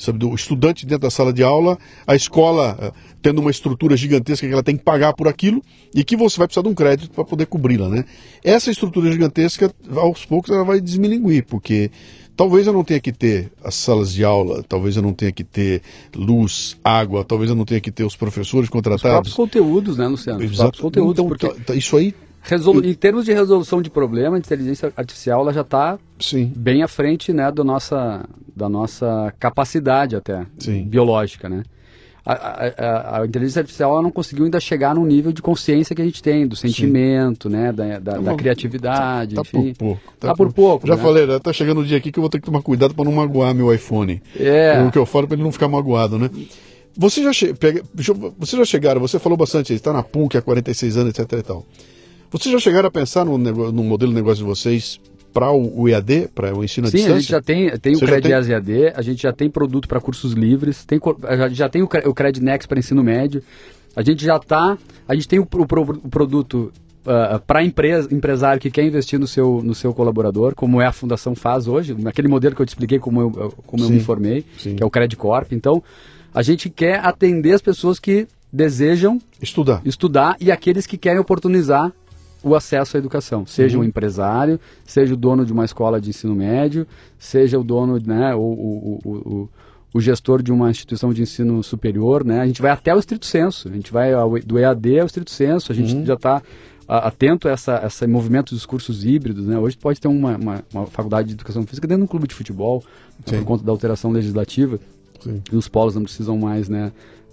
sabe, 0.00 0.18
do 0.18 0.34
estudante 0.34 0.86
dentro 0.86 1.02
da 1.02 1.10
sala 1.10 1.32
de 1.32 1.42
aula, 1.42 1.78
a 2.06 2.14
escola 2.14 2.92
uh, 2.92 3.10
tendo 3.20 3.40
uma 3.40 3.50
estrutura 3.50 3.96
gigantesca 3.96 4.46
que 4.46 4.52
ela 4.52 4.62
tem 4.62 4.76
que 4.76 4.82
pagar 4.82 5.12
por 5.12 5.28
aquilo 5.28 5.62
e 5.94 6.02
que 6.02 6.16
você 6.16 6.38
vai 6.38 6.46
precisar 6.46 6.62
de 6.62 6.68
um 6.68 6.74
crédito 6.74 7.10
para 7.10 7.24
poder 7.24 7.46
cobri-la, 7.46 7.88
né? 7.88 8.04
Essa 8.42 8.70
estrutura 8.70 9.12
gigantesca, 9.12 9.72
aos 9.94 10.24
poucos, 10.24 10.50
ela 10.50 10.64
vai 10.64 10.80
desmilinguir, 10.80 11.44
porque 11.46 11.90
talvez 12.34 12.66
eu 12.66 12.72
não 12.72 12.82
tenha 12.82 13.00
que 13.00 13.12
ter 13.12 13.52
as 13.62 13.74
salas 13.74 14.12
de 14.12 14.24
aula, 14.24 14.64
talvez 14.66 14.96
eu 14.96 15.02
não 15.02 15.12
tenha 15.12 15.32
que 15.32 15.44
ter 15.44 15.82
luz, 16.14 16.78
água, 16.82 17.22
talvez 17.22 17.50
eu 17.50 17.56
não 17.56 17.66
tenha 17.66 17.80
que 17.80 17.90
ter 17.90 18.04
os 18.04 18.16
professores 18.16 18.70
contratados. 18.70 19.28
Os 19.28 19.34
próprios 19.34 19.34
conteúdos, 19.34 19.98
né, 19.98 20.08
Luciano? 20.08 20.42
Os 20.42 20.56
próprios 20.56 20.80
conteúdos, 20.80 21.12
então, 21.12 21.28
porque... 21.28 21.48
Tá, 21.60 21.74
isso 21.74 21.96
aí 21.96 22.14
Resolu 22.42 22.84
em 22.84 22.94
termos 22.94 23.24
de 23.24 23.32
resolução 23.32 23.82
de 23.82 23.90
problema, 23.90 24.36
a 24.36 24.38
inteligência 24.38 24.92
artificial 24.96 25.42
ela 25.42 25.52
já 25.52 25.60
está 25.60 25.98
bem 26.56 26.82
à 26.82 26.88
frente 26.88 27.32
né, 27.32 27.50
do 27.50 27.62
nossa, 27.62 28.24
da 28.56 28.68
nossa 28.68 29.32
capacidade 29.38 30.16
até 30.16 30.46
Sim. 30.58 30.84
biológica. 30.84 31.48
Né? 31.48 31.62
a, 32.24 32.32
a, 32.32 33.20
a, 33.20 33.26
inteligência 33.26 33.60
artificial 33.60 33.92
ela 33.92 34.02
não 34.02 34.10
conseguiu 34.10 34.44
ainda 34.44 34.60
chegar 34.60 34.94
no 34.94 35.04
nível 35.04 35.32
de 35.32 35.40
consciência 35.40 35.94
que 35.96 36.02
a 36.02 36.04
gente 36.04 36.22
tem, 36.22 36.46
do 36.46 36.54
sentimento, 36.54 37.48
Sim. 37.48 37.56
né, 37.56 37.72
da, 37.72 37.98
da, 37.98 38.18
da 38.18 38.34
criatividade, 38.34 39.34
tá, 39.34 39.42
tá 39.42 39.48
enfim. 39.48 39.72
Por 39.72 39.86
pouco. 39.86 40.02
Tá, 40.18 40.28
tá 40.28 40.34
por, 40.34 40.46
por, 40.48 40.54
pouco. 40.54 40.86
Já 40.86 40.96
né? 40.96 41.02
falei, 41.02 41.26
né, 41.26 41.38
tá 41.38 41.52
chegando 41.52 41.80
o 41.80 41.84
dia 41.84 41.98
aqui 41.98 42.12
que 42.12 42.18
eu 42.18 42.22
vou 42.22 42.30
ter 42.30 42.38
que 42.38 42.46
tomar 42.46 42.62
cuidado 42.62 42.94
para 42.94 43.04
não 43.04 43.12
magoar 43.12 43.54
meu 43.54 43.72
iPhone. 43.72 44.22
É. 44.38 44.82
O 44.82 44.90
que 44.90 44.98
eu 44.98 45.06
falo 45.06 45.26
para 45.26 45.36
ele 45.36 45.42
não 45.42 45.52
ficar 45.52 45.68
magoado, 45.68 46.18
né? 46.18 46.30
Você 46.96 47.22
já, 47.22 47.32
che... 47.32 47.54
Pega... 47.54 47.82
você 48.38 48.56
já 48.56 48.64
chegaram, 48.64 49.00
você 49.00 49.18
falou 49.18 49.38
bastante, 49.38 49.72
está 49.72 49.92
na 49.92 50.02
PUC 50.02 50.36
há 50.36 50.42
46 50.42 50.96
anos, 50.96 51.18
etc 51.18 51.38
e 51.38 51.42
tal. 51.42 51.64
Vocês 52.30 52.52
já 52.52 52.58
chegaram 52.58 52.88
a 52.88 52.90
pensar 52.90 53.24
no, 53.24 53.36
no 53.36 53.84
modelo 53.84 54.12
de 54.12 54.16
negócio 54.16 54.44
de 54.44 54.48
vocês 54.48 55.00
para 55.32 55.50
o, 55.52 55.88
EAD, 55.88 56.28
para 56.34 56.56
o 56.56 56.64
ensino 56.64 56.86
à 56.86 56.90
Sim, 56.90 56.98
distância? 56.98 57.02
Sim, 57.02 57.12
a 57.12 57.20
gente 57.20 57.30
já 57.30 57.40
tem, 57.40 57.78
tem 57.78 57.96
o 57.96 58.00
Credias 58.00 58.46
tem... 58.46 58.54
EAD, 58.54 58.92
a 58.94 59.02
gente 59.02 59.22
já 59.22 59.32
tem 59.32 59.50
produto 59.50 59.88
para 59.88 60.00
cursos 60.00 60.32
livres, 60.32 60.84
tem, 60.84 61.00
já 61.52 61.68
tem 61.68 61.82
o, 61.82 61.88
o 62.06 62.14
Crednex 62.14 62.66
para 62.66 62.78
ensino 62.78 63.02
médio, 63.02 63.42
a 63.94 64.02
gente 64.02 64.24
já 64.24 64.36
está, 64.36 64.78
a 65.08 65.14
gente 65.14 65.28
tem 65.28 65.38
o, 65.38 65.42
o, 65.42 65.62
o 65.62 66.08
produto 66.08 66.72
uh, 67.00 67.40
para 67.46 67.64
empresa, 67.64 68.12
empresário 68.12 68.60
que 68.60 68.70
quer 68.70 68.84
investir 68.84 69.18
no 69.18 69.26
seu, 69.26 69.60
no 69.62 69.74
seu 69.74 69.92
colaborador, 69.92 70.54
como 70.54 70.80
é 70.80 70.86
a 70.86 70.92
Fundação 70.92 71.34
faz 71.34 71.66
hoje, 71.66 71.94
naquele 71.98 72.28
modelo 72.28 72.54
que 72.54 72.62
eu 72.62 72.66
te 72.66 72.70
expliquei 72.70 72.98
como 72.98 73.20
eu, 73.20 73.52
como 73.66 73.84
sim, 73.84 73.90
eu 73.90 73.94
me 73.94 74.00
formei, 74.00 74.44
sim. 74.58 74.76
que 74.76 74.82
é 74.82 74.86
o 74.86 74.90
Credcorp. 74.90 75.52
Então, 75.52 75.82
a 76.32 76.42
gente 76.42 76.70
quer 76.70 77.04
atender 77.04 77.52
as 77.52 77.62
pessoas 77.62 77.98
que 77.98 78.26
desejam 78.52 79.20
estudar, 79.40 79.80
estudar 79.84 80.36
e 80.40 80.50
aqueles 80.50 80.86
que 80.86 80.96
querem 80.96 81.20
oportunizar 81.20 81.92
o 82.42 82.54
acesso 82.54 82.96
à 82.96 82.98
educação, 82.98 83.44
seja 83.46 83.76
uhum. 83.76 83.84
um 83.84 83.86
empresário, 83.86 84.58
seja 84.84 85.14
o 85.14 85.16
dono 85.16 85.44
de 85.44 85.52
uma 85.52 85.64
escola 85.64 86.00
de 86.00 86.10
ensino 86.10 86.34
médio, 86.34 86.86
seja 87.18 87.58
o 87.58 87.64
dono, 87.64 87.98
né, 88.04 88.34
o, 88.34 88.40
o, 88.40 88.98
o, 89.04 89.48
o, 89.92 90.00
gestor 90.00 90.42
de 90.42 90.50
uma 90.50 90.70
instituição 90.70 91.12
de 91.12 91.22
ensino 91.22 91.62
superior, 91.62 92.24
né, 92.24 92.40
a 92.40 92.46
gente 92.46 92.62
vai 92.62 92.70
até 92.70 92.94
o 92.94 92.98
estrito 92.98 93.26
senso, 93.26 93.68
a 93.68 93.72
gente 93.72 93.92
vai 93.92 94.12
ao, 94.12 94.38
do 94.40 94.58
EAD 94.58 95.00
ao 95.00 95.06
estrito 95.06 95.30
senso, 95.30 95.70
a 95.70 95.74
gente 95.74 95.94
uhum. 95.94 96.06
já 96.06 96.14
está 96.14 96.42
atento 96.88 97.46
a 97.46 97.52
essa, 97.52 97.82
esse 97.86 98.06
movimento 98.06 98.54
dos 98.54 98.66
cursos 98.66 99.04
híbridos, 99.04 99.46
né, 99.46 99.58
hoje 99.58 99.76
pode 99.76 100.00
ter 100.00 100.08
uma, 100.08 100.36
uma, 100.36 100.64
uma 100.72 100.86
faculdade 100.86 101.28
de 101.28 101.34
educação 101.34 101.64
física 101.64 101.86
dentro 101.86 102.02
de 102.02 102.04
um 102.04 102.10
clube 102.10 102.26
de 102.26 102.34
futebol, 102.34 102.82
Sim. 103.26 103.38
por 103.38 103.44
conta 103.44 103.64
da 103.64 103.70
alteração 103.70 104.10
legislativa, 104.10 104.78
Sim. 105.20 105.42
e 105.52 105.56
os 105.56 105.68
polos 105.68 105.94
não 105.94 106.02
precisam 106.02 106.38
mais, 106.38 106.68
né, 106.68 106.90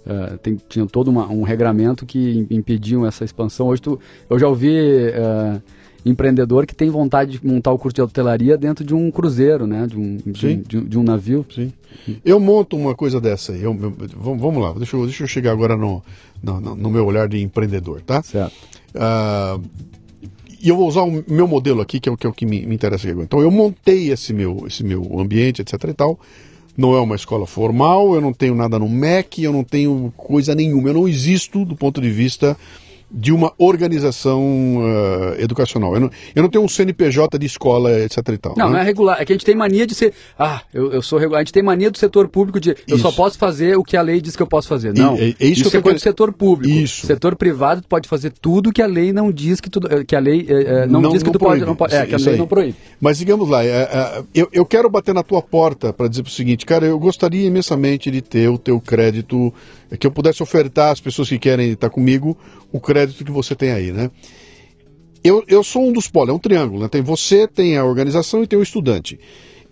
Uh, 0.08 0.38
tem, 0.38 0.56
tinha 0.68 0.86
todo 0.86 1.08
uma, 1.08 1.28
um 1.28 1.42
regramento 1.42 2.06
que 2.06 2.46
impediam 2.50 3.06
essa 3.06 3.26
expansão. 3.26 3.66
Hoje 3.66 3.82
tu, 3.82 4.00
eu 4.30 4.38
já 4.38 4.48
ouvi 4.48 4.70
uh, 4.70 5.60
empreendedor 6.04 6.66
que 6.66 6.74
tem 6.74 6.88
vontade 6.88 7.38
de 7.38 7.46
montar 7.46 7.72
o 7.72 7.78
curso 7.78 7.96
de 7.96 8.00
hotelaria 8.00 8.56
dentro 8.56 8.82
de 8.82 8.94
um 8.94 9.10
cruzeiro, 9.10 9.66
né? 9.66 9.86
De 9.86 9.98
um, 9.98 10.16
de, 10.24 10.56
de, 10.56 10.80
de 10.80 10.98
um 10.98 11.02
navio. 11.02 11.44
Sim. 11.54 11.70
Eu 12.24 12.40
monto 12.40 12.74
uma 12.74 12.94
coisa 12.94 13.20
dessa. 13.20 13.52
Eu, 13.52 13.76
eu, 13.78 13.92
vamos 14.16 14.62
lá, 14.62 14.72
deixa 14.72 14.96
eu, 14.96 15.04
deixa 15.04 15.24
eu 15.24 15.28
chegar 15.28 15.52
agora 15.52 15.76
no, 15.76 16.02
no, 16.42 16.58
no 16.60 16.90
meu 16.90 17.04
olhar 17.04 17.28
de 17.28 17.42
empreendedor, 17.42 18.00
tá? 18.00 18.22
Certo. 18.22 18.54
Uh, 18.94 19.62
e 20.60 20.70
eu 20.70 20.76
vou 20.76 20.88
usar 20.88 21.02
o 21.02 21.22
meu 21.28 21.46
modelo 21.46 21.82
aqui, 21.82 22.00
que 22.00 22.08
é 22.08 22.12
o 22.12 22.16
que, 22.16 22.26
é 22.26 22.30
o 22.30 22.32
que 22.32 22.46
me, 22.46 22.64
me 22.64 22.74
interessa 22.74 23.08
agora. 23.10 23.24
Então 23.24 23.40
eu 23.40 23.50
montei 23.50 24.10
esse 24.10 24.32
meu, 24.32 24.64
esse 24.66 24.82
meu 24.82 25.20
ambiente, 25.20 25.60
etc 25.60 25.74
e 25.84 25.92
tal 25.92 26.18
não 26.78 26.94
é 26.94 27.00
uma 27.00 27.16
escola 27.16 27.44
formal, 27.44 28.14
eu 28.14 28.20
não 28.20 28.32
tenho 28.32 28.54
nada 28.54 28.78
no 28.78 28.88
MEC, 28.88 29.42
eu 29.42 29.52
não 29.52 29.64
tenho 29.64 30.12
coisa 30.16 30.54
nenhuma, 30.54 30.88
eu 30.88 30.94
não 30.94 31.08
existo 31.08 31.64
do 31.64 31.74
ponto 31.74 32.00
de 32.00 32.08
vista 32.08 32.56
de 33.10 33.32
uma 33.32 33.52
organização 33.56 34.42
uh, 34.78 35.40
educacional. 35.40 35.94
Eu 35.94 36.00
não, 36.00 36.10
eu 36.34 36.42
não 36.42 36.50
tenho 36.50 36.64
um 36.64 36.68
CNPJ 36.68 37.38
de 37.38 37.46
escola, 37.46 37.98
etc 38.00 38.18
e 38.28 38.38
tal. 38.38 38.54
Não, 38.56 38.66
né? 38.66 38.72
não 38.72 38.78
é 38.80 38.82
regular. 38.82 39.20
É 39.20 39.24
que 39.24 39.32
a 39.32 39.34
gente 39.34 39.46
tem 39.46 39.56
mania 39.56 39.86
de 39.86 39.94
ser. 39.94 40.12
Ah, 40.38 40.60
eu, 40.72 40.92
eu 40.92 41.02
sou 41.02 41.18
regular. 41.18 41.40
A 41.40 41.44
gente 41.44 41.52
tem 41.52 41.62
mania 41.62 41.90
do 41.90 41.96
setor 41.96 42.28
público 42.28 42.60
de. 42.60 42.70
Eu 42.70 42.96
isso. 42.96 42.98
só 42.98 43.10
posso 43.10 43.38
fazer 43.38 43.76
o 43.78 43.82
que 43.82 43.96
a 43.96 44.02
lei 44.02 44.20
diz 44.20 44.36
que 44.36 44.42
eu 44.42 44.46
posso 44.46 44.68
fazer. 44.68 44.92
Não. 44.94 45.16
E, 45.16 45.20
é, 45.20 45.46
é 45.46 45.46
isso, 45.46 45.62
isso 45.62 45.76
é 45.76 45.80
coisa 45.80 45.98
do 45.98 46.02
setor 46.02 46.32
público. 46.32 46.74
Isso. 46.74 47.06
Setor 47.06 47.34
privado, 47.34 47.80
tu 47.80 47.88
pode 47.88 48.08
fazer 48.08 48.30
tudo 48.30 48.72
que 48.72 48.82
a 48.82 48.86
lei 48.86 49.12
não 49.12 49.32
diz 49.32 49.60
que 49.60 49.70
tu. 49.70 49.80
Que 50.06 50.14
a 50.14 50.20
lei 50.20 50.46
é, 50.48 50.86
não, 50.86 51.00
não, 51.00 51.10
diz 51.10 51.22
que 51.22 51.30
tu 51.30 51.38
proíbe. 51.38 51.60
pode. 51.60 51.66
Não 51.66 51.76
pode 51.76 51.94
é, 51.94 52.04
que 52.04 52.14
a 52.14 52.18
lei 52.18 52.36
não 52.36 52.46
proíbe. 52.46 52.76
Mas 53.00 53.18
digamos 53.18 53.48
lá, 53.48 53.64
eu, 54.34 54.48
eu 54.52 54.66
quero 54.66 54.90
bater 54.90 55.14
na 55.14 55.22
tua 55.22 55.40
porta 55.40 55.92
para 55.92 56.08
dizer 56.08 56.22
o 56.22 56.28
seguinte, 56.28 56.66
cara, 56.66 56.84
eu 56.84 56.98
gostaria 56.98 57.46
imensamente 57.46 58.10
de 58.10 58.20
ter 58.20 58.48
o 58.48 58.58
teu 58.58 58.78
crédito 58.80 59.52
que 59.96 60.06
eu 60.06 60.10
pudesse 60.10 60.42
ofertar 60.42 60.92
às 60.92 61.00
pessoas 61.00 61.28
que 61.28 61.38
querem 61.38 61.72
estar 61.72 61.88
comigo 61.88 62.36
o 62.72 62.80
crédito 62.80 63.24
que 63.24 63.30
você 63.30 63.54
tem 63.54 63.70
aí, 63.70 63.92
né? 63.92 64.10
Eu, 65.24 65.44
eu 65.48 65.64
sou 65.64 65.88
um 65.88 65.92
dos 65.92 66.08
polos, 66.08 66.30
é 66.30 66.32
um 66.32 66.38
triângulo, 66.38 66.82
né? 66.82 66.88
Tem 66.88 67.02
você, 67.02 67.46
tem 67.48 67.76
a 67.76 67.84
organização 67.84 68.42
e 68.42 68.46
tem 68.46 68.58
o 68.58 68.62
estudante. 68.62 69.18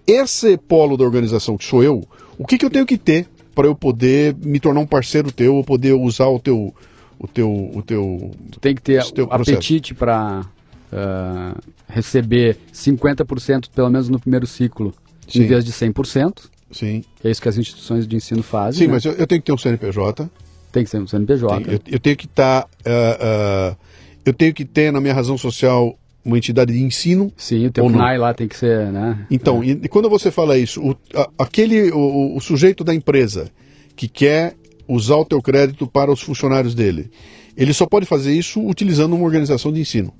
Esse 0.06 0.56
polo 0.56 0.96
da 0.96 1.04
organização 1.04 1.56
que 1.56 1.64
sou 1.64 1.82
eu, 1.82 2.06
o 2.38 2.46
que, 2.46 2.58
que 2.58 2.64
eu 2.64 2.70
tenho 2.70 2.86
que 2.86 2.98
ter 2.98 3.28
para 3.54 3.66
eu 3.66 3.74
poder 3.74 4.36
me 4.44 4.60
tornar 4.60 4.80
um 4.80 4.86
parceiro 4.86 5.32
teu, 5.32 5.54
ou 5.54 5.64
poder 5.64 5.92
usar 5.92 6.26
o 6.26 6.38
teu 6.38 6.74
o 7.18 7.26
teu 7.26 7.50
o 7.74 7.82
teu 7.82 8.30
tu 8.52 8.60
tem 8.60 8.74
que 8.74 8.82
ter 8.82 9.00
o 9.00 9.32
apetite 9.32 9.94
para 9.94 10.44
uh, 10.92 11.58
receber 11.88 12.58
50% 12.72 13.70
pelo 13.74 13.88
menos 13.88 14.10
no 14.10 14.20
primeiro 14.20 14.46
ciclo, 14.46 14.92
Sim. 15.26 15.42
em 15.42 15.46
vez 15.46 15.64
de 15.64 15.72
100%. 15.72 16.50
Sim. 16.70 17.04
É 17.22 17.30
isso 17.30 17.40
que 17.40 17.48
as 17.48 17.56
instituições 17.58 18.06
de 18.06 18.16
ensino 18.16 18.42
fazem. 18.42 18.80
Sim, 18.80 18.86
né? 18.86 18.94
mas 18.94 19.04
eu, 19.04 19.12
eu, 19.12 19.26
tenho 19.26 19.40
que 19.40 19.46
ter 19.46 19.52
um 19.52 19.58
CNPJ. 19.58 20.30
Tem 20.72 20.84
que 20.84 20.90
ser 20.90 21.00
um 21.00 21.06
CNPJ. 21.06 21.64
Tem, 21.64 21.74
eu, 21.74 21.80
eu, 21.86 22.00
tenho 22.00 22.16
que 22.16 22.26
estar. 22.26 22.62
Tá, 22.62 22.68
uh, 22.90 23.72
uh, 23.72 23.76
eu 24.24 24.34
tenho 24.34 24.52
que 24.52 24.64
ter 24.64 24.92
na 24.92 25.00
minha 25.00 25.14
razão 25.14 25.38
social 25.38 25.96
uma 26.24 26.36
entidade 26.36 26.72
de 26.72 26.82
ensino. 26.82 27.32
Sim, 27.36 27.66
o 27.66 27.70
teu 27.70 27.88
CNAE 27.88 28.18
lá 28.18 28.34
tem 28.34 28.48
que 28.48 28.56
ser, 28.56 28.90
né? 28.90 29.24
Então, 29.30 29.62
é. 29.62 29.68
e, 29.68 29.88
quando 29.88 30.10
você 30.10 30.30
fala 30.30 30.58
isso, 30.58 30.82
o, 30.82 30.96
a, 31.14 31.30
aquele, 31.38 31.92
o, 31.92 32.36
o, 32.36 32.40
sujeito 32.40 32.82
da 32.82 32.92
empresa 32.92 33.48
que 33.94 34.08
quer 34.08 34.54
usar 34.88 35.16
o 35.16 35.24
teu 35.24 35.40
crédito 35.40 35.86
para 35.86 36.10
os 36.10 36.20
funcionários 36.20 36.74
dele, 36.74 37.10
ele 37.56 37.72
só 37.72 37.86
pode 37.86 38.04
fazer 38.04 38.34
isso 38.34 38.60
utilizando 38.60 39.14
uma 39.14 39.24
organização 39.24 39.72
de 39.72 39.80
ensino. 39.80 40.12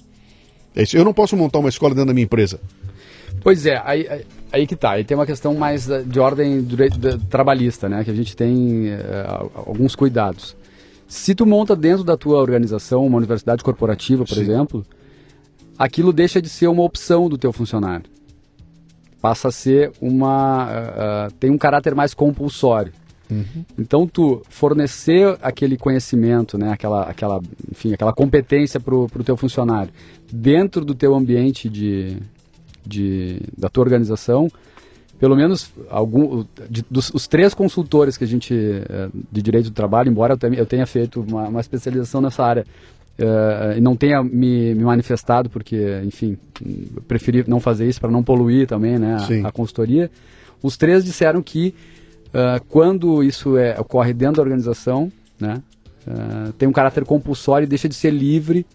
É 0.77 0.85
isso. 0.85 0.97
Eu 0.97 1.05
não 1.05 1.13
posso 1.13 1.37
montar 1.37 1.59
uma 1.59 1.69
escola 1.69 1.93
dentro 1.93 2.07
da 2.07 2.15
minha 2.15 2.25
empresa. 2.25 2.61
Pois 3.43 3.67
é, 3.67 3.81
aí, 3.85 4.25
aí 4.53 4.67
que 4.67 4.77
tá. 4.77 4.93
Aí 4.93 5.05
tem 5.05 5.17
uma 5.17 5.27
questão 5.27 5.55
mais 5.55 5.87
de 6.07 6.19
ordem 6.21 6.67
trabalhista, 7.29 7.89
né? 7.89 8.05
Que 8.05 8.11
a 8.11 8.15
gente 8.15 8.37
tem 8.37 8.89
uh, 8.95 9.51
alguns 9.55 9.95
cuidados. 9.95 10.57
Se 11.09 11.35
tu 11.35 11.47
monta 11.47 11.77
dentro 11.77 12.03
da 12.03 12.17
tua 12.17 12.39
organização 12.39 13.07
uma 13.07 13.17
universidade 13.17 13.63
corporativa, 13.63 14.25
por 14.25 14.35
Sim. 14.35 14.41
exemplo, 14.41 14.87
aquilo 15.79 16.13
deixa 16.13 16.43
de 16.43 16.49
ser 16.49 16.67
uma 16.67 16.83
opção 16.83 17.29
do 17.29 17.39
teu 17.39 17.53
funcionário. 17.53 18.07
Passa 19.21 19.49
a 19.49 19.53
ser 19.53 19.93
uma... 20.01 20.67
Uh, 20.67 21.33
tem 21.39 21.51
um 21.51 21.59
caráter 21.59 21.95
mais 21.95 22.13
compulsório. 22.13 22.93
Uhum. 23.31 23.65
Então 23.79 24.07
tu 24.07 24.43
fornecer 24.49 25.37
aquele 25.43 25.77
conhecimento, 25.77 26.57
né, 26.57 26.71
aquela, 26.71 27.03
aquela, 27.03 27.41
enfim, 27.71 27.93
aquela 27.93 28.13
competência 28.13 28.79
para 28.79 28.95
o 28.95 29.09
teu 29.25 29.37
funcionário 29.37 29.93
dentro 30.33 30.85
do 30.85 30.95
teu 30.95 31.15
ambiente 31.15 31.69
de, 31.69 32.19
de, 32.87 33.41
da 33.57 33.69
tua 33.69 33.85
organização, 33.85 34.49
pelo 35.19 35.35
menos 35.35 35.73
algum, 35.89 36.45
de, 36.69 36.85
dos 36.91 37.11
os 37.11 37.27
três 37.27 37.55
consultores 37.55 38.17
que 38.17 38.25
a 38.25 38.27
gente 38.27 38.55
eh, 38.55 39.09
de 39.33 39.43
direito 39.43 39.71
do 39.71 39.75
trabalho, 39.75 40.11
embora 40.11 40.35
eu 40.35 40.37
tenha, 40.37 40.55
eu 40.55 40.67
tenha 40.67 40.87
feito 40.87 41.21
uma, 41.21 41.49
uma 41.49 41.61
especialização 41.61 42.21
nessa 42.21 42.45
área 42.45 42.67
uh, 43.19 43.77
e 43.77 43.81
não 43.81 43.97
tenha 43.97 44.23
me, 44.23 44.75
me, 44.75 44.85
manifestado 44.85 45.49
porque, 45.49 46.03
enfim, 46.05 46.37
preferi 47.09 47.45
não 47.47 47.61
fazer 47.61 47.89
isso 47.89 48.01
para 48.01 48.11
não 48.11 48.23
poluir 48.23 48.67
também, 48.67 48.99
né, 48.99 49.17
a, 49.45 49.49
a, 49.49 49.53
consultoria. 49.53 50.11
Os 50.63 50.77
três 50.77 51.05
disseram 51.05 51.43
que 51.43 51.75
uh, 52.29 52.63
quando 52.69 53.23
isso 53.23 53.57
é, 53.57 53.79
ocorre 53.81 54.13
dentro 54.13 54.37
da 54.37 54.43
organização, 54.43 55.11
né, 55.41 55.63
uh, 56.07 56.53
tem 56.55 56.69
um 56.69 56.73
caráter 56.73 57.05
compulsório 57.05 57.65
e 57.65 57.69
deixa 57.69 57.89
de 57.89 57.95
ser 57.95 58.11
livre 58.11 58.67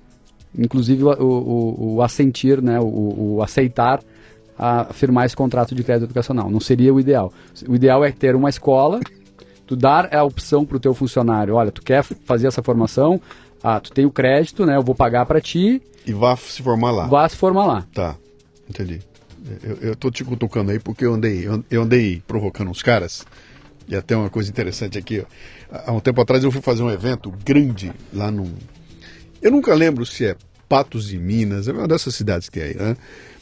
inclusive 0.58 1.04
o, 1.04 1.10
o, 1.12 1.96
o 1.96 2.02
assentir, 2.02 2.62
né, 2.62 2.80
o, 2.80 3.36
o, 3.36 3.44
aceitar 3.44 4.02
a 4.58 4.86
firmar 4.86 5.26
esse 5.26 5.36
contrato 5.36 5.74
de 5.74 5.84
crédito 5.84 6.06
educacional. 6.06 6.50
Não 6.50 6.60
seria 6.60 6.94
o 6.94 7.00
ideal. 7.00 7.34
O 7.68 7.76
ideal 7.76 8.04
é 8.04 8.12
ter 8.12 8.36
uma 8.36 8.50
escola, 8.50 9.00
tu 9.66 9.76
dar 9.76 10.14
a 10.14 10.24
opção 10.24 10.66
para 10.66 10.78
o 10.78 10.80
teu 10.80 10.94
funcionário, 10.94 11.56
olha, 11.56 11.72
tu 11.72 11.82
quer 11.82 12.04
fazer 12.04 12.48
essa 12.48 12.62
formação, 12.62 13.20
ah, 13.64 13.80
tu 13.80 13.92
tem 13.92 14.06
o 14.06 14.12
crédito, 14.12 14.66
né, 14.66 14.76
eu 14.76 14.84
vou 14.84 14.96
pagar 14.96 15.26
para 15.26 15.42
ti. 15.42 15.82
E 16.06 16.14
vá 16.14 16.36
se 16.36 16.62
formar 16.62 16.92
lá. 16.92 17.08
Vá 17.08 17.28
se 17.28 17.36
formar 17.36 17.66
lá. 17.66 17.88
Tá, 17.94 18.16
entendi. 18.70 19.00
Eu, 19.64 19.90
eu 19.90 19.96
tô 19.96 20.12
te 20.12 20.24
cutucando 20.24 20.72
aí 20.72 20.80
porque 20.80 21.06
eu 21.06 21.14
andei, 21.14 21.48
eu 21.70 21.82
andei 21.82 22.22
provocando 22.28 22.70
uns 22.70 22.84
caras. 22.84 23.26
E 23.88 23.96
até 23.96 24.16
uma 24.16 24.30
coisa 24.30 24.50
interessante 24.50 24.98
aqui, 24.98 25.26
ó. 25.72 25.78
há 25.88 25.92
um 25.92 26.00
tempo 26.00 26.22
atrás 26.22 26.44
eu 26.44 26.52
fui 26.52 26.62
fazer 26.62 26.84
um 26.84 26.90
evento 26.90 27.34
grande 27.44 27.92
lá 28.14 28.30
num, 28.30 28.54
eu 29.42 29.52
nunca 29.52 29.74
lembro 29.74 30.06
se 30.06 30.26
é 30.26 30.36
Patos 30.68 31.08
de 31.08 31.18
Minas, 31.18 31.68
é 31.68 31.72
uma 31.74 31.88
dessas 31.88 32.16
cidades 32.16 32.50
que 32.50 32.60
é 32.60 32.64
aí, 32.64 32.76
né? 32.76 32.96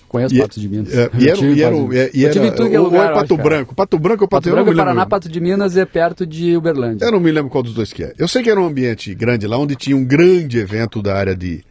Conheço 0.07 0.35
e, 0.35 0.39
Patos 0.39 0.59
de 0.59 0.67
Minas. 0.67 0.91
É, 0.91 1.09
e 1.19 1.29
era, 1.29 1.39
e 1.39 1.61
era, 1.61 1.75
e 1.75 1.97
era, 1.97 2.09
e 2.13 2.25
era 2.25 2.81
ou 2.81 2.95
é 2.95 3.13
Pato 3.13 3.37
Branco. 3.37 3.75
Pato 3.75 3.99
Branco 3.99 4.23
ou 4.23 4.27
Pato, 4.27 4.49
Pato 4.49 4.55
Branco 4.55 4.71
é 4.71 4.75
Paraná, 4.75 5.05
Pato 5.05 5.29
de 5.29 5.39
Minas 5.39 5.77
é 5.77 5.85
perto 5.85 6.25
de 6.25 6.57
Uberlândia. 6.57 7.05
Eu 7.05 7.11
não 7.11 7.19
me 7.19 7.31
lembro 7.31 7.51
qual 7.51 7.63
dos 7.63 7.73
dois 7.75 7.93
que 7.93 8.03
é. 8.03 8.13
Eu 8.17 8.27
sei 8.27 8.41
que 8.41 8.49
era 8.49 8.59
um 8.59 8.65
ambiente 8.65 9.13
grande 9.13 9.45
lá, 9.45 9.57
onde 9.57 9.75
tinha 9.75 9.95
um 9.95 10.03
grande 10.03 10.57
evento 10.57 11.01
da 11.01 11.15
área 11.15 11.35
de, 11.35 11.63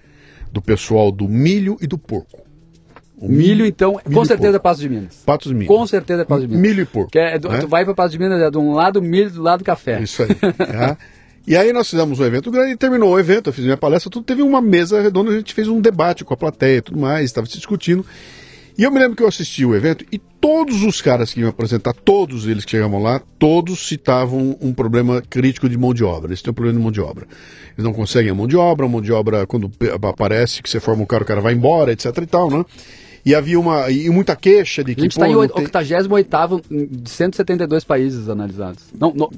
do 0.52 0.62
pessoal 0.62 1.10
do 1.10 1.28
milho 1.28 1.76
e 1.80 1.86
do 1.86 1.98
porco. 1.98 2.46
O 3.20 3.28
Milho, 3.28 3.66
então, 3.66 3.94
com 3.94 4.08
milho 4.08 4.22
e 4.22 4.26
certeza 4.26 4.56
é. 4.56 4.60
Passo 4.60 4.80
de 4.80 4.88
Minas. 4.88 5.22
Patos 5.26 5.48
de 5.48 5.54
Minas. 5.54 5.66
Com 5.66 5.86
certeza 5.88 6.22
é 6.22 6.24
Passo 6.24 6.42
de 6.42 6.46
Minas. 6.46 6.62
Milho 6.62 6.82
e 6.82 6.86
porco. 6.86 7.10
Que 7.10 7.18
é, 7.18 7.36
do- 7.36 7.48
né? 7.48 7.58
Tu 7.58 7.66
vai 7.66 7.84
para 7.84 7.92
Passo 7.92 8.12
de 8.12 8.18
Minas, 8.20 8.40
é 8.40 8.48
de 8.48 8.56
um 8.58 8.72
lado 8.74 9.02
milho, 9.02 9.28
do 9.28 9.42
lado 9.42 9.64
café. 9.64 10.00
Isso 10.00 10.22
aí. 10.22 10.32
tá? 10.36 10.96
E 11.46 11.56
aí 11.56 11.72
nós 11.72 11.88
fizemos 11.88 12.20
um 12.20 12.24
evento 12.24 12.50
grande 12.50 12.72
e 12.72 12.76
terminou 12.76 13.10
o 13.14 13.18
evento, 13.18 13.48
eu 13.48 13.52
fiz 13.54 13.64
minha 13.64 13.76
palestra, 13.76 14.10
tudo 14.10 14.24
teve 14.24 14.42
uma 14.42 14.60
mesa 14.60 15.00
redonda, 15.00 15.30
a 15.30 15.34
gente 15.38 15.54
fez 15.54 15.66
um 15.66 15.80
debate 15.80 16.24
com 16.24 16.34
a 16.34 16.36
plateia 16.36 16.78
e 16.78 16.82
tudo 16.82 16.98
mais, 17.00 17.24
estava 17.24 17.46
se 17.46 17.56
discutindo. 17.56 18.04
E 18.76 18.82
eu 18.84 18.92
me 18.92 18.98
lembro 19.00 19.16
que 19.16 19.22
eu 19.22 19.26
assisti 19.26 19.64
o 19.64 19.74
evento 19.74 20.04
e 20.12 20.18
todos 20.18 20.84
os 20.84 21.00
caras 21.02 21.32
que 21.34 21.40
iam 21.40 21.48
apresentar, 21.48 21.92
todos 21.94 22.46
eles 22.46 22.64
que 22.64 22.70
chegavam 22.72 23.02
lá, 23.02 23.20
todos 23.38 23.88
citavam 23.88 24.56
um 24.60 24.72
problema 24.72 25.20
crítico 25.20 25.68
de 25.68 25.76
mão 25.76 25.92
de 25.92 26.04
obra. 26.04 26.28
Eles 26.28 26.42
têm 26.42 26.50
um 26.52 26.54
problema 26.54 26.78
de 26.78 26.82
mão 26.84 26.92
de 26.92 27.00
obra. 27.00 27.26
Eles 27.76 27.84
não 27.84 27.92
conseguem 27.92 28.30
a 28.30 28.34
mão 28.34 28.46
de 28.46 28.56
obra, 28.56 28.86
a 28.86 28.88
mão 28.88 29.00
de 29.00 29.10
obra, 29.10 29.44
quando 29.48 29.68
aparece 30.08 30.62
que 30.62 30.70
você 30.70 30.78
forma 30.78 31.02
um 31.02 31.06
cara, 31.06 31.24
o 31.24 31.26
cara 31.26 31.40
vai 31.40 31.54
embora, 31.54 31.90
etc 31.92 32.16
e 32.22 32.26
tal, 32.26 32.48
né? 32.50 32.64
E 33.26 33.34
havia 33.34 33.58
uma. 33.58 33.90
E 33.90 34.08
muita 34.10 34.36
queixa 34.36 34.84
de 34.84 34.92
A 34.92 34.94
que. 34.94 35.00
gente 35.02 35.14
pô, 35.16 35.20
está 35.22 35.28
em 35.28 35.32
não 35.32 35.40
oit- 35.40 35.52
tem- 35.52 35.64
88 35.64 36.62
de 36.88 37.10
172 37.10 37.82
países 37.84 38.28
analisados. 38.28 38.84
Não, 38.98 39.12
no, 39.12 39.28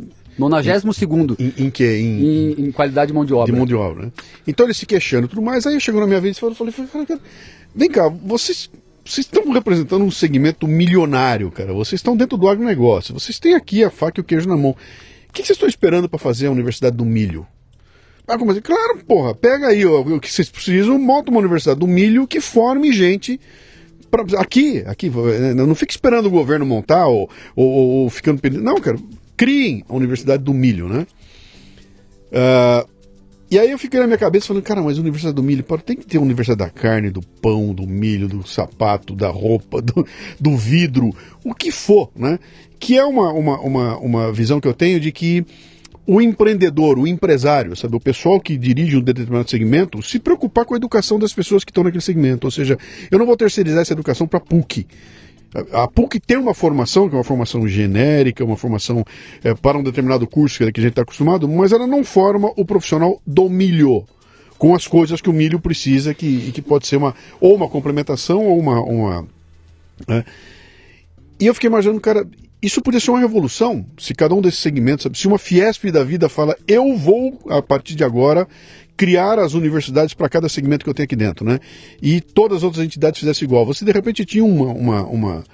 92 0.48 1.36
Em, 1.38 1.64
em 1.66 1.70
que? 1.70 1.84
Em, 1.84 2.22
em, 2.24 2.66
em 2.66 2.72
qualidade 2.72 3.08
de 3.08 3.14
mão 3.14 3.24
de 3.24 3.32
obra. 3.34 3.52
de 3.52 3.56
mão 3.58 3.66
de 3.66 3.74
obra, 3.74 4.06
né? 4.06 4.12
Então 4.46 4.66
eles 4.66 4.76
se 4.76 4.86
queixando 4.86 5.26
e 5.26 5.28
tudo 5.28 5.42
mais, 5.42 5.66
aí 5.66 5.80
chegou 5.80 6.00
na 6.00 6.06
minha 6.06 6.20
vez 6.20 6.36
e 6.36 6.40
falei, 6.40 6.54
falei, 6.54 6.72
falei, 6.72 7.06
cara, 7.06 7.20
vem 7.74 7.88
cá, 7.90 8.08
vocês, 8.08 8.70
vocês 9.04 9.26
estão 9.26 9.50
representando 9.52 10.02
um 10.04 10.10
segmento 10.10 10.66
milionário, 10.66 11.50
cara, 11.50 11.72
vocês 11.72 11.98
estão 12.00 12.16
dentro 12.16 12.36
do 12.36 12.48
agronegócio, 12.48 13.14
vocês 13.14 13.38
têm 13.38 13.54
aqui 13.54 13.84
a 13.84 13.90
faca 13.90 14.20
e 14.20 14.22
o 14.22 14.24
queijo 14.24 14.48
na 14.48 14.56
mão. 14.56 14.70
O 15.28 15.32
que 15.32 15.42
vocês 15.44 15.56
estão 15.56 15.68
esperando 15.68 16.08
para 16.08 16.18
fazer 16.18 16.48
a 16.48 16.50
Universidade 16.50 16.96
do 16.96 17.04
Milho? 17.04 17.46
Ah, 18.26 18.36
como 18.38 18.50
assim? 18.52 18.60
Claro, 18.60 18.98
porra, 19.06 19.34
pega 19.34 19.68
aí 19.68 19.84
ó, 19.84 20.00
o 20.00 20.20
que 20.20 20.30
vocês 20.32 20.48
precisam, 20.48 20.98
monta 20.98 21.30
uma 21.30 21.40
Universidade 21.40 21.78
do 21.80 21.86
Milho 21.86 22.26
que 22.26 22.40
forme 22.40 22.92
gente 22.92 23.40
pra- 24.10 24.24
aqui, 24.40 24.82
aqui, 24.86 25.06
eh, 25.08 25.54
não 25.54 25.74
fique 25.74 25.92
esperando 25.92 26.26
o 26.26 26.30
governo 26.30 26.64
montar 26.66 27.06
ou, 27.06 27.28
ou- 27.56 27.68
ou 28.02 28.10
ficando 28.10 28.40
pedindo. 28.40 28.62
Não, 28.62 28.76
cara, 28.80 28.98
criem 29.40 29.82
a 29.88 29.94
Universidade 29.94 30.44
do 30.44 30.52
Milho, 30.52 30.86
né? 30.86 31.06
Ah, 32.30 32.84
e 33.50 33.58
aí 33.58 33.70
eu 33.70 33.78
fiquei 33.78 33.98
na 33.98 34.06
minha 34.06 34.18
cabeça 34.18 34.48
falando, 34.48 34.62
cara, 34.62 34.82
mas 34.82 34.98
Universidade 34.98 35.34
do 35.34 35.42
Milho, 35.42 35.64
tem 35.82 35.96
que 35.96 36.04
ter 36.04 36.18
a 36.18 36.20
Universidade 36.20 36.58
da 36.58 36.68
Carne, 36.68 37.08
do 37.08 37.22
pão, 37.22 37.72
do 37.72 37.86
milho, 37.86 38.28
do 38.28 38.46
sapato, 38.46 39.16
da 39.16 39.30
roupa, 39.30 39.80
do, 39.82 40.06
do 40.38 40.56
vidro, 40.58 41.08
o 41.42 41.54
que 41.54 41.72
for, 41.72 42.10
né? 42.14 42.38
Que 42.78 42.98
é 42.98 43.04
uma, 43.04 43.32
uma, 43.32 43.58
uma, 43.60 43.98
uma 43.98 44.32
visão 44.32 44.60
que 44.60 44.68
eu 44.68 44.74
tenho 44.74 45.00
de 45.00 45.10
que 45.10 45.44
o 46.06 46.20
empreendedor, 46.20 46.98
o 46.98 47.06
empresário, 47.06 47.74
sabe, 47.74 47.96
o 47.96 48.00
pessoal 48.00 48.38
que 48.40 48.58
dirige 48.58 48.98
um 48.98 49.00
determinado 49.00 49.48
segmento, 49.48 50.02
se 50.02 50.18
preocupar 50.18 50.66
com 50.66 50.74
a 50.74 50.76
educação 50.76 51.18
das 51.18 51.32
pessoas 51.32 51.64
que 51.64 51.70
estão 51.70 51.82
naquele 51.82 52.02
segmento. 52.02 52.46
Ou 52.46 52.50
seja, 52.50 52.78
eu 53.10 53.18
não 53.18 53.24
vou 53.24 53.38
terceirizar 53.38 53.80
essa 53.80 53.94
educação 53.94 54.26
para 54.26 54.38
PUC. 54.38 54.86
A 55.72 55.88
PUC 55.88 56.20
tem 56.20 56.36
uma 56.36 56.54
formação, 56.54 57.08
que 57.08 57.14
é 57.14 57.18
uma 57.18 57.24
formação 57.24 57.66
genérica, 57.66 58.44
uma 58.44 58.56
formação 58.56 59.04
eh, 59.42 59.54
para 59.54 59.76
um 59.76 59.82
determinado 59.82 60.26
curso 60.26 60.58
que 60.58 60.64
a 60.64 60.66
gente 60.66 60.90
está 60.90 61.02
acostumado, 61.02 61.48
mas 61.48 61.72
ela 61.72 61.88
não 61.88 62.04
forma 62.04 62.52
o 62.56 62.64
profissional 62.64 63.20
do 63.26 63.48
milho 63.48 64.04
com 64.56 64.74
as 64.74 64.86
coisas 64.86 65.20
que 65.20 65.30
o 65.30 65.32
milho 65.32 65.58
precisa, 65.58 66.14
que, 66.14 66.52
que 66.52 66.62
pode 66.62 66.86
ser 66.86 66.96
uma 66.96 67.14
ou 67.40 67.56
uma 67.56 67.68
complementação 67.68 68.46
ou 68.46 68.58
uma. 68.60 68.80
uma 68.80 69.26
né? 70.06 70.24
E 71.40 71.46
eu 71.46 71.54
fiquei 71.54 71.68
imaginando, 71.68 72.00
cara, 72.00 72.28
isso 72.62 72.82
podia 72.82 73.00
ser 73.00 73.10
uma 73.10 73.20
revolução 73.20 73.86
se 73.98 74.14
cada 74.14 74.34
um 74.34 74.40
desses 74.42 74.60
segmentos, 74.60 75.04
sabe? 75.04 75.18
se 75.18 75.26
uma 75.26 75.38
Fiesp 75.38 75.90
da 75.90 76.04
vida 76.04 76.28
fala, 76.28 76.56
eu 76.68 76.94
vou, 76.94 77.40
a 77.48 77.62
partir 77.62 77.94
de 77.94 78.04
agora, 78.04 78.46
criar 79.00 79.38
as 79.38 79.54
universidades 79.54 80.12
para 80.12 80.28
cada 80.28 80.46
segmento 80.46 80.84
que 80.84 80.90
eu 80.90 80.92
tenho 80.92 81.06
aqui 81.06 81.16
dentro, 81.16 81.42
né? 81.42 81.58
E 82.02 82.20
todas 82.20 82.58
as 82.58 82.62
outras 82.62 82.84
entidades 82.84 83.18
fizessem 83.18 83.46
igual. 83.46 83.64
Você 83.64 83.82
de 83.82 83.90
repente 83.92 84.26
tinha 84.26 84.44
uma, 84.44 84.66
uma, 84.66 85.06
uma, 85.06 85.44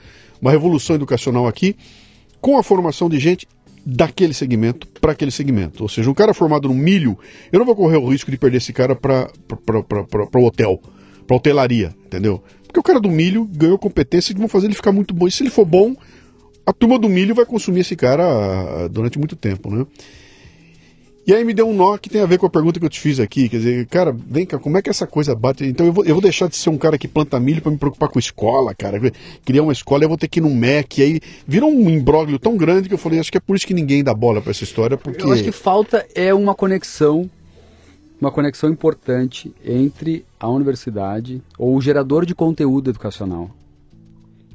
uma 0.43 0.51
revolução 0.51 0.97
educacional 0.97 1.47
aqui 1.47 1.77
com 2.40 2.59
a 2.59 2.62
formação 2.64 3.09
de 3.09 3.20
gente 3.20 3.47
daquele 3.86 4.35
segmento 4.35 4.89
para 5.01 5.12
aquele 5.12 5.31
segmento. 5.31 5.85
Ou 5.85 5.89
seja, 5.89 6.10
um 6.10 6.14
cara 6.14 6.35
formado 6.35 6.66
no 6.66 6.74
milho, 6.74 7.16
eu 7.52 7.60
não 7.60 7.64
vou 7.64 7.77
correr 7.77 7.98
o 7.98 8.09
risco 8.09 8.32
de 8.32 8.36
perder 8.36 8.56
esse 8.56 8.73
cara 8.73 8.97
para 8.97 9.31
o 10.35 10.44
hotel, 10.44 10.82
para 11.24 11.36
hotelaria, 11.36 11.94
entendeu? 12.05 12.43
Porque 12.66 12.81
o 12.81 12.82
cara 12.82 12.98
do 12.98 13.09
milho 13.09 13.44
ganhou 13.44 13.78
competência 13.78 14.35
que 14.35 14.40
vão 14.40 14.48
fazer 14.48 14.66
ele 14.66 14.74
ficar 14.74 14.90
muito 14.90 15.14
bom. 15.14 15.28
E 15.28 15.31
se 15.31 15.44
ele 15.44 15.51
for 15.51 15.64
bom, 15.64 15.94
a 16.66 16.73
turma 16.73 16.98
do 16.98 17.09
milho 17.09 17.32
vai 17.32 17.47
consumir 17.47 17.82
esse 17.82 17.94
cara 17.94 18.24
ah, 18.24 18.89
durante 18.89 19.20
muito 19.20 19.36
tempo, 19.36 19.70
né? 19.70 19.86
E 21.27 21.35
aí 21.35 21.44
me 21.44 21.53
deu 21.53 21.69
um 21.69 21.74
nó 21.74 21.98
que 21.98 22.09
tem 22.09 22.20
a 22.20 22.27
ver 22.27 22.39
com 22.39 22.47
a 22.47 22.51
pergunta 22.51 22.78
que 22.78 22.86
eu 22.86 22.90
te 22.90 23.01
fiz 23.01 23.19
aqui. 23.19 23.48
Quer 23.48 23.57
dizer, 23.57 23.86
cara, 23.86 24.12
vem 24.12 24.47
cá, 24.47 24.61
como 24.61 24.78
é 24.78 24.82
que 24.82 24.89
essa 24.89 25.09
coisa 25.09 25.35
bate? 25.35 25.65
Então 25.65 25.85
eu 25.85 25.93
vou, 25.93 26.05
eu 26.05 26.15
vou 26.15 26.23
deixar 26.23 26.48
de 26.48 26.55
ser 26.55 26.70
um 26.70 26.78
cara 26.78 26.97
que 26.97 27.09
planta 27.09 27.40
milho 27.40 27.61
para 27.61 27.73
me 27.73 27.78
preocupar 27.78 28.09
com 28.09 28.16
escola, 28.16 28.73
cara. 28.73 29.01
Criar 29.44 29.65
uma 29.65 29.73
escola, 29.73 30.05
eu 30.05 30.09
vou 30.09 30.16
ter 30.16 30.28
que 30.28 30.39
ir 30.39 30.43
num 30.43 30.55
MEC. 30.55 31.03
Aí 31.03 31.20
virou 31.44 31.69
um 31.69 31.90
imbróglio 31.90 32.39
tão 32.39 32.57
grande 32.57 32.89
que 32.89 32.94
eu 32.94 32.98
falei, 32.98 33.19
acho 33.19 33.32
que 33.32 33.39
é 33.39 33.40
por 33.40 33.57
isso 33.57 33.66
que 33.66 33.74
ninguém 33.74 34.05
dá 34.05 34.15
bola 34.15 34.40
para 34.40 34.53
essa 34.53 34.62
história, 34.62 34.97
porque... 34.97 35.20
Eu 35.20 35.32
acho 35.32 35.43
que 35.43 35.51
falta 35.51 36.07
é 36.15 36.32
uma 36.32 36.55
conexão, 36.55 37.28
uma 38.20 38.31
conexão 38.31 38.70
importante 38.70 39.53
entre 39.65 40.24
a 40.39 40.48
universidade 40.48 41.43
ou 41.59 41.74
o 41.74 41.81
gerador 41.81 42.24
de 42.24 42.36
conteúdo 42.36 42.90
educacional 42.90 43.51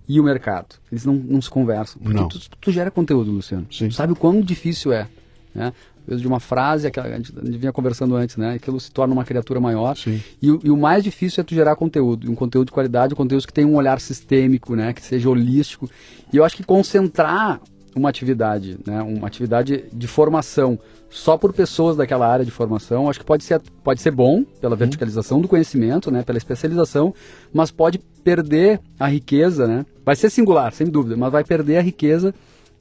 e 0.07 0.21
o 0.21 0.23
mercado. 0.23 0.75
Eles 0.89 1.03
não, 1.03 1.15
não 1.15 1.41
se 1.41 1.49
conversam. 1.49 2.01
Porque 2.01 2.17
Não. 2.17 2.29
Tu, 2.29 2.39
tu 2.61 2.71
gera 2.71 2.89
conteúdo, 2.89 3.29
Luciano. 3.29 3.67
Sim. 3.69 3.89
Tu 3.89 3.93
sabe 3.93 4.13
o 4.13 4.15
quão 4.15 4.39
difícil 4.39 4.93
é. 4.93 5.09
Né? 5.53 5.73
De 6.07 6.27
uma 6.27 6.39
frase, 6.39 6.87
aquela, 6.87 7.07
a 7.07 7.15
gente 7.17 7.31
vinha 7.57 7.71
conversando 7.71 8.15
antes, 8.15 8.35
né? 8.37 8.53
Aquilo 8.55 8.79
se 8.79 8.91
torna 8.91 9.13
uma 9.13 9.23
criatura 9.23 9.59
maior. 9.59 9.95
E, 10.41 10.51
o- 10.51 10.59
e 10.63 10.69
o 10.71 10.75
mais 10.77 11.03
difícil 11.03 11.41
é 11.41 11.43
tu 11.43 11.53
gerar 11.55 11.75
conteúdo, 11.75 12.29
um 12.29 12.35
conteúdo 12.35 12.67
de 12.67 12.71
qualidade, 12.73 13.13
um 13.13 13.17
conteúdo 13.17 13.45
que 13.45 13.53
tenha 13.53 13.67
um 13.67 13.75
olhar 13.75 13.99
sistêmico, 14.01 14.75
né? 14.75 14.93
Que 14.93 15.01
seja 15.01 15.29
holístico. 15.29 15.89
E 16.33 16.37
eu 16.37 16.43
acho 16.43 16.55
que 16.57 16.63
concentrar 16.63 17.61
uma 17.95 18.09
atividade, 18.09 18.77
né? 18.85 19.01
Uma 19.01 19.27
atividade 19.27 19.83
de 19.91 20.07
formação 20.07 20.79
só 21.09 21.37
por 21.37 21.51
pessoas 21.53 21.97
daquela 21.97 22.25
área 22.25 22.45
de 22.45 22.51
formação, 22.51 23.09
acho 23.09 23.19
que 23.19 23.25
pode 23.25 23.43
ser, 23.43 23.59
pode 23.83 23.99
ser 24.01 24.11
bom 24.11 24.43
pela 24.61 24.77
verticalização 24.77 25.41
do 25.41 25.47
conhecimento, 25.47 26.09
né? 26.09 26.23
Pela 26.23 26.37
especialização, 26.37 27.13
mas 27.53 27.69
pode 27.69 27.99
perder 28.23 28.79
a 28.99 29.07
riqueza, 29.07 29.67
né? 29.67 29.85
Vai 30.05 30.15
ser 30.15 30.29
singular, 30.29 30.71
sem 30.73 30.87
dúvida, 30.87 31.17
mas 31.17 31.31
vai 31.31 31.43
perder 31.43 31.77
a 31.77 31.81
riqueza 31.81 32.33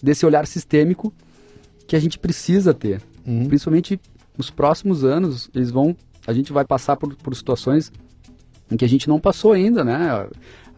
desse 0.02 0.24
olhar 0.24 0.46
sistêmico 0.46 1.12
que 1.88 1.96
a 1.96 1.98
gente 2.00 2.16
precisa 2.20 2.72
ter. 2.72 3.02
Principalmente 3.24 4.00
nos 4.36 4.50
próximos 4.50 5.04
anos, 5.04 5.50
eles 5.54 5.70
vão, 5.70 5.94
a 6.26 6.32
gente 6.32 6.52
vai 6.52 6.64
passar 6.64 6.96
por, 6.96 7.14
por 7.16 7.34
situações 7.34 7.92
em 8.70 8.76
que 8.76 8.84
a 8.84 8.88
gente 8.88 9.08
não 9.08 9.18
passou 9.20 9.52
ainda, 9.52 9.84
né? 9.84 9.96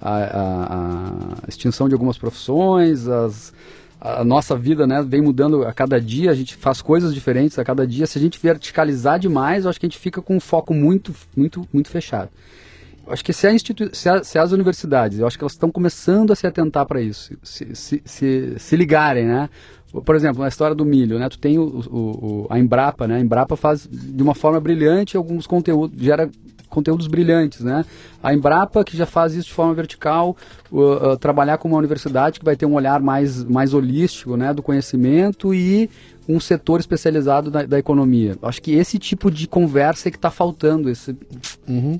A, 0.00 0.10
a- 0.10 1.36
a 1.44 1.48
extinção 1.48 1.88
de 1.88 1.94
algumas 1.94 2.18
profissões, 2.18 3.06
as, 3.06 3.52
a 4.00 4.24
nossa 4.24 4.56
vida, 4.56 4.84
né, 4.84 5.00
vem 5.00 5.22
mudando 5.22 5.62
a 5.64 5.72
cada 5.72 6.00
dia, 6.00 6.30
a 6.32 6.34
gente 6.34 6.56
faz 6.56 6.82
coisas 6.82 7.14
diferentes 7.14 7.56
a 7.58 7.64
cada 7.64 7.86
dia. 7.86 8.04
Se 8.06 8.18
a 8.18 8.20
gente 8.20 8.36
verticalizar 8.42 9.18
demais, 9.20 9.62
eu 9.64 9.70
acho 9.70 9.78
que 9.78 9.86
a 9.86 9.88
gente 9.88 9.98
fica 9.98 10.20
com 10.20 10.34
um 10.36 10.40
foco 10.40 10.74
muito, 10.74 11.14
muito, 11.36 11.64
muito 11.72 11.88
fechado. 11.88 12.30
Eu 13.06 13.12
acho 13.12 13.24
que 13.24 13.32
se, 13.32 13.46
se, 13.92 14.08
a- 14.08 14.24
se 14.24 14.38
as 14.38 14.50
universidades, 14.50 15.18
eu 15.20 15.26
acho 15.26 15.38
que 15.38 15.44
elas 15.44 15.52
estão 15.52 15.70
começando 15.70 16.32
a 16.32 16.36
se 16.36 16.46
atentar 16.48 16.84
para 16.86 17.00
isso, 17.00 17.36
se, 17.42 17.68
se, 18.04 18.54
se 18.58 18.76
ligarem, 18.76 19.26
né? 19.26 19.48
Por 20.04 20.14
exemplo, 20.16 20.40
na 20.42 20.48
história 20.48 20.74
do 20.74 20.84
milho, 20.84 21.18
né? 21.18 21.28
Tu 21.28 21.38
tem 21.38 21.58
o, 21.58 21.62
o- 21.64 22.46
a 22.48 22.58
Embrapa, 22.58 23.06
né? 23.06 23.16
A 23.16 23.20
Embrapa 23.20 23.56
faz 23.56 23.86
de 23.90 24.22
uma 24.22 24.34
forma 24.34 24.58
brilhante 24.58 25.16
alguns 25.16 25.46
conteúdos, 25.46 26.00
gera 26.02 26.30
conteúdos 26.68 27.06
brilhantes, 27.06 27.60
né? 27.60 27.84
A 28.22 28.32
Embrapa, 28.32 28.84
que 28.84 28.96
já 28.96 29.06
faz 29.06 29.34
isso 29.34 29.48
de 29.48 29.54
forma 29.54 29.74
vertical, 29.74 30.36
uh, 30.70 30.80
uh, 30.80 31.16
trabalhar 31.16 31.58
com 31.58 31.68
uma 31.68 31.78
universidade 31.78 32.38
que 32.38 32.44
vai 32.44 32.56
ter 32.56 32.66
um 32.66 32.74
olhar 32.74 33.00
mais, 33.00 33.42
mais 33.44 33.74
holístico, 33.74 34.36
né? 34.36 34.52
Do 34.52 34.62
conhecimento 34.62 35.52
e 35.52 35.90
um 36.28 36.38
setor 36.38 36.80
especializado 36.80 37.50
da, 37.50 37.64
da 37.64 37.78
economia. 37.78 38.36
Acho 38.42 38.62
que 38.62 38.72
esse 38.72 38.98
tipo 38.98 39.30
de 39.30 39.46
conversa 39.46 40.08
é 40.08 40.10
que 40.10 40.16
está 40.16 40.30
faltando, 40.30 40.88
esse, 40.88 41.16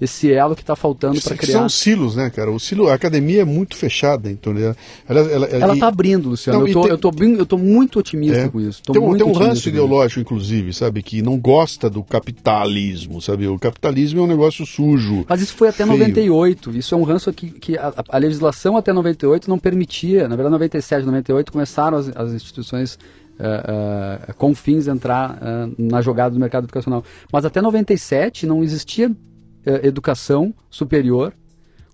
esse 0.00 0.32
elo 0.32 0.54
que 0.54 0.62
está 0.62 0.76
faltando 0.76 1.20
para 1.20 1.36
criar. 1.36 1.58
São 1.58 1.68
silos, 1.68 2.16
né, 2.16 2.30
cara? 2.30 2.50
O 2.50 2.58
silo, 2.60 2.88
a 2.88 2.94
academia 2.94 3.42
é 3.42 3.44
muito 3.44 3.76
fechada, 3.76 4.30
então. 4.30 4.52
Ela, 4.56 4.76
ela, 5.08 5.46
ela, 5.46 5.74
está 5.74 5.88
abrindo, 5.88 6.30
Luciano. 6.30 6.60
Não, 6.60 6.66
eu, 6.68 6.72
tô, 6.72 6.80
tem- 6.82 6.90
eu, 6.90 6.98
tô 6.98 7.10
bem, 7.10 7.34
eu 7.34 7.46
tô 7.46 7.58
muito 7.58 7.98
otimista 7.98 8.42
É. 8.42 8.48
com 8.48 8.60
isso. 8.60 8.82
Tô 8.84 8.92
Tem 8.92 9.02
um, 9.02 9.06
muito 9.08 9.24
tem 9.24 9.32
um 9.32 9.36
ranço 9.36 9.68
ideológico, 9.68 10.20
inclusive, 10.20 10.72
sabe? 10.72 11.02
Que 11.02 11.20
não 11.20 11.36
gosta 11.38 11.90
do 11.90 12.02
capitalismo, 12.02 13.20
sabe? 13.20 13.48
O 13.48 13.58
capitalismo 13.58 14.20
é 14.20 14.22
um 14.22 14.28
negócio 14.28 14.64
sujo. 14.64 15.24
Mas 15.28 15.42
isso 15.42 15.54
foi 15.54 15.68
até 15.68 15.84
feio. 15.84 15.98
98. 16.14 16.70
Isso 16.76 16.94
é 16.94 16.98
um 16.98 17.02
ranço 17.02 17.32
que, 17.32 17.50
que 17.50 17.76
a, 17.78 17.92
a 18.08 18.18
legislação 18.18 18.76
até 18.76 18.92
98 18.92 19.48
não 19.48 19.58
permitia. 19.58 20.28
Na 20.28 20.36
verdade, 20.36 20.52
97, 20.52 21.04
98 21.04 21.52
começaram 21.52 21.98
as, 21.98 22.08
as 22.16 22.32
instituições 22.32 22.98
eh, 23.38 24.26
eh, 24.28 24.32
com 24.34 24.54
fins 24.54 24.86
entrar 24.86 25.38
eh, 25.40 25.74
na 25.78 26.00
jogada 26.00 26.34
do 26.34 26.40
mercado 26.40 26.64
educacional. 26.64 27.04
Mas 27.32 27.44
até 27.44 27.60
97 27.60 28.46
não 28.46 28.62
existia 28.62 29.10
eh, 29.64 29.86
educação 29.86 30.54
superior 30.70 31.32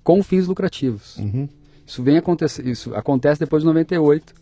com 0.03 0.23
fins 0.23 0.47
lucrativos. 0.47 1.17
Uhum. 1.17 1.49
Isso 1.87 2.03
vem 2.03 2.19
acontecer, 2.19 2.67
isso 2.67 2.95
acontece 2.95 3.41
depois 3.41 3.63
de 3.63 3.67
98. 3.67 4.35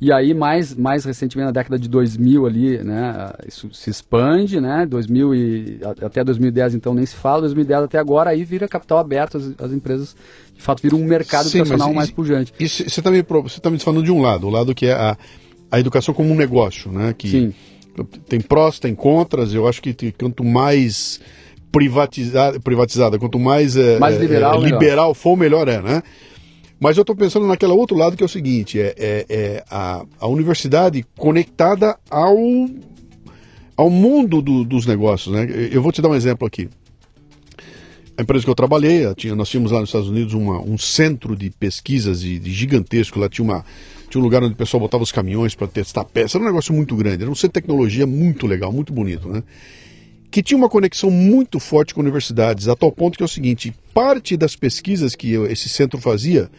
E 0.00 0.10
aí, 0.10 0.32
mais, 0.32 0.74
mais 0.74 1.04
recentemente, 1.04 1.46
na 1.46 1.52
década 1.52 1.78
de 1.78 1.86
2000 1.86 2.46
ali, 2.46 2.78
né, 2.78 3.32
isso 3.46 3.68
se 3.72 3.90
expande, 3.90 4.58
né, 4.58 4.86
2000 4.86 5.34
e, 5.34 5.80
até 6.02 6.24
2010 6.24 6.74
então 6.74 6.94
nem 6.94 7.04
se 7.04 7.14
fala, 7.14 7.42
2010 7.42 7.82
até 7.82 7.98
agora, 7.98 8.30
aí 8.30 8.42
vira 8.42 8.66
capital 8.66 8.96
aberto, 8.96 9.36
as, 9.36 9.52
as 9.58 9.72
empresas 9.72 10.16
de 10.56 10.62
fato 10.62 10.82
viram 10.82 10.98
um 10.98 11.04
mercado 11.04 11.50
Sim, 11.50 11.58
educacional 11.58 11.92
mais 11.92 12.10
pujante. 12.10 12.54
E 12.58 12.66
você 12.66 12.84
está 12.84 13.10
me, 13.10 13.22
você 13.22 13.60
tá 13.60 13.70
me 13.70 13.78
falando 13.78 14.02
de 14.02 14.10
um 14.10 14.22
lado, 14.22 14.46
o 14.46 14.50
lado 14.50 14.74
que 14.74 14.86
é 14.86 14.92
a, 14.92 15.18
a 15.70 15.78
educação 15.78 16.14
como 16.14 16.32
um 16.32 16.36
negócio, 16.36 16.90
né, 16.90 17.14
que 17.16 17.28
Sim. 17.28 17.54
tem 18.26 18.40
prós, 18.40 18.78
tem 18.78 18.94
contras, 18.94 19.52
eu 19.52 19.68
acho 19.68 19.82
que 19.82 20.12
quanto 20.12 20.42
mais 20.42 21.20
privatizada, 21.70 22.58
privatizada 22.58 23.18
quanto 23.18 23.38
mais, 23.38 23.76
é, 23.76 23.98
mais 23.98 24.18
liberal, 24.18 24.64
é, 24.64 24.70
liberal 24.70 25.14
for, 25.14 25.36
melhor 25.36 25.68
é, 25.68 25.80
né? 25.80 26.02
Mas 26.80 26.96
eu 26.96 27.02
estou 27.02 27.14
pensando 27.14 27.46
naquele 27.46 27.72
outro 27.72 27.94
lado 27.94 28.16
que 28.16 28.22
é 28.22 28.26
o 28.26 28.28
seguinte: 28.28 28.80
é, 28.80 28.94
é, 28.96 29.26
é 29.28 29.64
a, 29.70 30.04
a, 30.18 30.26
universidade 30.26 31.04
conectada 31.16 31.98
ao, 32.08 32.38
ao 33.76 33.90
mundo 33.90 34.40
do, 34.40 34.64
dos 34.64 34.86
negócios. 34.86 35.34
Né? 35.34 35.46
Eu 35.70 35.82
vou 35.82 35.92
te 35.92 36.00
dar 36.00 36.08
um 36.08 36.14
exemplo 36.14 36.46
aqui. 36.46 36.70
A 38.16 38.22
empresa 38.22 38.44
que 38.44 38.50
eu 38.50 38.54
trabalhei, 38.54 39.14
tinha, 39.14 39.34
nós 39.34 39.48
tínhamos 39.48 39.72
lá 39.72 39.80
nos 39.80 39.90
Estados 39.90 40.08
Unidos 40.08 40.34
uma, 40.34 40.60
um 40.60 40.76
centro 40.76 41.36
de 41.36 41.50
pesquisas 41.50 42.20
de, 42.20 42.38
de 42.38 42.52
gigantesco. 42.52 43.18
Lá 43.18 43.28
tinha, 43.28 43.44
uma, 43.44 43.64
tinha 44.08 44.20
um 44.20 44.24
lugar 44.24 44.42
onde 44.42 44.54
o 44.54 44.56
pessoal 44.56 44.80
botava 44.80 45.02
os 45.02 45.12
caminhões 45.12 45.54
para 45.54 45.66
testar 45.66 46.04
peças. 46.04 46.34
Era 46.34 46.44
um 46.44 46.46
negócio 46.46 46.74
muito 46.74 46.96
grande, 46.96 47.22
era 47.22 47.30
um 47.30 47.34
centro 47.34 47.48
de 47.48 47.60
tecnologia 47.60 48.06
muito 48.06 48.46
legal, 48.46 48.72
muito 48.72 48.92
bonito. 48.92 49.28
Né? 49.28 49.42
Que 50.30 50.42
tinha 50.42 50.56
uma 50.56 50.68
conexão 50.68 51.10
muito 51.10 51.58
forte 51.58 51.94
com 51.94 52.00
universidades, 52.00 52.68
a 52.68 52.76
tal 52.76 52.92
ponto 52.92 53.16
que 53.16 53.22
é 53.22 53.26
o 53.26 53.28
seguinte: 53.28 53.74
parte 53.92 54.36
das 54.36 54.54
pesquisas 54.54 55.14
que 55.14 55.34
esse 55.34 55.68
centro 55.68 56.00
fazia 56.00 56.50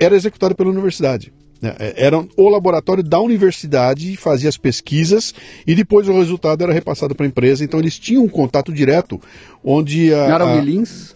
era 0.00 0.16
executada 0.16 0.54
pela 0.54 0.70
universidade. 0.70 1.32
Né? 1.60 1.76
É, 1.78 2.06
era 2.06 2.24
o 2.36 2.48
laboratório 2.48 3.04
da 3.04 3.20
universidade 3.20 4.16
fazia 4.16 4.48
as 4.48 4.56
pesquisas 4.56 5.32
e 5.64 5.74
depois 5.74 6.08
o 6.08 6.12
resultado 6.12 6.64
era 6.64 6.72
repassado 6.72 7.14
para 7.14 7.24
a 7.24 7.28
empresa. 7.28 7.62
Então 7.62 7.78
eles 7.78 7.98
tinham 7.98 8.24
um 8.24 8.28
contato 8.28 8.72
direto 8.72 9.20
onde 9.62 10.12
a. 10.12 10.28
Não 10.28 10.34
era 10.34 10.44
a 10.44 10.54
Unilins? 10.54 11.14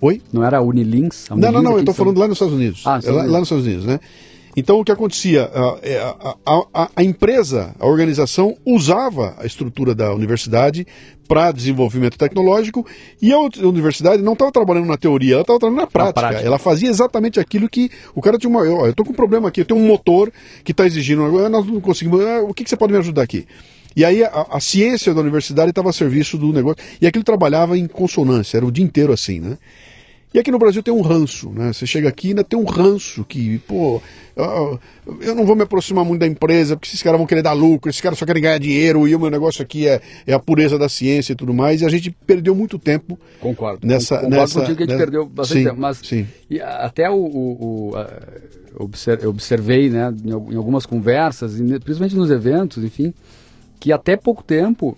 Oi? 0.00 0.20
Não 0.32 0.44
era 0.44 0.58
a 0.58 0.60
Unilins? 0.60 1.30
A 1.30 1.36
não, 1.36 1.52
não, 1.52 1.62
não, 1.62 1.72
eu 1.72 1.78
estou 1.78 1.94
falando 1.94 2.18
lá 2.18 2.26
nos 2.26 2.36
Estados 2.36 2.54
Unidos. 2.54 2.82
Ah, 2.84 3.00
é 3.02 3.10
lá, 3.10 3.22
lá 3.22 3.38
nos 3.38 3.46
Estados 3.46 3.64
Unidos, 3.64 3.86
né? 3.86 4.00
Então 4.56 4.78
o 4.78 4.84
que 4.84 4.92
acontecia? 4.92 5.50
É, 5.82 5.98
a, 5.98 6.36
a, 6.44 6.62
a, 6.74 6.90
a, 6.96 7.04
empresa, 7.04 7.74
a 7.78 7.86
organização, 7.86 8.56
usava 8.66 9.34
a 9.38 9.46
estrutura 9.46 9.94
da 9.94 10.14
universidade 10.14 10.86
para 11.26 11.52
desenvolvimento 11.52 12.18
tecnológico 12.18 12.86
e 13.20 13.32
a 13.32 13.38
universidade 13.38 14.22
não 14.22 14.34
estava 14.34 14.52
trabalhando 14.52 14.86
na 14.86 14.98
teoria, 14.98 15.34
ela 15.34 15.42
estava 15.42 15.58
trabalhando 15.58 15.80
na 15.80 15.86
prática. 15.86 16.20
na 16.20 16.28
prática. 16.28 16.46
Ela 16.46 16.58
fazia 16.58 16.90
exatamente 16.90 17.40
aquilo 17.40 17.68
que 17.68 17.90
o 18.14 18.20
cara 18.20 18.36
tinha 18.36 18.50
uma. 18.50 18.60
Eu 18.64 18.90
estou 18.90 19.06
com 19.06 19.12
um 19.12 19.16
problema 19.16 19.48
aqui, 19.48 19.62
eu 19.62 19.64
tenho 19.64 19.80
um 19.80 19.86
motor 19.86 20.30
que 20.62 20.72
está 20.72 20.86
exigindo. 20.86 21.22
Nós 21.48 21.66
não 21.66 21.80
conseguimos. 21.80 22.20
Ah, 22.20 22.42
o 22.42 22.52
que, 22.52 22.64
que 22.64 22.70
você 22.70 22.76
pode 22.76 22.92
me 22.92 22.98
ajudar 22.98 23.22
aqui? 23.22 23.46
E 23.94 24.04
aí 24.04 24.24
a, 24.24 24.46
a 24.50 24.60
ciência 24.60 25.14
da 25.14 25.20
universidade 25.20 25.70
estava 25.70 25.90
a 25.90 25.92
serviço 25.92 26.36
do 26.36 26.52
negócio. 26.52 26.82
E 27.00 27.06
aquilo 27.06 27.24
trabalhava 27.24 27.76
em 27.76 27.86
consonância, 27.86 28.56
era 28.58 28.66
o 28.66 28.72
dia 28.72 28.84
inteiro 28.84 29.12
assim, 29.12 29.40
né? 29.40 29.56
E 30.34 30.38
aqui 30.38 30.50
no 30.50 30.58
Brasil 30.58 30.82
tem 30.82 30.94
um 30.94 31.02
ranço, 31.02 31.50
né? 31.50 31.72
Você 31.72 31.86
chega 31.86 32.08
aqui 32.08 32.28
e 32.28 32.30
ainda 32.30 32.42
tem 32.42 32.58
um 32.58 32.64
ranço 32.64 33.22
que, 33.24 33.58
pô, 33.60 34.00
eu 35.20 35.34
não 35.34 35.44
vou 35.44 35.54
me 35.54 35.62
aproximar 35.62 36.04
muito 36.04 36.20
da 36.20 36.26
empresa 36.26 36.74
porque 36.74 36.88
esses 36.88 37.02
caras 37.02 37.18
vão 37.18 37.26
querer 37.26 37.42
dar 37.42 37.52
lucro, 37.52 37.90
esses 37.90 38.00
caras 38.00 38.18
só 38.18 38.24
querem 38.24 38.42
ganhar 38.42 38.58
dinheiro 38.58 39.06
e 39.06 39.14
o 39.14 39.20
meu 39.20 39.30
negócio 39.30 39.62
aqui 39.62 39.86
é, 39.86 40.00
é 40.26 40.32
a 40.32 40.38
pureza 40.38 40.78
da 40.78 40.88
ciência 40.88 41.34
e 41.34 41.36
tudo 41.36 41.52
mais. 41.52 41.82
E 41.82 41.84
a 41.84 41.88
gente 41.90 42.10
perdeu 42.26 42.54
muito 42.54 42.78
tempo. 42.78 43.18
Concordo. 43.40 43.86
Nessa, 43.86 44.16
concordo 44.16 44.36
nessa, 44.36 44.60
contigo 44.60 44.76
que 44.76 44.82
a 44.84 44.86
gente 44.86 44.94
nessa, 44.94 45.04
perdeu 45.04 45.26
bastante 45.26 45.58
sim, 45.58 45.64
tempo. 45.64 45.80
Mas 45.80 45.98
sim. 45.98 46.26
até 46.62 47.10
o, 47.10 47.14
o, 47.14 47.90
o 47.90 48.90
eu 49.20 49.30
observei, 49.30 49.90
né, 49.90 50.12
em 50.24 50.56
algumas 50.56 50.86
conversas, 50.86 51.56
principalmente 51.84 52.16
nos 52.16 52.30
eventos, 52.30 52.82
enfim, 52.82 53.12
que 53.78 53.92
até 53.92 54.16
pouco 54.16 54.42
tempo 54.42 54.96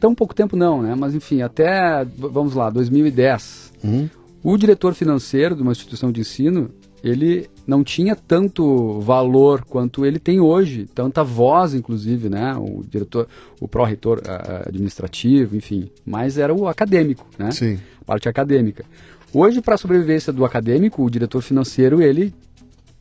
tão 0.00 0.14
pouco 0.14 0.34
tempo 0.34 0.56
não, 0.56 0.82
né? 0.82 0.94
Mas 0.94 1.14
enfim, 1.14 1.42
até, 1.42 2.04
vamos 2.04 2.54
lá, 2.54 2.70
2010. 2.70 3.72
Uhum. 3.84 4.08
O 4.42 4.56
diretor 4.56 4.94
financeiro 4.94 5.54
de 5.54 5.62
uma 5.62 5.72
instituição 5.72 6.12
de 6.12 6.20
ensino, 6.20 6.70
ele 7.02 7.48
não 7.66 7.84
tinha 7.84 8.16
tanto 8.16 9.00
valor 9.00 9.64
quanto 9.64 10.04
ele 10.06 10.18
tem 10.18 10.40
hoje, 10.40 10.86
tanta 10.94 11.22
voz, 11.22 11.74
inclusive, 11.74 12.28
né? 12.28 12.54
O 12.56 12.82
diretor, 12.88 13.28
o 13.60 13.68
pró-reitor 13.68 14.20
administrativo, 14.66 15.56
enfim, 15.56 15.90
mas 16.04 16.38
era 16.38 16.54
o 16.54 16.66
acadêmico, 16.66 17.26
né? 17.38 17.50
Sim. 17.50 17.78
A 18.00 18.04
parte 18.04 18.28
acadêmica. 18.28 18.84
Hoje, 19.32 19.60
para 19.60 19.74
a 19.74 19.78
sobrevivência 19.78 20.32
do 20.32 20.44
acadêmico, 20.44 21.04
o 21.04 21.10
diretor 21.10 21.42
financeiro, 21.42 22.00
ele, 22.00 22.32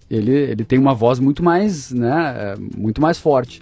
ele, 0.09 0.33
ele 0.33 0.65
tem 0.65 0.77
uma 0.77 0.93
voz 0.93 1.19
muito 1.19 1.41
mais, 1.41 1.91
né? 1.91 2.35
Eh, 2.37 2.55
muito 2.77 3.01
mais 3.01 3.17
forte. 3.17 3.61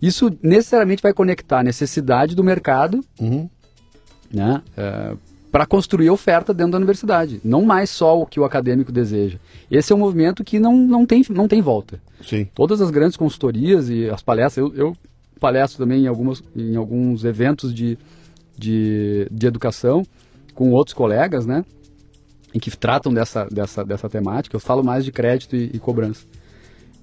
Isso 0.00 0.30
necessariamente 0.42 1.02
vai 1.02 1.12
conectar 1.12 1.60
a 1.60 1.62
necessidade 1.62 2.34
do 2.34 2.44
mercado 2.44 3.00
uhum. 3.20 3.48
né, 4.32 4.62
é, 4.76 5.16
para 5.50 5.66
construir 5.66 6.10
oferta 6.10 6.54
dentro 6.54 6.72
da 6.72 6.78
universidade. 6.78 7.40
Não 7.44 7.62
mais 7.62 7.90
só 7.90 8.20
o 8.20 8.26
que 8.26 8.38
o 8.38 8.44
acadêmico 8.44 8.92
deseja. 8.92 9.38
Esse 9.70 9.92
é 9.92 9.96
um 9.96 9.98
movimento 9.98 10.44
que 10.44 10.58
não, 10.58 10.76
não, 10.76 11.04
tem, 11.04 11.24
não 11.30 11.48
tem 11.48 11.60
volta. 11.60 12.00
Sim. 12.22 12.46
Todas 12.54 12.80
as 12.80 12.90
grandes 12.90 13.16
consultorias 13.16 13.88
e 13.88 14.08
as 14.08 14.22
palestras, 14.22 14.68
eu, 14.68 14.74
eu 14.74 14.96
palestro 15.38 15.78
também 15.78 16.04
em, 16.04 16.06
algumas, 16.06 16.42
em 16.54 16.76
alguns 16.76 17.24
eventos 17.24 17.74
de, 17.74 17.98
de, 18.56 19.26
de 19.30 19.46
educação 19.46 20.04
com 20.54 20.70
outros 20.72 20.94
colegas, 20.94 21.46
né? 21.46 21.64
Em 22.52 22.58
que 22.58 22.76
tratam 22.76 23.12
dessa, 23.12 23.44
dessa, 23.46 23.84
dessa 23.84 24.08
temática. 24.08 24.56
Eu 24.56 24.60
falo 24.60 24.82
mais 24.82 25.04
de 25.04 25.12
crédito 25.12 25.54
e, 25.54 25.70
e 25.74 25.78
cobrança. 25.78 26.26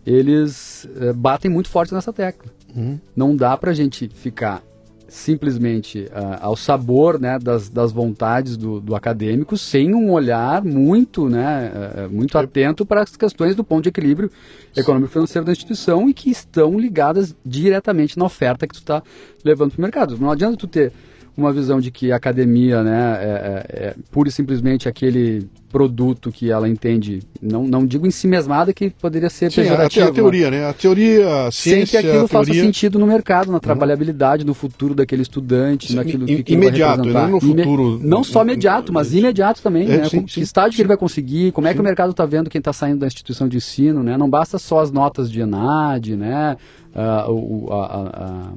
Eles 0.05 0.87
é, 0.99 1.13
batem 1.13 1.49
muito 1.49 1.69
forte 1.69 1.93
nessa 1.93 2.11
tecla. 2.11 2.51
Uhum. 2.75 2.99
Não 3.15 3.35
dá 3.35 3.55
para 3.55 3.71
a 3.71 3.73
gente 3.73 4.09
ficar 4.09 4.61
simplesmente 5.07 5.99
uh, 5.99 6.37
ao 6.41 6.55
sabor 6.55 7.19
né, 7.19 7.37
das, 7.39 7.69
das 7.69 7.91
vontades 7.91 8.57
do, 8.57 8.81
do, 8.81 8.95
acadêmico 8.95 9.57
sem 9.57 9.93
um 9.93 10.11
olhar 10.11 10.63
muito, 10.63 11.29
né, 11.29 11.71
uh, 12.05 12.13
muito 12.13 12.37
atento 12.37 12.85
para 12.85 13.03
as 13.03 13.15
questões 13.15 13.55
do 13.55 13.63
ponto 13.63 13.83
de 13.83 13.89
equilíbrio 13.89 14.29
econômico 14.75 15.13
financeiro 15.13 15.45
da 15.45 15.51
instituição 15.51 16.09
e 16.09 16.13
que 16.13 16.29
estão 16.29 16.77
ligadas 16.77 17.35
diretamente 17.45 18.17
na 18.17 18.25
oferta 18.25 18.67
que 18.67 18.73
tu 18.73 18.79
está 18.79 19.01
levando 19.43 19.71
para 19.71 19.79
o 19.79 19.81
mercado. 19.81 20.17
Não 20.17 20.31
adianta 20.31 20.57
tu 20.57 20.67
ter 20.67 20.91
uma 21.37 21.51
visão 21.51 21.79
de 21.79 21.91
que 21.91 22.11
a 22.11 22.15
academia 22.15 22.81
né, 22.81 23.17
é, 23.19 23.25
é, 23.25 23.87
é 23.87 23.95
pura 24.11 24.29
e 24.29 24.31
simplesmente 24.31 24.87
aquele 24.87 25.47
produto 25.75 26.31
que 26.31 26.49
ela 26.49 26.69
entende, 26.69 27.21
não, 27.41 27.65
não 27.67 27.85
digo 27.85 28.07
em 28.07 28.11
si 28.11 28.29
mesmada 28.29 28.73
que 28.73 28.89
poderia 28.89 29.29
ser 29.29 29.51
Sim, 29.51 29.63
pejorativo. 29.63 30.05
A, 30.05 30.09
a 30.09 30.13
teoria, 30.13 30.49
né? 30.49 30.65
A 30.69 30.71
teoria, 30.73 31.47
a 31.47 31.51
ciência, 31.51 31.85
Sem 31.85 31.85
que 31.85 32.07
aquilo 32.07 32.27
faça 32.29 32.53
sentido 32.53 32.97
no 32.97 33.05
mercado, 33.05 33.47
na 33.47 33.55
uhum. 33.55 33.59
trabalhabilidade, 33.59 34.45
no 34.45 34.53
futuro 34.53 34.95
daquele 34.95 35.21
estudante, 35.21 35.89
sim, 35.89 35.95
naquilo 35.95 36.25
que, 36.25 36.43
que 36.43 36.53
imediato, 36.53 37.03
não 37.03 37.27
no 37.27 37.41
futuro. 37.41 37.99
Não 38.01 38.23
só 38.23 38.43
imediato, 38.43 38.93
mas 38.93 39.13
imediato 39.13 39.61
também, 39.61 39.83
é, 39.83 39.97
né? 39.97 40.09
Sim, 40.09 40.23
que 40.23 40.39
estágio 40.39 40.77
que 40.77 40.81
ele 40.81 40.87
vai 40.87 40.97
conseguir, 40.97 41.51
como 41.51 41.67
é 41.67 41.73
que 41.73 41.81
o 41.81 41.83
mercado 41.83 42.11
está 42.11 42.25
vendo 42.25 42.49
quem 42.49 42.59
está 42.59 42.71
saindo 42.71 42.99
da 42.99 43.07
instituição 43.07 43.49
de 43.49 43.57
ensino, 43.57 44.01
né? 44.01 44.15
Não 44.15 44.29
basta 44.29 44.57
só 44.57 44.79
as 44.79 44.91
notas 44.91 45.29
de 45.29 45.41
ENAD, 45.41 46.15
né? 46.15 46.55
Uh, 46.95 47.73
a, 47.73 47.85
a, 47.85 48.53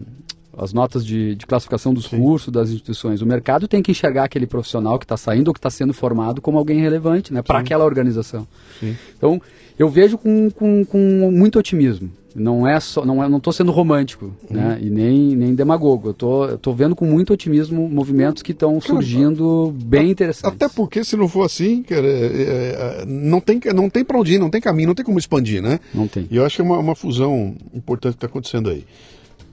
as 0.58 0.72
notas 0.72 1.04
de, 1.04 1.34
de 1.34 1.46
classificação 1.46 1.94
dos 1.94 2.06
Sim. 2.06 2.18
cursos 2.18 2.52
das 2.52 2.70
instituições. 2.70 3.22
O 3.22 3.26
mercado 3.26 3.68
tem 3.68 3.82
que 3.82 3.90
enxergar 3.90 4.24
aquele 4.24 4.46
profissional 4.46 4.98
que 4.98 5.04
está 5.04 5.16
saindo 5.16 5.48
ou 5.48 5.54
que 5.54 5.58
está 5.58 5.70
sendo 5.70 5.94
formado 5.94 6.40
como 6.40 6.58
alguém 6.58 6.80
relevante 6.80 7.32
né, 7.32 7.42
para 7.42 7.60
aquela 7.60 7.84
organização. 7.84 8.46
Sim. 8.80 8.96
Então, 9.16 9.40
eu 9.78 9.88
vejo 9.88 10.18
com, 10.18 10.50
com, 10.50 10.84
com 10.84 11.30
muito 11.30 11.58
otimismo. 11.58 12.10
Não 12.34 12.66
é 12.66 12.78
só, 12.78 13.04
não 13.04 13.22
é, 13.22 13.28
não 13.28 13.38
estou 13.38 13.52
sendo 13.52 13.72
romântico, 13.72 14.26
uhum. 14.48 14.56
né? 14.56 14.78
E 14.80 14.90
nem, 14.90 15.34
nem 15.34 15.54
demagogo. 15.54 16.10
Eu 16.10 16.14
tô, 16.14 16.48
estou 16.50 16.74
vendo 16.74 16.94
com 16.94 17.04
muito 17.04 17.32
otimismo 17.32 17.88
movimentos 17.88 18.42
que 18.42 18.52
estão 18.52 18.80
surgindo 18.80 19.74
bem 19.84 20.10
interessantes. 20.10 20.56
Até 20.56 20.72
porque 20.72 21.02
se 21.02 21.16
não 21.16 21.26
for 21.26 21.44
assim, 21.44 21.82
cara, 21.82 22.06
é, 22.06 23.02
é, 23.02 23.04
não 23.06 23.40
tem, 23.40 23.60
não 23.74 23.90
tem 23.90 24.04
para 24.04 24.18
onde 24.18 24.34
ir, 24.34 24.38
não 24.38 24.50
tem 24.50 24.60
caminho, 24.60 24.88
não 24.88 24.94
tem 24.94 25.04
como 25.04 25.18
expandir, 25.18 25.62
né? 25.62 25.80
Não 25.92 26.06
tem. 26.06 26.28
E 26.30 26.36
eu 26.36 26.44
acho 26.44 26.56
que 26.56 26.62
é 26.62 26.64
uma, 26.64 26.78
uma 26.78 26.94
fusão 26.94 27.56
importante 27.74 28.12
que 28.12 28.18
está 28.18 28.26
acontecendo 28.26 28.70
aí. 28.70 28.84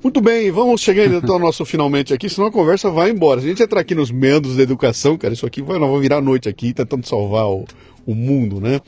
Muito 0.06 0.22
bem, 0.22 0.52
vamos 0.52 0.82
chegando 0.82 1.16
então 1.16 1.34
ao 1.34 1.42
nosso 1.42 1.66
finalmente 1.66 2.14
aqui, 2.14 2.30
senão 2.30 2.50
a 2.50 2.52
conversa 2.52 2.92
vai 2.92 3.10
embora. 3.10 3.42
Se 3.42 3.48
a 3.48 3.50
gente 3.50 3.64
entrar 3.64 3.82
aqui 3.82 3.96
nos 3.96 4.12
meandros 4.12 4.56
da 4.56 4.62
educação, 4.62 5.18
cara, 5.18 5.34
isso 5.34 5.48
aqui 5.48 5.64
vai, 5.64 5.80
nós 5.80 5.88
vamos 5.88 6.04
virar 6.04 6.22
noite 6.22 6.48
aqui 6.48 6.76
tentando 6.76 7.08
salvar 7.08 7.48
o, 7.48 7.66
o 8.06 8.14
mundo, 8.14 8.62
né? 8.62 8.82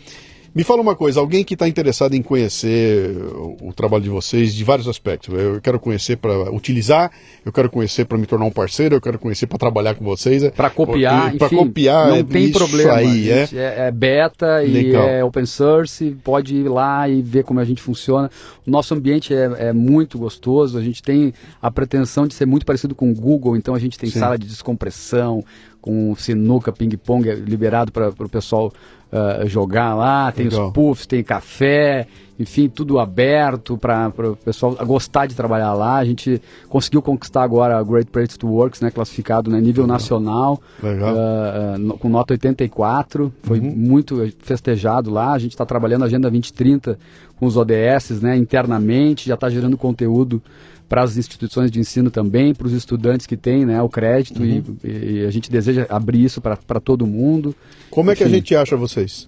Me 0.57 0.63
fala 0.63 0.81
uma 0.81 0.95
coisa, 0.95 1.19
alguém 1.19 1.43
que 1.43 1.53
está 1.53 1.67
interessado 1.67 2.15
em 2.15 2.21
conhecer 2.23 3.15
o, 3.15 3.67
o, 3.67 3.73
trabalho 3.73 4.01
de 4.03 4.09
vocês 4.09 4.55
de 4.55 4.63
vários 4.63 4.87
aspectos. 4.87 5.31
Eu 5.31 5.61
quero 5.61 5.79
conhecer 5.79 6.17
para 6.17 6.51
utilizar, 6.51 7.11
eu 7.45 7.53
quero 7.53 7.69
conhecer 7.69 8.05
para 8.05 8.17
me 8.17 8.25
tornar 8.25 8.45
um 8.45 8.51
parceiro, 8.51 8.95
eu 8.95 8.99
quero 8.99 9.19
conhecer 9.19 9.45
para 9.45 9.59
trabalhar 9.59 9.93
com 9.93 10.03
vocês. 10.03 10.41
É, 10.41 10.49
para 10.49 10.71
copiar, 10.71 11.37
para 11.37 11.47
copiar, 11.47 12.07
não 12.07 12.15
é, 12.15 12.23
tem 12.23 12.51
problema. 12.51 12.95
Aí, 12.95 13.29
é. 13.29 13.47
é, 13.53 13.87
é 13.87 13.91
beta 13.91 14.63
e 14.63 14.95
é 14.95 15.23
open 15.23 15.45
source, 15.45 16.17
pode 16.23 16.55
ir 16.55 16.67
lá 16.67 17.07
e 17.07 17.21
ver 17.21 17.43
como 17.43 17.59
a 17.59 17.63
gente 17.63 17.79
funciona. 17.79 18.27
O 18.65 18.71
nosso 18.71 18.95
ambiente 18.95 19.35
é, 19.35 19.67
é 19.67 19.73
muito 19.73 20.17
gostoso, 20.17 20.75
a 20.75 20.81
gente 20.81 21.03
tem 21.03 21.35
a 21.61 21.69
pretensão 21.69 22.25
de 22.25 22.33
ser 22.33 22.47
muito 22.47 22.65
parecido 22.65 22.95
com 22.95 23.11
o 23.11 23.13
Google, 23.13 23.55
então 23.55 23.75
a 23.75 23.79
gente 23.79 23.99
tem 23.99 24.09
Sim. 24.09 24.17
sala 24.17 24.39
de 24.39 24.47
descompressão, 24.47 25.43
com 25.87 26.13
sinuca, 26.17 26.73
ping-pong 26.73 27.33
liberado 27.35 27.93
para 27.93 28.09
o 28.09 28.29
pessoal 28.29 28.73
uh, 29.09 29.47
jogar 29.47 29.95
lá, 29.95 30.29
tem 30.33 30.49
Legal. 30.49 30.67
os 30.67 30.73
puffs, 30.73 31.07
tem 31.07 31.23
café, 31.23 32.05
enfim, 32.37 32.67
tudo 32.67 32.99
aberto 32.99 33.77
para 33.77 34.11
o 34.17 34.35
pessoal 34.35 34.75
gostar 34.85 35.27
de 35.27 35.33
trabalhar 35.33 35.73
lá. 35.73 35.95
A 35.95 36.03
gente 36.03 36.41
conseguiu 36.67 37.01
conquistar 37.01 37.41
agora 37.41 37.77
a 37.77 37.83
Great 37.83 38.11
Place 38.11 38.37
to 38.37 38.47
Works, 38.47 38.81
né, 38.81 38.91
classificado 38.91 39.49
né, 39.49 39.61
nível 39.61 39.85
Legal. 39.85 39.97
nacional, 39.97 40.61
uh, 40.83 41.93
uh, 41.93 41.97
com 41.97 42.09
nota 42.09 42.33
84. 42.33 43.33
Foi 43.43 43.59
uhum. 43.59 43.73
muito 43.73 44.29
festejado 44.39 45.09
lá. 45.09 45.31
A 45.31 45.39
gente 45.39 45.51
está 45.51 45.65
trabalhando 45.65 46.03
a 46.03 46.05
Agenda 46.05 46.29
2030 46.29 46.99
com 47.39 47.45
os 47.45 47.55
ODS 47.55 48.21
né, 48.21 48.35
internamente, 48.35 49.29
já 49.29 49.35
está 49.35 49.49
gerando 49.49 49.77
conteúdo 49.77 50.41
para 50.87 51.03
as 51.03 51.17
instituições 51.17 51.69
de 51.69 51.79
ensino 51.79 52.09
também, 52.09 52.53
para 52.53 52.67
os 52.67 52.73
estudantes 52.73 53.25
que 53.25 53.35
têm 53.35 53.65
né, 53.65 53.81
o 53.81 53.89
crédito 53.89 54.41
uhum. 54.41 54.75
e, 54.83 55.19
e, 55.19 55.25
a 55.25 55.31
gente 55.31 55.51
deseja 55.51 55.85
abrir 55.89 56.23
isso 56.23 56.41
para 56.41 56.79
todo 56.79 57.05
mundo. 57.05 57.55
Como 57.89 58.11
Enfim. 58.11 58.13
é 58.13 58.15
que 58.15 58.23
a 58.23 58.35
gente 58.35 58.55
acha 58.55 58.75
vocês? 58.75 59.27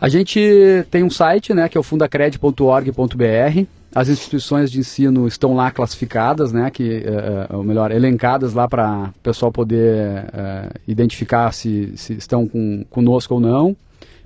A 0.00 0.08
gente 0.08 0.40
tem 0.90 1.02
um 1.02 1.10
site, 1.10 1.52
né, 1.52 1.68
que 1.68 1.76
é 1.76 1.80
o 1.80 1.84
fundacred.org.br. 1.84 3.66
As 3.94 4.08
instituições 4.08 4.70
de 4.70 4.78
ensino 4.78 5.26
estão 5.26 5.54
lá 5.54 5.70
classificadas, 5.70 6.52
né, 6.52 6.70
que, 6.70 7.00
uh, 7.00 7.56
ou 7.56 7.64
melhor, 7.64 7.90
elencadas 7.90 8.54
lá 8.54 8.68
para 8.68 9.10
o 9.10 9.22
pessoal 9.22 9.50
poder 9.50 10.24
uh, 10.24 10.80
identificar 10.86 11.52
se, 11.52 11.92
se 11.96 12.14
estão 12.14 12.46
com, 12.46 12.84
conosco 12.88 13.34
ou 13.34 13.40
não 13.40 13.76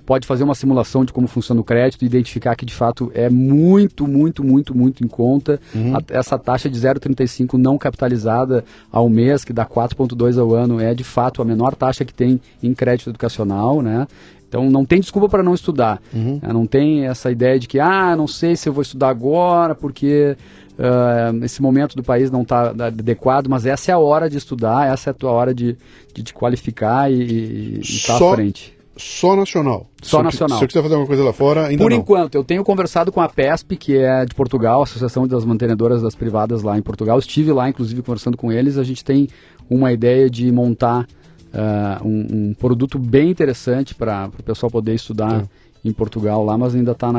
pode 0.05 0.27
fazer 0.27 0.43
uma 0.43 0.55
simulação 0.55 1.03
de 1.03 1.11
como 1.11 1.27
funciona 1.27 1.59
o 1.59 1.63
crédito 1.63 2.03
e 2.03 2.05
identificar 2.05 2.55
que 2.55 2.65
de 2.65 2.73
fato 2.73 3.11
é 3.13 3.29
muito, 3.29 4.07
muito, 4.07 4.43
muito, 4.43 4.77
muito 4.77 5.03
em 5.03 5.07
conta. 5.07 5.59
Uhum. 5.73 5.95
A, 5.95 6.01
essa 6.09 6.37
taxa 6.37 6.69
de 6.69 6.79
0,35 6.79 7.53
não 7.53 7.77
capitalizada 7.77 8.63
ao 8.91 9.09
mês, 9.09 9.43
que 9.43 9.51
dá 9.51 9.65
4,2 9.65 10.39
ao 10.39 10.53
ano, 10.53 10.79
é 10.79 10.93
de 10.93 11.03
fato 11.03 11.41
a 11.41 11.45
menor 11.45 11.75
taxa 11.75 12.05
que 12.05 12.13
tem 12.13 12.39
em 12.61 12.73
crédito 12.73 13.09
educacional, 13.09 13.81
né? 13.81 14.07
Então 14.47 14.69
não 14.69 14.85
tem 14.85 14.99
desculpa 14.99 15.27
para 15.27 15.43
não 15.43 15.53
estudar. 15.53 16.01
Uhum. 16.13 16.39
Né? 16.41 16.53
Não 16.53 16.67
tem 16.67 17.07
essa 17.07 17.31
ideia 17.31 17.59
de 17.59 17.67
que, 17.67 17.79
ah, 17.79 18.15
não 18.15 18.27
sei 18.27 18.55
se 18.55 18.69
eu 18.69 18.73
vou 18.73 18.83
estudar 18.83 19.09
agora 19.09 19.73
porque 19.73 20.37
uh, 20.77 21.43
esse 21.43 21.61
momento 21.61 21.95
do 21.95 22.03
país 22.03 22.29
não 22.29 22.43
está 22.43 22.69
adequado, 22.69 23.47
mas 23.47 23.65
essa 23.65 23.91
é 23.91 23.93
a 23.93 23.99
hora 23.99 24.29
de 24.29 24.37
estudar, 24.37 24.87
essa 24.87 25.09
é 25.09 25.11
a 25.11 25.13
tua 25.13 25.31
hora 25.31 25.53
de, 25.53 25.75
de 26.13 26.23
te 26.23 26.33
qualificar 26.33 27.11
e 27.11 27.79
estar 27.79 28.19
tá 28.19 28.31
à 28.31 28.35
frente 28.35 28.74
só 28.97 29.35
nacional. 29.35 29.89
Só 30.01 30.19
se 30.19 30.23
nacional. 30.23 30.57
Se 30.57 30.63
você 30.63 30.67
quiser 30.67 30.81
fazer 30.81 30.95
alguma 30.95 31.07
coisa 31.07 31.23
lá 31.23 31.33
fora, 31.33 31.67
ainda 31.67 31.83
Por 31.83 31.91
não. 31.91 31.97
enquanto, 31.97 32.35
eu 32.35 32.43
tenho 32.43 32.63
conversado 32.63 33.11
com 33.11 33.21
a 33.21 33.27
PESP, 33.27 33.75
que 33.75 33.97
é 33.97 34.25
de 34.25 34.33
Portugal, 34.33 34.83
Associação 34.83 35.27
das 35.27 35.43
Mantenedoras 35.43 36.01
das 36.01 36.15
Privadas 36.15 36.63
lá 36.63 36.77
em 36.77 36.81
Portugal. 36.81 37.19
Estive 37.19 37.51
lá, 37.51 37.69
inclusive, 37.69 38.01
conversando 38.01 38.37
com 38.37 38.51
eles. 38.51 38.77
A 38.77 38.83
gente 38.83 39.03
tem 39.03 39.27
uma 39.69 39.91
ideia 39.91 40.29
de 40.29 40.51
montar 40.51 41.07
uh, 41.53 42.07
um, 42.07 42.27
um, 42.31 42.53
produto 42.53 42.97
bem 42.97 43.29
interessante 43.29 43.93
para 43.93 44.29
o 44.37 44.43
pessoal 44.43 44.71
poder 44.71 44.93
estudar 44.93 45.41
tá. 45.41 45.49
em 45.83 45.91
Portugal 45.91 46.43
lá, 46.43 46.57
mas 46.57 46.75
ainda 46.75 46.91
está 46.91 47.11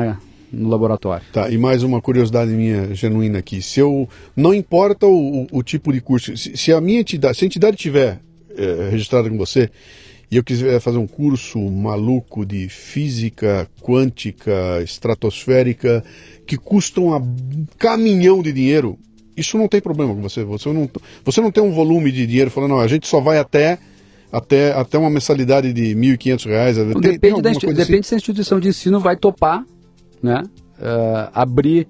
no 0.51 0.69
laboratório. 0.69 1.25
Tá, 1.31 1.49
e 1.49 1.57
mais 1.57 1.83
uma 1.83 2.01
curiosidade 2.01 2.51
minha 2.51 2.93
genuína 2.95 3.39
aqui. 3.39 3.61
Se 3.61 3.79
eu. 3.79 4.07
Não 4.35 4.53
importa 4.53 5.05
o, 5.05 5.43
o, 5.43 5.47
o 5.51 5.63
tipo 5.63 5.91
de 5.91 6.01
curso, 6.01 6.35
se, 6.35 6.55
se, 6.57 6.73
a 6.73 6.81
minha 6.81 7.01
entidade, 7.01 7.37
se 7.37 7.43
a 7.43 7.47
entidade 7.47 7.77
tiver 7.77 8.19
é, 8.55 8.89
registrada 8.89 9.29
com 9.29 9.37
você 9.37 9.69
e 10.29 10.37
eu 10.37 10.43
quiser 10.43 10.79
fazer 10.79 10.97
um 10.97 11.07
curso 11.07 11.59
maluco 11.59 12.45
de 12.45 12.67
física 12.67 13.69
quântica, 13.81 14.81
estratosférica, 14.83 16.03
que 16.45 16.57
custam 16.57 17.09
um 17.09 17.65
caminhão 17.77 18.41
de 18.41 18.51
dinheiro, 18.51 18.97
isso 19.35 19.57
não 19.57 19.67
tem 19.67 19.79
problema 19.79 20.13
com 20.13 20.21
você. 20.21 20.43
Você 20.43 20.71
não, 20.73 20.89
você 21.23 21.39
não 21.39 21.51
tem 21.51 21.63
um 21.63 21.71
volume 21.71 22.11
de 22.11 22.25
dinheiro 22.27 22.51
falando, 22.51 22.71
não, 22.71 22.79
a 22.79 22.87
gente 22.87 23.07
só 23.07 23.21
vai 23.21 23.37
até 23.37 23.79
até, 24.31 24.73
até 24.73 24.97
uma 24.97 25.09
mensalidade 25.09 25.71
de 25.71 25.93
R$ 25.93 26.17
1.500. 26.17 26.91
Tem, 26.93 27.01
depende, 27.01 27.19
tem 27.19 27.41
da, 27.41 27.51
depende 27.51 27.81
assim? 27.81 28.03
se 28.03 28.13
a 28.15 28.17
instituição 28.17 28.59
de 28.59 28.69
ensino 28.69 28.99
vai 28.99 29.15
topar 29.15 29.63
né, 30.21 30.43
uh, 30.79 31.31
abrir 31.33 31.87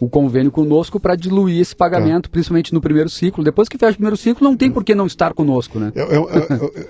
o 0.00 0.08
convênio 0.08 0.50
conosco 0.50 1.00
para 1.00 1.16
diluir 1.16 1.60
esse 1.60 1.74
pagamento, 1.74 2.24
tá. 2.24 2.28
principalmente 2.30 2.72
no 2.72 2.80
primeiro 2.80 3.08
ciclo. 3.08 3.42
Depois 3.42 3.68
que 3.68 3.76
fecha 3.76 3.92
o 3.92 3.96
primeiro 3.96 4.16
ciclo, 4.16 4.48
não 4.48 4.56
tem 4.56 4.70
por 4.70 4.84
que 4.84 4.94
não 4.94 5.06
estar 5.06 5.34
conosco, 5.34 5.78
né? 5.78 5.92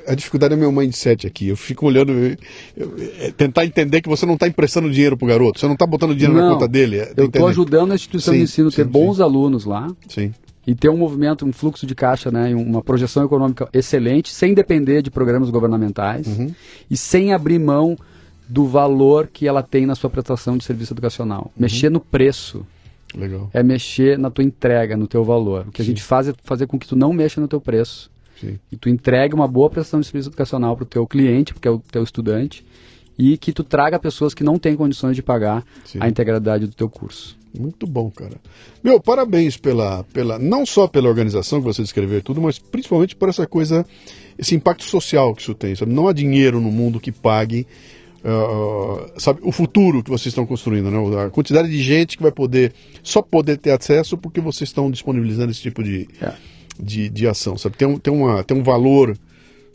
a 0.06 0.14
dificuldade 0.14 0.54
é 0.54 0.56
meu 0.56 0.70
mindset 0.70 1.26
aqui. 1.26 1.48
Eu 1.48 1.56
fico 1.56 1.86
olhando, 1.86 2.12
eu, 2.12 2.36
eu, 2.76 2.94
é 3.20 3.30
tentar 3.30 3.64
entender 3.64 4.02
que 4.02 4.08
você 4.08 4.26
não 4.26 4.34
está 4.34 4.46
emprestando 4.46 4.90
dinheiro 4.90 5.16
para 5.16 5.24
o 5.24 5.28
garoto, 5.28 5.58
você 5.58 5.66
não 5.66 5.72
está 5.72 5.86
botando 5.86 6.14
dinheiro 6.14 6.34
não, 6.34 6.48
na 6.48 6.52
conta 6.54 6.68
dele. 6.68 6.98
É, 6.98 7.12
eu 7.16 7.26
estou 7.26 7.46
ajudando 7.48 7.92
a 7.92 7.94
instituição 7.94 8.32
sim, 8.34 8.38
de 8.38 8.44
ensino 8.44 8.68
a 8.68 8.72
ter 8.72 8.84
sim, 8.84 8.90
bons 8.90 9.16
sim. 9.16 9.22
alunos 9.22 9.64
lá. 9.64 9.88
Sim. 10.08 10.32
E 10.66 10.74
ter 10.74 10.90
um 10.90 10.98
movimento, 10.98 11.46
um 11.46 11.52
fluxo 11.52 11.86
de 11.86 11.94
caixa, 11.94 12.30
né, 12.30 12.54
uma 12.54 12.82
projeção 12.82 13.24
econômica 13.24 13.66
excelente, 13.72 14.30
sem 14.30 14.52
depender 14.52 15.00
de 15.00 15.10
programas 15.10 15.48
governamentais 15.48 16.26
uhum. 16.26 16.52
e 16.90 16.96
sem 16.96 17.32
abrir 17.32 17.58
mão 17.58 17.96
do 18.46 18.66
valor 18.66 19.28
que 19.32 19.48
ela 19.48 19.62
tem 19.62 19.86
na 19.86 19.94
sua 19.94 20.10
prestação 20.10 20.58
de 20.58 20.64
serviço 20.64 20.92
educacional. 20.92 21.44
Uhum. 21.44 21.62
Mexer 21.62 21.90
no 21.90 22.00
preço 22.00 22.66
Legal. 23.14 23.50
é 23.52 23.62
mexer 23.62 24.18
na 24.18 24.30
tua 24.30 24.44
entrega, 24.44 24.96
no 24.96 25.06
teu 25.06 25.24
valor. 25.24 25.66
O 25.68 25.72
que 25.72 25.82
Sim. 25.82 25.90
a 25.90 25.92
gente 25.92 26.02
faz 26.02 26.28
é 26.28 26.34
fazer 26.44 26.66
com 26.66 26.78
que 26.78 26.86
tu 26.86 26.96
não 26.96 27.12
mexa 27.12 27.40
no 27.40 27.48
teu 27.48 27.60
preço. 27.60 28.10
Sim. 28.40 28.58
E 28.70 28.76
tu 28.76 28.88
entregue 28.88 29.34
uma 29.34 29.48
boa 29.48 29.68
prestação 29.68 30.00
de 30.00 30.06
serviço 30.06 30.28
educacional 30.28 30.76
para 30.76 30.84
o 30.84 30.86
teu 30.86 31.06
cliente, 31.06 31.52
porque 31.52 31.66
é 31.66 31.70
o 31.70 31.78
teu 31.78 32.02
estudante, 32.02 32.64
e 33.18 33.36
que 33.36 33.52
tu 33.52 33.64
traga 33.64 33.98
pessoas 33.98 34.32
que 34.32 34.44
não 34.44 34.58
têm 34.58 34.76
condições 34.76 35.16
de 35.16 35.22
pagar 35.22 35.64
Sim. 35.84 35.98
a 36.00 36.08
integralidade 36.08 36.66
do 36.66 36.74
teu 36.74 36.88
curso. 36.88 37.36
Muito 37.58 37.86
bom, 37.86 38.10
cara. 38.10 38.36
Meu, 38.84 39.00
parabéns 39.00 39.56
pela, 39.56 40.04
pela 40.04 40.38
não 40.38 40.64
só 40.64 40.86
pela 40.86 41.08
organização 41.08 41.58
que 41.60 41.64
você 41.64 41.82
descreveu 41.82 42.18
e 42.18 42.22
tudo, 42.22 42.40
mas 42.40 42.58
principalmente 42.58 43.16
por 43.16 43.28
essa 43.28 43.46
coisa, 43.46 43.84
esse 44.38 44.54
impacto 44.54 44.84
social 44.84 45.34
que 45.34 45.42
isso 45.42 45.54
tem. 45.54 45.74
Sabe? 45.74 45.92
Não 45.92 46.06
há 46.06 46.12
dinheiro 46.12 46.60
no 46.60 46.70
mundo 46.70 47.00
que 47.00 47.10
pague 47.10 47.66
uh, 48.28 49.20
sabe, 49.20 49.40
o 49.42 49.52
futuro 49.52 50.02
que 50.02 50.10
vocês 50.10 50.26
estão 50.26 50.46
construindo, 50.46 50.90
né? 50.90 51.24
A 51.24 51.30
quantidade 51.30 51.68
de 51.68 51.82
gente 51.82 52.16
que 52.16 52.22
vai 52.22 52.32
poder 52.32 52.72
só 53.02 53.22
poder 53.22 53.58
ter 53.58 53.70
acesso 53.70 54.16
porque 54.16 54.40
vocês 54.40 54.68
estão 54.68 54.90
disponibilizando 54.90 55.50
esse 55.50 55.60
tipo 55.62 55.82
de, 55.82 56.08
é. 56.20 56.32
de, 56.80 57.08
de, 57.08 57.26
ação, 57.26 57.56
sabe? 57.56 57.76
Tem 57.76 57.88
um, 57.88 57.98
tem, 57.98 58.12
uma, 58.12 58.44
tem 58.44 58.56
um 58.56 58.62
valor 58.62 59.16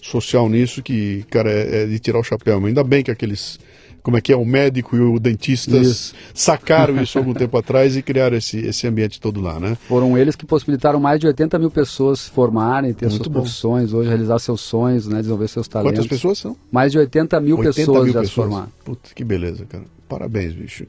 social 0.01 0.49
nisso 0.49 0.83
que, 0.83 1.25
cara, 1.29 1.51
é, 1.51 1.83
é 1.83 1.85
de 1.85 1.99
tirar 1.99 2.19
o 2.19 2.23
chapéu. 2.23 2.63
Ainda 2.65 2.83
bem 2.83 3.03
que 3.03 3.11
aqueles 3.11 3.59
como 4.03 4.17
é 4.17 4.21
que 4.21 4.33
é, 4.33 4.35
o 4.35 4.45
médico 4.45 4.95
e 4.95 4.99
o 4.99 5.17
dentista 5.17 5.77
isso. 5.77 6.13
sacaram 6.33 7.01
isso 7.01 7.17
algum 7.17 7.33
tempo 7.33 7.57
atrás 7.57 7.95
e 7.95 8.01
criaram 8.01 8.37
esse, 8.37 8.59
esse 8.59 8.85
ambiente 8.85 9.19
todo 9.19 9.39
lá, 9.39 9.59
né? 9.59 9.77
Foram 9.87 10.17
eles 10.17 10.35
que 10.35 10.45
possibilitaram 10.45 10.99
mais 10.99 11.19
de 11.19 11.27
80 11.27 11.57
mil 11.57 11.71
pessoas 11.71 12.19
se 12.19 12.29
formarem, 12.29 12.93
ter 12.93 13.05
Muito 13.05 13.15
suas 13.15 13.27
bom. 13.27 13.39
profissões, 13.39 13.93
hoje 13.93 14.09
realizar 14.09 14.37
seus 14.39 14.61
sonhos, 14.61 15.07
né, 15.07 15.17
desenvolver 15.17 15.47
seus 15.47 15.67
talentos. 15.67 15.93
Quantas 15.93 16.07
pessoas 16.07 16.37
são? 16.37 16.55
Mais 16.69 16.91
de 16.91 16.99
80 16.99 17.39
mil 17.39 17.57
80 17.57 17.73
pessoas 17.75 18.03
mil 18.03 18.13
já 18.13 18.19
pessoas. 18.19 18.29
se 18.29 18.35
formaram. 18.51 18.71
Putz, 18.83 19.13
que 19.13 19.23
beleza, 19.23 19.65
cara. 19.65 19.85
Parabéns, 20.09 20.53
bicho. 20.53 20.85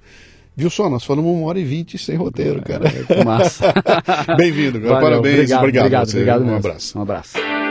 Viu 0.56 0.70
só, 0.70 0.88
nós 0.90 1.04
falamos 1.04 1.32
uma 1.32 1.46
hora 1.46 1.58
e 1.58 1.64
vinte 1.64 1.96
sem 1.98 2.16
roteiro, 2.16 2.62
cara. 2.62 2.84
É, 3.08 3.24
massa. 3.24 3.72
Bem-vindo, 4.36 4.80
cara. 4.80 4.94
Valeu, 4.94 5.08
Parabéns. 5.08 5.34
Obrigado, 5.34 5.58
obrigado. 5.60 5.84
Obrigado, 5.86 6.08
obrigado 6.10 6.44
um 6.44 6.56
abraço. 6.56 6.98
Um 6.98 7.02
abraço. 7.02 7.63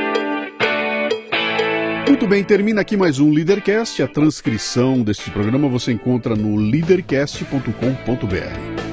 Muito 2.07 2.27
bem, 2.27 2.43
termina 2.43 2.81
aqui 2.81 2.97
mais 2.97 3.19
um 3.19 3.31
Leadercast. 3.31 4.03
A 4.03 4.07
transcrição 4.07 5.01
deste 5.01 5.31
programa 5.31 5.69
você 5.69 5.93
encontra 5.93 6.35
no 6.35 6.57
leadercast.com.br. 6.57 8.92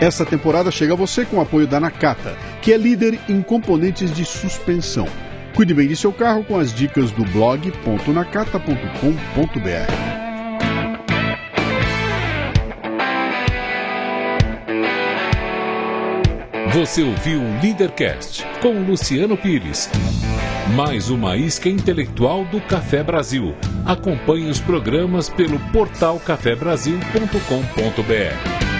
Essa 0.00 0.26
temporada 0.26 0.70
chega 0.70 0.92
a 0.92 0.96
você 0.96 1.24
com 1.24 1.36
o 1.36 1.40
apoio 1.40 1.66
da 1.66 1.80
Nakata, 1.80 2.36
que 2.60 2.72
é 2.72 2.76
líder 2.76 3.18
em 3.28 3.42
componentes 3.42 4.14
de 4.14 4.24
suspensão. 4.24 5.08
Cuide 5.54 5.72
bem 5.72 5.88
de 5.88 5.96
seu 5.96 6.12
carro 6.12 6.44
com 6.44 6.58
as 6.58 6.74
dicas 6.74 7.10
do 7.12 7.24
blog.nakata.com.br. 7.24 10.24
Você 16.74 17.02
ouviu 17.04 17.40
o 17.40 17.60
Leadercast 17.62 18.44
com 18.60 18.82
Luciano 18.82 19.36
Pires. 19.36 19.88
Mais 20.74 21.08
uma 21.08 21.36
isca 21.36 21.68
intelectual 21.68 22.44
do 22.46 22.60
Café 22.60 23.04
Brasil. 23.04 23.54
Acompanhe 23.86 24.50
os 24.50 24.58
programas 24.58 25.28
pelo 25.28 25.60
portal 25.70 26.18
cafebrasil.com.br. 26.18 28.73